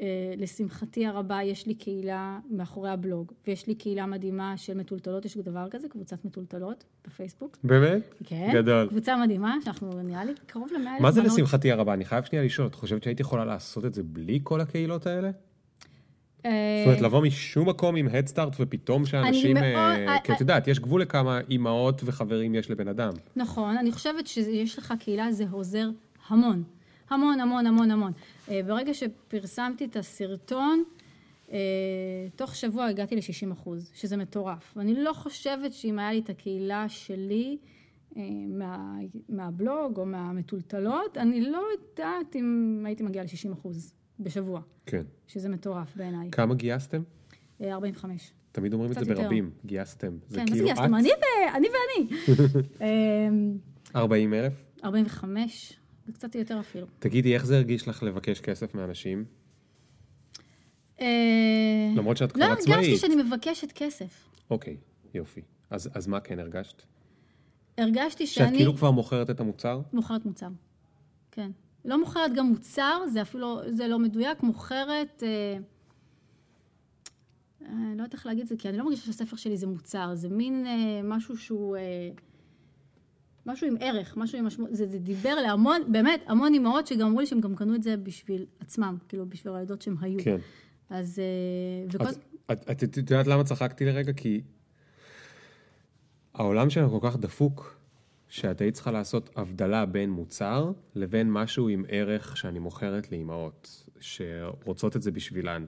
אה, 0.00 0.06
לשמחתי 0.36 1.06
הרבה 1.06 1.42
יש 1.42 1.66
לי 1.66 1.74
קהילה 1.74 2.38
מאחורי 2.50 2.90
הבלוג, 2.90 3.32
ויש 3.46 3.66
לי 3.66 3.74
קהילה 3.74 4.06
מדהימה 4.06 4.56
של 4.56 4.74
מטולטלות, 4.74 5.24
יש 5.24 5.36
דבר 5.36 5.68
כזה, 5.70 5.88
קבוצת 5.88 6.24
מטולטלות 6.24 6.84
בפייסבוק. 7.06 7.56
באמת? 7.64 8.14
כן. 8.24 8.50
גדול. 8.54 8.88
קבוצה 8.88 9.16
מדהימה, 9.16 9.56
שאנחנו 9.64 10.02
נראה 10.02 10.24
לי 10.24 10.32
קרוב 10.46 10.68
למאה 10.80 10.92
אלף 10.94 11.02
מה 11.02 11.10
זה 11.10 11.20
בנות. 11.20 11.32
לשמחתי 11.32 11.72
הרבה? 11.72 11.94
אני 11.94 12.04
חייב 12.04 12.24
שנייה 12.24 12.44
לשאול, 12.44 12.66
את 12.66 12.74
חושבת 12.74 13.02
שהייתי 13.02 13.22
יכולה 13.22 13.44
לעשות 13.44 13.84
את 13.84 13.94
זה 13.94 14.02
בלי 14.02 14.40
כל 14.42 14.60
הקהילות 14.60 15.06
האלה? 15.06 15.30
אה, 16.46 16.50
זאת 16.78 16.86
אומרת, 16.86 17.00
לבוא 17.00 17.22
משום 17.22 17.68
מקום 17.68 17.96
עם 17.96 18.08
הדסטארט 18.08 18.56
ופתאום 18.60 19.06
שאנשים... 19.06 19.54
מאוד- 19.54 19.64
אה, 20.08 20.16
כי 20.24 20.32
את 20.32 20.40
יודעת, 20.40 20.68
יש 20.68 20.78
גבול 20.80 21.00
לכמה 21.02 21.40
אימהות 21.50 22.02
וחברים 22.04 22.54
יש 22.54 22.70
לבן 22.70 22.88
אדם. 22.88 23.12
נכון, 23.36 23.76
אני 23.76 23.92
חושבת 23.92 24.26
שיש 24.26 24.78
לך 24.78 24.94
קהילה, 25.00 25.32
זה 25.32 25.44
עוזר 25.50 25.88
המון. 26.28 26.62
המון, 27.10 27.40
המון, 27.40 27.66
המון, 27.66 27.90
המון. 27.90 28.12
אה, 28.50 28.60
ברגע 28.66 28.94
שפרסמתי 28.94 29.84
את 29.84 29.96
הסרטון, 29.96 30.84
אה, 31.52 31.58
תוך 32.36 32.56
שבוע 32.56 32.86
הגעתי 32.86 33.16
ל-60 33.16 33.52
אחוז, 33.52 33.90
שזה 33.94 34.16
מטורף. 34.16 34.72
ואני 34.76 34.94
לא 34.94 35.12
חושבת 35.12 35.72
שאם 35.72 35.98
היה 35.98 36.12
לי 36.12 36.18
את 36.18 36.30
הקהילה 36.30 36.88
שלי, 36.88 37.58
אה, 38.16 38.22
מה, 38.48 38.96
מהבלוג 39.28 39.98
או 39.98 40.06
מהמטולטלות, 40.06 41.18
אני 41.18 41.40
לא 41.40 41.62
יודעת 41.72 42.36
אם 42.36 42.82
הייתי 42.86 43.02
מגיעה 43.02 43.24
ל-60 43.24 43.52
אחוז 43.52 43.92
בשבוע, 44.20 44.60
כן. 44.86 45.02
שזה 45.26 45.48
מטורף 45.48 45.96
בעיניי. 45.96 46.30
כמה 46.30 46.54
גייסתם? 46.54 47.02
אה, 47.60 47.72
45. 47.72 48.32
תמיד 48.52 48.72
אומרים 48.72 48.90
את 48.90 48.94
זה 48.94 49.00
יותר. 49.00 49.22
ברבים, 49.22 49.50
גייסתם. 49.66 50.18
זה 50.28 50.36
כן, 50.36 50.40
מה 50.40 50.46
זה 50.46 50.52
כאילו 50.52 50.66
גייסתם? 50.66 50.94
את? 50.94 51.54
אני 51.54 51.66
ואני. 51.68 52.20
אה, 53.94 54.00
40 54.00 54.34
אלף? 54.34 54.64
45, 54.84 55.78
קצת 56.12 56.34
יותר 56.34 56.60
אפילו. 56.60 56.86
תגידי, 56.98 57.34
איך 57.34 57.46
זה 57.46 57.56
הרגיש 57.56 57.88
לך 57.88 58.02
לבקש 58.02 58.40
כסף 58.40 58.74
מאנשים? 58.74 59.24
אה, 61.00 61.06
למרות 61.96 62.16
שאת 62.16 62.32
כבר 62.32 62.48
לא 62.48 62.52
עצמאית. 62.52 62.78
הרגשתי 62.78 62.96
שאני 62.96 63.22
מבקשת 63.22 63.72
כסף. 63.72 64.28
אוקיי, 64.50 64.76
יופי. 65.14 65.40
אז 65.70 65.90
אז 65.94 66.06
מה 66.06 66.20
כן 66.20 66.38
הרגשת? 66.38 66.82
הרגשתי 67.78 68.26
שאת 68.26 68.34
שאני 68.34 68.56
כאילו 68.56 68.76
כבר 68.76 68.90
מוכרת 68.90 69.30
את 69.30 69.40
המוצר? 69.40 69.80
מוכרת 69.92 70.26
מוצר. 70.26 70.48
כן. 71.30 71.50
לא 71.84 72.00
מוכרת 72.00 72.34
גם 72.34 72.46
מוצר, 72.46 73.02
זה 73.12 73.22
אפילו, 73.22 73.60
זה 73.68 73.88
לא 73.88 73.98
מדויק, 73.98 74.42
מוכרת... 74.42 75.22
אה, 75.26 75.58
אני 77.60 77.96
לא 77.96 78.02
יודעת 78.02 78.14
איך 78.14 78.26
להגיד 78.26 78.42
את 78.42 78.48
זה, 78.48 78.56
כי 78.58 78.68
אני 78.68 78.78
לא 78.78 78.84
מרגישה 78.84 79.06
שהספר 79.06 79.36
שלי 79.36 79.56
זה 79.56 79.66
מוצר, 79.66 80.14
זה 80.14 80.28
מין 80.28 80.66
אה, 80.66 81.00
משהו 81.04 81.36
שהוא... 81.36 81.76
אה, 81.76 82.10
משהו 83.46 83.66
עם 83.66 83.76
ערך, 83.80 84.16
משהו 84.16 84.38
עם 84.38 84.44
משמעות, 84.46 84.74
זה, 84.74 84.86
זה 84.86 84.98
דיבר 84.98 85.34
להמון, 85.34 85.80
באמת, 85.92 86.20
המון 86.26 86.54
אימהות 86.54 86.86
שגם 86.86 87.06
אמרו 87.06 87.20
לי 87.20 87.26
שהם 87.26 87.40
גם 87.40 87.54
קנו 87.56 87.74
את 87.74 87.82
זה 87.82 87.96
בשביל 87.96 88.46
עצמם, 88.60 88.96
כאילו 89.08 89.26
בשביל 89.28 89.52
הילדות 89.54 89.82
שהם 89.82 89.96
היו. 90.00 90.18
כן. 90.24 90.36
אז... 90.90 91.18
אה, 91.18 91.86
וכל... 91.92 92.04
את- 92.52 92.70
את 92.70 92.70
את- 92.70 92.98
את 92.98 93.10
יודעת 93.10 93.26
למה 93.26 93.44
צחקתי 93.44 93.84
לרגע? 93.84 94.12
כי 94.12 94.40
העולם 96.34 96.70
שלנו 96.70 97.00
כל 97.00 97.08
כך 97.10 97.16
דפוק, 97.16 97.76
שאת 98.28 98.60
היית 98.60 98.74
צריכה 98.74 98.90
לעשות 98.90 99.30
הבדלה 99.36 99.86
בין 99.86 100.10
מוצר 100.10 100.72
לבין 100.94 101.32
משהו 101.32 101.68
עם 101.68 101.84
ערך 101.88 102.36
שאני 102.36 102.58
מוכרת 102.58 103.12
לאימהות, 103.12 103.84
שרוצות 104.00 104.96
את 104.96 105.02
זה 105.02 105.10
בשבילן. 105.10 105.64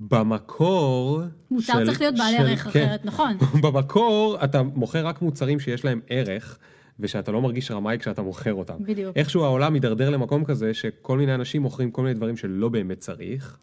במקור... 0.00 1.20
מוצר 1.50 1.72
של- 1.72 1.86
צריך 1.86 2.00
להיות 2.00 2.14
בעל 2.18 2.34
של- 2.36 2.42
ערך 2.42 2.60
כן. 2.62 2.68
אחרת, 2.84 3.04
נכון. 3.04 3.36
במקור 3.62 4.36
אתה 4.44 4.62
מוכר 4.62 5.06
רק 5.06 5.22
מוצרים 5.22 5.60
שיש 5.60 5.84
להם 5.84 6.00
ערך, 6.08 6.58
ושאתה 7.00 7.32
לא 7.32 7.42
מרגיש 7.42 7.70
רמאי 7.70 7.98
כשאתה 7.98 8.22
מוכר 8.22 8.54
אותם. 8.54 8.74
בדיוק. 8.80 9.16
איכשהו 9.16 9.44
העולם 9.44 9.72
מידרדר 9.72 10.10
למקום 10.10 10.44
כזה, 10.44 10.74
שכל 10.74 11.18
מיני 11.18 11.34
אנשים 11.34 11.62
מוכרים 11.62 11.90
כל 11.90 12.02
מיני 12.02 12.14
דברים 12.14 12.36
שלא 12.36 12.68
באמת 12.68 12.98
צריך, 12.98 13.56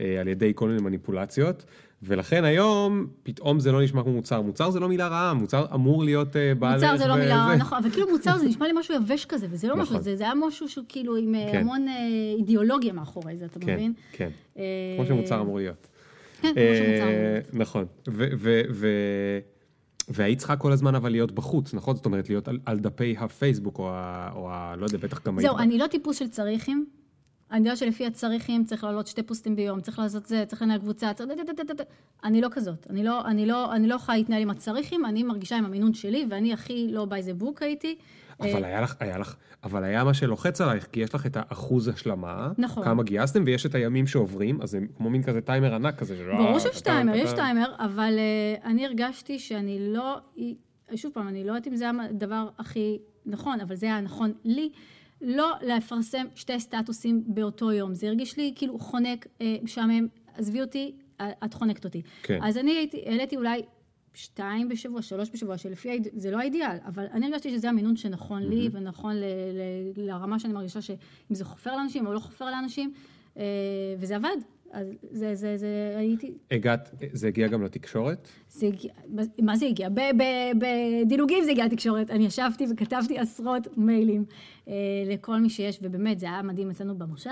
אה, 0.00 0.20
על 0.20 0.28
ידי 0.28 0.52
כל 0.54 0.68
מיני 0.68 0.80
מניפולציות, 0.82 1.64
ולכן 2.02 2.44
היום 2.44 3.06
פתאום 3.22 3.60
זה 3.60 3.72
לא 3.72 3.82
נשמע 3.82 4.02
כמו 4.02 4.12
מוצר. 4.12 4.40
מוצר 4.40 4.70
זה 4.70 4.80
לא 4.80 4.88
מילה 4.88 5.08
רעה, 5.08 5.34
מוצר 5.34 5.66
אמור 5.74 6.04
להיות 6.04 6.36
אה, 6.36 6.54
בעל. 6.54 6.74
מוצר 6.74 6.96
זה 6.96 7.06
לא 7.06 7.12
וזה. 7.12 7.22
מילה, 7.22 7.56
נכון, 7.58 7.78
אבל 7.78 7.90
כאילו 7.90 8.10
מוצר 8.10 8.38
זה 8.38 8.46
נשמע 8.46 8.66
לי 8.66 8.72
משהו 8.76 8.94
יבש 8.94 9.24
כזה, 9.24 9.46
וזה 9.50 9.68
לא 9.68 9.76
משהו, 9.76 9.92
נכון. 9.94 10.02
זה 10.02 10.16
זה 10.16 10.24
היה 10.24 10.34
משהו 10.34 10.68
שהוא 10.68 10.84
כאילו 10.88 11.16
עם 11.16 11.34
אה, 11.34 11.48
כן. 11.52 11.58
המון 11.58 11.88
אה, 11.88 11.94
אידיאולוגיה 12.38 12.92
מאחורי 12.92 13.36
זה, 13.36 13.44
אתה 13.44 13.60
כן, 13.60 13.74
מבין? 13.74 13.92
כן. 14.12 14.28
אה, 14.58 14.62
כמו 14.96 15.06
שמוצר 15.06 15.40
אמור 15.40 15.56
להיות. 15.56 15.88
כן, 16.40 16.52
כמו 16.54 16.76
שמוצר 16.76 17.02
אמור 17.02 17.32
להיות. 17.32 17.54
נכון. 17.54 17.84
ו- 18.08 19.38
והיית 20.08 20.38
צריכה 20.38 20.56
כל 20.56 20.72
הזמן 20.72 20.94
אבל 20.94 21.10
להיות 21.10 21.32
בחוץ, 21.32 21.74
נכון? 21.74 21.96
זאת 21.96 22.06
אומרת, 22.06 22.28
להיות 22.28 22.48
על, 22.48 22.58
על 22.66 22.78
דפי 22.78 23.16
הפייסבוק, 23.18 23.78
או 23.78 23.90
ה... 23.90 24.30
או 24.34 24.50
ה... 24.50 24.76
לא 24.76 24.84
יודע, 24.84 24.98
בטח 24.98 25.26
גם 25.26 25.38
היית... 25.38 25.50
זהו, 25.50 25.58
אני 25.58 25.78
לא 25.78 25.86
טיפוס 25.86 26.18
של 26.18 26.28
צריכים. 26.28 26.86
אני 27.52 27.58
יודעת 27.58 27.76
שלפי 27.76 28.06
הצריכים 28.06 28.64
צריך 28.64 28.84
לעלות 28.84 29.06
שתי 29.06 29.22
פוסטים 29.22 29.56
ביום, 29.56 29.80
צריך 29.80 29.98
לעשות 29.98 30.26
זה, 30.26 30.44
צריך 30.46 30.62
לנהל 30.62 30.78
קבוצה, 30.78 31.12
צריך... 31.14 31.30
אני 32.24 32.40
לא 32.40 32.48
כזאת. 32.50 32.86
אני 32.90 33.04
לא, 33.04 33.26
אני 33.26 33.46
לא, 33.46 33.74
אני 33.74 33.86
לא 33.86 33.94
יכולה 33.94 34.18
להתנהל 34.18 34.42
עם 34.42 34.50
הצריכים, 34.50 35.04
אני 35.06 35.22
מרגישה 35.22 35.56
עם 35.56 35.64
המינון 35.64 35.94
שלי, 35.94 36.26
ואני 36.30 36.52
הכי 36.52 36.88
לא 36.90 37.06
by 37.10 37.24
the 37.24 37.42
book 37.42 37.58
הייתי. 37.60 37.96
אבל 38.40 38.64
אה, 38.64 38.68
היה 38.68 38.80
לך, 38.80 38.96
היה 39.00 39.18
לך, 39.18 39.36
אבל 39.64 39.84
היה 39.84 40.04
מה 40.04 40.14
שלוחץ 40.14 40.60
עלייך, 40.60 40.86
כי 40.92 41.00
יש 41.00 41.14
לך 41.14 41.26
את 41.26 41.36
האחוז 41.36 41.88
השלמה, 41.88 42.52
נכון. 42.58 42.84
כמה 42.84 43.02
גייסתם, 43.02 43.42
ויש 43.46 43.66
את 43.66 43.74
הימים 43.74 44.06
שעוברים, 44.06 44.62
אז 44.62 44.70
זה 44.70 44.78
כמו 44.96 45.10
מין 45.10 45.22
כזה 45.22 45.40
טיימר 45.40 45.74
ענק 45.74 45.98
כזה. 45.98 46.16
של, 46.16 46.24
ברור 46.36 46.54
אה, 46.54 46.60
שיש 46.60 46.80
טיימר, 46.80 47.14
יש. 47.14 47.32
טיימר, 47.32 47.74
אבל 47.78 48.14
uh, 48.14 48.66
אני 48.66 48.86
הרגשתי 48.86 49.38
שאני 49.38 49.92
לא, 49.92 50.18
שוב 50.94 51.12
פעם, 51.14 51.28
אני 51.28 51.44
לא 51.44 51.52
יודעת 51.52 51.66
אם 51.66 51.76
זה 51.76 51.90
הדבר 52.10 52.48
הכי 52.58 52.98
נכון, 53.26 53.60
אבל 53.60 53.74
זה 53.74 53.86
היה 53.86 54.00
נכון 54.00 54.32
לי, 54.44 54.70
לא 55.20 55.52
לפרסם 55.62 56.26
שתי 56.34 56.60
סטטוסים 56.60 57.24
באותו 57.26 57.72
יום. 57.72 57.94
זה 57.94 58.06
הרגיש 58.06 58.36
לי 58.36 58.52
כאילו 58.56 58.78
חונק, 58.78 59.26
אה, 59.40 59.56
משעמם, 59.62 60.06
עזבי 60.34 60.60
אותי, 60.60 60.94
אה, 61.20 61.30
את 61.44 61.54
חונקת 61.54 61.84
אותי. 61.84 62.02
כן. 62.22 62.38
אז 62.42 62.58
אני 62.58 62.70
הייתי, 62.70 63.02
העליתי 63.06 63.36
אולי 63.36 63.62
שתיים 64.14 64.68
בשבוע, 64.68 65.02
שלוש 65.02 65.30
בשבוע, 65.32 65.58
שלפי, 65.58 65.98
זה 66.12 66.30
לא 66.30 66.38
האידיאל, 66.38 66.76
אבל 66.86 67.06
אני 67.12 67.26
הרגשתי 67.26 67.50
שזה 67.50 67.68
המינון 67.68 67.96
שנכון 67.96 68.42
לי, 68.42 68.68
ונכון 68.72 69.16
ל, 69.16 69.24
ל, 69.24 70.06
לרמה 70.06 70.38
שאני 70.38 70.52
מרגישה 70.52 70.82
שאם 70.82 71.34
זה 71.34 71.44
חופר 71.44 71.76
לאנשים 71.76 72.06
או 72.06 72.12
לא 72.12 72.18
חופר 72.18 72.44
לאנשים, 72.44 72.92
אה, 73.36 73.42
וזה 73.98 74.16
עבד. 74.16 74.36
אז 74.72 74.86
זה, 75.10 75.34
זה, 75.34 75.56
זה, 75.56 75.94
הייתי, 75.96 76.34
הגעת, 76.50 76.94
זה 77.12 77.28
הגיע 77.28 77.48
גם 77.48 77.62
לתקשורת? 77.62 78.28
זה 78.48 78.66
הגיע, 78.66 78.92
מה 79.42 79.56
זה 79.56 79.66
הגיע? 79.66 79.88
בדילוגים 80.58 81.44
זה 81.44 81.50
הגיע 81.50 81.66
לתקשורת. 81.66 82.10
אני 82.10 82.26
ישבתי 82.26 82.66
וכתבתי 82.72 83.18
עשרות 83.18 83.66
מיילים 83.76 84.24
אה, 84.68 84.74
לכל 85.06 85.40
מי 85.40 85.50
שיש, 85.50 85.78
ובאמת, 85.82 86.18
זה 86.18 86.26
היה 86.26 86.42
מדהים 86.42 86.70
אצלנו 86.70 86.98
במושב. 86.98 87.30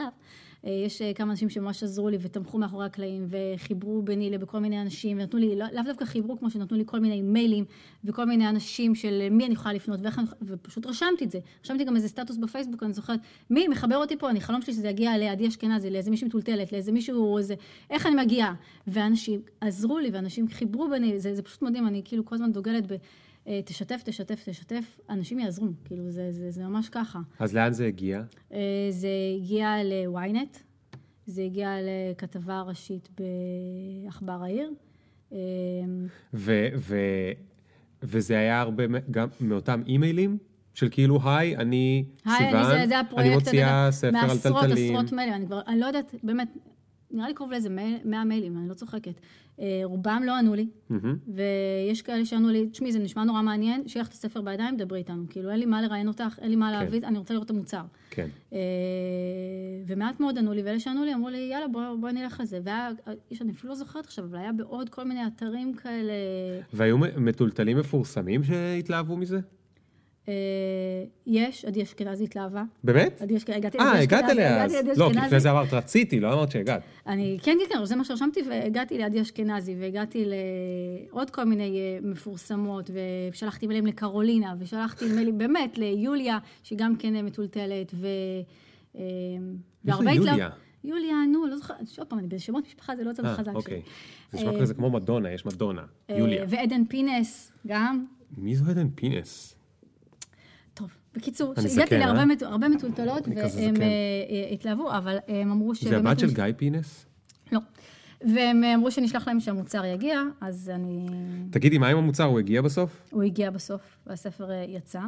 אה, 0.64 0.70
יש 0.70 1.02
אה, 1.02 1.14
כמה 1.14 1.30
אנשים 1.30 1.48
שממש 1.48 1.82
עזרו 1.82 2.08
לי 2.08 2.16
ותמכו 2.20 2.58
מאחורי 2.58 2.86
הקלעים, 2.86 3.26
וחיברו 3.28 4.02
ביני 4.02 4.30
לכל 4.30 4.58
מיני 4.58 4.82
אנשים, 4.82 5.18
ונתנו 5.20 5.40
לי, 5.40 5.56
לא- 5.56 5.66
לאו 5.72 5.82
דווקא 5.82 6.04
חיברו 6.04 6.38
כמו 6.38 6.50
שנתנו 6.50 6.76
לי 6.76 6.82
כל 6.86 7.00
מיני 7.00 7.22
מיילים, 7.22 7.64
וכל 8.04 8.24
מיני 8.24 8.48
אנשים 8.48 8.94
של 8.94 9.28
מי 9.30 9.46
אני 9.46 9.54
יכולה 9.54 9.74
לפנות, 9.74 10.00
ואיך 10.02 10.18
אני, 10.18 10.26
ופשוט 10.42 10.86
רשמתי 10.86 11.24
את 11.24 11.30
זה. 11.30 11.38
רשמתי 11.64 11.84
גם 11.84 11.96
איזה 11.96 12.08
סטטוס 12.08 12.36
בפייסבוק, 12.36 12.82
אני 12.82 12.92
זוכרת, 12.92 13.20
מי 13.50 13.68
מחבר 13.68 13.96
אותי 13.96 14.16
פה, 14.16 14.30
אני 14.30 14.40
חלום 14.40 14.62
שלי 14.62 14.72
שזה 14.72 14.88
יגיע 14.88 15.18
לעדי 15.18 15.48
אשכנזי, 15.48 15.90
לאיזה 15.90 16.10
מישהי 16.10 16.28
מטולטלת, 16.28 16.72
לאיזה 16.72 16.92
מישהו, 16.92 17.38
איזה, 17.38 17.54
איך 17.90 18.06
אני 18.06 18.14
מגיעה? 18.14 18.54
ואנשים 18.86 19.40
עזרו 19.60 19.98
לי, 19.98 20.10
ואנשים 20.12 20.48
חיברו 20.48 20.88
ביני, 20.90 21.18
זה, 21.18 21.34
זה 21.34 21.42
פשוט 21.42 21.62
מדהים, 21.62 21.86
אני 21.86 22.02
כאילו 22.04 22.24
כל 22.24 22.34
הזמן 22.34 22.52
דוגלת 22.52 22.92
ב... 22.92 22.96
אה, 23.48 23.60
תשתף, 23.64 24.02
תשתף, 24.04 24.42
תשתף, 24.48 25.00
אנשים 25.10 25.38
יעזרו, 25.38 25.68
כאילו 25.84 26.10
זה, 26.10 26.32
זה, 26.32 26.50
זה 26.50 26.64
ממש 26.64 26.88
ככה. 26.88 27.20
אז 27.38 27.54
לאן 27.54 27.72
זה 27.72 27.86
הגיע? 27.86 28.22
אה, 28.52 28.58
זה 28.90 29.08
הגיע 29.36 29.74
ל-ynet, 29.84 30.58
זה 31.26 31.42
הגיע 31.42 31.76
לכתבה 31.82 32.60
ראשית 32.60 33.08
בעכבר 33.18 34.42
העיר. 34.42 34.70
אה, 35.32 35.38
ו, 36.34 36.68
ו, 36.76 36.96
וזה 38.02 38.38
היה 38.38 38.60
הרבה 38.60 38.84
גם 39.10 39.28
מאותם 39.40 39.82
אימיילים? 39.86 40.38
של 40.74 40.88
כאילו, 40.90 41.18
היי, 41.24 41.56
אני 41.56 42.04
היי, 42.24 42.36
סיוון, 42.36 42.64
אני, 42.64 42.64
זה, 42.64 42.86
זה 42.88 43.00
אני 43.16 43.34
מוציאה 43.34 43.88
ספר 43.90 44.18
על 44.18 44.26
מעשרות 44.26 44.62
טלטלים. 44.62 44.96
עשרות 44.96 45.12
מיילים, 45.12 45.34
אני 45.34 45.46
כבר, 45.46 45.60
אני 45.66 45.80
לא 45.80 45.86
יודעת, 45.86 46.14
באמת, 46.22 46.48
נראה 47.10 47.28
לי 47.28 47.34
קרוב 47.34 47.50
לאיזה 47.50 47.68
100 48.04 48.24
מיילים, 48.24 48.58
אני 48.58 48.68
לא 48.68 48.74
צוחקת. 48.74 49.20
אה, 49.60 49.80
רובם 49.84 50.22
לא 50.26 50.38
ענו 50.38 50.54
לי, 50.54 50.68
מהמם. 50.90 51.16
ויש 51.28 52.02
כאלה 52.02 52.24
שענו 52.24 52.48
לי, 52.48 52.66
תשמעי, 52.66 52.92
זה 52.92 52.98
נשמע 52.98 53.24
נורא 53.24 53.42
מעניין, 53.42 53.88
שיהיה 53.88 54.02
לך 54.02 54.08
את 54.08 54.12
הספר 54.12 54.40
בידיים, 54.40 54.76
דברי 54.76 54.98
איתנו. 54.98 55.24
כאילו, 55.30 55.50
אין 55.50 55.58
לי 55.58 55.66
מה 55.66 55.82
לראיין 55.82 56.08
אותך, 56.08 56.38
אין 56.42 56.50
לי 56.50 56.56
מה 56.56 56.72
כן. 56.72 56.72
להביא, 56.78 57.00
אני 57.04 57.18
רוצה 57.18 57.34
לראות 57.34 57.46
את 57.46 57.50
המוצר. 57.50 57.82
כן. 58.10 58.28
אה, 58.52 58.58
ומעט 59.86 60.20
מאוד 60.20 60.38
ענו 60.38 60.52
לי, 60.52 60.62
ואלה 60.62 60.80
שענו 60.80 61.04
לי 61.04 61.14
אמרו 61.14 61.28
לי, 61.28 61.48
יאללה, 61.52 61.68
בוא, 61.68 61.82
בוא 62.00 62.10
נלך 62.10 62.40
לזה. 62.40 62.60
והיה, 62.64 62.90
אני 63.40 63.52
אפילו 63.52 63.68
לא 63.68 63.74
זוכרת 63.74 64.04
עכשיו, 64.04 64.24
אבל 64.24 64.38
היה 64.38 64.52
בעוד 64.52 64.88
כל 64.88 65.04
מיני 65.04 65.26
אתרים 65.26 65.74
כאלה. 65.74 66.12
והיו 66.72 66.98
מטולטלים 66.98 67.78
מפורסמים 67.78 68.44
שהתלהבו 68.44 69.16
מזה? 69.16 69.40
אה, 70.28 70.32
יש, 71.26 71.64
עדי 71.64 71.82
אשכנזי 71.82 72.24
התלהבה. 72.24 72.62
באמת? 72.84 73.22
עדי 73.22 73.36
אשכנזי, 73.36 73.58
הגעתי 73.58 73.78
לעדי 73.78 73.90
אה, 73.90 74.00
אשכנזי. 74.02 74.16
הגעת 74.16 74.30
אליה 74.30 74.64
אז. 74.64 74.98
לא, 74.98 75.10
כי. 75.12 75.18
לפני 75.26 75.40
זה 75.40 75.50
אמרת 75.50 75.72
רציתי, 75.72 76.20
לא 76.20 76.32
אמרת 76.32 76.50
שהגעת. 76.50 76.82
אני, 77.06 77.38
כן, 77.42 77.56
כן, 77.68 77.74
כן, 77.78 77.84
זה 77.84 77.96
מה 77.96 78.04
שרשמתי, 78.04 78.40
והגעתי 78.50 78.98
לעדי 78.98 79.20
אשכנזי, 79.20 79.74
והגעתי 79.80 80.24
לעוד 81.10 81.30
כל 81.30 81.44
מיני 81.44 81.78
אה, 81.78 81.98
מפורסמות, 82.10 82.90
ושלחתי 83.30 83.66
מיילים 83.66 83.86
לקרולינה, 83.86 84.54
ושלחתי 84.58 85.04
מיילים, 85.14 85.38
באמת, 85.48 85.78
ליוליה, 85.78 86.38
שגם 86.62 86.96
כן 86.96 87.16
אה, 87.16 87.22
מטולטלת, 87.22 87.92
ו... 87.94 88.06
אה, 88.96 89.02
והרבה 89.84 90.10
התלהב- 90.10 90.26
יוליה? 90.28 90.48
יוליה, 90.84 91.16
נו, 91.32 91.46
לא 91.46 91.56
זוכרת, 91.56 91.88
שוב 91.88 92.04
פעם, 92.04 92.18
אני 92.18 92.28
בשמות 92.28 92.64
משפחה, 92.66 92.96
זה 92.96 93.04
לא 93.04 93.10
הצד 93.10 93.24
אה, 93.24 93.32
החזק 93.32 93.44
שלי. 93.50 93.54
אוקיי. 93.54 93.82
זה 94.32 94.38
נשמע 94.38 94.54
אה, 94.54 94.60
כזה 94.60 94.74
כמו 94.74 94.90
מדונה, 94.90 95.32
יש 95.32 95.46
מדונה. 95.46 95.82
אה, 96.10 96.18
יוליה. 96.18 96.44
ועדן 96.48 96.84
פינס, 96.84 97.52
גם. 97.66 98.04
מי 98.38 98.56
זו 98.56 98.70
עדן 98.70 98.88
פינס? 98.94 99.55
בקיצור, 101.16 101.54
זקן, 101.60 101.98
להרבה 101.98 102.66
אה? 102.66 102.68
מטולטלות, 102.68 103.28
והם. 103.28 103.76
אה, 103.76 103.82
אה, 103.82 104.48
התלהבו, 104.52 104.92
אבל 104.92 105.16
הם 105.28 105.50
אמרו 105.50 105.74
שבאמת... 105.74 106.02
זה 106.02 106.10
הבת 106.10 106.18
של 106.18 106.34
גיא 106.34 106.44
פינס? 106.56 107.06
לא. 107.52 107.60
והם 108.20 108.64
אמרו 108.64 108.90
שנשלח 108.90 109.28
להם 109.28 109.40
שהמוצר 109.40 109.84
יגיע, 109.84 110.22
אז 110.40 110.70
אני... 110.74 111.06
תגידי, 111.50 111.78
מה 111.78 111.88
עם 111.88 111.98
המוצר? 111.98 112.24
הוא 112.24 112.38
הגיע 112.38 112.62
בסוף? 112.62 113.08
הוא 113.10 113.22
הגיע 113.22 113.50
בסוף, 113.50 113.98
והספר 114.06 114.48
יצא, 114.68 115.00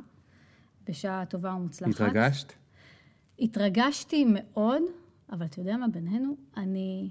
בשעה 0.88 1.24
טובה 1.24 1.54
ומוצלחת. 1.54 1.94
התרגשת? 1.94 2.52
התרגשתי 3.40 4.26
מאוד, 4.28 4.82
אבל 5.32 5.46
אתה 5.46 5.60
יודע 5.60 5.76
מה, 5.76 5.88
בינינו, 5.88 6.36
אני... 6.56 7.10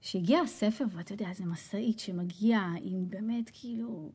שהגיע 0.00 0.40
הספר, 0.40 0.84
ואתה 0.90 1.12
יודע, 1.12 1.28
איזה 1.30 1.44
משאית 1.44 1.98
שמגיעה 1.98 2.74
עם 2.82 3.04
באמת, 3.08 3.50
כאילו, 3.52 4.10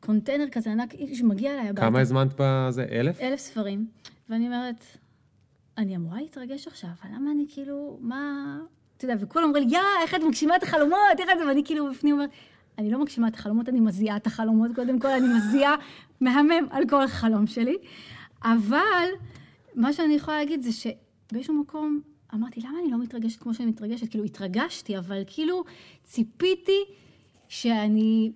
קונטיינר 0.00 0.48
כזה 0.48 0.72
ענק, 0.72 0.94
שמגיע 1.12 1.52
אליי 1.52 1.68
הביתה. 1.68 1.86
כמה 1.86 2.00
הזמנת 2.00 2.34
בזה? 2.38 2.86
אלף? 2.90 3.20
אלף 3.20 3.40
ספרים, 3.40 3.86
ואני 4.28 4.46
אומרת, 4.46 4.84
אני 5.78 5.96
אמורה 5.96 6.20
להתרגש 6.20 6.66
עכשיו, 6.66 6.90
אבל 7.02 7.10
למה 7.14 7.30
אני 7.30 7.46
כאילו, 7.48 7.98
מה... 8.00 8.58
אתה 8.96 9.04
יודע, 9.04 9.16
וכולם 9.20 9.44
אומרים 9.44 9.68
לי, 9.68 9.76
יא, 9.76 9.80
איך 10.02 10.14
את 10.14 10.20
מגשימה 10.28 10.56
את 10.56 10.62
החלומות, 10.62 10.98
איך 11.18 11.28
את 11.32 11.38
זה, 11.38 11.46
ואני 11.46 11.62
כאילו 11.64 11.90
בפנים 11.90 12.14
אומרת, 12.14 12.30
אני 12.78 12.90
לא 12.90 13.00
מגשימה 13.00 13.28
את 13.28 13.34
החלומות, 13.34 13.68
אני 13.68 13.80
מזיעה 13.80 14.16
את 14.16 14.26
החלומות, 14.26 14.70
קודם 14.74 14.98
כל, 14.98 15.08
אני 15.08 15.26
מזיעה 15.36 15.74
מהמם 16.20 16.66
על 16.70 16.88
כל 16.88 17.06
חלום 17.06 17.46
שלי. 17.46 17.76
אבל, 18.42 19.08
מה 19.74 19.92
שאני 19.92 20.14
יכולה 20.14 20.38
להגיד 20.38 20.62
זה 20.62 20.70
שבאיזשהו 20.72 21.54
מקום 21.54 22.00
אמרתי, 22.34 22.60
למה 22.60 22.78
אני 22.82 22.90
לא 22.90 22.98
מתרגשת 22.98 23.42
כמו 23.42 23.54
שאני 23.54 23.68
מתרגשת? 23.68 24.10
כאילו, 24.10 24.24
התרגשתי, 24.24 24.98
אבל 24.98 25.22
כאילו, 25.26 25.64
ציפיתי 26.04 26.84
שאני 27.48 28.32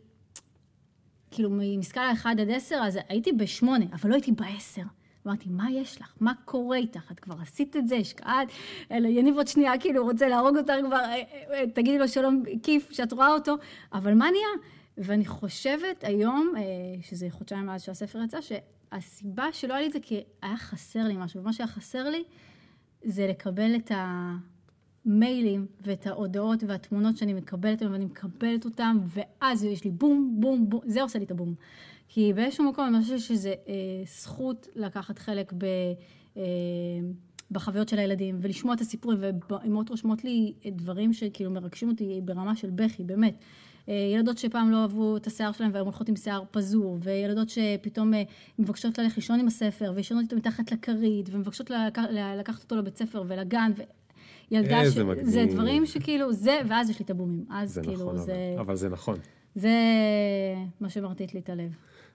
כאילו 1.35 1.51
מסקאלה 1.79 2.13
1 2.13 2.31
עד 2.41 2.51
10, 2.51 2.77
אז 2.83 2.99
הייתי 3.09 3.33
ב-8, 3.33 3.67
אבל 3.93 4.11
לא 4.11 4.15
הייתי 4.15 4.33
ב-10. 4.33 4.83
אמרתי, 5.27 5.49
מה 5.49 5.71
יש 5.71 6.01
לך? 6.01 6.15
מה 6.21 6.33
קורה 6.45 6.77
איתך? 6.77 7.13
את 7.13 7.21
כבר 7.21 7.35
עשית 7.43 7.77
את 7.77 7.89
זה, 7.89 7.97
השקעת, 7.97 8.49
אלא 8.91 9.09
יניב 9.09 9.37
עוד 9.37 9.49
שנייה, 9.49 9.79
כאילו, 9.81 10.05
רוצה 10.05 10.29
להרוג 10.29 10.57
אותך 10.57 10.73
כבר, 10.87 10.97
אה, 10.97 11.15
אה, 11.15 11.23
אה, 11.55 11.65
תגידי 11.75 11.99
לו 11.99 12.09
שלום, 12.09 12.43
כיף, 12.63 12.93
שאת 12.93 13.13
רואה 13.13 13.29
אותו, 13.29 13.55
אבל 13.93 14.15
מה 14.15 14.31
נהיה? 14.31 14.69
ואני 14.99 15.27
חושבת 15.27 16.05
היום, 16.05 16.55
שזה 17.03 17.27
חודשיים 17.31 17.67
מאז 17.67 17.83
שהספר 17.83 18.23
יצא, 18.23 18.39
שהסיבה 18.41 19.53
שלא 19.53 19.75
היה 19.75 19.81
לי 19.81 19.87
את 19.87 19.93
זה, 19.93 19.99
כי 20.03 20.23
היה 20.43 20.57
חסר 20.57 21.03
לי 21.05 21.15
משהו, 21.17 21.41
ומה 21.41 21.53
שהיה 21.53 21.67
חסר 21.67 22.09
לי, 22.09 22.25
זה 23.05 23.27
לקבל 23.27 23.77
את 23.77 23.91
המיילים 25.07 25.67
ואת 25.81 26.07
ההודעות 26.07 26.63
והתמונות 26.67 27.17
שאני 27.17 27.35
מקבלת 27.35 27.81
היום, 27.81 27.93
ואני 27.93 28.05
מקבלת 28.05 28.65
אותם, 28.65 28.99
ואז 29.07 29.65
יש 29.65 29.85
לי 29.85 29.91
בום, 29.91 30.37
בום, 30.39 30.71
בום, 30.71 30.81
זה 30.87 31.03
עושה 31.03 31.19
לי 31.19 31.25
את 31.25 31.31
הבום. 31.31 31.55
כי 32.09 32.33
באיזשהו 32.33 32.65
מקום 32.65 32.87
אני 32.87 33.03
חושבת 33.03 33.21
שזה 33.21 33.55
אה, 33.69 33.75
זכות 34.07 34.69
לקחת 34.75 35.19
חלק 35.19 35.53
ב, 35.59 35.65
אה, 36.37 36.43
בחוויות 37.51 37.89
של 37.89 37.99
הילדים, 37.99 38.39
ולשמוע 38.41 38.75
את 38.75 38.81
הסיפורים, 38.81 39.19
ואימהות 39.51 39.89
רושמות 39.89 40.25
לי 40.25 40.53
דברים 40.67 41.13
שכאילו 41.13 41.51
מרגשים 41.51 41.89
אותי 41.89 42.21
ברמה 42.25 42.57
של 42.57 42.71
בכי, 42.71 43.05
באמת. 43.05 43.35
אה, 43.89 43.95
ילדות 44.15 44.39
שפעם 44.39 44.71
לא 44.71 44.83
אהבו 44.83 45.17
את 45.17 45.27
השיער 45.27 45.53
שלהם 45.53 45.71
והיום 45.73 45.87
הולכות 45.87 46.09
עם 46.09 46.17
שיער 46.17 46.43
פזור, 46.51 46.99
וילדות 47.03 47.49
שפתאום 47.49 48.15
אה, 48.15 48.23
מבקשות 48.59 48.99
ללכת 48.99 49.17
לישון 49.17 49.41
עם 49.41 49.47
הספר, 49.47 49.93
וישנות 49.95 50.23
איתו 50.23 50.37
מתחת 50.37 50.73
לכרית, 50.73 51.29
ומבקשות 51.33 51.71
לקח, 51.71 52.03
לקחת 52.39 52.63
אותו 52.63 52.77
לבית 52.77 52.97
ספר 52.97 53.25
ולגן, 53.29 53.73
איזה 54.53 54.91
ש... 54.91 54.99
מגניב. 54.99 55.27
זה 55.27 55.45
דברים 55.51 55.87
שכאילו, 55.87 56.33
זה, 56.33 56.61
ואז 56.69 56.91
יש 56.91 56.99
לי 56.99 57.05
את 57.05 57.11
הבומים. 57.11 57.45
אז 57.51 57.75
זה 57.75 57.81
כאילו, 57.81 57.97
נכון, 57.97 58.17
זה, 58.17 58.57
אבל- 58.59 58.77
זה 58.77 58.89
נכון. 58.89 59.19
זה 59.55 59.71
מה 60.81 60.89
שמרטיט 60.89 61.35
לי 61.35 61.41
את 61.41 61.49
הלב. 61.49 61.71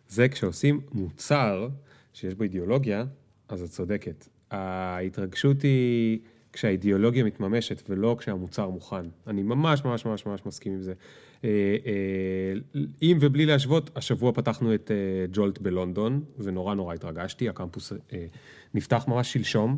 זה 0.07 0.27
כשעושים 0.29 0.81
מוצר 0.93 1.67
שיש 2.13 2.33
בו 2.33 2.43
אידיאולוגיה, 2.43 3.05
אז 3.49 3.61
את 3.61 3.69
צודקת. 3.69 4.27
ההתרגשות 4.51 5.61
היא 5.61 6.19
כשהאידיאולוגיה 6.53 7.23
מתממשת 7.23 7.89
ולא 7.89 8.15
כשהמוצר 8.19 8.69
מוכן. 8.69 9.05
אני 9.27 9.43
ממש 9.43 9.85
ממש 9.85 10.05
ממש 10.05 10.25
ממש 10.25 10.41
מסכים 10.45 10.73
עם 10.73 10.81
זה. 10.81 10.93
אה, 11.43 11.49
אה, 11.85 12.81
עם 13.01 13.17
ובלי 13.21 13.45
להשוות, 13.45 13.89
השבוע 13.95 14.31
פתחנו 14.31 14.73
את 14.73 14.91
אה, 14.91 15.25
ג'ולט 15.31 15.59
בלונדון, 15.59 16.23
ונורא 16.39 16.75
נורא 16.75 16.93
התרגשתי, 16.93 17.49
הקמפוס 17.49 17.93
נפתח 18.73 19.05
ממש 19.07 19.33
שלשום. 19.33 19.77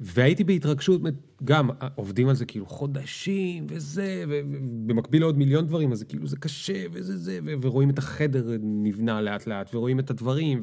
והייתי 0.00 0.44
בהתרגשות, 0.44 1.00
גם 1.44 1.70
עובדים 1.94 2.28
על 2.28 2.34
זה 2.34 2.44
כאילו 2.46 2.66
חודשים 2.66 3.66
וזה, 3.68 4.24
ובמקביל 4.28 5.22
לעוד 5.22 5.38
מיליון 5.38 5.66
דברים, 5.66 5.92
אז 5.92 6.02
כאילו 6.08 6.26
זה 6.26 6.36
קשה 6.36 6.84
וזה 6.92 7.16
זה, 7.16 7.38
ורואים 7.62 7.90
את 7.90 7.98
החדר 7.98 8.44
נבנה 8.60 9.20
לאט 9.20 9.46
לאט, 9.46 9.74
ורואים 9.74 9.98
את 9.98 10.10
הדברים, 10.10 10.60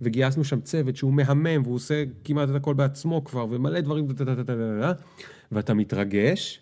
וגייסנו 0.00 0.44
שם 0.44 0.60
צוות 0.60 0.96
שהוא 0.96 1.12
מהמם, 1.12 1.62
והוא 1.62 1.74
עושה 1.74 2.04
כמעט 2.24 2.50
את 2.50 2.54
הכל 2.54 2.74
בעצמו 2.74 3.24
כבר, 3.24 3.46
ומלא 3.50 3.80
דברים, 3.80 4.06
ואתה 5.52 5.74
מתרגש, 5.74 6.60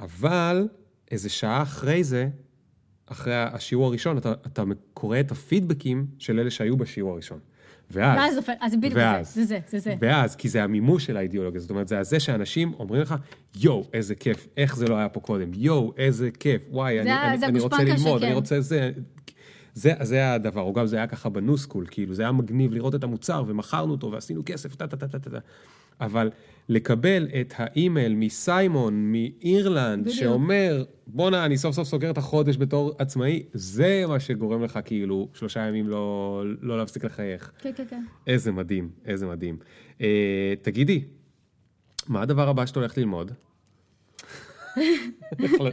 אבל 0.00 0.68
איזה 1.10 1.28
שעה 1.28 1.62
אחרי 1.62 2.04
זה, 2.04 2.28
אחרי 3.06 3.34
השיעור 3.34 3.86
הראשון, 3.86 4.18
אתה, 4.18 4.32
אתה 4.46 4.62
קורא 4.94 5.20
את 5.20 5.30
הפידבקים 5.32 6.06
של 6.18 6.40
אלה 6.40 6.50
שהיו 6.50 6.76
בשיעור 6.76 7.12
הראשון. 7.12 7.38
ואז, 7.90 8.18
ואז 8.18 8.36
נופל, 8.36 8.52
אז 8.60 8.76
בדיוק 8.76 8.94
ואז. 8.96 9.34
זה, 9.34 9.44
זה 9.44 9.46
זה, 9.46 9.58
זה 9.68 9.78
זה. 9.78 9.94
ואז, 10.00 10.36
כי 10.36 10.48
זה 10.48 10.64
המימוש 10.64 11.06
של 11.06 11.16
האידיאולוגיה, 11.16 11.60
זאת 11.60 11.70
אומרת, 11.70 11.88
זה 11.88 11.98
הזה 11.98 12.20
שאנשים 12.20 12.72
אומרים 12.78 13.02
לך, 13.02 13.14
יואו, 13.56 13.84
איזה 13.92 14.14
כיף, 14.14 14.46
איך 14.56 14.76
זה 14.76 14.88
לא 14.88 14.96
היה 14.96 15.08
פה 15.08 15.20
קודם, 15.20 15.50
יואו, 15.54 15.92
איזה 15.96 16.30
כיף, 16.30 16.66
וואי, 16.70 17.00
אני, 17.00 17.12
אני, 17.12 17.46
אני 17.46 17.60
רוצה 17.60 17.82
ללמוד, 17.82 18.18
שכן. 18.18 18.26
אני 18.26 18.34
רוצה 18.34 18.60
זה. 18.60 18.90
זה, 19.74 19.92
זה 20.02 20.32
הדבר, 20.32 20.60
או 20.60 20.72
גם 20.72 20.86
זה 20.86 20.96
היה 20.96 21.06
ככה 21.06 21.28
בניוסקול, 21.28 21.86
כאילו, 21.90 22.14
זה 22.14 22.22
היה 22.22 22.32
מגניב 22.32 22.72
לראות 22.72 22.94
את 22.94 23.04
המוצר, 23.04 23.44
ומכרנו 23.46 23.92
אותו, 23.92 24.12
ועשינו 24.12 24.42
כסף, 24.46 24.74
טה 24.74 24.86
טה 24.86 24.96
טה 24.96 25.08
טה 25.08 25.18
טה. 25.18 25.38
אבל 26.00 26.30
לקבל 26.68 27.28
את 27.40 27.54
האימייל 27.56 28.14
מסיימון, 28.14 29.12
מאירלנד, 29.12 30.04
בדיוק. 30.04 30.16
שאומר, 30.16 30.84
בואנה, 31.06 31.44
אני 31.44 31.56
סוף 31.56 31.74
סוף 31.74 31.88
סוגר 31.88 32.10
את 32.10 32.18
החודש 32.18 32.56
בתור 32.56 32.92
עצמאי, 32.98 33.42
זה 33.52 34.04
מה 34.08 34.20
שגורם 34.20 34.62
לך 34.62 34.78
כאילו 34.84 35.28
שלושה 35.34 35.60
ימים 35.60 35.88
לא, 35.88 36.42
לא 36.60 36.78
להפסיק 36.78 37.04
לחייך. 37.04 37.52
כן, 37.58 37.70
כן, 37.76 37.84
כן. 37.88 38.02
איזה 38.26 38.52
מדהים, 38.52 38.90
איזה 39.04 39.26
מדהים. 39.26 39.58
אה, 40.00 40.54
תגידי, 40.62 41.04
מה 42.08 42.22
הדבר 42.22 42.48
הבא 42.48 42.66
שאת 42.66 42.76
הולכת 42.76 42.98
ללמוד? 42.98 43.32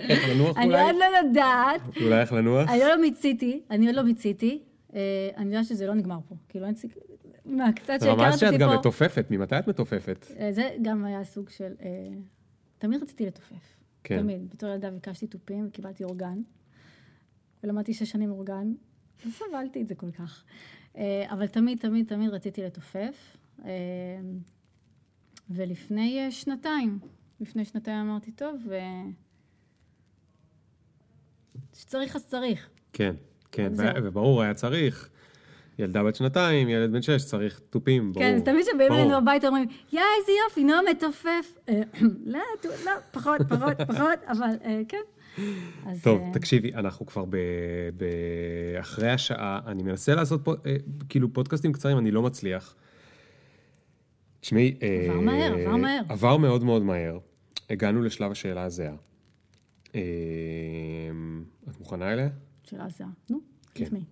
איך 0.10 0.30
לנוח 0.30 0.58
אני 0.58 0.66
אולי? 0.66 0.82
עוד 0.82 0.96
לא 0.96 1.18
יודעת. 1.18 1.82
אולי 2.02 2.22
איך 2.22 2.34
לנוח? 2.34 2.70
אני 2.70 2.84
עוד 2.84 2.92
לא 2.96 3.02
מיציתי, 3.02 3.62
אני 3.72 3.88
עוד 3.88 3.96
לא 3.96 4.04
מיציתי. 4.04 4.64
אה, 4.96 5.30
אני 5.38 5.46
יודעת 5.46 5.66
שזה 5.66 5.88
לא 5.88 5.94
נגמר 5.94 6.18
פה. 6.30 6.36
כאילו, 6.50 6.66
אין 6.66 6.76
סיכוי... 6.76 7.02
מהקצת 7.46 7.90
רמז 7.90 8.04
שהכרתי 8.04 8.38
שאת 8.38 8.48
אותי 8.48 8.58
גם 8.58 8.70
פה... 8.70 8.78
מתופפת, 8.78 9.26
ממתי 9.30 9.60
את 9.60 9.68
מתופפת? 9.68 10.26
אה, 10.40 10.52
זה 10.52 10.70
גם 10.82 11.06
היה 11.06 11.24
סוג 11.24 11.50
של... 11.50 11.74
אה, 11.82 11.90
תמיד 12.78 13.04
רציתי 13.04 13.26
לתופף. 13.26 13.78
כן. 14.04 14.20
תמיד. 14.22 14.50
בתור 14.50 14.70
ילדה 14.70 14.92
ביקשתי 14.92 15.28
תופים 15.28 15.68
וקיבלתי 15.68 16.04
אורגן. 16.04 16.42
ולמדתי 17.64 17.94
שש 17.94 18.12
שנים 18.12 18.32
אורגן. 18.32 18.74
לא 19.26 19.32
סבלתי 19.32 19.82
את 19.82 19.88
זה 19.88 19.96
כל 19.96 20.12
כך. 20.12 20.44
אה, 20.98 21.26
אבל 21.30 21.48
תמיד, 21.48 21.80
תמיד, 21.80 22.08
תמיד 22.08 22.30
רציתי 22.30 22.62
לתופף. 22.64 23.38
ולפני 25.50 26.32
שנתיים, 26.32 27.00
לפני 27.40 27.66
שנתיים 27.66 28.10
אמרתי, 28.10 28.32
טוב, 28.32 28.62
אה, 28.72 29.04
שצריך 31.74 32.16
אז 32.16 32.26
צריך. 32.28 32.70
כן, 32.94 33.16
כן. 33.52 33.72
ו- 33.78 34.04
וברור, 34.04 34.42
היה 34.42 34.54
צריך. 34.54 35.10
ילדה 35.80 36.04
בת 36.04 36.16
שנתיים, 36.16 36.70
ילד 36.70 36.92
בן 36.92 37.02
שש, 37.02 37.26
צריך 37.26 37.62
תופים, 37.70 38.14
ברור. 38.14 38.26
כן, 38.26 38.36
אז 38.36 38.42
תמיד 38.42 38.66
כשבאים. 38.66 38.92
אלינו 38.92 39.18
הביתה 39.18 39.48
אומרים, 39.48 39.68
יא, 39.94 40.02
איזה 40.20 40.32
יופי, 40.46 40.64
נועה 40.64 40.80
מתופף. 40.92 41.58
אה, 41.70 41.82
לא, 42.26 42.40
לא, 42.86 42.92
פחות, 43.12 43.42
פחות, 43.50 43.78
פחות, 43.92 44.20
אבל 44.28 44.50
אה, 44.64 44.82
כן. 44.88 44.98
אז, 45.86 46.04
טוב, 46.04 46.22
אה, 46.22 46.34
תקשיבי, 46.34 46.74
אנחנו 46.74 47.06
כבר 47.06 47.26
ב... 47.26 47.38
ב... 47.98 48.06
אחרי 48.80 49.10
השעה, 49.10 49.60
אני 49.66 49.84
מנסה 49.84 50.16
לעשות 50.16 50.42
פה, 50.44 50.54
כאילו 51.10 51.34
פודקאסטים 51.34 51.74
קצרים, 51.74 51.98
אני 51.98 52.12
לא 52.12 52.22
מצליח. 52.22 52.76
תשמעי, 54.40 54.76
עבר 55.08 55.20
מהר, 55.20 55.54
עבר 55.54 55.76
מהר. 55.76 56.02
עבר 56.10 56.38
מאוד 56.38 56.64
מאוד 56.64 56.84
מהר. 56.84 57.20
הגענו 57.70 58.02
לשלב 58.02 58.32
השאלה 58.32 58.64
הזהה. 58.64 58.96
את 61.70 61.80
מוכנה 61.80 62.14
אליה? 62.14 62.30
שאלה 62.64 62.90
זהה. 62.90 63.08
נו, 63.30 63.40
כן. 63.74 63.86
תשמעי. 63.86 64.04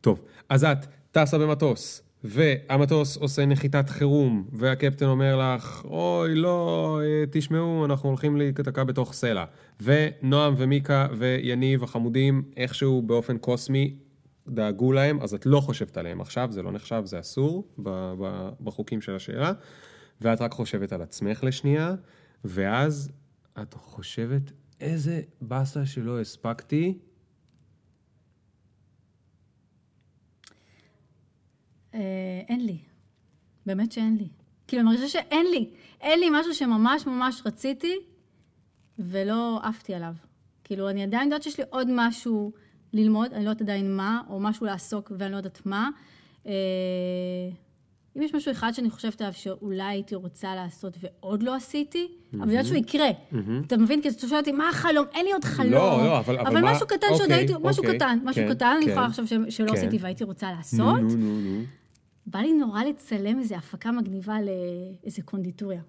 טוב, 0.00 0.24
אז 0.48 0.64
את 0.64 0.86
טסה 1.12 1.38
במטוס, 1.38 2.02
והמטוס 2.24 3.16
עושה 3.16 3.46
נחיתת 3.46 3.88
חירום, 3.88 4.48
והקפטן 4.52 5.06
אומר 5.06 5.54
לך, 5.54 5.84
אוי, 5.84 6.34
לא, 6.34 7.00
אה, 7.02 7.24
תשמעו, 7.30 7.84
אנחנו 7.84 8.08
הולכים 8.08 8.36
להיתקע 8.36 8.84
בתוך 8.84 9.12
סלע. 9.12 9.44
ונועם 9.80 10.54
ומיקה 10.56 11.06
ויניב 11.18 11.84
החמודים, 11.84 12.42
איכשהו 12.56 13.02
באופן 13.02 13.38
קוסמי, 13.38 13.94
דאגו 14.48 14.92
להם, 14.92 15.20
אז 15.20 15.34
את 15.34 15.46
לא 15.46 15.60
חושבת 15.60 15.96
עליהם 15.96 16.20
עכשיו, 16.20 16.48
זה 16.52 16.62
לא 16.62 16.72
נחשב, 16.72 17.02
זה 17.04 17.20
אסור 17.20 17.68
בחוקים 18.60 19.00
של 19.00 19.14
השאלה, 19.14 19.52
ואת 20.20 20.40
רק 20.40 20.52
חושבת 20.52 20.92
על 20.92 21.02
עצמך 21.02 21.44
לשנייה, 21.44 21.94
ואז 22.44 23.10
את 23.62 23.74
חושבת, 23.74 24.52
איזה 24.80 25.20
באסה 25.40 25.86
שלא 25.86 26.20
הספקתי, 26.20 26.98
אה, 31.94 32.00
אין 32.48 32.66
לי. 32.66 32.78
באמת 33.66 33.92
שאין 33.92 34.16
לי. 34.16 34.28
כאילו, 34.68 34.82
אני 34.82 34.88
מרגישה 34.90 35.08
שאין 35.08 35.46
לי. 35.50 35.70
אין 36.00 36.20
לי 36.20 36.26
משהו 36.32 36.54
שממש 36.54 37.06
ממש 37.06 37.42
רציתי, 37.46 37.94
ולא 38.98 39.60
עפתי 39.62 39.94
עליו. 39.94 40.12
כאילו, 40.64 40.90
אני 40.90 41.02
עדיין 41.02 41.24
יודעת 41.24 41.42
שיש 41.42 41.58
לי 41.60 41.64
עוד 41.70 41.88
משהו 41.90 42.52
ללמוד, 42.92 43.32
אני 43.32 43.44
לא 43.44 43.50
יודעת 43.50 43.62
עדיין 43.62 43.96
מה, 43.96 44.20
או 44.30 44.40
משהו 44.40 44.66
לעסוק 44.66 45.12
ואני 45.18 45.32
לא 45.32 45.36
יודעת 45.36 45.66
מה. 45.66 45.88
אה, 46.46 46.52
אם 48.16 48.22
יש 48.22 48.34
משהו 48.34 48.52
אחד 48.52 48.72
שאני 48.72 48.90
חושבת 48.90 49.20
עליו 49.20 49.32
שאולי 49.32 49.82
הייתי 49.82 50.14
רוצה 50.14 50.54
לעשות 50.54 50.96
ועוד 51.00 51.42
לא 51.42 51.54
עשיתי, 51.54 52.08
אבל 52.34 52.42
אני 52.42 52.52
יודעת 52.52 52.66
שהוא 52.66 52.76
יקרה. 52.78 53.08
אתה 53.66 53.76
מבין? 53.76 54.02
כי 54.02 54.08
אתה 54.08 54.28
שואל 54.28 54.40
אותי, 54.40 54.52
מה 54.52 54.68
החלום? 54.68 55.06
אין 55.14 55.24
לי 55.26 55.32
עוד 55.32 55.44
חלום. 55.44 55.72
לא, 55.72 56.04
לא, 56.04 56.18
אבל- 56.18 56.38
אבל 56.38 56.46
אבל 56.46 56.60
מה- 56.60 56.72
משהו 56.72 56.86
קטן 56.86 57.06
שעוד 57.08 57.20
אוקיי, 57.20 57.34
הייתי, 57.36 57.52
משהו 57.62 57.82
אוקיי, 57.84 57.96
קטן, 57.96 58.18
משהו 58.24 58.42
כן, 58.48 58.54
קטן, 58.54 58.66
אני 58.76 58.84
כן, 58.84 58.90
יכולה 58.90 59.06
לחשוב 59.08 59.26
ש- 59.26 59.32
שלא 59.56 59.68
כן. 59.68 59.76
עשיתי 59.76 59.98
והייתי 60.00 60.24
רוצה 60.24 60.46
נו, 60.50 60.56
לעשות. 60.56 60.78
נו, 61.00 61.16
נו, 61.16 61.40
נו. 61.40 61.60
בא 62.30 62.38
לי 62.38 62.52
נורא 62.52 62.84
לצלם 62.84 63.38
איזו 63.38 63.54
הפקה 63.54 63.92
מגניבה 63.92 64.36
לאיזה 64.40 65.22
קונדיטוריה. 65.22 65.80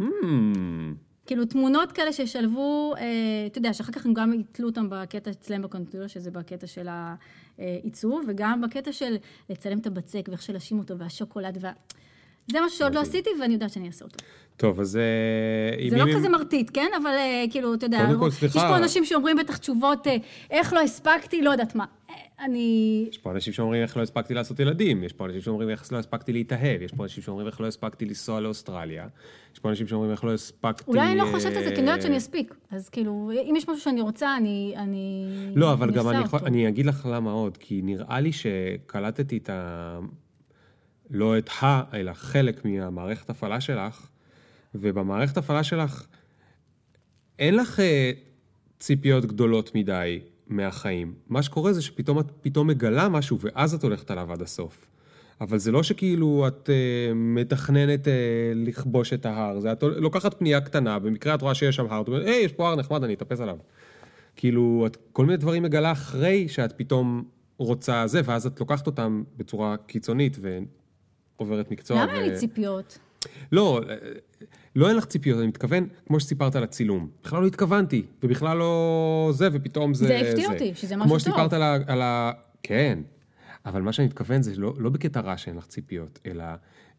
Hmm, 0.00 0.04
כאילו 1.26 1.44
תמונות 1.44 1.92
כאלה 1.92 2.12
שישלבו, 2.12 2.94
אה, 2.98 3.02
אתה 3.46 3.58
יודע, 3.58 3.72
שאחר 3.72 3.92
כך 3.92 4.06
הם 4.06 4.14
גם 4.14 4.32
יתלו 4.32 4.68
אותם 4.68 4.86
בקטע 4.90 5.30
אצלם 5.30 5.62
בקונדיטוריה, 5.62 6.08
שזה 6.08 6.30
בקטע 6.30 6.66
של 6.66 6.88
העיצוב, 7.58 8.24
וגם 8.28 8.60
בקטע 8.60 8.92
של 8.92 9.16
לצלם 9.50 9.78
את 9.78 9.86
הבצק 9.86 10.28
ואיך 10.28 10.42
שלשים 10.42 10.78
אותו 10.78 10.98
והשוקולד 10.98 11.58
וה... 11.60 11.72
זה 12.52 12.58
משהו 12.66 12.78
שעוד 12.78 12.94
לא 12.94 13.00
עשיתי 13.00 13.30
ואני 13.40 13.54
יודעת 13.54 13.70
שאני 13.70 13.86
אעשה 13.86 14.04
אותו. 14.04 14.16
טוב, 14.56 14.80
אז... 14.80 14.96
אה, 14.96 15.90
זה 15.90 15.96
לא 15.96 16.04
כזה 16.16 16.28
מרטיט, 16.28 16.70
כן? 16.74 16.90
אבל 17.02 17.10
אה, 17.10 17.44
כאילו, 17.50 17.74
אתה 17.74 17.86
יודע, 17.86 18.06
יש. 18.42 18.54
פה 18.54 18.76
אנשים 18.76 19.04
שאומרים 19.04 19.36
בטח 19.36 19.56
תשובות, 19.56 20.06
אה, 20.06 20.16
איך 20.50 20.72
לא 20.72 20.80
הספקתי, 20.80 21.42
לא 21.42 21.50
יודעת 21.50 21.74
מה. 21.74 21.84
אה, 22.40 22.44
אני... 22.44 23.06
יש 23.10 23.18
פה 23.18 23.30
אנשים 23.30 23.52
שאומרים 23.52 23.82
איך 23.82 23.96
לא 23.96 24.02
הספקתי 24.02 24.34
לעשות 24.34 24.60
ילדים, 24.60 25.04
יש 25.04 25.12
פה 25.12 25.26
אנשים 25.26 25.40
שאומרים 25.40 25.68
איך 25.70 25.92
לא 25.92 25.98
הספקתי 25.98 26.32
להתאהב, 26.32 26.82
יש 26.82 26.92
פה 26.92 27.02
אנשים 27.02 27.22
שאומרים 27.22 27.46
איך 27.46 27.60
לא 27.60 27.66
הספקתי 27.66 28.04
לנסוע 28.04 28.40
לאוסטרליה, 28.40 29.06
יש 29.52 29.58
פה 29.58 29.68
אנשים 29.68 29.86
שאומרים 29.86 30.10
איך 30.10 30.24
לא 30.24 30.34
הספקתי... 30.34 30.84
אולי 30.86 31.06
אני 31.06 31.16
לא 31.16 31.22
אה, 31.22 31.32
חושבת 31.32 31.56
על 31.56 31.64
זה, 31.64 31.70
כי 31.70 31.80
אני 31.80 31.90
יודעת 31.90 32.02
שאני 32.02 32.16
אספיק. 32.16 32.54
אז 32.70 32.88
כאילו, 32.88 33.30
אם 33.50 33.54
יש 33.56 33.68
משהו 33.68 33.82
שאני 33.82 34.00
רוצה, 34.00 34.36
אני... 34.36 34.74
אני 34.76 35.26
לא, 35.54 35.72
אבל 35.72 35.88
אני 35.88 35.96
גם 35.96 36.08
אני, 36.08 36.24
יכול. 36.24 36.40
אני 36.46 36.68
אגיד 36.68 36.86
לך 36.86 37.08
למה 37.12 37.30
עוד, 37.30 37.56
כי 37.56 37.82
נראה 37.82 38.20
לי 38.20 38.32
שקלטתי 38.32 39.36
את 39.36 39.50
ה... 39.50 39.98
לא 41.10 41.38
את 41.38 41.50
ה, 41.62 41.82
אלא 41.94 42.12
חלק 42.12 42.64
מהמערכת 42.64 43.30
הפעלה 43.30 43.60
שלך, 43.60 44.08
ובמערכת 44.74 45.36
הפעלה 45.36 45.64
שלך 45.64 46.06
אין 47.38 47.54
לך 47.54 47.80
אה, 47.80 48.12
ציפיות 48.78 49.24
גדולות 49.24 49.74
מדי 49.74 50.20
מהחיים. 50.48 51.14
מה 51.28 51.42
שקורה 51.42 51.72
זה 51.72 51.82
שפתאום 51.82 52.18
את 52.18 52.26
פתאום 52.40 52.66
מגלה 52.66 53.08
משהו, 53.08 53.38
ואז 53.40 53.74
את 53.74 53.82
הולכת 53.82 54.10
עליו 54.10 54.32
עד 54.32 54.42
הסוף. 54.42 54.86
אבל 55.40 55.58
זה 55.58 55.72
לא 55.72 55.82
שכאילו 55.82 56.44
את 56.48 56.70
אה, 56.70 57.14
מתכננת 57.14 58.08
אה, 58.08 58.12
לכבוש 58.54 59.12
את 59.12 59.26
ההר, 59.26 59.60
זה 59.60 59.72
את 59.72 59.82
לוקחת 59.82 60.34
פנייה 60.38 60.60
קטנה, 60.60 60.98
במקרה 60.98 61.34
את 61.34 61.42
רואה 61.42 61.54
שיש 61.54 61.76
שם 61.76 61.86
הר, 61.90 62.02
את 62.02 62.08
אומרת, 62.08 62.26
היי, 62.26 62.44
יש 62.44 62.52
פה 62.52 62.68
הר 62.68 62.76
נחמד, 62.76 63.04
אני 63.04 63.14
אטפס 63.14 63.40
עליו. 63.40 63.56
כאילו, 64.36 64.84
את 64.86 64.96
כל 65.12 65.24
מיני 65.26 65.36
דברים 65.36 65.62
מגלה 65.62 65.92
אחרי 65.92 66.48
שאת 66.48 66.72
פתאום 66.72 67.24
רוצה 67.58 68.06
זה, 68.06 68.20
ואז 68.24 68.46
את 68.46 68.60
לוקחת 68.60 68.86
אותם 68.86 69.22
בצורה 69.36 69.76
קיצונית 69.86 70.38
ועוברת 71.38 71.70
מקצוע. 71.70 72.02
למה 72.02 72.14
אין 72.14 72.30
לי 72.30 72.36
ציפיות? 72.36 72.98
לא, 73.52 73.80
לא 74.76 74.88
אין 74.88 74.96
לך 74.96 75.04
ציפיות, 75.04 75.38
אני 75.38 75.46
מתכוון, 75.46 75.88
כמו 76.06 76.20
שסיפרת 76.20 76.56
על 76.56 76.62
הצילום. 76.62 77.08
בכלל 77.24 77.42
לא 77.42 77.46
התכוונתי, 77.46 78.02
ובכלל 78.22 78.56
לא 78.56 79.30
זה, 79.32 79.48
ופתאום 79.52 79.94
זה... 79.94 80.06
זה 80.06 80.18
הפתיע 80.18 80.52
אותי, 80.52 80.74
שזה 80.74 80.96
משהו 80.96 81.08
כמו 81.08 81.14
טוב. 81.14 81.18
שסיפרת 81.18 81.52
על 81.52 81.62
ה... 81.62 81.76
על 81.86 82.02
ה... 82.02 82.32
כן, 82.62 82.98
אבל 83.66 83.82
מה 83.82 83.92
שאני 83.92 84.08
מתכוון 84.08 84.42
זה 84.42 84.52
לא, 84.56 84.74
לא 84.78 84.90
בקטע 84.90 85.20
רע 85.20 85.36
שאין 85.36 85.56
לך 85.56 85.66
ציפיות, 85.66 86.18
אלא 86.26 86.44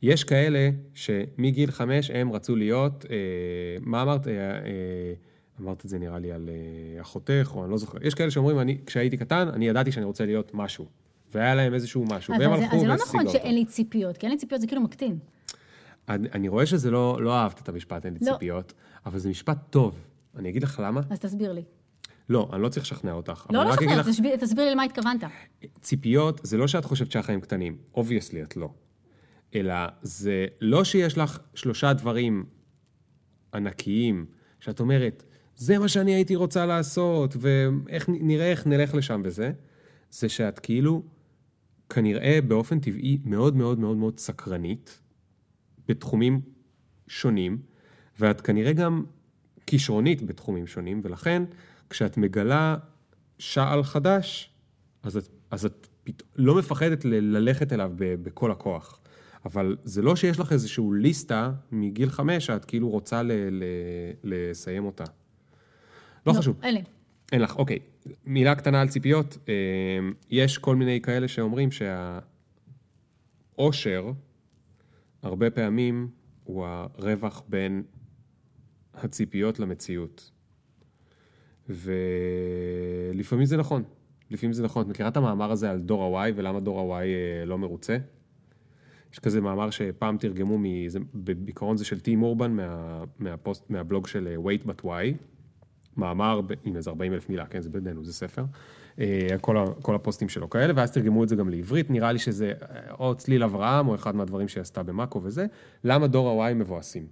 יש 0.02 0.24
כאלה 0.24 0.70
שמגיל 0.94 1.72
חמש 1.72 2.12
הם 2.12 2.32
רצו 2.32 2.56
להיות, 2.56 3.06
אה, 3.10 3.16
מה 3.82 4.02
אמרת? 4.02 4.28
אה, 4.28 4.34
אה, 4.34 5.14
אמרת 5.62 5.86
את 5.86 5.90
זה 5.90 6.00
נראה 6.00 6.20
לי 6.20 6.32
על 6.32 6.50
אה, 6.50 7.02
אחותך, 7.02 7.52
או 7.56 7.64
אני 7.64 7.72
לא 7.72 7.78
זוכר. 7.78 7.98
יש 8.08 8.14
כאלה 8.14 8.32
שאומרים, 8.32 8.60
אני, 8.60 8.78
כשהייתי 8.86 9.18
קטן, 9.18 9.48
אני 9.48 9.68
ידעתי 9.68 9.92
שאני 9.92 10.06
רוצה 10.06 10.26
להיות 10.26 10.52
משהו. 10.54 10.86
והיה 11.34 11.56
להם 11.56 11.74
איזשהו 11.74 12.06
משהו, 12.06 12.34
והם 12.40 12.52
הלכו 12.52 12.76
אז 12.76 12.82
זה 12.82 12.88
לא 12.88 12.92
והשיגו 12.92 13.10
נכון 13.10 13.28
אותו. 13.28 13.32
שאין 13.32 13.56
לי 13.56 13.66
ציפיות, 13.66 14.18
כי 14.18 14.26
אין 14.26 14.32
לי 14.32 14.38
ציפיות 14.38 14.62
זה 14.62 14.68
כאילו 14.68 14.82
מקטין. 14.82 15.18
אני, 16.10 16.28
אני 16.34 16.48
רואה 16.48 16.66
שזה 16.66 16.92
לא, 16.92 17.18
לא 17.22 17.34
אהבת 17.36 17.60
את 17.62 17.70
המשפט, 17.70 18.06
אין 18.06 18.14
לי 18.14 18.20
לא. 18.22 18.32
ציפיות, 18.34 18.74
אבל 19.06 19.20
זה 19.20 19.30
משפט 19.30 19.58
טוב. 19.70 19.96
אני 20.36 20.50
אגיד 20.50 20.64
לך 20.64 20.82
למה? 20.86 21.02
אז 21.10 21.20
תסביר 21.20 21.52
לי. 21.54 21.64
לא, 22.30 22.50
אני 22.54 22.62
לא 22.62 22.70
צריך 22.70 22.86
לשכנע 22.86 23.12
אותך. 23.12 23.46
לא, 23.50 23.64
לא 23.64 23.70
רק 23.70 23.78
אגיד 23.78 23.90
שכנע, 23.90 24.02
לך, 24.02 24.08
תסביר- 24.10 24.36
תסביר 24.36 24.66
לי 24.66 24.72
למה 24.72 24.84
התכוונת. 24.84 25.24
ציפיות 25.82 26.42
זה 26.44 26.58
לא 26.58 26.68
שאת 26.68 26.86
חושבת 26.86 27.12
שהחיים 27.12 27.42
קטנים, 27.42 27.78
obviously 27.94 28.44
את 28.44 28.58
לא. 28.58 28.70
אלא 29.56 29.74
זה 30.02 30.46
לא 30.62 30.84
שיש 30.84 31.18
לך 31.18 31.40
שלושה 31.54 31.94
דברים 31.94 32.46
ענקיים, 33.54 34.26
שאת 34.60 34.80
אומרת, 34.80 35.24
זה 35.56 35.80
מה 35.80 35.88
שאני 35.88 36.14
הייתי 36.14 36.36
רוצה 36.36 36.66
לעשות, 36.66 37.36
ונראה 37.40 38.52
איך 38.52 38.68
נלך 38.68 38.96
לשם 38.96 39.22
וזה, 39.26 39.52
זה 40.12 40.30
שאת 40.30 40.60
כאילו, 40.60 41.04
כנראה 41.90 42.40
באופן 42.48 42.80
טבעי 42.80 43.18
מאוד 43.26 43.56
מאוד 43.56 43.80
מאוד 43.80 43.98
מאוד 43.98 44.20
סקרנית, 44.20 45.00
בתחומים 45.90 46.42
שונים, 47.08 47.58
ואת 48.20 48.42
כנראה 48.42 48.74
גם 48.74 49.04
כישרונית 49.66 50.22
בתחומים 50.22 50.68
שונים, 50.68 51.02
ולכן 51.04 51.44
כשאת 51.90 52.18
מגלה 52.18 52.78
שעל 53.40 53.84
חדש, 53.84 54.50
אז 55.04 55.18
את, 55.18 55.28
אז 55.52 55.66
את 55.66 55.88
פת... 56.04 56.24
לא 56.36 56.56
מפחדת 56.56 57.06
ל- 57.06 57.38
ללכת 57.38 57.74
אליו 57.74 57.92
ב- 57.96 58.14
בכל 58.24 58.52
הכוח. 58.52 59.00
אבל 59.46 59.78
זה 59.84 60.02
לא 60.02 60.16
שיש 60.16 60.40
לך 60.40 60.52
איזשהו 60.52 60.94
ליסטה 60.94 61.52
מגיל 61.72 62.10
חמש 62.10 62.46
שאת 62.46 62.66
כאילו 62.66 62.90
רוצה 62.90 63.24
ל- 63.24 63.32
ל- 63.32 63.64
לסיים 64.24 64.86
אותה. 64.86 65.04
לא 66.28 66.34
חשוב. 66.34 66.60
אין 66.64 66.74
לי. 66.76 66.84
אין 67.32 67.42
לך, 67.42 67.56
אוקיי. 67.56 67.80
מילה 68.26 68.56
קטנה 68.56 68.82
על 68.82 68.88
ציפיות. 68.88 69.38
אה, 69.50 69.54
יש 70.30 70.58
כל 70.58 70.76
מיני 70.76 71.02
כאלה 71.02 71.28
שאומרים 71.28 71.70
שהאושר, 73.56 74.12
הרבה 75.22 75.50
פעמים, 75.50 76.10
הוא 76.44 76.66
הרווח 76.66 77.44
בין 77.50 77.84
הציפיות 78.94 79.60
למציאות. 79.60 80.32
ולפעמים 81.70 83.46
זה 83.46 83.58
נכון. 83.58 83.84
לפעמים 84.32 84.54
זה 84.54 84.64
נכון. 84.64 84.84
את 84.84 84.88
מכירה 84.88 85.10
את 85.10 85.18
המאמר 85.18 85.52
הזה 85.52 85.72
על 85.72 85.80
דור 85.80 86.20
ה-Y 86.20 86.32
ולמה 86.36 86.60
דור 86.60 86.96
ה-Y 86.96 87.04
אה, 87.04 87.46
לא 87.46 87.58
מרוצה? 87.58 87.98
יש 89.14 89.20
כזה 89.20 89.42
מאמר 89.42 89.70
שפעם 89.70 90.18
תרגמו, 90.18 90.58
בעיקרון 91.14 91.78
זה 91.78 91.86
של 91.86 92.00
טים 92.00 92.24
אורבן 92.24 92.52
מה, 92.52 93.04
מהפוסט, 93.20 93.70
מהבלוג 93.70 94.08
של 94.08 94.28
אה, 94.28 94.36
Wait 94.36 94.66
But 94.66 94.86
Why. 94.86 95.16
מאמר 95.98 96.42
עם 96.64 96.76
איזה 96.76 96.90
40 96.90 97.14
אלף 97.14 97.30
מילה, 97.30 97.46
כן, 97.46 97.62
זה 97.62 97.70
בינינו, 97.70 98.06
זה 98.06 98.14
ספר. 98.14 98.44
אה, 99.00 99.28
כל, 99.42 99.58
ה, 99.58 99.66
כל 99.82 99.96
הפוסטים 99.96 100.30
שלו 100.30 100.50
כאלה, 100.50 100.74
ואז 100.76 100.92
תרגמו 100.92 101.24
את 101.24 101.30
זה 101.30 101.36
גם 101.36 101.50
לעברית, 101.50 101.90
נראה 101.90 102.12
לי 102.12 102.20
שזה 102.20 102.54
אה, 102.62 102.94
או 103.00 103.16
צליל 103.16 103.44
אברהם, 103.44 103.88
או 103.88 103.96
אחד 103.96 104.16
מהדברים 104.16 104.48
שהיא 104.48 104.62
עשתה 104.62 104.84
במאקו 104.84 105.22
וזה, 105.24 105.46
למה 105.84 106.08
דור 106.08 106.44
ה-Y 106.44 106.54
מבואסים. 106.54 107.08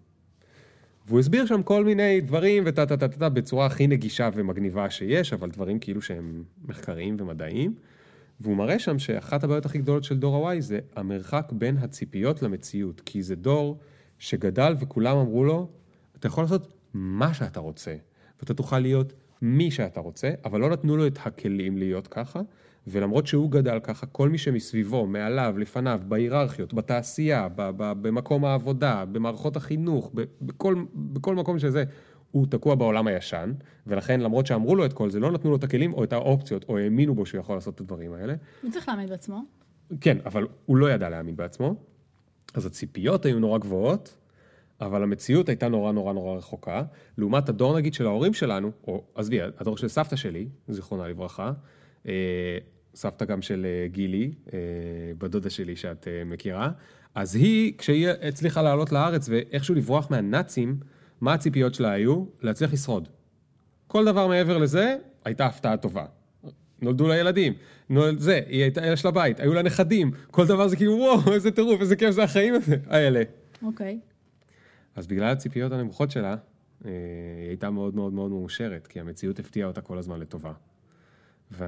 והוא 1.07 1.19
הסביר 1.19 1.45
שם 1.45 1.63
כל 1.63 1.85
מיני 1.85 2.21
דברים 2.21 2.71
טה 2.71 2.85
טה 2.85 2.97
טה 2.97 3.07
טה 3.07 3.29
בצורה 3.29 3.65
הכי 3.65 3.87
נגישה 3.87 4.29
ומגניבה 4.33 4.89
שיש, 4.89 5.33
אבל 5.33 5.49
דברים 5.49 5.79
כאילו 5.79 6.01
שהם 6.01 6.43
מחקריים 6.65 7.17
ומדעיים. 7.19 7.75
והוא 8.39 8.55
מראה 8.55 8.79
שם 8.79 8.99
שאחת 8.99 9.43
הבעיות 9.43 9.65
הכי 9.65 9.77
גדולות 9.77 10.03
של 10.03 10.17
דור 10.17 10.49
ה-Y 10.49 10.61
זה 10.61 10.79
המרחק 10.95 11.51
בין 11.51 11.77
הציפיות 11.77 12.41
למציאות. 12.41 13.01
כי 13.05 13.23
זה 13.23 13.35
דור 13.35 13.77
שגדל 14.19 14.75
וכולם 14.79 15.17
אמרו 15.17 15.43
לו, 15.43 15.69
אתה 16.19 16.27
יכול 16.27 16.43
לעשות 16.43 16.73
מה 16.93 17.33
שאתה 17.33 17.59
רוצה, 17.59 17.95
ואתה 18.39 18.53
תוכל 18.53 18.79
להיות 18.79 19.13
מי 19.41 19.71
שאתה 19.71 19.99
רוצה, 19.99 20.31
אבל 20.45 20.59
לא 20.59 20.69
נתנו 20.69 20.97
לו 20.97 21.07
את 21.07 21.19
הכלים 21.25 21.77
להיות 21.77 22.07
ככה, 22.07 22.41
ולמרות 22.87 23.27
שהוא 23.27 23.51
גדל 23.51 23.79
ככה, 23.83 24.05
כל 24.05 24.29
מי 24.29 24.37
שמסביבו, 24.37 25.07
מעליו, 25.07 25.55
לפניו, 25.57 26.01
בהיררכיות, 26.07 26.73
בתעשייה, 26.73 27.47
ב- 27.55 27.69
ב- 27.77 28.07
במקום 28.07 28.45
העבודה, 28.45 29.05
במערכות 29.11 29.55
החינוך, 29.55 30.11
ב- 30.15 30.23
בכל, 30.41 30.75
בכל 30.95 31.35
מקום 31.35 31.59
שזה, 31.59 31.83
הוא 32.31 32.47
תקוע 32.49 32.75
בעולם 32.75 33.07
הישן, 33.07 33.53
ולכן 33.87 34.19
למרות 34.19 34.45
שאמרו 34.47 34.75
לו 34.75 34.85
את 34.85 34.93
כל 34.93 35.09
זה, 35.09 35.19
לא 35.19 35.31
נתנו 35.31 35.49
לו 35.49 35.55
את 35.55 35.63
הכלים 35.63 35.93
או 35.93 36.03
את 36.03 36.13
האופציות, 36.13 36.65
או 36.69 36.77
האמינו 36.77 37.15
בו 37.15 37.25
שהוא 37.25 37.39
יכול 37.39 37.55
לעשות 37.55 37.75
את 37.75 37.81
הדברים 37.81 38.13
האלה. 38.13 38.33
הוא 38.61 38.71
צריך 38.71 38.87
להעמיד 38.87 39.09
בעצמו. 39.09 39.43
כן, 40.01 40.17
אבל 40.25 40.47
הוא 40.65 40.77
לא 40.77 40.91
ידע 40.91 41.09
להאמין 41.09 41.35
בעצמו, 41.35 41.75
אז 42.53 42.65
הציפיות 42.65 43.25
היו 43.25 43.39
נורא 43.39 43.57
גבוהות, 43.57 44.17
אבל 44.81 45.03
המציאות 45.03 45.49
הייתה 45.49 45.67
נורא 45.67 45.91
נורא 45.91 46.13
נורא 46.13 46.37
רחוקה. 46.37 46.83
לעומת 47.17 47.49
הדור 47.49 47.77
נגיד 47.77 47.93
של 47.93 48.05
ההורים 48.05 48.33
שלנו, 48.33 48.71
או 48.87 49.03
עזבי, 49.15 49.41
הדור 49.41 49.77
של 49.77 49.87
סבתא 49.87 50.15
שלי, 50.15 50.47
זיכרונה 50.67 51.07
לברכה, 51.07 51.51
אה, 52.07 52.57
סבתא 52.95 53.25
גם 53.25 53.41
של 53.41 53.65
אה, 53.65 53.87
גילי, 53.87 54.31
אה, 54.53 54.59
בת 55.17 55.29
דודה 55.29 55.49
שלי 55.49 55.75
שאת 55.75 56.07
מכירה, 56.25 56.71
אז 57.15 57.35
היא, 57.35 57.73
כשהיא 57.77 58.09
הצליחה 58.09 58.61
לעלות 58.61 58.91
לארץ 58.91 59.29
ואיכשהו 59.29 59.75
לברוח 59.75 60.11
מהנאצים, 60.11 60.79
מה 61.21 61.33
הציפיות 61.33 61.73
שלה 61.73 61.91
היו? 61.91 62.25
להצליח 62.41 62.73
לשרוד. 62.73 63.07
כל 63.87 64.05
דבר 64.05 64.27
מעבר 64.27 64.57
לזה, 64.57 64.95
הייתה 65.25 65.45
הפתעה 65.45 65.77
טובה. 65.77 66.05
נולדו 66.81 67.07
לה 67.07 67.17
ילדים, 67.17 67.53
נולד 67.89 68.19
זה, 68.19 68.39
היא 68.47 68.61
הייתה, 68.61 68.85
יש 68.85 69.05
לה 69.05 69.11
בית, 69.11 69.39
היו 69.39 69.53
לה 69.53 69.61
נכדים, 69.61 70.11
כל 70.31 70.47
דבר 70.47 70.67
זה 70.67 70.75
כאילו 70.75 70.93
וואו, 70.93 71.33
איזה 71.33 71.51
טירוף, 71.51 71.81
איזה 71.81 71.95
כיף 71.95 72.11
זה 72.11 72.23
החיים 72.23 72.53
הזה, 72.53 72.75
האלה. 72.87 73.21
אוקיי. 73.63 73.99
אז 74.97 75.07
בגלל 75.07 75.31
הציפיות 75.31 75.71
הנמוכות 75.71 76.11
שלה, 76.11 76.35
אה, 76.85 76.91
היא 77.39 77.47
הייתה 77.47 77.69
מאוד 77.69 77.95
מאוד 77.95 78.13
מאוד 78.13 78.31
מאושרת, 78.31 78.87
כי 78.87 78.99
המציאות 78.99 79.39
הפתיעה 79.39 79.67
אותה 79.67 79.81
כל 79.81 79.97
הזמן 79.97 80.19
לטובה. 80.19 80.53
ו... 81.51 81.65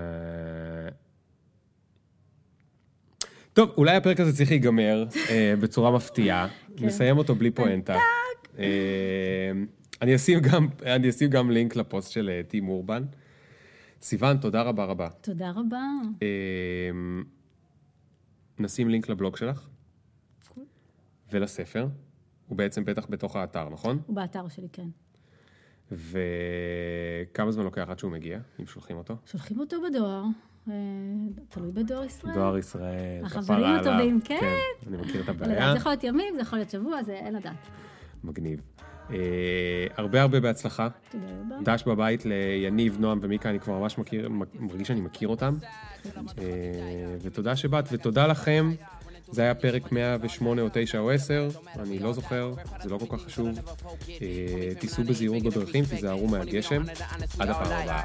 טוב, 3.53 3.71
אולי 3.77 3.95
הפרק 3.95 4.19
הזה 4.19 4.37
צריך 4.37 4.49
להיגמר 4.49 5.05
אה, 5.29 5.53
בצורה 5.61 5.91
מפתיעה, 5.91 6.47
נסיים 6.81 7.17
אותו 7.17 7.35
בלי 7.35 7.51
פואנטה. 7.51 7.97
אה, 8.59 9.51
אני 10.01 10.15
אשים 10.15 10.39
גם, 10.39 10.67
אני 10.85 11.09
אשים 11.09 11.29
גם 11.29 11.51
לינק 11.51 11.75
לפוסט 11.75 12.11
של 12.11 12.41
טים 12.47 12.69
אורבן. 12.69 13.03
סיוון, 14.01 14.37
תודה 14.37 14.61
רבה 14.61 14.85
רבה. 14.85 15.09
תודה 15.21 15.51
רבה. 15.55 15.81
אה, 16.21 16.27
נשים 18.59 18.89
לינק 18.89 19.09
לבלוג 19.09 19.37
שלך 19.37 19.67
ולספר. 21.31 21.87
הוא 22.49 22.57
בעצם 22.57 22.85
בטח 22.85 23.05
בתוך 23.09 23.35
האתר, 23.35 23.69
נכון? 23.69 23.99
הוא 24.07 24.15
באתר 24.15 24.47
שלי, 24.47 24.67
כן. 24.73 24.87
וכמה 25.91 27.51
זמן 27.51 27.63
לוקח 27.63 27.85
עד 27.89 27.99
שהוא 27.99 28.11
מגיע, 28.11 28.39
אם 28.59 28.65
שולחים 28.65 28.97
אותו? 28.97 29.15
שולחים 29.25 29.59
אותו 29.59 29.77
בדואר, 29.89 30.23
אה, 30.69 30.73
תלוי 31.49 31.71
בדואר 31.71 32.03
ישראל. 32.03 32.33
דואר 32.33 32.57
ישראל, 32.57 33.25
החברים 33.25 33.43
כפרה 33.45 33.79
הטובים, 33.79 33.99
עליו. 33.99 34.19
כן. 34.25 34.87
אני 34.87 34.97
מכיר 34.97 35.21
את 35.21 35.29
הבעיה, 35.29 35.71
זה 35.71 35.77
יכול 35.77 35.91
להיות 35.91 36.03
ימים, 36.03 36.35
זה 36.35 36.41
יכול 36.41 36.59
להיות 36.59 36.69
שבוע, 36.69 37.03
זה 37.03 37.13
אין 37.13 37.35
לדעת. 37.35 37.67
מגניב. 38.23 38.61
אה, 39.11 39.87
הרבה 39.97 40.21
הרבה 40.21 40.39
בהצלחה. 40.39 40.87
תודה 41.09 41.25
רבה. 41.39 41.55
דש 41.63 41.83
בבית 41.83 42.25
ליניב, 42.25 42.97
נועם 42.99 43.19
ומיקה, 43.21 43.49
אני 43.49 43.59
כבר 43.59 43.79
ממש 43.79 43.97
מכיר, 43.97 44.29
מרגיש 44.59 44.87
שאני 44.87 45.01
מכיר 45.01 45.27
אותם. 45.27 45.53
אה, 46.17 47.15
ותודה 47.21 47.55
שבאת, 47.55 47.85
ותודה 47.91 48.27
לכם. 48.27 48.71
זה 49.31 49.41
היה 49.41 49.55
פרק 49.55 49.91
108 49.91 50.61
או 50.61 50.67
9 50.73 50.99
או 50.99 51.11
10, 51.11 51.49
אני 51.79 51.99
לא 51.99 52.13
זוכר, 52.13 52.53
זה 52.83 52.89
לא 52.89 52.97
כל 52.97 53.17
כך 53.17 53.23
חשוב. 53.25 53.47
אה, 54.21 54.75
תיסעו 54.79 55.03
בזהירות 55.03 55.43
בדרכים, 55.43 55.85
תיזהרו 55.85 56.27
מהגשם. 56.27 56.83
עד 57.39 57.49
הפעם 57.49 57.71
הבאה. 57.71 58.03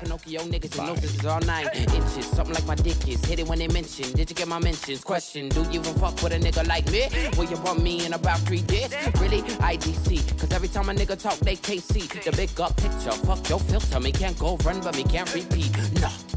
Big 12.44 12.60
up 12.60 12.76
picture. 12.76 13.12
Fuck 13.26 13.48
your 13.48 13.60
filter. 13.60 14.00
Me 14.00 14.12
can't 14.12 14.38
go 14.38 14.56
run, 14.64 14.80
but 14.80 14.96
me 14.96 15.04
can't 15.04 15.32
repeat. 15.34 15.70
Nah. 16.00 16.33